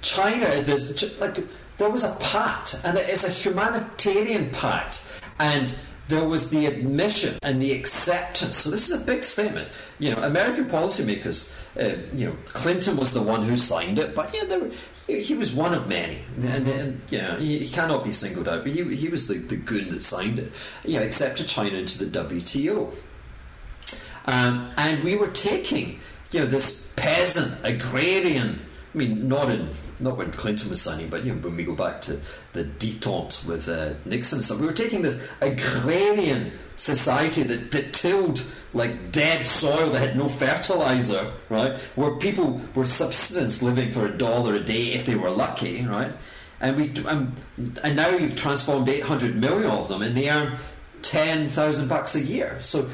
China, 0.00 0.62
there's 0.62 1.20
like 1.20 1.38
there 1.76 1.90
was 1.90 2.02
a 2.02 2.16
pact, 2.20 2.80
and 2.84 2.98
it 2.98 3.08
is 3.08 3.24
a 3.24 3.30
humanitarian 3.30 4.50
pact, 4.50 5.06
and 5.38 5.74
there 6.08 6.26
was 6.26 6.50
the 6.50 6.66
admission 6.66 7.38
and 7.42 7.60
the 7.60 7.72
acceptance. 7.72 8.56
So 8.56 8.70
this 8.70 8.90
is 8.90 9.00
a 9.00 9.04
big 9.04 9.22
statement. 9.22 9.68
You 9.98 10.14
know, 10.14 10.22
American 10.22 10.66
policymakers. 10.66 11.54
Uh, 11.78 11.98
you 12.12 12.26
know, 12.26 12.36
Clinton 12.46 12.96
was 12.96 13.12
the 13.12 13.22
one 13.22 13.44
who 13.44 13.56
signed 13.56 13.98
it, 13.98 14.14
but 14.14 14.32
you 14.34 14.46
know, 14.48 14.58
were, 14.58 14.70
he, 15.06 15.20
he, 15.20 15.34
was 15.34 15.52
one 15.52 15.74
of 15.74 15.88
many, 15.88 16.18
and, 16.40 16.66
and 16.66 17.00
you 17.08 17.18
know, 17.18 17.36
he, 17.36 17.58
he, 17.60 17.68
cannot 17.68 18.02
be 18.02 18.10
singled 18.10 18.48
out. 18.48 18.64
But 18.64 18.72
he, 18.72 18.82
he 18.96 19.08
was 19.08 19.28
the, 19.28 19.34
the 19.34 19.56
goon 19.56 19.90
that 19.90 20.02
signed 20.02 20.38
it. 20.38 20.52
You 20.84 20.98
know, 20.98 21.04
accepted 21.04 21.46
China 21.46 21.76
into 21.76 22.04
the 22.04 22.24
WTO, 22.24 22.92
um, 24.26 24.72
and 24.76 25.04
we 25.04 25.14
were 25.14 25.28
taking 25.28 26.00
you 26.32 26.40
know 26.40 26.46
this 26.46 26.90
peasant 26.96 27.54
agrarian. 27.62 28.60
I 28.94 28.98
mean, 28.98 29.28
not 29.28 29.50
in 29.50 29.68
not 30.00 30.16
when 30.16 30.30
Clinton 30.32 30.70
was 30.70 30.80
signing, 30.80 31.08
but 31.08 31.24
you 31.24 31.34
know, 31.34 31.40
when 31.40 31.56
we 31.56 31.64
go 31.64 31.74
back 31.74 32.00
to 32.02 32.20
the 32.52 32.64
detente 32.64 33.44
with 33.46 33.68
uh, 33.68 33.94
Nixon 34.04 34.38
and 34.38 34.44
stuff, 34.44 34.60
we 34.60 34.66
were 34.66 34.72
taking 34.72 35.02
this 35.02 35.26
agrarian 35.40 36.52
society 36.76 37.42
that, 37.42 37.70
that 37.72 37.92
tilled 37.92 38.42
like 38.72 39.10
dead 39.10 39.46
soil 39.46 39.90
that 39.90 40.00
had 40.00 40.16
no 40.16 40.28
fertilizer, 40.28 41.32
right? 41.48 41.76
Where 41.96 42.14
people 42.16 42.60
were 42.74 42.84
subsistence 42.84 43.62
living 43.62 43.92
for 43.92 44.06
a 44.06 44.16
dollar 44.16 44.54
a 44.54 44.60
day 44.60 44.92
if 44.92 45.06
they 45.06 45.16
were 45.16 45.30
lucky, 45.30 45.84
right? 45.84 46.12
And 46.60 46.76
we 46.76 47.04
um, 47.04 47.34
and 47.82 47.96
now 47.96 48.08
you've 48.10 48.36
transformed 48.36 48.88
800 48.88 49.36
million 49.36 49.70
of 49.70 49.88
them, 49.88 50.02
and 50.02 50.16
they 50.16 50.28
earn 50.28 50.58
10,000 51.02 51.88
bucks 51.88 52.14
a 52.14 52.20
year. 52.20 52.58
So 52.60 52.90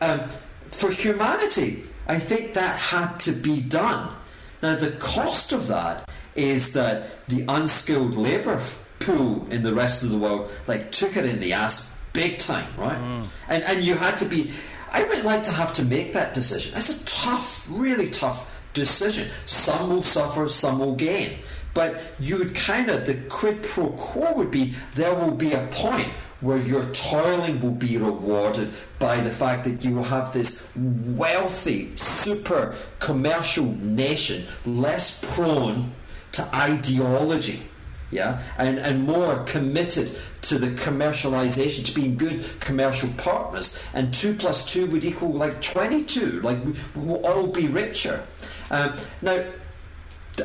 um, 0.00 0.28
for 0.70 0.90
humanity, 0.90 1.84
I 2.06 2.18
think 2.18 2.54
that 2.54 2.78
had 2.78 3.18
to 3.20 3.32
be 3.32 3.60
done. 3.60 4.14
Now 4.62 4.76
the 4.76 4.90
cost 4.92 5.52
of 5.52 5.68
that 5.68 6.08
is 6.38 6.72
that 6.72 7.26
the 7.28 7.44
unskilled 7.48 8.14
labour 8.14 8.62
pool 9.00 9.46
in 9.50 9.62
the 9.62 9.74
rest 9.74 10.02
of 10.02 10.10
the 10.10 10.18
world 10.18 10.50
like 10.66 10.90
took 10.92 11.16
it 11.16 11.26
in 11.26 11.40
the 11.40 11.52
ass 11.52 11.94
big 12.12 12.38
time, 12.38 12.68
right? 12.76 12.98
Mm. 12.98 13.26
And 13.48 13.62
and 13.64 13.84
you 13.84 13.94
had 13.94 14.16
to 14.18 14.24
be. 14.24 14.50
I 14.90 15.04
would 15.04 15.24
like 15.24 15.44
to 15.44 15.52
have 15.52 15.74
to 15.74 15.84
make 15.84 16.14
that 16.14 16.32
decision. 16.32 16.72
It's 16.74 16.88
a 16.88 17.04
tough, 17.04 17.66
really 17.70 18.10
tough 18.10 18.48
decision. 18.72 19.28
Some 19.44 19.90
will 19.90 20.02
suffer, 20.02 20.48
some 20.48 20.78
will 20.78 20.94
gain. 20.94 21.40
But 21.74 22.00
you 22.18 22.38
would 22.38 22.54
kind 22.54 22.88
of, 22.88 23.04
the 23.04 23.14
quid 23.28 23.62
pro 23.62 23.90
quo 23.90 24.32
would 24.32 24.50
be 24.50 24.74
there 24.94 25.14
will 25.14 25.34
be 25.34 25.52
a 25.52 25.66
point 25.66 26.10
where 26.40 26.56
your 26.56 26.84
toiling 26.92 27.60
will 27.60 27.74
be 27.74 27.98
rewarded 27.98 28.72
by 28.98 29.20
the 29.20 29.30
fact 29.30 29.64
that 29.64 29.84
you 29.84 29.96
will 29.96 30.04
have 30.04 30.32
this 30.32 30.72
wealthy, 30.76 31.94
super 31.96 32.74
commercial 32.98 33.66
nation 33.66 34.46
less 34.64 35.22
prone 35.34 35.92
to 36.32 36.54
ideology 36.54 37.62
yeah, 38.10 38.42
and, 38.56 38.78
and 38.78 39.04
more 39.04 39.44
committed 39.44 40.16
to 40.42 40.58
the 40.58 40.68
commercialization, 40.68 41.84
to 41.84 41.92
being 41.92 42.16
good 42.16 42.58
commercial 42.60 43.10
partners. 43.18 43.78
And 43.92 44.14
two 44.14 44.34
plus 44.34 44.64
two 44.64 44.86
would 44.86 45.04
equal 45.04 45.32
like 45.32 45.60
22, 45.60 46.40
like 46.40 46.64
we, 46.64 46.74
will 46.94 47.24
all 47.26 47.48
be 47.48 47.68
richer. 47.68 48.24
Um, 48.70 48.94
now, 49.20 49.44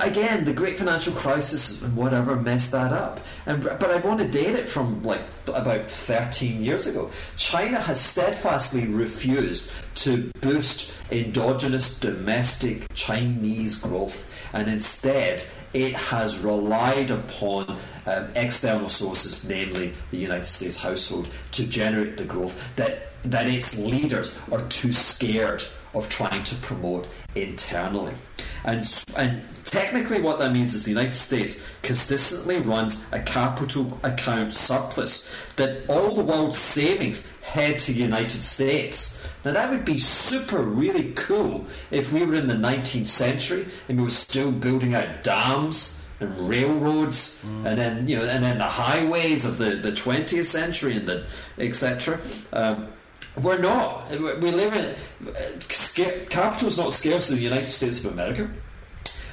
again, 0.01 0.43
the 0.43 0.51
great 0.51 0.77
financial 0.77 1.13
crisis 1.13 1.81
and 1.81 1.95
whatever 1.95 2.35
messed 2.35 2.73
that 2.73 2.91
up. 2.91 3.21
And 3.45 3.63
but 3.63 3.89
I 3.91 3.97
want 3.97 4.19
to 4.19 4.27
date 4.27 4.55
it 4.55 4.69
from 4.69 5.01
like 5.03 5.25
about 5.47 5.89
13 5.89 6.61
years 6.61 6.85
ago. 6.85 7.11
China 7.37 7.79
has 7.79 8.01
steadfastly 8.01 8.87
refused 8.87 9.71
to 9.95 10.31
boost 10.41 10.93
endogenous 11.11 11.97
domestic 11.97 12.93
Chinese 12.93 13.75
growth, 13.79 14.27
and 14.51 14.67
instead 14.67 15.45
it 15.73 15.93
has 15.93 16.39
relied 16.39 17.11
upon 17.11 17.77
um, 18.05 18.27
external 18.35 18.89
sources, 18.89 19.43
namely 19.43 19.93
the 20.11 20.17
United 20.17 20.45
States 20.45 20.77
household, 20.77 21.27
to 21.51 21.65
generate 21.65 22.17
the 22.17 22.25
growth 22.25 22.75
that 22.75 23.09
that 23.23 23.47
its 23.47 23.77
leaders 23.77 24.39
are 24.51 24.61
too 24.67 24.91
scared 24.91 25.63
of 25.93 26.09
trying 26.09 26.43
to 26.43 26.55
promote 26.55 27.07
internally. 27.35 28.13
And, 28.65 28.85
and 29.17 29.43
technically, 29.65 30.21
what 30.21 30.39
that 30.39 30.51
means 30.51 30.73
is 30.73 30.85
the 30.85 30.91
United 30.91 31.13
States 31.13 31.65
consistently 31.81 32.59
runs 32.59 33.05
a 33.11 33.21
capital 33.21 33.99
account 34.03 34.53
surplus, 34.53 35.33
that 35.55 35.87
all 35.89 36.13
the 36.15 36.23
world's 36.23 36.57
savings 36.57 37.37
head 37.41 37.79
to 37.79 37.93
the 37.93 37.99
United 37.99 38.43
States. 38.43 39.12
Now, 39.45 39.51
that 39.51 39.69
would 39.71 39.85
be 39.85 39.97
super 39.97 40.61
really 40.61 41.11
cool 41.15 41.67
if 41.91 42.13
we 42.13 42.25
were 42.25 42.35
in 42.35 42.47
the 42.47 42.53
19th 42.53 43.07
century 43.07 43.65
and 43.89 43.97
we 43.97 44.05
were 44.05 44.09
still 44.09 44.51
building 44.51 44.95
out 44.95 45.23
dams 45.23 46.01
and 46.19 46.47
railroads 46.47 47.43
mm. 47.43 47.65
and 47.65 47.77
then 47.77 48.07
you 48.07 48.15
know 48.15 48.23
and 48.23 48.43
then 48.43 48.57
the 48.57 48.63
highways 48.63 49.43
of 49.43 49.57
the, 49.57 49.71
the 49.71 49.91
20th 49.91 50.45
century 50.45 50.95
and 50.95 51.07
the 51.07 51.25
etc 51.57 52.19
um, 52.53 52.87
we're 53.41 53.57
not. 53.57 54.09
We 54.11 54.51
live 54.51 54.73
in 54.75 54.95
capital 56.29 56.67
is 56.67 56.77
not 56.77 56.93
scarce 56.93 57.29
in 57.29 57.37
the 57.37 57.41
United 57.41 57.67
States 57.67 58.03
of 58.05 58.13
America, 58.13 58.49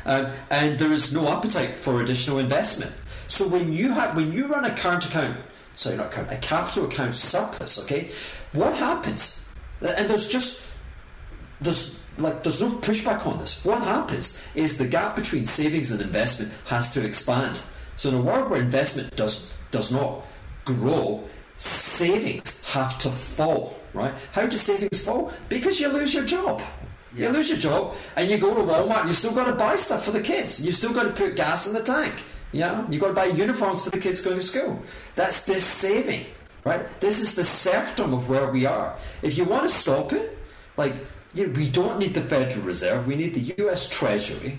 um, 0.07 0.29
and 0.49 0.79
there 0.79 0.91
is 0.91 1.13
no 1.13 1.29
appetite 1.29 1.77
for 1.77 2.01
additional 2.01 2.39
investment. 2.39 2.93
So 3.29 3.47
when 3.47 3.73
you 3.73 3.93
have 3.93 4.17
when 4.17 4.33
you 4.33 4.47
run 4.47 4.65
a 4.65 4.75
current 4.75 5.05
account, 5.05 5.39
sorry, 5.75 5.97
not 5.97 6.11
current, 6.11 6.33
a 6.33 6.37
capital 6.37 6.87
account 6.87 7.15
surplus, 7.15 7.79
okay, 7.85 8.11
what 8.53 8.75
happens? 8.75 9.40
Uh, 9.83 9.95
and 9.97 10.09
there's 10.09 10.29
just 10.29 10.67
there's 11.61 12.01
like 12.19 12.43
there's 12.43 12.61
no 12.61 12.71
pushback 12.71 13.27
on 13.27 13.39
this. 13.39 13.65
What 13.65 13.83
happens 13.83 14.43
is 14.55 14.79
the 14.79 14.87
gap 14.87 15.17
between 15.17 15.47
savings 15.47 15.91
and 15.91 16.01
investment 16.01 16.53
has 16.67 16.93
to 16.93 17.05
expand. 17.05 17.63
So 17.97 18.09
in 18.09 18.15
a 18.15 18.21
world 18.21 18.51
where 18.51 18.61
investment 18.61 19.15
does 19.17 19.57
does 19.71 19.93
not 19.93 20.25
grow, 20.65 21.25
savings 21.57 22.65
have 22.73 22.99
to 22.99 23.11
fall, 23.11 23.79
right? 23.95 24.15
How 24.33 24.47
do 24.47 24.57
savings 24.57 25.05
fall? 25.05 25.33
Because 25.49 25.81
you 25.81 25.89
lose 25.89 26.15
your 26.15 26.25
job. 26.25 26.63
Yeah. 27.13 27.27
You 27.27 27.33
lose 27.35 27.49
your 27.49 27.59
job 27.59 27.97
and 28.17 28.31
you 28.31 28.39
go 28.39 28.55
to 28.55 28.61
Walmart 28.61 29.09
you 29.09 29.15
still 29.15 29.35
got 29.35 29.47
to 29.47 29.53
buy 29.53 29.77
stuff 29.77 30.05
for 30.05 30.13
the 30.13 30.21
kids. 30.21 30.65
You 30.65 30.73
still 30.73 30.93
got 30.93 31.05
to 31.05 31.11
put 31.11 31.35
gas 31.37 31.67
in 31.67 31.75
the 31.75 31.83
tank. 31.83 32.15
Yeah, 32.53 32.89
you 32.91 32.99
got 32.99 33.09
to 33.09 33.15
buy 33.15 33.27
uniforms 33.27 33.85
for 33.85 33.91
the 33.91 33.99
kids 33.99 34.21
going 34.21 34.37
to 34.37 34.43
school. 34.43 34.83
That's 35.15 35.47
this 35.47 35.65
saving, 35.65 36.27
right? 36.65 37.01
This 37.01 37.21
is 37.21 37.35
the 37.35 37.45
serfdom 37.45 38.15
of 38.15 38.29
where 38.29 38.51
we 38.51 38.67
are. 38.67 38.97
If 39.23 39.37
you 39.37 39.45
want 39.45 39.63
to 39.63 39.69
stop 39.69 40.13
it, 40.13 40.39
like 40.77 40.95
we 41.35 41.69
don't 41.69 41.99
need 41.99 42.15
the 42.15 42.21
Federal 42.21 42.65
Reserve. 42.65 43.07
We 43.07 43.17
need 43.17 43.35
the 43.35 43.55
U.S. 43.63 43.89
Treasury 43.89 44.59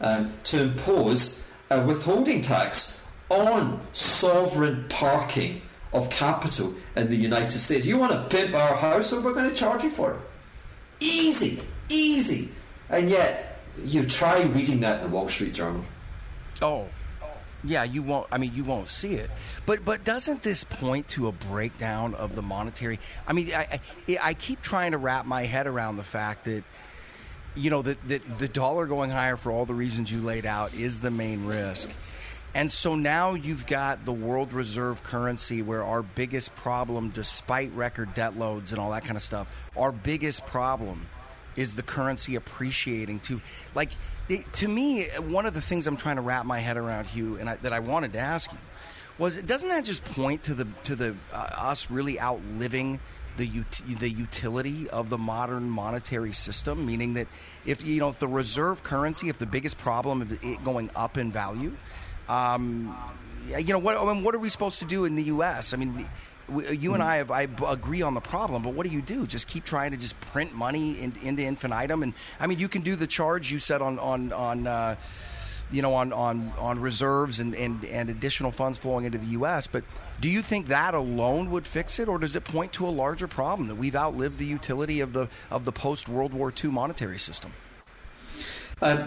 um, 0.00 0.32
to 0.44 0.62
impose 0.62 1.46
a 1.70 1.80
withholding 1.80 2.42
tax 2.42 3.00
on 3.28 3.80
sovereign 3.92 4.86
parking 4.88 5.62
of 5.92 6.08
capital 6.10 6.74
in 6.96 7.08
the 7.08 7.16
United 7.16 7.58
States. 7.58 7.86
You 7.86 7.98
want 7.98 8.12
to 8.12 8.24
pimp 8.34 8.54
our 8.54 8.76
house, 8.76 9.10
so 9.10 9.20
we're 9.20 9.34
going 9.34 9.50
to 9.50 9.56
charge 9.56 9.82
you 9.84 9.90
for 9.90 10.14
it. 10.14 10.20
Easy, 11.00 11.60
easy. 11.88 12.50
And 12.88 13.08
yet, 13.08 13.60
you 13.84 14.06
try 14.06 14.42
reading 14.42 14.80
that 14.80 15.02
in 15.02 15.10
the 15.10 15.16
Wall 15.16 15.28
Street 15.28 15.54
Journal. 15.54 15.84
Oh, 16.62 16.86
yeah, 17.62 17.84
you 17.84 18.02
won't. 18.02 18.26
I 18.32 18.38
mean, 18.38 18.54
you 18.54 18.64
won't 18.64 18.88
see 18.88 19.14
it. 19.14 19.30
But 19.66 19.84
but 19.84 20.04
doesn't 20.04 20.42
this 20.42 20.64
point 20.64 21.08
to 21.08 21.28
a 21.28 21.32
breakdown 21.32 22.14
of 22.14 22.34
the 22.34 22.42
monetary? 22.42 22.98
I 23.26 23.32
mean, 23.32 23.52
I 23.54 23.80
I, 24.08 24.18
I 24.20 24.34
keep 24.34 24.62
trying 24.62 24.92
to 24.92 24.98
wrap 24.98 25.26
my 25.26 25.44
head 25.44 25.66
around 25.66 25.96
the 25.96 26.04
fact 26.04 26.44
that 26.46 26.64
you 27.54 27.70
know 27.70 27.82
that 27.82 28.06
the, 28.08 28.18
the 28.38 28.48
dollar 28.48 28.86
going 28.86 29.10
higher 29.10 29.36
for 29.36 29.52
all 29.52 29.66
the 29.66 29.74
reasons 29.74 30.10
you 30.10 30.20
laid 30.20 30.46
out 30.46 30.74
is 30.74 31.00
the 31.00 31.10
main 31.10 31.46
risk. 31.46 31.90
And 32.52 32.70
so 32.70 32.96
now 32.96 33.34
you've 33.34 33.66
got 33.66 34.04
the 34.04 34.12
world 34.12 34.52
reserve 34.52 35.04
currency 35.04 35.62
where 35.62 35.84
our 35.84 36.02
biggest 36.02 36.56
problem, 36.56 37.10
despite 37.10 37.70
record 37.74 38.12
debt 38.14 38.36
loads 38.36 38.72
and 38.72 38.80
all 38.80 38.90
that 38.90 39.04
kind 39.04 39.16
of 39.16 39.22
stuff, 39.22 39.48
our 39.76 39.92
biggest 39.92 40.44
problem 40.46 41.06
is 41.60 41.74
the 41.74 41.82
currency 41.82 42.36
appreciating 42.36 43.20
to 43.20 43.40
like 43.74 43.90
it, 44.28 44.50
to 44.54 44.66
me 44.66 45.04
one 45.18 45.44
of 45.44 45.52
the 45.52 45.60
things 45.60 45.86
i'm 45.86 45.96
trying 45.96 46.16
to 46.16 46.22
wrap 46.22 46.46
my 46.46 46.58
head 46.58 46.76
around 46.76 47.06
hugh 47.06 47.36
and 47.36 47.50
I, 47.50 47.56
that 47.56 47.72
i 47.72 47.80
wanted 47.80 48.14
to 48.14 48.18
ask 48.18 48.50
you 48.50 48.58
was 49.18 49.36
doesn't 49.36 49.68
that 49.68 49.84
just 49.84 50.04
point 50.04 50.44
to 50.44 50.54
the 50.54 50.66
to 50.84 50.96
the 50.96 51.14
uh, 51.32 51.36
us 51.36 51.90
really 51.90 52.18
outliving 52.18 52.98
the 53.36 53.50
ut- 53.60 53.98
the 54.00 54.08
utility 54.08 54.88
of 54.88 55.10
the 55.10 55.18
modern 55.18 55.68
monetary 55.68 56.32
system 56.32 56.86
meaning 56.86 57.14
that 57.14 57.28
if 57.66 57.84
you 57.84 58.00
know 58.00 58.08
if 58.08 58.18
the 58.18 58.28
reserve 58.28 58.82
currency 58.82 59.28
if 59.28 59.38
the 59.38 59.46
biggest 59.46 59.76
problem 59.76 60.22
of 60.22 60.32
it 60.32 60.64
going 60.64 60.88
up 60.96 61.18
in 61.18 61.30
value 61.30 61.76
um, 62.28 62.96
you 63.58 63.72
know, 63.72 63.78
what, 63.78 63.98
I 63.98 64.04
mean, 64.12 64.22
what 64.22 64.34
are 64.34 64.38
we 64.38 64.48
supposed 64.48 64.78
to 64.78 64.84
do 64.84 65.04
in 65.04 65.16
the 65.16 65.24
U.S.? 65.24 65.74
I 65.74 65.76
mean, 65.76 66.06
we, 66.50 66.76
you 66.76 66.94
and 66.94 67.02
I 67.02 67.16
have 67.16 67.30
I 67.30 67.48
agree 67.68 68.02
on 68.02 68.14
the 68.14 68.20
problem, 68.20 68.62
but 68.62 68.74
what 68.74 68.86
do 68.86 68.92
you 68.92 69.02
do? 69.02 69.26
Just 69.26 69.48
keep 69.48 69.64
trying 69.64 69.90
to 69.92 69.96
just 69.96 70.20
print 70.20 70.54
money 70.54 71.00
in, 71.00 71.14
into 71.22 71.42
infinitum, 71.42 72.02
and 72.02 72.14
I 72.38 72.46
mean, 72.46 72.58
you 72.58 72.68
can 72.68 72.82
do 72.82 72.96
the 72.96 73.06
charge 73.06 73.50
you 73.50 73.58
said 73.58 73.82
on 73.82 73.98
on 73.98 74.32
on. 74.32 74.66
Uh, 74.66 74.96
you 75.72 75.82
know, 75.82 75.94
on, 75.94 76.12
on, 76.12 76.52
on 76.58 76.80
reserves 76.80 77.38
and, 77.38 77.54
and, 77.54 77.84
and 77.84 78.10
additional 78.10 78.50
funds 78.50 78.76
flowing 78.76 79.04
into 79.04 79.18
the 79.18 79.26
U.S. 79.26 79.68
But 79.68 79.84
do 80.20 80.28
you 80.28 80.42
think 80.42 80.66
that 80.66 80.94
alone 80.94 81.50
would 81.52 81.66
fix 81.66 81.98
it, 81.98 82.08
or 82.08 82.18
does 82.18 82.34
it 82.34 82.44
point 82.44 82.72
to 82.72 82.88
a 82.88 82.90
larger 82.90 83.28
problem 83.28 83.68
that 83.68 83.76
we've 83.76 83.94
outlived 83.94 84.38
the 84.38 84.46
utility 84.46 84.98
of 85.00 85.12
the 85.12 85.28
of 85.50 85.64
the 85.64 85.72
post 85.72 86.08
World 86.08 86.34
War 86.34 86.52
II 86.52 86.70
monetary 86.70 87.18
system? 87.18 87.52
Uh, 88.82 89.06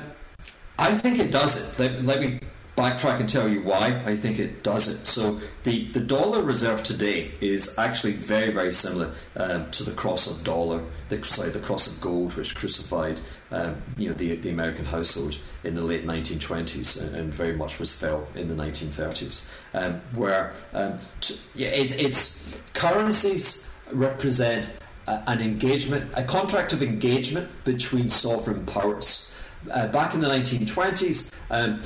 I 0.78 0.94
think 0.96 1.20
it 1.20 1.32
does 1.32 1.58
it. 1.58 1.80
Let, 1.80 2.04
let 2.04 2.20
me 2.22 2.40
backtrack 2.76 3.20
and 3.20 3.30
tell 3.30 3.48
you 3.48 3.62
why 3.62 4.02
I 4.06 4.16
think 4.16 4.40
it 4.40 4.64
does 4.64 4.88
it. 4.88 5.06
So 5.06 5.40
the, 5.64 5.86
the 5.90 6.00
dollar 6.00 6.42
reserve 6.42 6.84
today 6.84 7.32
is 7.40 7.78
actually 7.78 8.14
very 8.14 8.52
very 8.52 8.74
similar 8.74 9.12
um, 9.36 9.70
to 9.72 9.84
the 9.84 9.92
cross 9.92 10.28
of 10.28 10.44
dollar, 10.44 10.84
the, 11.10 11.24
sorry, 11.24 11.50
the 11.50 11.60
cross 11.60 11.88
of 11.88 12.02
gold, 12.02 12.36
which 12.36 12.56
crucified 12.56 13.22
um, 13.52 13.82
you 13.98 14.10
know 14.10 14.16
the, 14.16 14.36
the 14.36 14.50
American 14.50 14.86
household 14.86 15.38
in 15.64 15.76
the 15.76 15.84
late 15.84 16.06
1920s 16.06 17.14
and, 17.14 17.34
very 17.34 17.56
much 17.56 17.80
was 17.80 17.94
fell 17.94 18.28
in 18.36 18.48
the 18.48 18.56
1930s, 18.56 19.48
um, 19.74 20.02
where 20.16 20.54
um, 20.74 21.00
t- 21.22 21.40
yeah, 21.56 21.70
it, 21.70 22.00
it's 22.00 22.58
currencies 22.74 23.70
represent 23.92 24.70
a, 25.08 25.24
an 25.30 25.42
engagement, 25.42 26.12
a 26.16 26.24
contract 26.24 26.74
of 26.74 26.82
engagement 26.82 27.50
between 27.64 28.10
sovereign 28.10 28.66
powers. 28.66 29.34
Uh, 29.72 29.88
back 29.88 30.14
in 30.14 30.20
the 30.20 30.28
1920s, 30.28 31.32
um, 31.50 31.82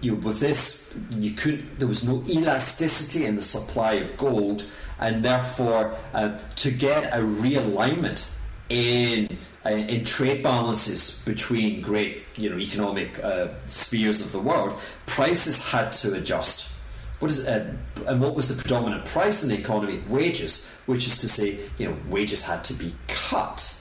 you 0.00 0.12
know, 0.12 0.18
with 0.18 0.40
this, 0.40 0.94
you 1.16 1.32
could 1.32 1.78
there 1.78 1.88
was 1.88 2.06
no 2.06 2.24
elasticity 2.28 3.24
in 3.24 3.36
the 3.36 3.42
supply 3.42 3.94
of 3.94 4.16
gold, 4.16 4.64
and 4.98 5.24
therefore, 5.24 5.96
uh, 6.12 6.38
to 6.56 6.70
get 6.70 7.12
a 7.12 7.18
realignment 7.18 8.32
in 8.68 9.38
uh, 9.64 9.70
in 9.70 10.04
trade 10.04 10.42
balances 10.42 11.22
between 11.24 11.80
great 11.80 12.24
you 12.36 12.50
know 12.50 12.58
economic 12.58 13.22
uh, 13.22 13.48
spheres 13.68 14.20
of 14.20 14.32
the 14.32 14.40
world, 14.40 14.78
prices 15.06 15.62
had 15.70 15.92
to 15.92 16.14
adjust. 16.14 16.72
What 17.20 17.30
is 17.30 17.46
uh, 17.46 17.72
and 18.06 18.20
what 18.20 18.34
was 18.34 18.48
the 18.48 18.54
predominant 18.54 19.06
price 19.06 19.42
in 19.42 19.48
the 19.48 19.58
economy? 19.58 20.02
Wages, 20.08 20.68
which 20.86 21.06
is 21.06 21.18
to 21.18 21.28
say, 21.28 21.60
you 21.78 21.88
know, 21.88 21.96
wages 22.08 22.42
had 22.42 22.64
to 22.64 22.74
be 22.74 22.92
cut 23.06 23.80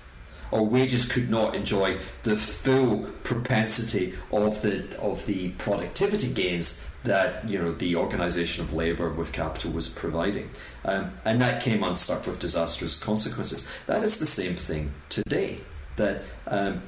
or 0.55 0.65
wages 0.65 1.05
could 1.05 1.29
not 1.29 1.53
enjoy 1.53 1.97
the 2.23 2.37
full 2.37 2.99
propensity 3.23 4.13
of 4.31 4.61
the 4.61 4.97
of 4.99 5.25
the 5.25 5.49
productivity 5.51 6.31
gains 6.31 6.87
that 7.03 7.47
you 7.47 7.61
know 7.61 7.73
the 7.73 7.95
organisation 7.97 8.63
of 8.63 8.73
labour 8.73 9.09
with 9.09 9.33
capital 9.33 9.71
was 9.71 9.89
providing, 9.89 10.49
um, 10.85 11.11
and 11.25 11.41
that 11.41 11.61
came 11.61 11.83
unstuck 11.83 12.25
with 12.25 12.39
disastrous 12.39 12.97
consequences. 12.97 13.67
That 13.85 14.03
is 14.03 14.17
the 14.17 14.25
same 14.25 14.55
thing 14.55 14.93
today. 15.09 15.59
That 15.97 16.23
um, 16.47 16.81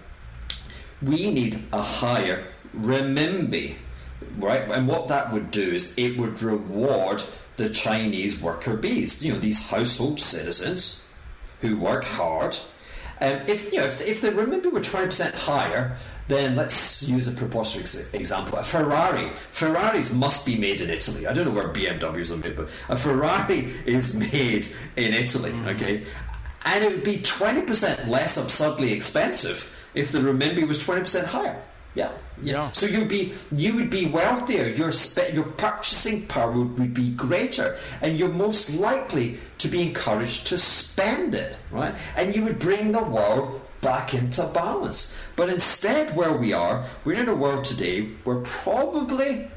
we 1.01 1.29
need 1.29 1.59
a 1.73 1.81
higher 1.81 2.45
renminbi, 2.75 3.75
right? 4.37 4.61
And 4.71 4.87
what 4.87 5.09
that 5.09 5.33
would 5.33 5.51
do 5.51 5.73
is 5.73 5.93
it 5.97 6.17
would 6.17 6.41
reward 6.41 7.21
the 7.57 7.69
Chinese 7.69 8.41
worker 8.41 8.77
bees. 8.77 9.23
You 9.23 9.33
know, 9.33 9.39
these 9.39 9.69
household 9.69 10.21
citizens 10.21 11.05
who 11.61 11.77
work 11.77 12.05
hard. 12.05 12.57
Um, 13.19 13.41
if 13.47 13.71
you 13.71 13.79
know, 13.79 13.85
if, 13.85 14.01
if 14.01 14.21
the 14.21 14.29
renminbi 14.29 14.71
were 14.71 14.81
twenty 14.81 15.07
percent 15.07 15.33
higher, 15.33 15.97
then 16.27 16.55
let's 16.55 17.03
use 17.03 17.27
a 17.27 17.31
preposterous 17.31 18.13
example. 18.13 18.59
A 18.59 18.63
Ferrari. 18.63 19.31
Ferraris 19.51 20.11
must 20.11 20.45
be 20.45 20.57
made 20.57 20.81
in 20.81 20.89
Italy. 20.89 21.25
I 21.25 21.33
don't 21.33 21.45
know 21.45 21.51
where 21.51 21.69
BMWs 21.69 22.31
are 22.31 22.37
made, 22.37 22.55
but 22.55 22.69
a 22.89 22.97
Ferrari 22.97 23.73
is 23.85 24.15
made 24.15 24.67
in 24.95 25.13
Italy. 25.13 25.51
Mm. 25.51 25.75
Okay, 25.75 26.03
and 26.65 26.83
it 26.83 26.91
would 26.91 27.03
be 27.03 27.21
twenty 27.21 27.61
percent 27.61 28.07
less 28.09 28.37
absurdly 28.37 28.93
expensive 28.93 29.73
if 29.93 30.11
the 30.11 30.19
renminbi 30.19 30.67
was 30.67 30.83
twenty 30.83 31.01
percent 31.01 31.27
higher. 31.27 31.61
Yeah. 31.97 32.11
Yeah. 32.43 32.71
So 32.73 32.85
you'd 32.85 33.09
be 33.09 33.33
you 33.51 33.75
would 33.75 33.89
be 33.89 34.05
wealthier. 34.05 34.67
Your 34.67 34.91
spe- 34.91 35.33
your 35.33 35.45
purchasing 35.45 36.27
power 36.27 36.51
would, 36.51 36.77
would 36.77 36.93
be 36.93 37.09
greater, 37.09 37.75
and 38.03 38.19
you're 38.19 38.29
most 38.29 38.75
likely 38.75 39.39
to 39.57 39.67
be 39.67 39.81
encouraged 39.81 40.45
to 40.47 40.59
spend 40.59 41.33
it, 41.33 41.57
right? 41.71 41.95
And 42.15 42.35
you 42.35 42.43
would 42.43 42.59
bring 42.59 42.91
the 42.91 43.03
world 43.03 43.61
back 43.81 44.13
into 44.13 44.43
balance. 44.43 45.17
But 45.35 45.49
instead, 45.49 46.15
where 46.15 46.37
we 46.37 46.53
are, 46.53 46.85
we're 47.03 47.19
in 47.19 47.29
a 47.29 47.35
world 47.35 47.63
today 47.63 48.09
where 48.23 48.41
probably, 48.41 49.49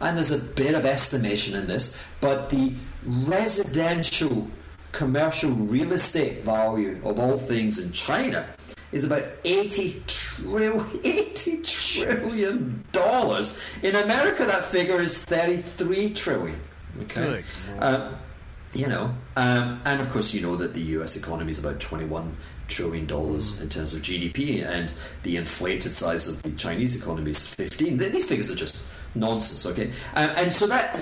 and 0.00 0.16
there's 0.16 0.30
a 0.30 0.38
bit 0.38 0.76
of 0.76 0.86
estimation 0.86 1.56
in 1.56 1.66
this, 1.66 2.00
but 2.20 2.50
the 2.50 2.74
residential 3.04 4.46
commercial 4.92 5.50
real 5.50 5.92
estate 5.92 6.44
value 6.44 7.00
of 7.04 7.18
all 7.18 7.38
things 7.38 7.78
in 7.78 7.92
China 7.92 8.46
is 8.92 9.04
about 9.04 9.24
80 9.44 10.02
trillion, 10.06 10.84
80 11.04 11.62
trillion 11.62 12.84
dollars. 12.92 13.58
In 13.82 13.94
America, 13.94 14.44
that 14.46 14.64
figure 14.64 15.00
is 15.00 15.18
33 15.18 16.14
trillion. 16.14 16.60
Okay. 17.02 17.44
Um, 17.78 18.16
you 18.74 18.86
know, 18.86 19.14
um, 19.36 19.80
and 19.84 20.00
of 20.00 20.10
course, 20.10 20.34
you 20.34 20.40
know 20.40 20.56
that 20.56 20.74
the 20.74 20.82
US 20.98 21.16
economy 21.16 21.50
is 21.50 21.58
about 21.58 21.80
21 21.80 22.36
trillion 22.68 23.06
dollars 23.06 23.60
in 23.60 23.68
terms 23.68 23.94
of 23.94 24.02
GDP, 24.02 24.64
and 24.64 24.92
the 25.22 25.36
inflated 25.36 25.94
size 25.94 26.28
of 26.28 26.42
the 26.42 26.50
Chinese 26.52 26.94
economy 26.94 27.30
is 27.30 27.46
15. 27.46 27.96
These 27.96 28.28
figures 28.28 28.50
are 28.50 28.56
just 28.56 28.84
nonsense. 29.14 29.64
Okay, 29.66 29.90
um, 30.14 30.30
and 30.36 30.52
so 30.52 30.66
that 30.66 31.00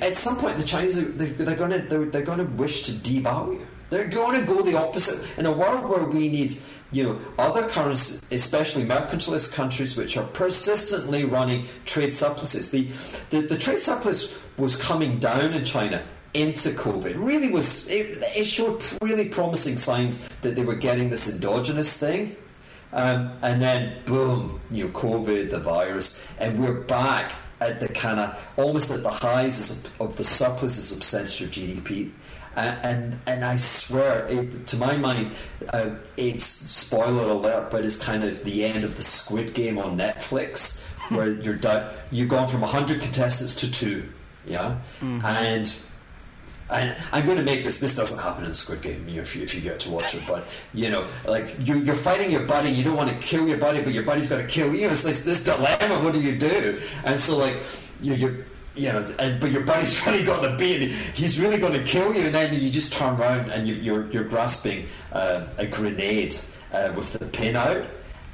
at 0.00 0.16
some 0.16 0.36
point 0.36 0.58
the 0.58 0.64
Chinese 0.64 0.98
are, 0.98 1.02
they're, 1.02 1.30
they're 1.30 1.56
going 1.56 1.70
to 1.70 1.78
they're, 1.88 2.04
they're 2.04 2.22
going 2.22 2.38
to 2.38 2.44
wish 2.44 2.82
to 2.82 2.92
devalue. 2.92 3.64
They're 3.90 4.08
going 4.08 4.40
to 4.40 4.46
go 4.46 4.62
the 4.62 4.76
opposite 4.78 5.26
in 5.38 5.44
a 5.44 5.52
world 5.52 5.84
where 5.84 6.04
we 6.04 6.30
need 6.30 6.56
you 6.92 7.04
know, 7.04 7.20
other 7.38 7.68
currencies, 7.68 8.22
especially 8.30 8.84
mercantilist 8.84 9.54
countries, 9.54 9.96
which 9.96 10.16
are 10.16 10.26
persistently 10.28 11.24
running 11.24 11.66
trade 11.84 12.14
surpluses. 12.14 12.70
The, 12.70 12.88
the, 13.30 13.40
the 13.40 13.58
trade 13.58 13.78
surplus 13.78 14.38
was 14.58 14.76
coming 14.76 15.18
down 15.18 15.54
in 15.54 15.64
China 15.64 16.02
into 16.34 16.70
COVID. 16.70 17.14
Really 17.16 17.50
was 17.50 17.88
it, 17.88 18.18
it, 18.36 18.44
showed 18.44 18.82
really 19.00 19.28
promising 19.28 19.76
signs 19.76 20.26
that 20.42 20.56
they 20.56 20.62
were 20.62 20.74
getting 20.74 21.10
this 21.10 21.28
endogenous 21.28 21.96
thing. 21.96 22.36
Um, 22.92 23.32
and 23.40 23.60
then 23.60 24.02
boom, 24.04 24.60
you 24.70 24.84
know, 24.84 24.90
COVID, 24.90 25.48
the 25.48 25.60
virus, 25.60 26.22
and 26.38 26.62
we're 26.62 26.82
back 26.82 27.32
at 27.62 27.80
the 27.80 27.88
kind 27.88 28.20
of 28.20 28.38
almost 28.56 28.90
at 28.90 29.02
the 29.02 29.10
highs 29.10 29.70
of, 29.70 30.00
of 30.00 30.16
the 30.16 30.24
surpluses 30.24 30.92
of 30.92 30.98
percentage 30.98 31.56
GDP 31.56 32.10
and 32.56 33.18
and 33.26 33.44
I 33.44 33.56
swear, 33.56 34.26
it, 34.28 34.66
to 34.68 34.76
my 34.76 34.96
mind, 34.96 35.30
uh, 35.72 35.90
it's 36.16 36.44
spoiler 36.44 37.28
alert, 37.30 37.70
but 37.70 37.84
it's 37.84 37.96
kind 37.96 38.24
of 38.24 38.44
the 38.44 38.64
end 38.64 38.84
of 38.84 38.96
the 38.96 39.02
Squid 39.02 39.54
Game 39.54 39.78
on 39.78 39.96
Netflix, 39.96 40.82
where 41.10 41.32
you're 41.32 41.56
done. 41.56 41.92
You've 42.10 42.28
gone 42.28 42.48
from 42.48 42.62
hundred 42.62 43.00
contestants 43.00 43.54
to 43.56 43.70
two, 43.70 44.08
yeah, 44.46 44.78
mm-hmm. 45.00 45.24
and. 45.24 45.74
And 46.70 46.96
I'm 47.12 47.26
going 47.26 47.36
to 47.36 47.42
make 47.42 47.64
this. 47.64 47.80
This 47.80 47.94
doesn't 47.94 48.18
happen 48.18 48.44
in 48.44 48.54
Squid 48.54 48.80
Game 48.80 49.06
if, 49.06 49.36
you, 49.36 49.42
if 49.42 49.54
you 49.54 49.60
get 49.60 49.78
to 49.80 49.90
watch 49.90 50.14
it. 50.14 50.22
But 50.26 50.48
you 50.72 50.88
know, 50.88 51.04
like 51.26 51.54
you, 51.66 51.76
you're 51.80 51.94
fighting 51.94 52.30
your 52.30 52.46
buddy. 52.46 52.70
You 52.70 52.82
don't 52.82 52.96
want 52.96 53.10
to 53.10 53.16
kill 53.16 53.46
your 53.46 53.58
buddy, 53.58 53.82
but 53.82 53.92
your 53.92 54.04
buddy's 54.04 54.26
got 54.26 54.38
to 54.38 54.46
kill 54.46 54.74
you. 54.74 54.88
It's 54.88 55.02
this, 55.02 55.22
this 55.22 55.44
dilemma. 55.44 56.02
What 56.02 56.14
do 56.14 56.20
you 56.20 56.38
do? 56.38 56.80
And 57.04 57.20
so, 57.20 57.36
like, 57.36 57.56
you, 58.00 58.14
you're 58.14 58.36
you 58.74 58.92
know, 58.92 59.36
but 59.40 59.50
your 59.50 59.62
buddy's 59.62 60.04
really 60.06 60.24
got 60.24 60.42
the 60.42 60.56
beat. 60.56 60.90
He's 60.90 61.38
really 61.38 61.58
going 61.58 61.74
to 61.74 61.82
kill 61.84 62.14
you, 62.14 62.26
and 62.26 62.34
then 62.34 62.54
you 62.54 62.70
just 62.70 62.92
turn 62.92 63.20
around 63.20 63.50
and 63.50 63.66
you, 63.66 63.74
are 63.74 63.78
you're, 63.78 64.10
you're 64.10 64.24
grasping 64.24 64.86
uh, 65.12 65.46
a 65.58 65.66
grenade 65.66 66.36
uh, 66.72 66.92
with 66.96 67.12
the 67.12 67.26
pin 67.26 67.56
out, 67.56 67.84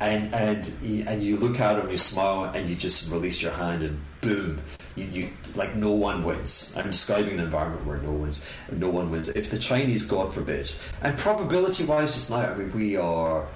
and 0.01 0.33
and 0.35 0.73
and 1.09 1.23
you 1.23 1.37
look 1.37 1.59
at 1.61 1.79
him, 1.79 1.91
you 1.91 1.97
smile, 1.97 2.45
and 2.45 2.69
you 2.69 2.77
just 2.77 3.11
release 3.11 3.43
your 3.43 3.53
hand, 3.53 3.83
and 3.83 4.01
boom, 4.21 4.61
you, 4.95 5.05
you 5.07 5.31
like 5.55 5.75
no 5.75 5.91
one 5.91 6.23
wins. 6.23 6.73
I'm 6.77 6.91
describing 6.91 7.35
an 7.35 7.41
environment 7.41 7.85
where 7.87 7.99
no 7.99 8.13
wins, 8.13 8.49
no 8.71 8.89
one 8.91 9.11
wins. 9.11 9.29
If 9.31 9.51
the 9.51 9.59
Chinese, 9.59 10.05
God 10.05 10.33
forbid, 10.33 10.73
and 11.03 11.19
probability-wise, 11.19 12.15
just 12.15 12.31
now, 12.31 12.37
I 12.37 12.55
mean, 12.55 12.73
we 12.73 12.97
are. 12.97 13.47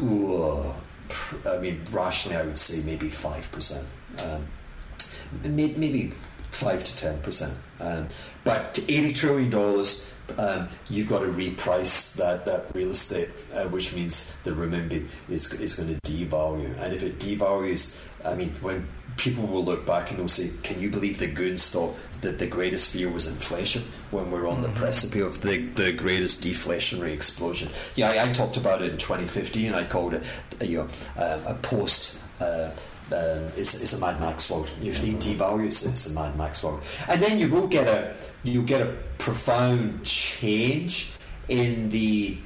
Ooh, 0.00 0.72
I 1.46 1.58
mean, 1.58 1.82
rationally, 1.90 2.38
I 2.38 2.42
would 2.42 2.58
say 2.58 2.82
maybe 2.84 3.08
five 3.08 3.50
percent. 3.52 3.86
Um, 4.18 4.46
maybe 5.42 6.12
five 6.50 6.84
to 6.84 6.96
ten 6.96 7.18
percent. 7.20 7.54
Um, 7.80 8.08
but 8.44 8.78
eighty 8.88 9.12
trillion 9.12 9.50
dollars, 9.50 10.12
um, 10.38 10.68
you've 10.88 11.08
got 11.08 11.20
to 11.20 11.26
reprice 11.26 12.14
that, 12.16 12.44
that 12.46 12.74
real 12.74 12.90
estate, 12.90 13.28
uh, 13.54 13.64
which 13.68 13.94
means 13.94 14.32
the 14.44 14.50
renminbi 14.50 15.06
is 15.28 15.52
is 15.54 15.74
going 15.74 15.88
to 15.88 16.00
devalue. 16.10 16.76
And 16.80 16.92
if 16.92 17.02
it 17.02 17.18
devalues, 17.18 18.00
I 18.24 18.34
mean, 18.34 18.50
when 18.60 18.86
people 19.16 19.46
will 19.46 19.64
look 19.64 19.84
back 19.86 20.10
and 20.10 20.18
they'll 20.18 20.28
say, 20.28 20.50
"Can 20.62 20.80
you 20.80 20.90
believe 20.90 21.18
the 21.18 21.26
goons 21.26 21.68
thought 21.68 21.96
that 22.20 22.38
the 22.38 22.46
greatest 22.46 22.92
fear 22.92 23.08
was 23.08 23.26
inflation 23.26 23.82
when 24.10 24.30
we're 24.30 24.46
on 24.46 24.62
mm-hmm. 24.62 24.74
the 24.74 24.80
precipice 24.80 25.22
of 25.22 25.40
the, 25.42 25.66
the 25.68 25.92
greatest 25.92 26.42
deflationary 26.42 27.12
explosion?" 27.12 27.70
Yeah, 27.96 28.10
I, 28.10 28.30
I, 28.30 28.32
talked 28.32 28.56
about 28.56 28.82
it 28.82 28.92
in 28.92 28.98
2015. 28.98 29.74
I 29.74 29.84
called 29.84 30.14
it, 30.14 30.24
you 30.60 30.78
know, 30.78 30.88
uh, 31.22 31.40
a 31.46 31.54
post. 31.54 32.18
Uh, 32.40 32.70
it's, 33.10 33.80
it's 33.80 33.92
a 33.92 33.98
Mad 33.98 34.20
Max 34.20 34.48
world. 34.50 34.70
If 34.82 35.02
they 35.02 35.10
devalue 35.10 35.64
it, 35.64 35.68
it's 35.68 36.06
a 36.06 36.12
Mad 36.12 36.36
Max 36.36 36.62
world. 36.62 36.82
And 37.08 37.22
then 37.22 37.38
you 37.38 37.48
will 37.48 37.66
get 37.66 37.86
a 37.86 38.14
you 38.42 38.62
get 38.62 38.80
a 38.80 38.96
profound 39.18 40.04
change 40.04 41.12
in 41.48 41.88
the 41.90 42.38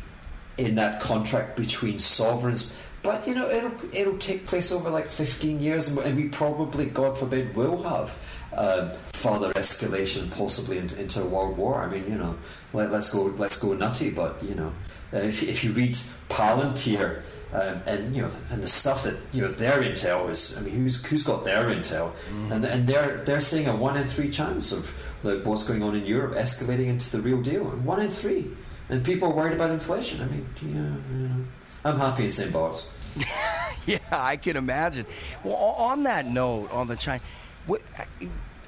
in 0.57 0.75
that 0.77 1.01
contract 1.01 1.57
between 1.57 1.99
sovereigns. 1.99 2.75
But 3.03 3.27
you 3.27 3.35
know 3.35 3.51
it'll 3.51 3.75
it'll 3.93 4.19
take 4.19 4.47
place 4.47 4.73
over 4.73 4.89
like 4.89 5.09
fifteen 5.09 5.61
years, 5.61 5.95
and 5.95 6.17
we 6.17 6.29
probably, 6.29 6.87
God 6.87 7.19
forbid, 7.19 7.55
will 7.55 7.83
have 7.83 8.17
um, 8.57 8.91
further 9.13 9.53
escalation, 9.55 10.31
possibly 10.31 10.79
into, 10.79 11.01
into, 11.01 11.23
a 11.23 11.27
world 11.27 11.57
war. 11.59 11.83
I 11.83 11.89
mean, 11.89 12.05
you 12.09 12.17
know, 12.17 12.37
let, 12.73 12.93
us 12.93 13.13
go 13.13 13.25
let's 13.37 13.61
go 13.61 13.75
nutty. 13.75 14.11
But 14.11 14.43
you 14.43 14.55
know, 14.55 14.73
if 15.13 15.43
if 15.43 15.63
you 15.65 15.73
read 15.73 15.99
Palantir 16.31 17.23
um, 17.55 17.81
and 17.87 18.17
you 18.17 18.23
know, 18.23 18.31
and 18.51 18.63
the 18.63 18.69
stuff 18.69 19.05
that 19.05 19.17
you 19.33 19.41
know 19.41 19.53
their 19.53 19.81
intel 19.81 20.29
is. 20.29 20.59
I 20.59 20.61
mean, 20.61 20.75
who's 20.75 21.05
who's 21.05 21.23
got 21.23 21.45
their 21.45 21.67
intel? 21.67 22.11
Mm-hmm. 22.11 22.53
And 22.53 22.65
and 22.65 22.87
they're 22.87 23.19
they're 23.19 23.41
seeing 23.41 23.69
a 23.69 23.77
one 23.77 23.97
in 23.97 24.07
three 24.07 24.29
chance 24.29 24.73
of 24.73 24.93
like, 25.23 25.45
what's 25.45 25.67
going 25.67 25.83
on 25.83 25.95
in 25.95 26.05
Europe 26.05 26.35
escalating 26.35 26.89
into 26.89 27.11
the 27.11 27.21
real 27.21 27.41
deal. 27.43 27.71
And 27.71 27.85
One 27.85 28.03
in 28.03 28.11
three, 28.11 28.51
and 28.89 29.05
people 29.05 29.29
are 29.29 29.35
worried 29.35 29.55
about 29.55 29.71
inflation. 29.71 30.21
I 30.21 30.27
mean, 30.27 30.47
yeah, 30.63 31.17
you 31.17 31.29
know, 31.29 31.45
I'm 31.85 31.99
happy 31.99 32.25
in 32.25 32.31
St. 32.31 32.53
Bart's. 32.53 32.97
yeah, 33.87 33.99
I 34.11 34.37
can 34.37 34.57
imagine. 34.57 35.07
Well, 35.45 35.55
on 35.55 36.03
that 36.05 36.27
note, 36.27 36.73
on 36.73 36.89
the 36.89 36.97
China, 36.97 37.23
what, 37.67 37.83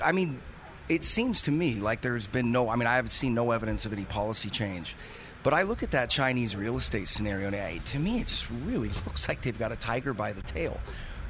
I 0.02 0.12
mean, 0.12 0.40
it 0.88 1.04
seems 1.04 1.42
to 1.42 1.50
me 1.50 1.74
like 1.74 2.00
there's 2.02 2.26
been 2.26 2.52
no. 2.52 2.68
I 2.68 2.76
mean, 2.76 2.86
I 2.86 2.96
haven't 2.96 3.10
seen 3.10 3.34
no 3.34 3.50
evidence 3.50 3.84
of 3.84 3.92
any 3.92 4.04
policy 4.04 4.48
change. 4.48 4.94
But 5.46 5.54
I 5.54 5.62
look 5.62 5.84
at 5.84 5.92
that 5.92 6.10
Chinese 6.10 6.56
real 6.56 6.76
estate 6.76 7.06
scenario, 7.06 7.46
and 7.52 7.86
to 7.86 8.00
me, 8.00 8.18
it 8.18 8.26
just 8.26 8.48
really 8.64 8.88
looks 9.06 9.28
like 9.28 9.42
they've 9.42 9.56
got 9.56 9.70
a 9.70 9.76
tiger 9.76 10.12
by 10.12 10.32
the 10.32 10.42
tail. 10.42 10.80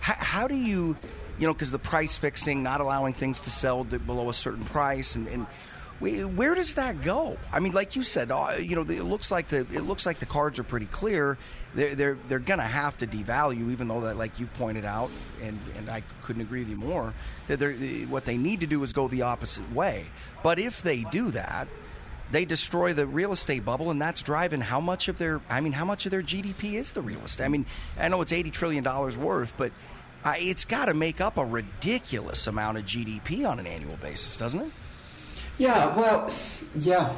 How, 0.00 0.14
how 0.14 0.48
do 0.48 0.54
you, 0.54 0.96
you 1.38 1.46
know, 1.46 1.52
because 1.52 1.70
the 1.70 1.78
price 1.78 2.16
fixing, 2.16 2.62
not 2.62 2.80
allowing 2.80 3.12
things 3.12 3.42
to 3.42 3.50
sell 3.50 3.84
below 3.84 4.30
a 4.30 4.32
certain 4.32 4.64
price, 4.64 5.16
and, 5.16 5.28
and 5.28 5.46
where 6.00 6.54
does 6.54 6.76
that 6.76 7.02
go? 7.02 7.36
I 7.52 7.60
mean, 7.60 7.74
like 7.74 7.94
you 7.94 8.02
said, 8.02 8.30
uh, 8.30 8.54
you 8.58 8.74
know, 8.74 8.90
it 8.90 9.04
looks 9.04 9.30
like 9.30 9.48
the 9.48 9.58
it 9.58 9.82
looks 9.82 10.06
like 10.06 10.18
the 10.18 10.24
cards 10.24 10.58
are 10.58 10.64
pretty 10.64 10.86
clear. 10.86 11.36
They're 11.74 11.94
they're, 11.94 12.18
they're 12.26 12.38
going 12.38 12.60
to 12.60 12.64
have 12.64 12.96
to 12.98 13.06
devalue, 13.06 13.70
even 13.70 13.86
though 13.86 14.00
that, 14.00 14.16
like 14.16 14.40
you 14.40 14.46
pointed 14.46 14.86
out, 14.86 15.10
and, 15.42 15.60
and 15.76 15.90
I 15.90 16.02
couldn't 16.22 16.40
agree 16.40 16.60
with 16.60 16.70
you 16.70 16.76
more. 16.76 17.12
That 17.48 17.60
what 18.08 18.24
they 18.24 18.38
need 18.38 18.60
to 18.60 18.66
do 18.66 18.82
is 18.82 18.94
go 18.94 19.08
the 19.08 19.22
opposite 19.22 19.70
way. 19.74 20.06
But 20.42 20.58
if 20.58 20.80
they 20.80 21.04
do 21.04 21.30
that, 21.32 21.68
they 22.30 22.44
destroy 22.44 22.92
the 22.92 23.06
real 23.06 23.32
estate 23.32 23.64
bubble, 23.64 23.90
and 23.90 24.00
that's 24.00 24.22
driving 24.22 24.60
how 24.60 24.80
much 24.80 25.08
of 25.08 25.18
their 25.18 25.40
I 25.48 25.60
mean, 25.60 25.72
how 25.72 25.84
much 25.84 26.06
of 26.06 26.10
their 26.10 26.22
GDP 26.22 26.74
is 26.74 26.92
the 26.92 27.02
real 27.02 27.20
estate? 27.20 27.44
I 27.44 27.48
mean, 27.48 27.66
I 27.98 28.08
know 28.08 28.20
it's 28.20 28.32
eighty 28.32 28.50
trillion 28.50 28.82
dollars 28.82 29.16
worth, 29.16 29.52
but 29.56 29.72
uh, 30.24 30.34
it's 30.38 30.64
got 30.64 30.86
to 30.86 30.94
make 30.94 31.20
up 31.20 31.38
a 31.38 31.44
ridiculous 31.44 32.46
amount 32.46 32.78
of 32.78 32.84
GDP 32.84 33.48
on 33.48 33.60
an 33.60 33.66
annual 33.66 33.96
basis, 33.96 34.36
doesn't 34.36 34.60
it? 34.60 34.70
Yeah, 35.58 35.96
well, 35.96 36.30
yeah, 36.74 37.12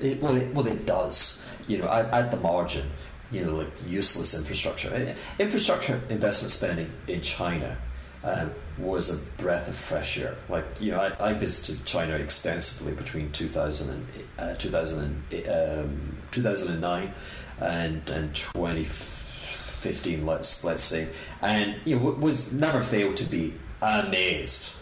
it, 0.00 0.22
well, 0.22 0.36
it, 0.36 0.54
well, 0.54 0.66
it 0.66 0.86
does. 0.86 1.44
You 1.66 1.78
know, 1.78 1.88
at, 1.88 2.06
at 2.12 2.30
the 2.30 2.36
margin, 2.36 2.86
you 3.30 3.44
know, 3.44 3.56
like 3.56 3.72
useless 3.86 4.34
infrastructure, 4.34 5.16
infrastructure 5.38 6.00
investment 6.08 6.52
spending 6.52 6.90
in 7.08 7.20
China 7.22 7.76
uh, 8.24 8.46
was 8.78 9.10
a 9.10 9.16
breath 9.40 9.68
of 9.68 9.76
fresh 9.76 10.18
air. 10.18 10.36
Like 10.48 10.64
you 10.80 10.90
know, 10.92 11.00
I, 11.00 11.30
I 11.30 11.32
visited 11.34 11.84
China 11.84 12.14
extensively 12.16 12.92
between 12.92 13.30
2000 13.32 13.90
and, 13.90 14.06
uh, 14.38 14.54
2000 14.54 15.24
and, 15.30 15.48
um, 15.48 16.16
2009 16.30 17.12
and 17.60 18.08
and 18.08 18.34
2015, 18.34 20.26
let's 20.26 20.64
let's 20.64 20.82
say, 20.82 21.08
and 21.42 21.76
you 21.84 21.98
know 21.98 22.10
was 22.12 22.52
never 22.52 22.82
failed 22.82 23.16
to 23.18 23.24
be 23.24 23.54
amazed 23.82 24.74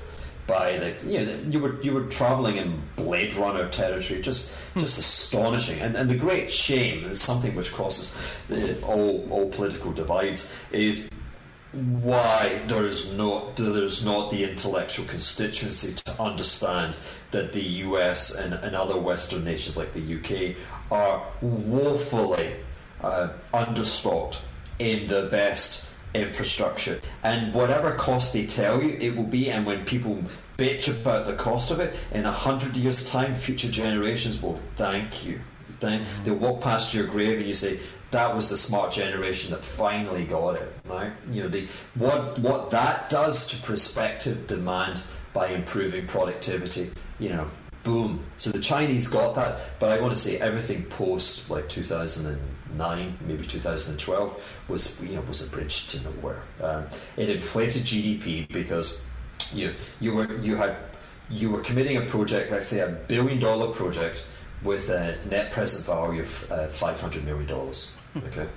by 0.47 0.79
the 0.79 0.97
you 1.07 1.27
know 1.27 1.39
you 1.51 1.59
were 1.59 1.83
you 1.83 1.93
were 1.93 2.05
traveling 2.05 2.57
in 2.57 2.81
Blade 2.97 3.35
Runner 3.35 3.69
territory, 3.69 4.23
just 4.23 4.57
just 4.77 4.99
astonishing. 4.99 5.81
And 5.81 5.97
and 5.97 6.09
the 6.09 6.17
great 6.17 6.51
shame, 6.51 7.15
something 7.17 7.55
which 7.55 7.73
crosses 7.73 8.17
the, 8.49 8.81
all 8.83 9.29
all 9.31 9.51
political 9.51 9.93
divides, 9.93 10.53
is 10.71 11.09
why 11.73 12.63
there 12.67 12.85
is 12.85 13.13
not 13.15 13.57
there's 13.57 14.05
not 14.05 14.31
the 14.31 14.45
intellectual 14.45 15.07
constituency 15.07 15.95
to 15.95 16.23
understand 16.23 16.97
that 17.31 17.53
the 17.53 17.63
US 17.63 18.35
and, 18.35 18.53
and 18.53 18.77
other 18.77 18.99
Western 18.99 19.45
nations 19.45 19.77
like 19.77 19.93
the 19.95 20.17
UK 20.17 20.57
are 20.91 21.27
woefully 21.41 22.57
uh, 23.01 23.31
understocked 23.55 24.43
in 24.79 25.07
the 25.09 25.29
best 25.31 25.87
infrastructure. 26.15 27.01
And 27.23 27.55
whatever 27.55 27.93
cost 27.93 28.33
they 28.33 28.47
tell 28.47 28.83
you 28.83 28.99
it 29.01 29.17
will 29.17 29.25
be, 29.25 29.51
and 29.51 29.65
when 29.65 29.85
people 29.85 30.23
bitch 30.59 30.89
about 30.89 31.27
the 31.27 31.35
cost 31.35 31.71
of 31.71 31.81
it, 31.81 31.95
in 32.13 32.27
a 32.27 32.33
hundred 32.33 32.77
years' 32.77 33.09
time, 33.09 33.35
future 33.35 33.71
generations 33.71 34.43
will 34.43 34.61
thank 34.77 35.27
you. 35.27 35.41
Then 35.81 36.01
mm-hmm. 36.01 36.25
they'll 36.25 36.35
walk 36.35 36.61
past 36.61 36.93
your 36.93 37.07
grave 37.07 37.39
and 37.39 37.49
you 37.49 37.55
say, 37.55 37.81
that 38.13 38.35
was 38.35 38.49
the 38.49 38.57
smart 38.57 38.93
generation 38.93 39.51
that 39.51 39.63
finally 39.63 40.25
got 40.25 40.55
it. 40.57 40.73
Right? 40.87 41.13
You 41.31 41.43
know, 41.43 41.49
the 41.49 41.67
what 41.95 42.39
what 42.39 42.71
that 42.71 43.11
does 43.11 43.49
to 43.49 43.57
prospective 43.57 44.47
demand 44.47 45.03
by 45.33 45.49
improving 45.49 46.07
productivity. 46.07 46.91
You 47.19 47.31
know, 47.31 47.49
boom. 47.83 48.25
So 48.37 48.51
the 48.51 48.61
Chinese 48.61 49.09
got 49.09 49.35
that, 49.35 49.79
but 49.81 49.91
I 49.91 50.01
want 50.01 50.15
to 50.15 50.21
say 50.21 50.39
everything 50.39 50.85
post 50.85 51.51
like 51.51 51.69
2009, 51.69 53.19
maybe 53.27 53.45
2012 53.45 54.53
was 54.69 55.03
you 55.03 55.17
know 55.17 55.23
was 55.23 55.47
a 55.47 55.51
bridge 55.51 55.89
to 55.89 56.03
nowhere. 56.05 56.43
Um, 56.61 56.87
it 57.17 57.31
inflated 57.31 57.83
GDP 57.83 58.47
because 58.53 59.05
you 59.53 59.75
you 60.01 60.15
were 60.15 60.33
you 60.37 60.57
had 60.57 60.77
you 61.31 61.51
were 61.51 61.61
committing 61.61 61.97
a 61.97 62.03
project, 62.03 62.53
let's 62.53 62.69
say 62.69 62.81
a 62.81 62.89
billion 62.89 63.41
dollar 63.41 63.73
project 63.73 64.27
with 64.63 64.91
a 64.91 65.19
net 65.29 65.51
present 65.51 65.87
value 65.87 66.21
of 66.21 66.53
uh, 66.53 66.69
500 66.69 67.25
million 67.25 67.47
dollars. 67.47 67.95
Okay. 68.17 68.49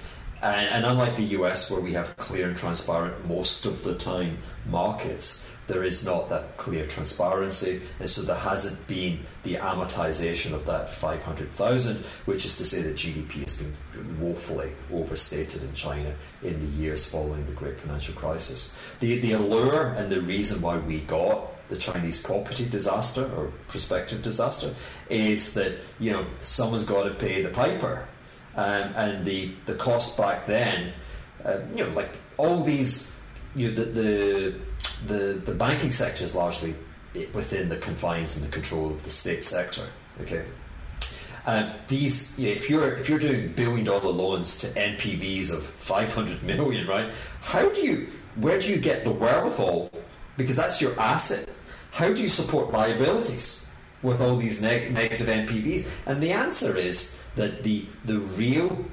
And, 0.42 0.68
and, 0.70 0.86
unlike 0.86 1.16
the 1.16 1.24
US, 1.40 1.72
where 1.72 1.80
we 1.80 1.94
have 1.94 2.18
clear 2.18 2.48
and 2.48 2.58
transparent 2.58 3.26
most 3.26 3.66
of 3.66 3.84
the 3.84 3.96
time 3.96 4.38
markets, 4.66 5.50
there 5.68 5.84
is 5.84 6.06
not 6.06 6.30
that 6.30 6.58
clear 6.58 6.86
transparency, 6.86 7.82
and 8.00 8.08
so 8.10 8.22
there 8.22 8.36
hasn't 8.36 8.86
been 8.86 9.22
the 9.44 9.56
amortization 9.56 10.54
of 10.54 10.66
that 10.66 10.94
500,000, 10.94 11.98
which 12.26 12.46
is 12.46 12.58
to 12.58 12.66
say 12.66 12.84
that 12.84 12.96
GDP 12.96 13.44
has 13.44 13.58
been 13.58 13.76
woefully 14.20 14.72
overstated 14.94 15.64
in 15.64 15.74
China 15.74 16.14
in 16.44 16.60
the 16.60 16.78
years 16.78 17.10
following 17.10 17.46
the 17.46 17.52
great 17.52 17.80
financial 17.80 18.14
crisis. 18.14 18.78
The, 19.00 19.20
the 19.20 19.32
allure 19.32 19.94
and 19.94 20.12
the 20.12 20.22
reason 20.22 20.62
why 20.62 20.78
we 20.78 21.00
got 21.00 21.52
the 21.70 21.78
Chinese 21.78 22.22
property 22.22 22.66
disaster 22.66 23.26
or 23.36 23.52
prospective 23.68 24.22
disaster 24.22 24.76
is 25.10 25.56
that 25.56 25.74
you 26.00 26.12
know 26.12 26.26
someone's 26.42 26.84
got 26.84 27.04
to 27.04 27.12
pay 27.16 27.42
the 27.42 27.50
piper, 27.50 28.08
um, 28.56 28.94
and 28.96 29.26
the 29.26 29.52
the 29.66 29.76
cost 29.76 30.18
back 30.18 30.46
then, 30.46 30.94
uh, 31.44 31.60
you 31.74 31.84
know, 31.84 31.90
like 31.90 32.18
all 32.38 32.64
these, 32.64 33.12
you 33.56 33.70
know, 33.70 33.76
the, 33.76 33.86
the 33.86 34.56
the, 35.08 35.34
the 35.46 35.54
banking 35.54 35.92
sector 35.92 36.24
is 36.24 36.36
largely 36.36 36.76
within 37.34 37.70
the 37.70 37.78
confines 37.78 38.36
and 38.36 38.46
the 38.46 38.52
control 38.52 38.92
of 38.92 39.04
the 39.04 39.10
state 39.10 39.44
sector. 39.44 39.88
Okay, 40.22 40.46
uh, 41.46 41.74
these 41.88 42.38
yeah, 42.38 42.52
if 42.52 42.70
you're 42.70 42.96
if 42.98 43.10
you're 43.10 43.20
doing 43.20 43.54
billion 43.54 43.84
dollar 43.84 44.12
loans 44.12 44.58
to 44.60 44.68
NPVs 44.68 45.54
of 45.54 45.64
500 45.64 46.44
million, 46.44 46.88
right? 46.88 47.12
How 47.42 47.70
do 47.70 47.82
you 47.82 48.08
where 48.36 48.60
do 48.60 48.70
you 48.70 48.78
get 48.78 49.04
the 49.04 49.12
wherewithal? 49.12 49.92
Because 50.38 50.56
that's 50.56 50.82
your 50.82 51.00
asset. 51.00 51.50
How 51.92 52.14
do 52.14 52.22
you 52.22 52.30
support 52.30 52.72
liabilities 52.72 53.70
with 54.02 54.22
all 54.22 54.36
these 54.36 54.62
neg- 54.62 54.92
negative 54.92 55.28
NPVs? 55.28 55.88
And 56.06 56.22
the 56.22 56.32
answer 56.32 56.76
is 56.76 57.20
that 57.36 57.64
the 57.64 57.86
the 58.06 58.20
real 58.20 58.86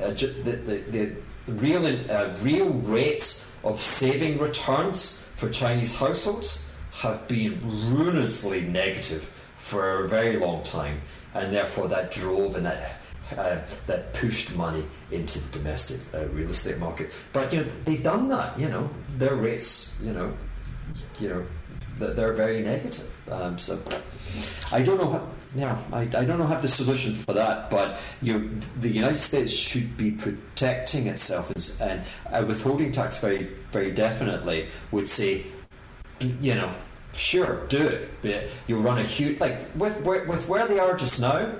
uh, 0.00 0.10
the, 0.10 0.82
the, 0.88 1.16
the 1.46 1.52
real 1.52 1.86
uh, 1.86 2.34
real 2.40 2.70
rates 2.70 3.50
of 3.64 3.80
saving 3.80 4.38
returns 4.38 5.24
for 5.36 5.48
Chinese 5.50 5.94
households 5.94 6.66
have 6.92 7.26
been 7.28 7.60
ruinously 7.92 8.62
negative 8.62 9.30
for 9.56 10.04
a 10.04 10.08
very 10.08 10.36
long 10.36 10.62
time, 10.62 11.00
and 11.34 11.52
therefore 11.52 11.88
that 11.88 12.10
drove 12.10 12.56
and 12.56 12.66
that 12.66 13.00
uh, 13.36 13.58
that 13.86 14.14
pushed 14.14 14.56
money 14.56 14.84
into 15.10 15.38
the 15.38 15.58
domestic 15.58 16.00
uh, 16.14 16.26
real 16.28 16.50
estate 16.50 16.78
market. 16.78 17.12
But 17.32 17.52
you 17.52 17.60
know 17.60 17.66
they've 17.84 18.02
done 18.02 18.28
that. 18.28 18.58
You 18.58 18.68
know 18.68 18.90
their 19.16 19.34
rates. 19.34 19.96
You 20.02 20.12
know, 20.12 20.34
you 21.20 21.28
know 21.28 21.44
they're 21.98 22.32
very 22.32 22.62
negative. 22.62 23.10
Um, 23.30 23.58
so 23.58 23.80
I 24.72 24.82
don't 24.82 24.98
know. 24.98 25.10
How, 25.10 25.28
yeah, 25.54 25.78
I, 25.92 26.02
I 26.02 26.06
don't 26.06 26.38
know 26.38 26.46
have 26.46 26.62
the 26.62 26.68
solution 26.68 27.14
for 27.14 27.32
that, 27.32 27.70
but 27.70 27.98
you, 28.20 28.58
the 28.80 28.88
United 28.88 29.18
States 29.18 29.52
should 29.52 29.96
be 29.96 30.10
protecting 30.10 31.06
itself, 31.06 31.50
as, 31.56 31.80
and 31.80 32.02
a 32.30 32.44
withholding 32.44 32.92
tax 32.92 33.18
very, 33.18 33.44
very 33.72 33.90
definitely 33.90 34.66
would 34.90 35.08
say, 35.08 35.44
you 36.20 36.54
know, 36.54 36.70
sure, 37.14 37.66
do 37.68 37.86
it, 37.86 38.10
but 38.22 38.48
you'll 38.66 38.82
run 38.82 38.98
a 38.98 39.02
huge 39.02 39.40
like 39.40 39.58
with 39.74 39.98
with 40.04 40.48
where 40.48 40.66
they 40.66 40.78
are 40.78 40.96
just 40.96 41.20
now, 41.20 41.50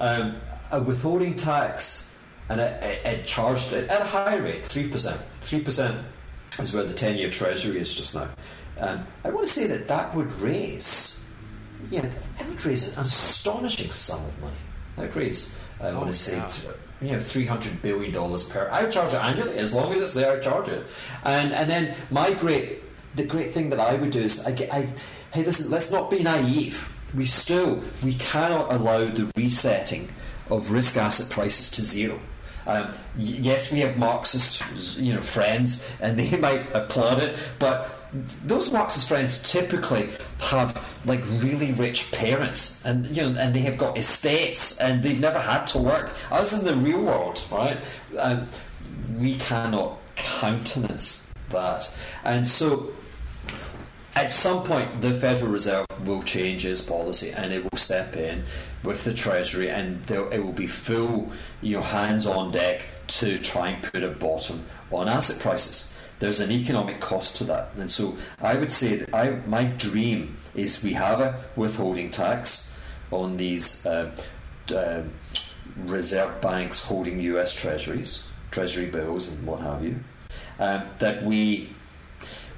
um, 0.00 0.36
a 0.72 0.80
withholding 0.80 1.36
tax, 1.36 2.16
and 2.48 2.60
it, 2.60 2.82
it, 2.82 3.06
it 3.06 3.26
charged 3.26 3.72
it 3.72 3.88
at 3.90 4.02
a 4.02 4.04
high 4.04 4.36
rate, 4.36 4.66
three 4.66 4.88
percent, 4.88 5.20
three 5.42 5.62
percent 5.62 6.04
is 6.58 6.74
where 6.74 6.84
the 6.84 6.94
ten-year 6.94 7.30
Treasury 7.30 7.78
is 7.78 7.94
just 7.94 8.14
now. 8.14 8.28
Um, 8.80 9.06
I 9.24 9.30
want 9.30 9.46
to 9.46 9.52
say 9.52 9.66
that 9.68 9.86
that 9.88 10.14
would 10.14 10.32
raise 10.34 11.19
yeah, 11.90 12.02
that 12.02 12.48
would 12.48 12.64
raise 12.64 12.96
an 12.96 13.04
astonishing 13.04 13.90
sum 13.90 14.24
of 14.24 14.40
money. 14.40 14.56
That 14.96 15.02
would 15.06 15.16
raise, 15.16 15.58
I 15.80 15.88
oh, 15.88 15.98
want 15.98 16.10
to 16.10 16.14
say, 16.14 16.34
th- 16.34 16.76
you 17.00 17.12
know, 17.12 17.20
three 17.20 17.46
hundred 17.46 17.80
billion 17.82 18.12
dollars 18.12 18.44
per. 18.44 18.68
I 18.70 18.82
would 18.82 18.92
charge 18.92 19.12
it 19.12 19.16
annually 19.16 19.56
as 19.58 19.72
long 19.72 19.92
as 19.92 20.00
it's 20.00 20.14
there. 20.14 20.36
I 20.36 20.40
charge 20.40 20.68
it, 20.68 20.86
and 21.24 21.52
and 21.52 21.70
then 21.70 21.94
my 22.10 22.34
great, 22.34 22.82
the 23.16 23.24
great 23.24 23.52
thing 23.52 23.70
that 23.70 23.80
I 23.80 23.94
would 23.94 24.10
do 24.10 24.20
is 24.20 24.46
I 24.46 24.52
get, 24.52 24.72
I, 24.72 24.88
hey, 25.32 25.44
listen, 25.44 25.70
let's 25.70 25.90
not 25.90 26.10
be 26.10 26.22
naive. 26.22 26.92
We 27.14 27.26
still 27.26 27.82
we 28.04 28.14
cannot 28.14 28.72
allow 28.72 29.04
the 29.04 29.30
resetting 29.36 30.10
of 30.50 30.70
risk 30.70 30.96
asset 30.96 31.30
prices 31.30 31.70
to 31.72 31.82
zero. 31.82 32.20
Um, 32.66 32.92
yes, 33.16 33.72
we 33.72 33.80
have 33.80 33.96
Marxist, 33.96 34.98
you 34.98 35.14
know, 35.14 35.22
friends, 35.22 35.86
and 36.00 36.18
they 36.18 36.36
might 36.40 36.72
applaud 36.74 37.22
it, 37.22 37.38
but 37.58 37.99
those 38.12 38.72
Marxist 38.72 39.08
friends 39.08 39.50
typically 39.50 40.10
have 40.40 40.84
like 41.04 41.22
really 41.42 41.72
rich 41.72 42.10
parents, 42.12 42.84
and 42.84 43.06
you 43.06 43.22
know, 43.22 43.40
and 43.40 43.54
they 43.54 43.60
have 43.60 43.78
got 43.78 43.96
estates, 43.96 44.78
and 44.78 45.02
they've 45.02 45.20
never 45.20 45.40
had 45.40 45.66
to 45.68 45.78
work. 45.78 46.12
As 46.30 46.52
in 46.52 46.64
the 46.64 46.74
real 46.74 47.02
world, 47.02 47.44
right? 47.50 47.78
Um, 48.18 48.48
we 49.16 49.36
cannot 49.36 49.98
countenance 50.16 51.26
that, 51.50 51.92
and 52.24 52.46
so 52.46 52.92
at 54.16 54.32
some 54.32 54.64
point 54.64 55.02
the 55.02 55.12
Federal 55.12 55.52
Reserve 55.52 55.86
will 56.04 56.22
change 56.22 56.66
its 56.66 56.82
policy 56.82 57.30
and 57.30 57.52
it 57.52 57.62
will 57.62 57.78
step 57.78 58.16
in 58.16 58.42
with 58.82 59.04
the 59.04 59.14
Treasury 59.14 59.70
and 59.70 60.10
it 60.10 60.42
will 60.42 60.52
be 60.52 60.66
full, 60.66 61.30
you 61.62 61.76
know, 61.76 61.82
hands 61.82 62.26
on 62.26 62.50
deck 62.50 62.86
to 63.06 63.38
try 63.38 63.68
and 63.68 63.82
put 63.82 64.02
a 64.02 64.08
bottom 64.08 64.66
on 64.90 65.08
asset 65.08 65.40
prices 65.40 65.89
there's 66.20 66.40
an 66.40 66.52
economic 66.52 67.00
cost 67.00 67.36
to 67.36 67.44
that. 67.44 67.70
And 67.76 67.90
so 67.90 68.16
I 68.40 68.54
would 68.54 68.70
say 68.70 68.96
that 68.96 69.14
I, 69.14 69.30
my 69.46 69.64
dream 69.64 70.36
is 70.54 70.84
we 70.84 70.92
have 70.92 71.20
a 71.20 71.44
withholding 71.56 72.10
tax 72.10 72.78
on 73.10 73.36
these 73.36 73.84
uh, 73.84 74.10
uh, 74.74 75.02
reserve 75.76 76.40
banks 76.40 76.84
holding 76.84 77.20
US 77.20 77.54
treasuries, 77.54 78.24
treasury 78.50 78.86
bills, 78.86 79.28
and 79.28 79.46
what 79.46 79.60
have 79.60 79.82
you. 79.82 79.98
Um, 80.58 80.84
that 80.98 81.24
we 81.24 81.70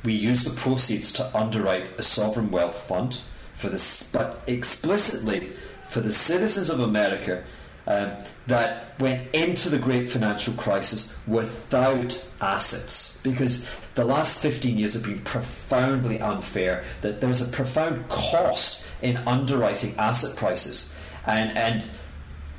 we 0.05 0.13
use 0.13 0.43
the 0.43 0.51
proceeds 0.51 1.13
to 1.13 1.37
underwrite 1.37 1.99
a 1.99 2.03
sovereign 2.03 2.51
wealth 2.51 2.77
fund 2.89 3.21
for 3.55 3.69
this, 3.69 4.11
but 4.13 4.43
explicitly 4.49 5.53
for 5.89 6.01
the 6.01 6.13
citizens 6.13 6.69
of 6.69 6.81
America 6.81 7.45
um, 7.87 8.13
that 8.47 8.99
went 9.01 9.35
into 9.35 9.69
the 9.69 9.79
great 9.79 10.11
financial 10.11 10.55
crisis 10.55 11.19
without 11.27 12.25
assets 12.41 13.21
because 13.23 13.69
the 13.95 14.05
last 14.05 14.39
15 14.39 14.79
years 14.79 14.95
have 14.95 15.05
been 15.05 15.21
profoundly 15.21 16.21
unfair 16.21 16.85
that 17.01 17.21
there's 17.21 17.47
a 17.47 17.51
profound 17.53 18.09
cost 18.09 18.87
in 19.03 19.17
underwriting 19.19 19.95
asset 19.99 20.37
prices 20.37 20.95
and 21.27 21.57
and 21.57 21.85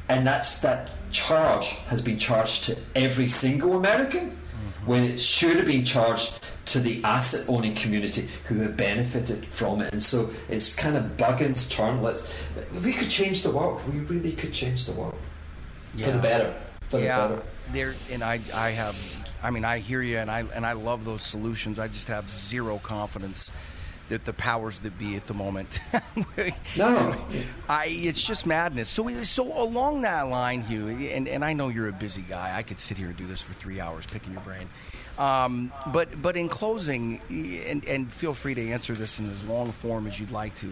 and 0.10 0.28
that's 0.28 0.60
that 0.60 0.92
charge 1.12 1.70
has 1.88 2.02
been 2.02 2.20
charged 2.20 2.66
to 2.66 2.78
every 2.96 3.28
single 3.28 3.78
American 3.78 4.32
mm-hmm. 4.32 4.86
when 4.86 5.04
it 5.04 5.20
should 5.20 5.56
have 5.56 5.68
been 5.68 5.86
charged 5.86 6.40
to 6.66 6.80
the 6.80 7.04
asset 7.04 7.46
owning 7.50 7.76
community 7.76 8.28
who 8.46 8.60
have 8.60 8.78
benefited 8.78 9.46
from 9.46 9.82
it. 9.82 9.94
And 9.94 10.02
so 10.02 10.30
it's 10.50 10.74
kind 10.74 10.96
of 10.96 11.18
Buggins' 11.18 11.70
turn. 11.70 12.02
Let's 12.02 12.32
we 12.84 12.94
could 12.94 13.10
change 13.10 13.44
the 13.44 13.52
world. 13.52 13.82
We 13.92 14.00
really 14.00 14.32
could 14.32 14.54
change 14.54 14.86
the 14.86 14.94
world 14.94 15.18
yeah. 15.96 16.06
for 16.06 16.12
the 16.12 16.20
better. 16.20 16.56
For 16.90 17.00
yeah, 17.00 17.28
the 17.28 17.36
better. 17.36 17.48
there 17.72 17.94
and 18.12 18.24
I 18.24 18.40
I 18.54 18.70
have 18.70 18.96
I 19.42 19.52
mean 19.52 19.66
I 19.66 19.80
hear 19.80 20.02
you 20.02 20.18
and 20.18 20.32
I 20.32 20.46
and 20.54 20.66
I 20.66 20.74
love 20.74 21.06
those 21.06 21.24
solutions. 21.24 21.80
I 21.80 21.88
just 21.88 22.08
have 22.08 22.30
zero 22.30 22.80
confidence 22.80 23.52
that 24.10 24.26
the 24.26 24.34
powers 24.34 24.80
that 24.80 24.98
be 24.98 25.16
at 25.16 25.26
the 25.28 25.34
moment. 25.34 25.80
no, 26.78 27.26
I 27.70 27.88
it's 27.88 28.22
just 28.22 28.46
madness. 28.46 28.90
So 28.90 29.10
so 29.24 29.62
along 29.62 30.02
that 30.02 30.24
line, 30.24 30.62
Hugh, 30.62 30.88
and, 30.88 31.28
and 31.28 31.44
I 31.44 31.54
know 31.54 31.70
you're 31.70 31.88
a 31.88 31.94
busy 31.94 32.22
guy. 32.22 32.56
I 32.56 32.64
could 32.64 32.80
sit 32.80 32.98
here 32.98 33.08
and 33.08 33.18
do 33.18 33.26
this 33.26 33.42
for 33.42 33.54
three 33.54 33.80
hours 33.80 34.06
picking 34.06 34.34
your 34.34 34.42
brain. 34.42 34.70
Um, 35.18 35.72
but 35.92 36.22
but 36.22 36.36
in 36.36 36.50
closing, 36.50 37.22
and, 37.68 37.86
and 37.86 38.12
feel 38.12 38.34
free 38.34 38.56
to 38.56 38.72
answer 38.72 38.94
this 38.94 39.20
in 39.20 39.30
as 39.30 39.44
long 39.44 39.72
form 39.72 40.08
as 40.08 40.20
you'd 40.20 40.32
like 40.32 40.56
to. 40.56 40.72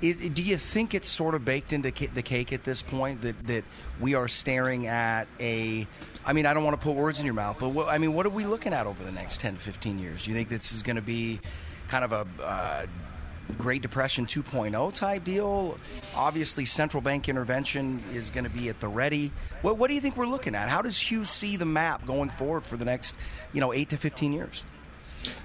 Is, 0.00 0.18
do 0.18 0.42
you 0.42 0.56
think 0.56 0.92
it's 0.92 1.08
sort 1.08 1.34
of 1.34 1.44
baked 1.44 1.72
into 1.72 1.90
the 1.90 2.22
cake 2.22 2.52
at 2.52 2.64
this 2.64 2.82
point 2.82 3.22
that, 3.22 3.46
that 3.46 3.64
we 4.00 4.14
are 4.14 4.28
staring 4.28 4.86
at 4.86 5.26
a 5.40 5.86
I 6.26 6.32
mean, 6.32 6.46
I 6.46 6.54
don't 6.54 6.64
want 6.64 6.78
to 6.78 6.84
put 6.84 6.94
words 6.94 7.18
in 7.18 7.24
your 7.24 7.34
mouth, 7.34 7.58
but 7.58 7.70
what, 7.70 7.88
I 7.88 7.98
mean, 7.98 8.14
what 8.14 8.26
are 8.26 8.30
we 8.30 8.46
looking 8.46 8.72
at 8.72 8.86
over 8.86 9.02
the 9.02 9.12
next 9.12 9.40
10 9.40 9.54
to 9.54 9.60
15 9.60 9.98
years? 9.98 10.24
Do 10.24 10.30
you 10.30 10.36
think 10.36 10.48
this 10.48 10.72
is 10.72 10.82
going 10.82 10.96
to 10.96 11.02
be 11.02 11.40
kind 11.88 12.04
of 12.04 12.12
a 12.12 12.26
uh, 12.42 12.86
Great 13.58 13.82
Depression 13.82 14.26
2.0 14.26 14.92
type 14.94 15.24
deal. 15.24 15.78
Obviously, 16.16 16.64
central 16.64 17.00
bank 17.00 17.28
intervention 17.28 18.02
is 18.12 18.30
going 18.30 18.44
to 18.44 18.50
be 18.50 18.68
at 18.68 18.80
the 18.80 18.88
ready. 18.88 19.32
What, 19.62 19.78
what, 19.78 19.88
do 19.88 19.94
you 19.94 20.00
think 20.00 20.16
we're 20.16 20.26
looking 20.26 20.54
at? 20.54 20.68
How 20.68 20.82
does 20.82 20.98
Hugh 20.98 21.24
see 21.24 21.56
the 21.56 21.66
map 21.66 22.06
going 22.06 22.30
forward 22.30 22.64
for 22.64 22.76
the 22.76 22.84
next, 22.84 23.16
you 23.52 23.60
know, 23.60 23.72
eight 23.72 23.90
to 23.90 23.96
15 23.96 24.32
years? 24.32 24.64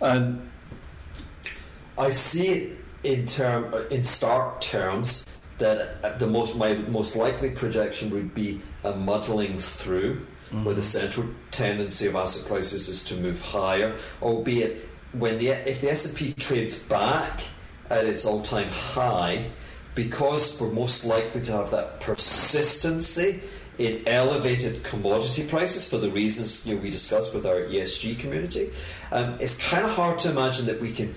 Um, 0.02 0.50
I 1.98 2.10
see 2.12 2.48
it 2.48 2.78
in 3.04 3.26
term 3.26 3.74
in 3.92 4.04
stark 4.04 4.62
terms 4.62 5.26
that 5.58 6.20
the 6.20 6.28
most 6.28 6.56
my 6.56 6.74
most 6.74 7.16
likely 7.16 7.52
projection 7.52 8.10
would 8.12 8.34
be 8.34 8.62
a 8.84 8.94
muddling 8.94 9.58
through, 9.58 10.16
mm-hmm. 10.16 10.64
where 10.64 10.76
the 10.76 10.84
central 10.84 11.28
tendency 11.52 12.08
of 12.08 12.16
asset 12.16 12.48
prices 12.48 12.88
is 12.88 13.04
to 13.06 13.16
move 13.16 13.42
higher, 13.42 13.96
albeit 14.22 14.90
when 15.12 15.38
the 15.40 15.50
if 15.50 15.82
the 15.82 15.92
S 15.92 16.06
and 16.06 16.16
P 16.16 16.34
trades 16.34 16.82
back 16.82 17.42
at 17.90 18.06
its 18.06 18.26
all 18.26 18.42
time 18.42 18.70
high, 18.70 19.50
because 19.96 20.60
we're 20.60 20.72
most 20.72 21.06
likely 21.06 21.42
to 21.42 21.52
have 21.52 21.72
that 21.72 22.00
persistency 22.00 23.42
in 23.78 24.04
elevated 24.08 24.84
commodity 24.84 25.48
prices 25.48 25.90
for 25.90 25.98
the 25.98 26.10
reasons 26.12 26.68
you 26.68 26.76
know, 26.76 26.82
we 26.82 26.90
discussed 26.90 27.34
with 27.34 27.46
our 27.46 27.62
ESG 27.62 28.20
community, 28.20 28.72
um, 29.14 29.38
it's 29.40 29.58
kind 29.70 29.86
of 29.86 29.92
hard 29.92 30.20
to 30.20 30.30
imagine 30.30 30.66
that 30.66 30.82
we 30.82 30.92
can 30.92 31.16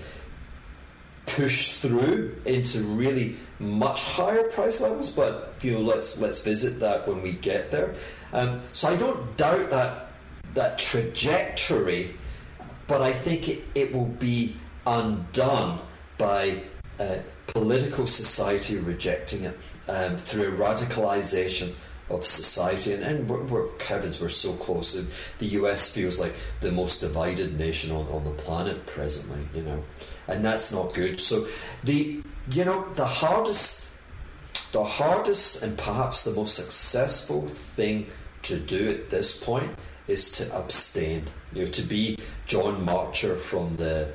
push 1.25 1.73
through 1.73 2.35
into 2.45 2.81
really 2.81 3.35
much 3.59 4.01
higher 4.01 4.43
price 4.43 4.79
levels. 4.79 5.09
But 5.09 5.55
you 5.61 5.73
know, 5.73 5.81
let's 5.81 6.19
let's 6.19 6.41
visit 6.43 6.79
that 6.79 7.07
when 7.07 7.21
we 7.21 7.33
get 7.33 7.71
there. 7.71 7.95
Um, 8.31 8.61
so 8.71 8.89
I 8.89 8.95
don't 8.95 9.35
doubt 9.37 9.69
that 9.69 10.07
that 10.53 10.77
trajectory 10.77 12.15
but 12.87 13.01
I 13.01 13.13
think 13.13 13.49
it, 13.49 13.63
it 13.75 13.93
will 13.93 14.05
be 14.05 14.55
undone 14.85 15.79
by 16.17 16.61
uh, 16.99 17.17
political 17.47 18.07
society 18.07 18.77
rejecting 18.77 19.43
it 19.43 19.59
um, 19.87 20.17
through 20.17 20.53
a 20.53 20.57
radicalization 20.57 21.73
of 22.09 22.25
society. 22.25 22.93
And, 22.93 23.03
and 23.03 23.29
we're, 23.29 23.43
we're, 23.43 23.79
heavens, 23.79 24.21
we're 24.21 24.29
so 24.29 24.53
close. 24.53 24.93
The 25.39 25.45
US 25.47 25.93
feels 25.93 26.19
like 26.19 26.33
the 26.61 26.71
most 26.71 26.99
divided 26.99 27.57
nation 27.57 27.91
on, 27.91 28.07
on 28.07 28.23
the 28.23 28.31
planet 28.31 28.85
presently, 28.85 29.47
you 29.55 29.63
know, 29.63 29.81
and 30.27 30.43
that's 30.43 30.71
not 30.71 30.93
good. 30.93 31.19
So 31.19 31.47
the 31.83 32.21
you 32.51 32.65
know 32.65 32.85
the 32.93 33.05
hardest, 33.05 33.89
the 34.71 34.83
hardest, 34.83 35.63
and 35.63 35.77
perhaps 35.77 36.23
the 36.23 36.31
most 36.31 36.55
successful 36.55 37.47
thing 37.47 38.07
to 38.43 38.59
do 38.59 38.91
at 38.91 39.09
this 39.09 39.41
point 39.41 39.71
is 40.07 40.31
to 40.33 40.55
abstain. 40.55 41.27
You 41.53 41.61
know, 41.61 41.71
to 41.71 41.81
be 41.81 42.17
John 42.45 42.83
Marcher 42.83 43.37
from 43.37 43.73
the 43.75 44.11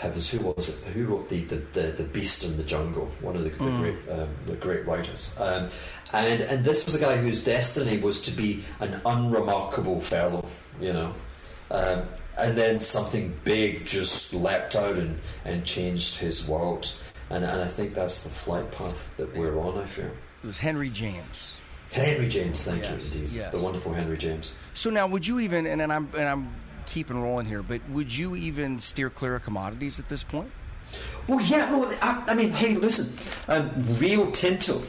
Who 0.00 0.38
was 0.38 0.68
it? 0.68 0.76
Who 0.92 1.06
wrote 1.06 1.28
the 1.28 1.44
the, 1.44 1.56
the, 1.56 1.82
the 1.92 2.04
Beast 2.04 2.44
in 2.44 2.56
the 2.56 2.62
Jungle? 2.62 3.06
One 3.20 3.36
of 3.36 3.44
the, 3.44 3.50
the 3.50 3.56
mm. 3.56 3.80
great 3.80 4.18
um, 4.18 4.28
the 4.46 4.54
great 4.54 4.86
writers. 4.86 5.36
Um, 5.38 5.68
and 6.12 6.40
and 6.40 6.64
this 6.64 6.84
was 6.84 6.94
a 6.94 7.00
guy 7.00 7.16
whose 7.16 7.44
destiny 7.44 7.98
was 7.98 8.20
to 8.22 8.30
be 8.30 8.64
an 8.80 9.00
unremarkable 9.04 10.00
fellow. 10.00 10.44
You 10.80 10.92
know. 10.92 11.14
Um, 11.70 12.08
and 12.38 12.56
then 12.56 12.80
something 12.80 13.38
big 13.44 13.84
just 13.84 14.32
leapt 14.32 14.74
out 14.74 14.96
and, 14.96 15.20
and 15.44 15.64
changed 15.64 16.18
his 16.18 16.48
world. 16.48 16.92
And, 17.28 17.44
and 17.44 17.60
I 17.60 17.68
think 17.68 17.94
that's 17.94 18.24
the 18.24 18.30
flight 18.30 18.72
path 18.72 19.14
that 19.18 19.36
we're 19.36 19.58
on, 19.58 19.78
I 19.78 19.84
fear. 19.84 20.10
It 20.42 20.46
was 20.46 20.58
Henry 20.58 20.88
James. 20.88 21.60
Henry 21.92 22.28
James, 22.28 22.62
thank 22.62 22.82
yes, 22.82 23.14
you 23.14 23.20
indeed. 23.20 23.36
Yes. 23.36 23.52
The 23.52 23.60
wonderful 23.60 23.92
Henry 23.92 24.16
James. 24.16 24.56
So 24.74 24.90
now, 24.90 25.06
would 25.06 25.26
you 25.26 25.40
even, 25.40 25.66
and, 25.66 25.82
and 25.82 25.92
I'm 25.92 26.08
and 26.14 26.28
I'm 26.28 26.54
keeping 26.90 27.22
rolling 27.22 27.46
here, 27.46 27.62
but 27.62 27.80
would 27.88 28.14
you 28.14 28.36
even 28.36 28.80
steer 28.80 29.08
clear 29.08 29.36
of 29.36 29.44
commodities 29.44 29.98
at 29.98 30.08
this 30.08 30.22
point? 30.22 30.50
Well, 31.26 31.40
yeah. 31.40 31.70
No, 31.70 31.90
I, 32.02 32.24
I 32.28 32.34
mean, 32.34 32.50
hey, 32.50 32.74
listen, 32.74 33.16
um, 33.48 33.70
Rio 33.98 34.30
Tinto. 34.30 34.82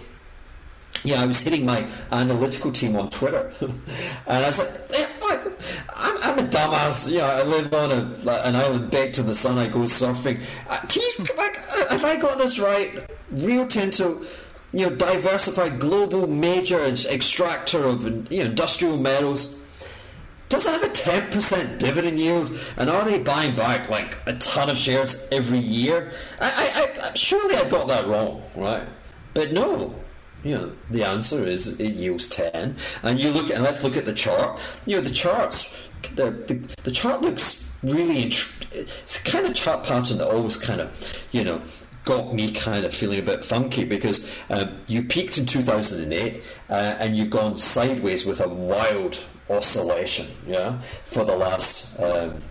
Yeah, 1.04 1.22
I 1.22 1.26
was 1.26 1.40
hitting 1.40 1.66
my 1.66 1.88
analytical 2.12 2.72
team 2.72 2.96
on 2.96 3.10
Twitter, 3.10 3.54
and 3.62 3.82
I 4.28 4.48
was 4.48 4.60
like, 4.60 4.94
hey, 4.94 5.08
look, 5.22 5.62
I'm, 5.96 6.24
I'm, 6.24 6.40
a 6.40 6.48
dumbass. 6.48 7.10
You 7.10 7.20
know, 7.20 7.26
I 7.26 7.44
live 7.44 7.74
on 7.74 7.92
a, 7.92 8.32
an 8.44 8.56
island 8.56 8.92
baked 8.92 9.16
to 9.16 9.24
the 9.24 9.34
sun. 9.34 9.58
I 9.58 9.68
go 9.68 9.80
surfing. 9.80 10.42
Uh, 10.70 10.80
can 10.88 11.02
you, 11.02 11.26
like, 11.38 11.60
uh, 11.72 11.88
have 11.90 12.06
I 12.06 12.18
got 12.18 12.38
this 12.38 12.60
right? 12.60 13.10
Rio 13.32 13.66
Tinto 13.68 14.24
you 14.74 14.90
know, 14.90 14.96
diversified 14.96 15.80
global 15.80 16.28
major 16.28 16.86
extractor 16.86 17.84
of 17.84 18.04
you 18.32 18.40
know, 18.44 18.50
industrial 18.50 18.98
metals 18.98 19.61
does 20.52 20.66
it 20.66 20.72
have 20.72 20.84
a 20.84 20.90
10% 20.90 21.80
dividend 21.80 22.20
yield? 22.20 22.60
And 22.76 22.90
are 22.90 23.06
they 23.06 23.20
buying 23.20 23.56
back 23.56 23.90
like 23.90 24.18
a 24.26 24.34
ton 24.34 24.70
of 24.70 24.78
shares 24.78 25.28
every 25.32 25.60
year? 25.60 26.12
I, 26.42 26.50
I, 27.02 27.08
I, 27.08 27.14
surely 27.14 27.56
I 27.56 27.70
got 27.70 27.88
that 27.88 28.06
wrong, 28.06 28.44
right? 28.56 28.86
But 29.34 29.54
no. 29.54 29.96
You 30.44 30.56
know, 30.56 30.72
the 30.90 31.06
answer 31.06 31.46
is 31.46 31.80
it 31.80 31.94
yields 31.94 32.28
10. 32.28 32.76
And 33.04 33.20
you 33.20 33.30
look 33.30 33.50
and 33.50 33.64
let's 33.64 33.82
look 33.84 33.96
at 33.96 34.06
the 34.06 34.14
chart. 34.14 34.60
You 34.86 34.98
know, 34.98 35.02
the 35.02 35.14
charts, 35.14 35.88
the, 36.16 36.32
the, 36.32 36.76
the 36.84 36.92
chart 36.92 37.22
looks 37.22 37.72
really, 37.82 38.34
it's 38.72 39.20
kind 39.24 39.46
of 39.46 39.54
chart 39.56 39.86
pattern 39.86 40.18
that 40.18 40.28
always 40.28 40.58
kind 40.58 40.82
of, 40.82 41.24
you 41.32 41.46
know, 41.46 41.62
got 42.04 42.34
me 42.34 42.52
kind 42.52 42.84
of 42.84 42.94
feeling 42.94 43.20
a 43.20 43.22
bit 43.22 43.46
funky 43.46 43.86
because 43.86 44.30
um, 44.50 44.80
you 44.88 45.04
peaked 45.04 45.38
in 45.38 45.46
2008 45.46 46.44
uh, 46.70 46.74
and 46.74 47.16
you've 47.16 47.30
gone 47.30 47.58
sideways 47.58 48.26
with 48.26 48.42
a 48.42 48.50
wild 48.50 49.24
oscillation, 49.50 50.28
yeah, 50.48 50.80
for 51.06 51.26
the 51.26 51.36
last 51.36 52.00
um, 52.00 52.42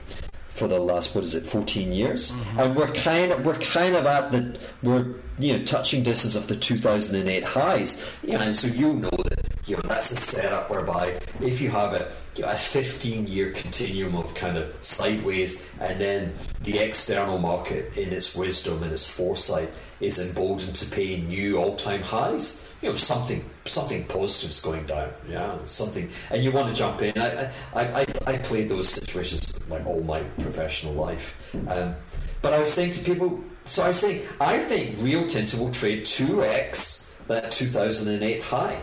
for 0.49 0.69
the 0.69 0.79
last 0.79 1.15
what 1.15 1.25
is 1.25 1.35
it, 1.35 1.45
14 1.45 1.93
years, 1.93 2.33
mm-hmm. 2.33 2.61
and 2.61 2.77
we're 2.77 2.93
kind 2.93 3.33
of 3.33 3.47
we're 3.47 3.59
kind 3.59 3.95
of 3.95 4.05
at 4.07 4.31
the 4.31 4.59
we're 4.83 5.15
you 5.39 5.57
know 5.57 5.65
touching 5.65 6.03
distance 6.03 6.35
of 6.35 6.49
the 6.49 6.57
2008 6.57 7.45
highs, 7.45 8.21
you 8.23 8.33
know, 8.33 8.41
and 8.41 8.55
so 8.55 8.69
you 8.69 8.93
know 8.93 9.11
that 9.11 9.47
you 9.67 9.77
know 9.77 9.83
that's 9.85 10.11
a 10.11 10.17
setup 10.17 10.69
whereby 10.69 11.19
if 11.41 11.61
you 11.61 11.71
have 11.71 11.95
a 11.95 12.13
you 12.37 12.43
know, 12.43 12.51
a 12.51 12.57
15 12.57 13.27
year 13.27 13.53
continuum 13.53 14.17
of 14.17 14.35
kind 14.35 14.57
of 14.57 14.75
sideways, 14.83 15.69
and 15.81 16.01
then 16.01 16.35
the 16.63 16.79
external 16.79 17.39
market 17.39 17.97
in 17.97 18.13
its 18.13 18.37
wisdom 18.37 18.83
and 18.83 18.93
its 18.93 19.11
foresight 19.11 19.71
is 20.01 20.19
emboldened 20.19 20.75
to 20.75 20.87
pay 20.87 21.21
new 21.21 21.57
all 21.57 21.77
time 21.77 22.03
highs 22.03 22.70
you 22.83 22.91
know 22.91 22.97
something 22.97 23.45
something 23.65 24.05
positive's 24.05 24.61
going 24.61 24.87
down 24.87 25.11
yeah 25.29 25.57
something 25.67 26.09
and 26.31 26.43
you 26.43 26.51
want 26.51 26.69
to 26.69 26.75
jump 26.75 27.03
in. 27.03 27.17
I 27.19 27.51
I, 27.75 28.07
I, 28.27 28.39
played 28.39 28.69
those 28.69 28.89
situations 28.89 29.59
like 29.69 29.87
all 29.87 30.03
my 30.03 30.21
professional 30.41 30.95
life. 30.95 31.37
Um, 31.69 31.95
but 32.43 32.53
I 32.55 32.61
was 32.61 32.73
saying 32.73 32.93
to 32.93 33.01
people 33.01 33.43
so 33.67 33.85
I 33.85 33.89
was 33.89 34.01
saying 34.01 34.27
I 34.41 34.59
think 34.59 35.01
Rio 35.01 35.27
Tinto 35.27 35.59
will 35.59 35.71
trade 35.71 36.05
2x 36.05 37.27
that 37.27 37.53
2008 37.53 38.43
high. 38.43 38.83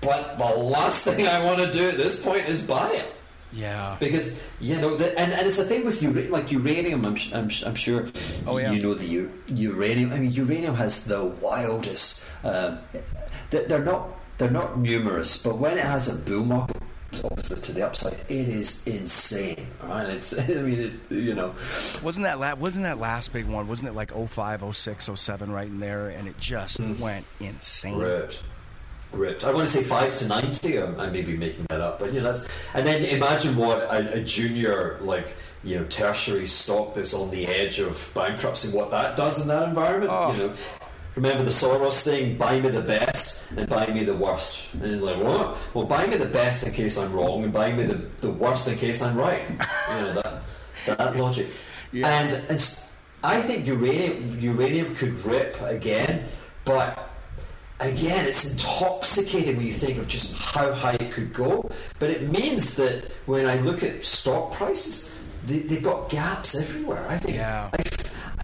But 0.00 0.38
the 0.38 0.44
last 0.44 1.04
thing 1.08 1.26
I 1.26 1.44
want 1.44 1.58
to 1.58 1.70
do 1.70 1.88
at 1.88 1.96
this 1.96 2.22
point 2.22 2.48
is 2.48 2.62
buy 2.62 2.90
it 2.90 3.14
yeah. 3.52 3.96
Because, 3.98 4.40
you 4.60 4.76
know, 4.76 4.96
the, 4.96 5.18
and, 5.18 5.32
and 5.32 5.46
it's 5.46 5.58
a 5.58 5.64
thing 5.64 5.84
with 5.84 6.02
uranium, 6.02 6.32
like 6.32 6.52
uranium, 6.52 7.04
I'm, 7.04 7.16
I'm, 7.32 7.50
I'm 7.64 7.74
sure 7.74 8.08
oh, 8.46 8.58
yeah. 8.58 8.72
you 8.72 8.80
know 8.80 8.94
the 8.94 9.06
u- 9.06 9.32
uranium. 9.48 10.12
I 10.12 10.18
mean, 10.18 10.32
uranium 10.32 10.74
has 10.74 11.04
the 11.04 11.24
wildest. 11.24 12.24
Um, 12.44 12.78
they're 13.50 13.84
not 13.84 14.10
they're 14.38 14.50
not 14.50 14.78
numerous, 14.78 15.42
but 15.42 15.58
when 15.58 15.78
it 15.78 15.84
has 15.84 16.08
a 16.08 16.14
bull 16.14 16.44
market, 16.44 16.80
obviously 17.24 17.60
to 17.60 17.72
the 17.72 17.86
upside, 17.86 18.14
it 18.14 18.30
is 18.30 18.86
insane. 18.86 19.66
Right? 19.82 20.08
It's 20.08 20.38
I 20.38 20.46
mean, 20.46 20.80
it, 20.80 21.12
you 21.12 21.34
know, 21.34 21.54
wasn't 22.02 22.24
that 22.24 22.38
la- 22.38 22.54
wasn't 22.54 22.84
that 22.84 22.98
last 22.98 23.32
big 23.32 23.46
one? 23.46 23.66
Wasn't 23.66 23.88
it 23.88 23.94
like 23.94 24.12
05, 24.12 24.76
06, 24.76 25.10
07 25.14 25.50
right 25.50 25.66
in 25.66 25.80
there, 25.80 26.10
and 26.10 26.28
it 26.28 26.38
just 26.38 26.80
mm. 26.80 26.98
went 27.00 27.26
insane. 27.40 27.98
Right. 27.98 28.38
Gripped. 29.12 29.44
I 29.44 29.52
want 29.52 29.66
to 29.66 29.72
say 29.72 29.82
five 29.82 30.14
to 30.16 30.28
ninety. 30.28 30.80
I 30.80 31.08
may 31.10 31.22
be 31.22 31.36
making 31.36 31.66
that 31.68 31.80
up, 31.80 31.98
but 31.98 32.12
you 32.12 32.20
know 32.20 32.26
that's. 32.26 32.48
And 32.74 32.86
then 32.86 33.04
imagine 33.04 33.56
what 33.56 33.78
a, 33.78 34.14
a 34.14 34.20
junior 34.22 34.98
like 35.00 35.36
you 35.64 35.78
know 35.78 35.84
tertiary 35.86 36.46
stock 36.46 36.94
that's 36.94 37.14
on 37.14 37.30
the 37.30 37.46
edge 37.46 37.78
of 37.80 38.10
bankruptcy, 38.14 38.76
what 38.76 38.90
that 38.90 39.16
does 39.16 39.40
in 39.40 39.48
that 39.48 39.68
environment. 39.68 40.10
Oh. 40.12 40.32
You 40.32 40.38
know, 40.38 40.54
remember 41.14 41.44
the 41.44 41.50
Soros 41.50 42.02
thing: 42.02 42.36
buy 42.36 42.60
me 42.60 42.68
the 42.68 42.82
best 42.82 43.38
and 43.56 43.68
buy 43.68 43.86
me 43.86 44.04
the 44.04 44.14
worst. 44.14 44.64
And 44.74 44.82
you're 44.82 45.00
like, 45.00 45.22
what? 45.22 45.56
Well, 45.74 45.84
buy 45.84 46.06
me 46.06 46.16
the 46.16 46.26
best 46.26 46.66
in 46.66 46.72
case 46.72 46.98
I'm 46.98 47.12
wrong, 47.12 47.44
and 47.44 47.52
buy 47.52 47.72
me 47.72 47.84
the, 47.84 48.06
the 48.20 48.30
worst 48.30 48.68
in 48.68 48.76
case 48.76 49.02
I'm 49.02 49.16
right. 49.16 49.42
You 49.88 50.02
know 50.02 50.14
that 50.14 50.42
that 50.86 51.16
logic. 51.16 51.48
Yeah. 51.92 52.08
And 52.08 52.32
it's, 52.50 52.92
I 53.24 53.40
think 53.40 53.66
uranium 53.66 54.38
uranium 54.40 54.94
could 54.94 55.24
rip 55.24 55.60
again, 55.62 56.26
but 56.64 57.07
again, 57.80 58.26
it's 58.26 58.52
intoxicating 58.52 59.56
when 59.56 59.66
you 59.66 59.72
think 59.72 59.98
of 59.98 60.08
just 60.08 60.36
how 60.36 60.72
high 60.72 60.94
it 60.94 61.12
could 61.12 61.32
go. 61.32 61.70
But 61.98 62.10
it 62.10 62.30
means 62.30 62.74
that 62.76 63.10
when 63.26 63.46
I 63.46 63.60
look 63.60 63.82
at 63.82 64.04
stock 64.04 64.52
prices, 64.52 65.14
they, 65.46 65.60
they've 65.60 65.82
got 65.82 66.10
gaps 66.10 66.54
everywhere. 66.54 67.06
I 67.08 67.18
think. 67.18 67.36
Yeah. 67.36 67.70
I, 67.72 67.82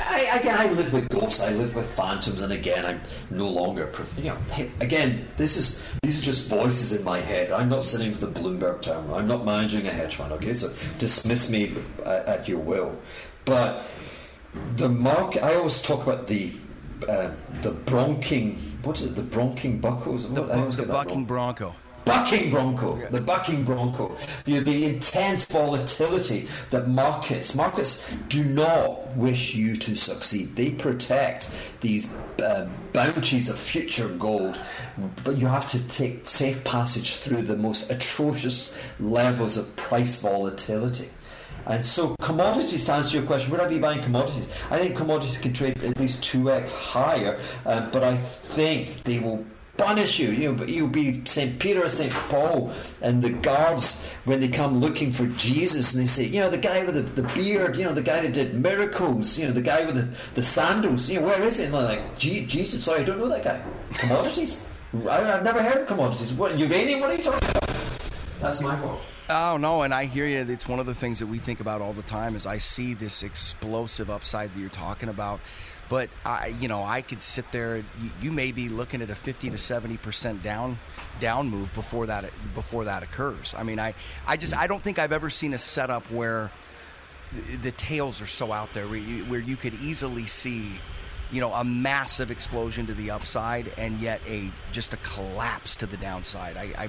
I, 0.00 0.38
again, 0.38 0.58
I 0.58 0.70
live 0.70 0.92
with 0.92 1.08
ghosts. 1.08 1.40
I 1.40 1.50
live 1.50 1.74
with 1.74 1.88
phantoms, 1.90 2.42
and 2.42 2.52
again, 2.52 2.84
I'm 2.84 3.00
no 3.30 3.48
longer. 3.48 3.92
You 4.16 4.24
know, 4.24 4.38
again, 4.80 5.28
this 5.36 5.56
is 5.56 5.84
these 6.02 6.20
are 6.20 6.24
just 6.24 6.48
voices 6.48 6.92
in 6.92 7.04
my 7.04 7.20
head. 7.20 7.52
I'm 7.52 7.68
not 7.68 7.84
sitting 7.84 8.10
with 8.10 8.20
the 8.20 8.40
Bloomberg 8.40 8.82
terminal. 8.82 9.16
I'm 9.16 9.28
not 9.28 9.44
managing 9.44 9.86
a 9.86 9.90
hedge 9.90 10.16
fund. 10.16 10.32
Okay, 10.32 10.54
so 10.54 10.74
dismiss 10.98 11.50
me 11.50 11.76
uh, 12.04 12.22
at 12.26 12.48
your 12.48 12.58
will. 12.58 12.94
But 13.44 13.84
the 14.76 14.88
market. 14.88 15.42
I 15.42 15.54
always 15.54 15.80
talk 15.82 16.02
about 16.02 16.26
the 16.26 16.52
uh, 17.08 17.30
the 17.62 17.72
bronking. 17.72 18.56
What 18.82 18.98
is 18.98 19.06
it? 19.06 19.16
The 19.16 19.22
bronking 19.22 19.80
buckles. 19.80 20.28
The, 20.32 20.42
bu- 20.42 20.72
the 20.72 20.86
bucking 20.86 21.24
bronco. 21.24 21.74
Bucking 22.04 22.50
Bronco, 22.50 23.00
the 23.10 23.22
bucking 23.22 23.64
Bronco, 23.64 24.14
you 24.44 24.56
know, 24.56 24.60
the 24.60 24.84
intense 24.84 25.46
volatility 25.46 26.48
that 26.68 26.86
markets 26.86 27.54
markets 27.54 28.06
do 28.28 28.44
not 28.44 29.16
wish 29.16 29.54
you 29.54 29.74
to 29.76 29.96
succeed. 29.96 30.54
They 30.54 30.72
protect 30.72 31.50
these 31.80 32.14
uh, 32.42 32.68
bounties 32.92 33.48
of 33.48 33.58
future 33.58 34.08
gold, 34.08 34.60
but 35.24 35.38
you 35.38 35.46
have 35.46 35.66
to 35.70 35.78
take 35.88 36.28
safe 36.28 36.62
passage 36.62 37.16
through 37.16 37.42
the 37.44 37.56
most 37.56 37.90
atrocious 37.90 38.76
levels 39.00 39.56
of 39.56 39.74
price 39.76 40.20
volatility. 40.20 41.08
And 41.66 41.84
so, 41.84 42.14
commodities, 42.20 42.84
to 42.86 42.92
answer 42.92 43.18
your 43.18 43.26
question, 43.26 43.50
would 43.50 43.60
I 43.60 43.68
be 43.68 43.78
buying 43.78 44.02
commodities? 44.02 44.48
I 44.70 44.78
think 44.78 44.96
commodities 44.96 45.38
can 45.38 45.52
trade 45.52 45.82
at 45.82 45.98
least 45.98 46.22
2x 46.22 46.74
higher, 46.74 47.40
um, 47.64 47.90
but 47.90 48.04
I 48.04 48.16
think 48.16 49.02
they 49.04 49.18
will 49.18 49.44
punish 49.76 50.18
you. 50.18 50.30
You 50.30 50.52
know, 50.52 50.64
you'll 50.64 50.88
be 50.88 51.24
St. 51.24 51.58
Peter 51.58 51.84
or 51.84 51.88
St. 51.88 52.12
Paul, 52.12 52.72
and 53.00 53.22
the 53.22 53.30
guards, 53.30 54.06
when 54.24 54.40
they 54.40 54.48
come 54.48 54.78
looking 54.78 55.10
for 55.10 55.26
Jesus, 55.26 55.94
and 55.94 56.02
they 56.02 56.06
say, 56.06 56.24
you 56.26 56.40
know, 56.40 56.50
the 56.50 56.58
guy 56.58 56.84
with 56.84 56.94
the, 56.94 57.22
the 57.22 57.28
beard, 57.34 57.76
you 57.76 57.84
know, 57.84 57.94
the 57.94 58.02
guy 58.02 58.20
that 58.20 58.34
did 58.34 58.54
miracles, 58.54 59.38
you 59.38 59.46
know, 59.46 59.52
the 59.52 59.62
guy 59.62 59.84
with 59.84 59.96
the, 59.96 60.08
the 60.34 60.42
sandals, 60.42 61.08
you 61.08 61.20
know, 61.20 61.26
where 61.26 61.42
is 61.42 61.60
it? 61.60 61.66
And 61.66 61.74
they're 61.74 61.82
like, 61.82 62.18
"Gee, 62.18 62.46
Jesus, 62.46 62.84
sorry, 62.84 63.00
I 63.00 63.04
don't 63.04 63.18
know 63.18 63.28
that 63.28 63.42
guy. 63.44 63.62
Commodities? 63.94 64.66
I, 65.08 65.32
I've 65.32 65.42
never 65.42 65.62
heard 65.62 65.82
of 65.82 65.86
commodities. 65.88 66.32
What, 66.34 66.58
uranium? 66.58 67.00
What 67.00 67.10
are 67.10 67.14
you 67.14 67.22
talking 67.22 67.48
about? 67.48 67.70
That's 68.40 68.60
my 68.60 68.76
quote. 68.76 69.00
Oh 69.28 69.56
no, 69.56 69.82
and 69.82 69.94
I 69.94 70.04
hear 70.04 70.26
you. 70.26 70.40
It's 70.40 70.68
one 70.68 70.80
of 70.80 70.86
the 70.86 70.94
things 70.94 71.20
that 71.20 71.26
we 71.26 71.38
think 71.38 71.60
about 71.60 71.80
all 71.80 71.94
the 71.94 72.02
time. 72.02 72.36
Is 72.36 72.44
I 72.44 72.58
see 72.58 72.92
this 72.92 73.22
explosive 73.22 74.10
upside 74.10 74.52
that 74.54 74.60
you're 74.60 74.68
talking 74.68 75.08
about, 75.08 75.40
but 75.88 76.10
I, 76.26 76.48
you 76.60 76.68
know, 76.68 76.84
I 76.84 77.00
could 77.00 77.22
sit 77.22 77.50
there. 77.50 77.78
You, 77.78 78.10
you 78.20 78.32
may 78.32 78.52
be 78.52 78.68
looking 78.68 79.00
at 79.00 79.08
a 79.08 79.14
50 79.14 79.48
to 79.50 79.58
70 79.58 79.96
percent 79.96 80.42
down 80.42 80.78
down 81.20 81.48
move 81.48 81.74
before 81.74 82.06
that 82.06 82.26
before 82.54 82.84
that 82.84 83.02
occurs. 83.02 83.54
I 83.56 83.62
mean, 83.62 83.80
I 83.80 83.94
I 84.26 84.36
just 84.36 84.54
I 84.54 84.66
don't 84.66 84.82
think 84.82 84.98
I've 84.98 85.12
ever 85.12 85.30
seen 85.30 85.54
a 85.54 85.58
setup 85.58 86.10
where 86.10 86.50
the, 87.62 87.72
tails 87.72 88.22
are 88.22 88.26
so 88.26 88.52
out 88.52 88.72
there 88.72 88.86
where 88.86 88.98
you, 88.98 89.24
where 89.24 89.40
you 89.40 89.56
could 89.56 89.74
easily 89.74 90.26
see. 90.26 90.72
You 91.34 91.40
know, 91.40 91.52
a 91.52 91.64
massive 91.64 92.30
explosion 92.30 92.86
to 92.86 92.94
the 92.94 93.10
upside, 93.10 93.72
and 93.76 93.98
yet 93.98 94.20
a 94.28 94.48
just 94.70 94.92
a 94.92 94.96
collapse 94.98 95.74
to 95.76 95.86
the 95.86 95.96
downside. 95.96 96.56
I, 96.56 96.84
I 96.84 96.88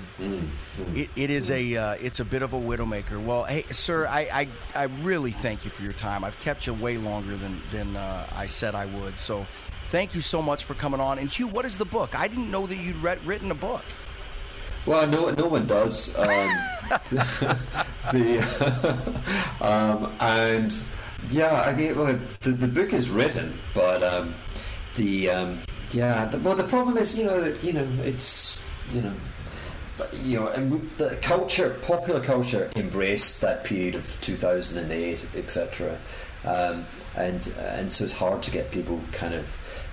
it, 0.96 1.10
it 1.16 1.30
is 1.32 1.50
a 1.50 1.76
uh, 1.76 1.94
it's 1.94 2.20
a 2.20 2.26
bit 2.26 2.44
of 2.44 2.54
a 2.54 2.60
widowmaker. 2.60 3.20
Well, 3.24 3.46
hey, 3.46 3.64
sir, 3.72 4.06
I, 4.06 4.48
I 4.76 4.82
I 4.82 4.84
really 5.02 5.32
thank 5.32 5.66
you 5.66 5.72
for 5.72 5.82
your 5.82 5.94
time. 5.94 6.24
I've 6.24 6.40
kept 6.42 6.68
you 6.68 6.76
way 6.76 7.00
longer 7.00 7.36
than 7.36 7.60
than 7.72 7.96
uh, 7.96 8.28
I 8.36 8.46
said 8.46 8.76
I 8.76 8.86
would. 8.86 9.18
So, 9.18 9.48
thank 9.90 10.14
you 10.14 10.22
so 10.22 10.44
much 10.44 10.64
for 10.66 10.76
coming 10.76 11.00
on. 11.00 11.18
And 11.18 11.28
Hugh, 11.28 11.48
what 11.48 11.66
is 11.66 11.80
the 11.80 11.86
book? 11.86 12.14
I 12.14 12.28
didn't 12.28 12.52
know 12.52 12.68
that 12.68 12.78
you'd 12.78 12.98
read, 12.98 13.26
written 13.26 13.50
a 13.50 13.56
book. 13.56 13.82
Well, 14.86 15.08
no, 15.08 15.32
no 15.32 15.48
one 15.48 15.66
does. 15.66 16.16
Um, 16.20 16.28
the 18.12 18.44
um, 19.60 20.14
and 20.20 20.78
yeah, 21.30 21.62
I 21.62 21.74
mean, 21.74 21.96
well, 21.98 22.18
the, 22.42 22.52
the 22.52 22.68
book 22.68 22.94
is 22.94 23.10
written, 23.10 23.58
but 23.74 24.04
um, 24.04 24.34
the 24.96 25.30
um, 25.30 25.60
yeah, 25.92 26.26
the, 26.26 26.38
well, 26.40 26.56
the 26.56 26.64
problem 26.64 26.98
is, 26.98 27.18
you 27.18 27.26
know, 27.26 27.42
that, 27.42 27.64
you 27.64 27.74
know, 27.74 27.88
it's 28.04 28.58
you 28.94 29.02
know. 29.02 29.14
but, 29.98 30.14
You 30.14 30.40
know, 30.42 30.48
and 30.50 30.90
the 30.98 31.18
culture, 31.22 31.78
popular 31.84 32.20
culture, 32.22 32.70
embraced 32.76 33.42
that 33.42 33.64
period 33.64 33.96
of 33.96 34.18
2008, 34.22 35.26
etc. 35.36 35.98
Um, 36.44 36.86
and 37.16 37.48
and 37.60 37.92
so 37.92 38.04
it's 38.04 38.14
hard 38.14 38.44
to 38.44 38.52
get 38.52 38.72
people 38.72 39.00
kind 39.12 39.34
of 39.34 39.48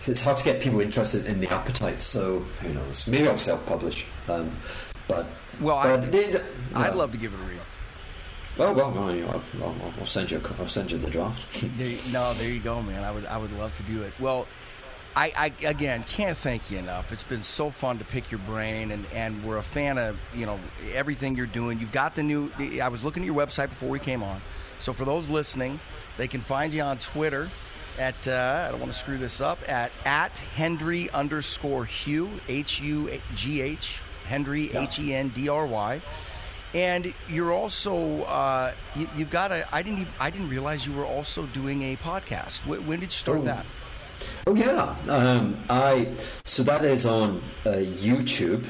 it's 0.06 0.20
hard 0.22 0.36
to 0.38 0.44
get 0.44 0.60
people 0.60 0.80
interested 0.80 1.26
in 1.26 1.40
the 1.40 1.48
appetite. 1.48 2.00
So 2.00 2.40
who 2.60 2.70
knows? 2.74 3.06
Maybe 3.06 3.28
I'll 3.28 3.38
self-publish. 3.38 4.04
Um, 4.28 4.50
but 5.08 5.26
Well, 5.60 5.76
I- 5.76 5.96
but 5.96 6.14
I'd 6.74 6.90
no. 6.92 6.96
love 6.96 7.12
to 7.12 7.18
give 7.18 7.32
it 7.32 7.38
a 7.38 7.42
read. 7.42 7.60
Well, 8.58 8.74
well, 8.74 8.90
well, 8.90 9.14
you 9.14 9.22
know, 9.22 9.42
I'll, 9.62 9.74
I'll, 9.98 10.06
send 10.06 10.30
you. 10.30 10.38
A, 10.38 10.62
I'll 10.62 10.68
send 10.68 10.92
you 10.92 10.98
the 10.98 11.10
draft. 11.10 11.64
There, 11.78 11.96
no, 12.12 12.34
there 12.34 12.50
you 12.50 12.60
go, 12.60 12.82
man. 12.82 13.02
I 13.02 13.10
would 13.10 13.24
I 13.26 13.38
would 13.38 13.52
love 13.58 13.74
to 13.78 13.82
do 13.84 14.02
it. 14.02 14.12
Well, 14.20 14.46
I, 15.16 15.32
I 15.36 15.66
again 15.66 16.04
can't 16.04 16.36
thank 16.36 16.70
you 16.70 16.78
enough. 16.78 17.12
It's 17.12 17.24
been 17.24 17.42
so 17.42 17.70
fun 17.70 17.98
to 17.98 18.04
pick 18.04 18.30
your 18.30 18.40
brain, 18.40 18.90
and, 18.90 19.06
and 19.14 19.42
we're 19.44 19.56
a 19.56 19.62
fan 19.62 19.96
of 19.96 20.18
you 20.34 20.44
know 20.44 20.58
everything 20.92 21.34
you're 21.34 21.46
doing. 21.46 21.80
You've 21.80 21.92
got 21.92 22.14
the 22.14 22.22
new. 22.22 22.50
I 22.80 22.88
was 22.88 23.02
looking 23.02 23.22
at 23.22 23.26
your 23.26 23.34
website 23.34 23.68
before 23.70 23.88
we 23.88 23.98
came 23.98 24.22
on, 24.22 24.40
so 24.80 24.92
for 24.92 25.04
those 25.04 25.30
listening, 25.30 25.80
they 26.18 26.28
can 26.28 26.40
find 26.40 26.74
you 26.74 26.82
on 26.82 26.98
Twitter 26.98 27.48
at 27.98 28.14
uh, 28.26 28.66
I 28.66 28.70
don't 28.70 28.80
want 28.80 28.92
to 28.92 28.98
screw 28.98 29.18
this 29.18 29.40
up 29.40 29.58
at 29.68 29.92
at 30.04 30.36
Hendry 30.56 31.10
underscore 31.10 31.84
Hugh 31.84 32.30
H 32.48 32.80
U 32.80 33.10
G 33.34 33.62
H 33.62 34.00
Hendry. 34.26 34.74
H 34.74 34.98
E 34.98 35.14
N 35.14 35.28
D 35.28 35.48
R 35.48 35.66
Y. 35.66 36.00
And 36.74 37.12
you're 37.28 37.52
also 37.52 38.22
uh, 38.22 38.72
you, 38.96 39.08
you've 39.16 39.30
got 39.30 39.52
a. 39.52 39.66
I 39.74 39.82
didn't. 39.82 40.00
Even, 40.00 40.12
I 40.18 40.30
didn't 40.30 40.48
realize 40.48 40.86
you 40.86 40.92
were 40.94 41.04
also 41.06 41.44
doing 41.46 41.82
a 41.82 41.96
podcast. 41.96 42.60
Wh- 42.60 42.86
when 42.88 43.00
did 43.00 43.06
you 43.12 43.18
start 43.18 43.38
Oh. 43.40 43.42
that? 43.42 43.66
Oh 44.46 44.54
yeah, 44.54 44.94
um, 45.08 45.56
I 45.68 46.08
so 46.44 46.62
that 46.62 46.84
is 46.84 47.04
on 47.04 47.42
uh, 47.66 47.70
YouTube, 47.70 48.64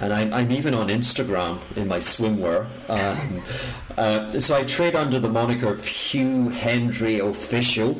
and 0.00 0.12
I'm, 0.12 0.32
I'm 0.34 0.52
even 0.52 0.74
on 0.74 0.88
Instagram 0.88 1.58
in 1.76 1.88
my 1.88 1.96
swimwear. 1.98 2.66
Um, 2.88 3.42
uh, 3.96 4.38
so 4.38 4.54
I 4.56 4.64
trade 4.64 4.94
under 4.94 5.18
the 5.18 5.30
moniker 5.30 5.72
of 5.72 5.84
Hugh 5.86 6.50
Hendry 6.50 7.18
Official. 7.20 7.98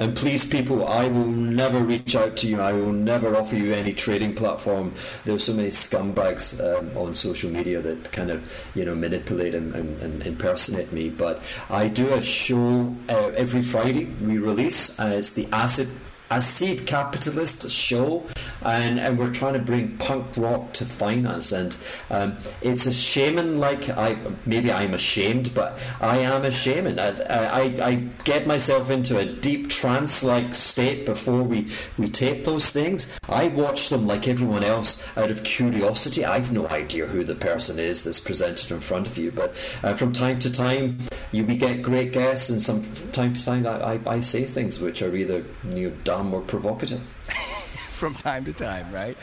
And 0.00 0.16
please, 0.16 0.46
people, 0.46 0.88
I 0.88 1.08
will 1.08 1.26
never 1.26 1.78
reach 1.78 2.16
out 2.16 2.38
to 2.38 2.48
you. 2.48 2.58
I 2.58 2.72
will 2.72 2.90
never 2.90 3.36
offer 3.36 3.54
you 3.54 3.74
any 3.74 3.92
trading 3.92 4.34
platform. 4.34 4.94
There's 5.26 5.44
so 5.44 5.52
many 5.52 5.68
scumbags 5.68 6.58
um, 6.58 6.96
on 6.96 7.14
social 7.14 7.50
media 7.50 7.82
that 7.82 8.10
kind 8.10 8.30
of, 8.30 8.42
you 8.74 8.86
know, 8.86 8.94
manipulate 8.94 9.54
and, 9.54 9.74
and, 9.74 10.00
and 10.02 10.22
impersonate 10.22 10.90
me. 10.90 11.10
But 11.10 11.42
I 11.68 11.88
do 11.88 12.14
a 12.14 12.22
show 12.22 12.96
uh, 13.10 13.32
every 13.36 13.60
Friday. 13.60 14.06
We 14.22 14.38
release. 14.38 14.98
Uh, 14.98 15.16
it's 15.18 15.32
the 15.32 15.46
Acid 15.52 15.90
Acid 16.30 16.86
Capitalist 16.86 17.68
show, 17.68 18.24
and, 18.62 18.98
and 18.98 19.18
we're 19.18 19.32
trying 19.32 19.54
to 19.54 19.60
bring 19.60 19.96
punk 19.98 20.36
rock 20.36 20.72
to 20.74 20.84
finance. 20.84 21.52
And 21.52 21.76
um, 22.10 22.36
it's 22.60 22.86
a 22.86 22.92
shaman 22.92 23.60
like 23.60 23.88
I 23.90 24.16
maybe 24.46 24.72
I'm 24.72 24.94
ashamed, 24.94 25.54
but 25.54 25.78
I 26.00 26.18
am 26.18 26.44
a 26.44 26.50
shaman. 26.50 26.98
I, 26.98 27.10
I, 27.28 27.60
I 27.82 27.94
get 28.24 28.46
myself 28.46 28.90
into 28.90 29.18
a 29.18 29.24
deep 29.24 29.70
trance 29.70 30.22
like 30.22 30.54
state 30.54 31.06
before 31.06 31.42
we, 31.42 31.68
we 31.98 32.08
tape 32.08 32.44
those 32.44 32.70
things. 32.70 33.12
I 33.28 33.48
watch 33.48 33.88
them 33.88 34.06
like 34.06 34.28
everyone 34.28 34.64
else 34.64 35.06
out 35.16 35.30
of 35.30 35.44
curiosity. 35.44 36.24
I've 36.24 36.52
no 36.52 36.68
idea 36.68 37.06
who 37.06 37.24
the 37.24 37.34
person 37.34 37.78
is 37.78 38.04
that's 38.04 38.20
presented 38.20 38.70
in 38.70 38.80
front 38.80 39.06
of 39.06 39.18
you, 39.18 39.30
but 39.30 39.54
uh, 39.82 39.94
from 39.94 40.12
time 40.12 40.38
to 40.40 40.52
time 40.52 41.00
you 41.32 41.44
we 41.44 41.56
get 41.56 41.82
great 41.82 42.12
guests, 42.12 42.50
and 42.50 42.60
some 42.62 42.84
time 43.12 43.34
to 43.34 43.44
time 43.44 43.66
I, 43.66 43.94
I, 43.94 44.00
I 44.06 44.20
say 44.20 44.44
things 44.44 44.80
which 44.80 45.02
are 45.02 45.14
either 45.14 45.44
you 45.74 45.90
know, 45.90 45.96
dumb 46.04 46.34
or 46.34 46.40
provocative. 46.40 47.00
from 48.00 48.14
time 48.14 48.44
to 48.46 48.52
time, 48.52 48.90
right? 48.92 49.16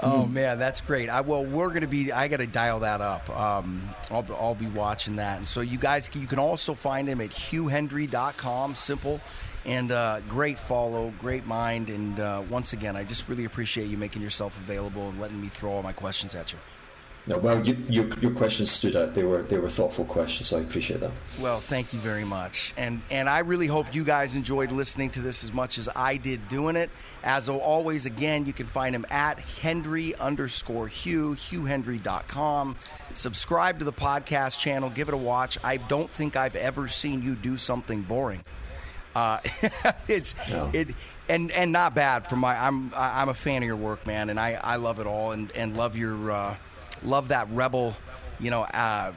Oh 0.00 0.26
man, 0.26 0.58
that's 0.58 0.80
great. 0.80 1.10
I 1.10 1.20
well, 1.20 1.44
we're 1.44 1.70
gonna 1.70 1.86
be. 1.86 2.10
I 2.12 2.28
got 2.28 2.38
to 2.38 2.46
dial 2.46 2.80
that 2.80 3.00
up. 3.00 3.28
Um, 3.30 3.90
I'll, 4.10 4.26
I'll 4.30 4.54
be 4.54 4.66
watching 4.66 5.16
that. 5.16 5.38
And 5.38 5.46
so 5.46 5.60
you 5.60 5.78
guys, 5.78 6.08
you 6.14 6.26
can 6.26 6.38
also 6.38 6.74
find 6.74 7.08
him 7.08 7.20
at 7.20 7.30
hughhendry.com. 7.30 8.74
Simple, 8.74 9.20
and 9.66 9.92
uh, 9.92 10.20
great 10.28 10.58
follow, 10.58 11.12
great 11.18 11.46
mind. 11.46 11.88
And 11.90 12.18
uh, 12.18 12.42
once 12.48 12.72
again, 12.72 12.96
I 12.96 13.04
just 13.04 13.28
really 13.28 13.44
appreciate 13.44 13.88
you 13.88 13.96
making 13.96 14.22
yourself 14.22 14.56
available 14.58 15.10
and 15.10 15.20
letting 15.20 15.40
me 15.40 15.48
throw 15.48 15.72
all 15.72 15.82
my 15.82 15.92
questions 15.92 16.34
at 16.34 16.52
you. 16.52 16.58
No, 17.24 17.38
well, 17.38 17.64
you, 17.64 17.76
your, 17.88 18.08
your 18.18 18.32
questions 18.32 18.68
stood 18.68 18.96
out. 18.96 19.14
They 19.14 19.22
were 19.22 19.42
they 19.42 19.58
were 19.58 19.68
thoughtful 19.68 20.04
questions, 20.04 20.48
so 20.48 20.58
I 20.58 20.62
appreciate 20.62 20.98
that. 21.00 21.12
Well, 21.40 21.60
thank 21.60 21.92
you 21.92 22.00
very 22.00 22.24
much, 22.24 22.74
and 22.76 23.00
and 23.10 23.28
I 23.28 23.40
really 23.40 23.68
hope 23.68 23.94
you 23.94 24.02
guys 24.02 24.34
enjoyed 24.34 24.72
listening 24.72 25.10
to 25.10 25.22
this 25.22 25.44
as 25.44 25.52
much 25.52 25.78
as 25.78 25.88
I 25.94 26.16
did 26.16 26.48
doing 26.48 26.74
it. 26.74 26.90
As 27.22 27.48
always, 27.48 28.06
again, 28.06 28.44
you 28.44 28.52
can 28.52 28.66
find 28.66 28.92
him 28.92 29.06
at 29.08 29.38
Hendry 29.38 30.16
underscore 30.16 30.88
Hugh, 30.88 31.36
HughHendry.com. 31.48 32.76
Subscribe 33.14 33.78
to 33.78 33.84
the 33.84 33.92
podcast 33.92 34.58
channel, 34.58 34.90
give 34.90 35.06
it 35.06 35.14
a 35.14 35.18
watch. 35.18 35.58
I 35.62 35.76
don't 35.76 36.10
think 36.10 36.34
I've 36.34 36.56
ever 36.56 36.88
seen 36.88 37.22
you 37.22 37.36
do 37.36 37.56
something 37.56 38.02
boring. 38.02 38.42
Uh, 39.14 39.38
it's 40.08 40.34
no. 40.50 40.70
it 40.72 40.88
and 41.28 41.52
and 41.52 41.70
not 41.70 41.94
bad 41.94 42.28
for 42.28 42.34
my. 42.34 42.56
I'm 42.56 42.92
I'm 42.96 43.28
a 43.28 43.34
fan 43.34 43.62
of 43.62 43.66
your 43.68 43.76
work, 43.76 44.08
man, 44.08 44.28
and 44.28 44.40
I 44.40 44.54
I 44.54 44.74
love 44.74 44.98
it 44.98 45.06
all, 45.06 45.30
and 45.30 45.52
and 45.52 45.76
love 45.76 45.96
your. 45.96 46.32
Uh, 46.32 46.56
love 47.04 47.28
that 47.28 47.48
rebel, 47.50 47.96
you 48.40 48.50
know, 48.50 48.62
uh, 48.62 49.12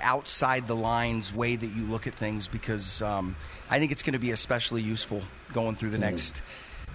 outside 0.00 0.66
the 0.66 0.76
lines 0.76 1.32
way 1.32 1.56
that 1.56 1.66
you 1.66 1.84
look 1.84 2.06
at 2.06 2.14
things 2.14 2.48
because 2.48 3.02
um, 3.02 3.36
I 3.70 3.78
think 3.78 3.92
it's 3.92 4.02
going 4.02 4.14
to 4.14 4.18
be 4.18 4.30
especially 4.30 4.82
useful 4.82 5.22
going 5.52 5.76
through 5.76 5.90
the 5.90 5.98
mm. 5.98 6.02
next, 6.02 6.42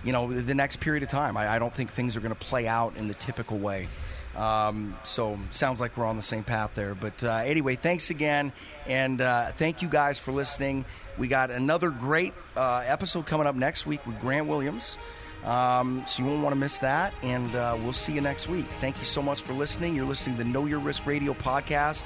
you 0.04 0.12
know, 0.12 0.32
the 0.32 0.56
next 0.56 0.80
period 0.80 1.04
of 1.04 1.10
time. 1.10 1.38
I, 1.38 1.56
I 1.56 1.60
don't 1.60 1.74
think 1.74 1.92
things 1.92 2.16
are 2.16 2.22
going 2.22 2.36
to 2.36 2.40
play 2.40 2.68
out 2.68 2.98
in 2.98 3.08
the 3.08 3.14
typical 3.14 3.58
way. 3.58 3.88
Um, 4.36 4.98
so 5.04 5.38
sounds 5.52 5.82
like 5.82 5.98
we're 5.98 6.06
on 6.06 6.16
the 6.16 6.24
same 6.24 6.44
path 6.44 6.72
there. 6.74 6.96
But 6.96 7.24
uh, 7.24 7.30
anyway, 7.46 7.76
thanks 7.76 8.10
again, 8.10 8.54
and 8.88 9.20
uh, 9.20 9.52
thank 9.52 9.82
you 9.82 9.90
guys 9.90 10.20
for 10.20 10.32
listening. 10.32 10.86
We 11.18 11.28
got 11.28 11.52
another 11.52 11.90
great 11.90 12.34
uh, 12.56 12.84
episode 12.86 13.26
coming 13.26 13.48
up 13.48 13.56
next 13.56 13.86
week 13.86 14.06
with 14.08 14.20
Grant 14.22 14.48
Williams. 14.48 14.98
Um, 15.44 16.04
so 16.06 16.24
you 16.24 16.30
won't 16.30 16.44
want 16.44 16.54
to 16.54 16.60
miss 16.60 16.80
that. 16.80 17.14
And 17.24 17.54
uh, 17.56 17.76
we'll 17.80 17.94
see 17.94 18.14
you 18.14 18.22
next 18.22 18.48
week. 18.48 18.66
Thank 18.80 19.00
you 19.00 19.06
so 19.06 19.22
much 19.22 19.42
for 19.42 19.54
listening. 19.54 19.96
You're 19.96 20.06
listening 20.06 20.38
to 20.38 20.44
the 20.44 20.50
Know 20.50 20.66
Your 20.66 20.80
Risk 20.80 21.06
Radio 21.06 21.34
podcast. 21.34 22.06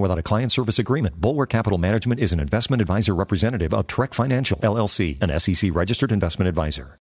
without 0.00 0.18
a 0.18 0.22
client 0.22 0.50
service 0.50 0.78
agreement. 0.78 1.20
Bulwark 1.20 1.50
Capital 1.50 1.78
Management 1.78 2.20
is 2.20 2.32
an 2.32 2.40
investment 2.40 2.80
advisor 2.82 3.14
representative 3.14 3.72
of 3.72 3.86
Trek 3.86 4.14
Financial, 4.14 4.58
LLC, 4.58 5.20
an 5.22 5.38
SEC 5.38 5.74
registered 5.74 6.12
investment 6.12 6.48
advisor. 6.48 6.98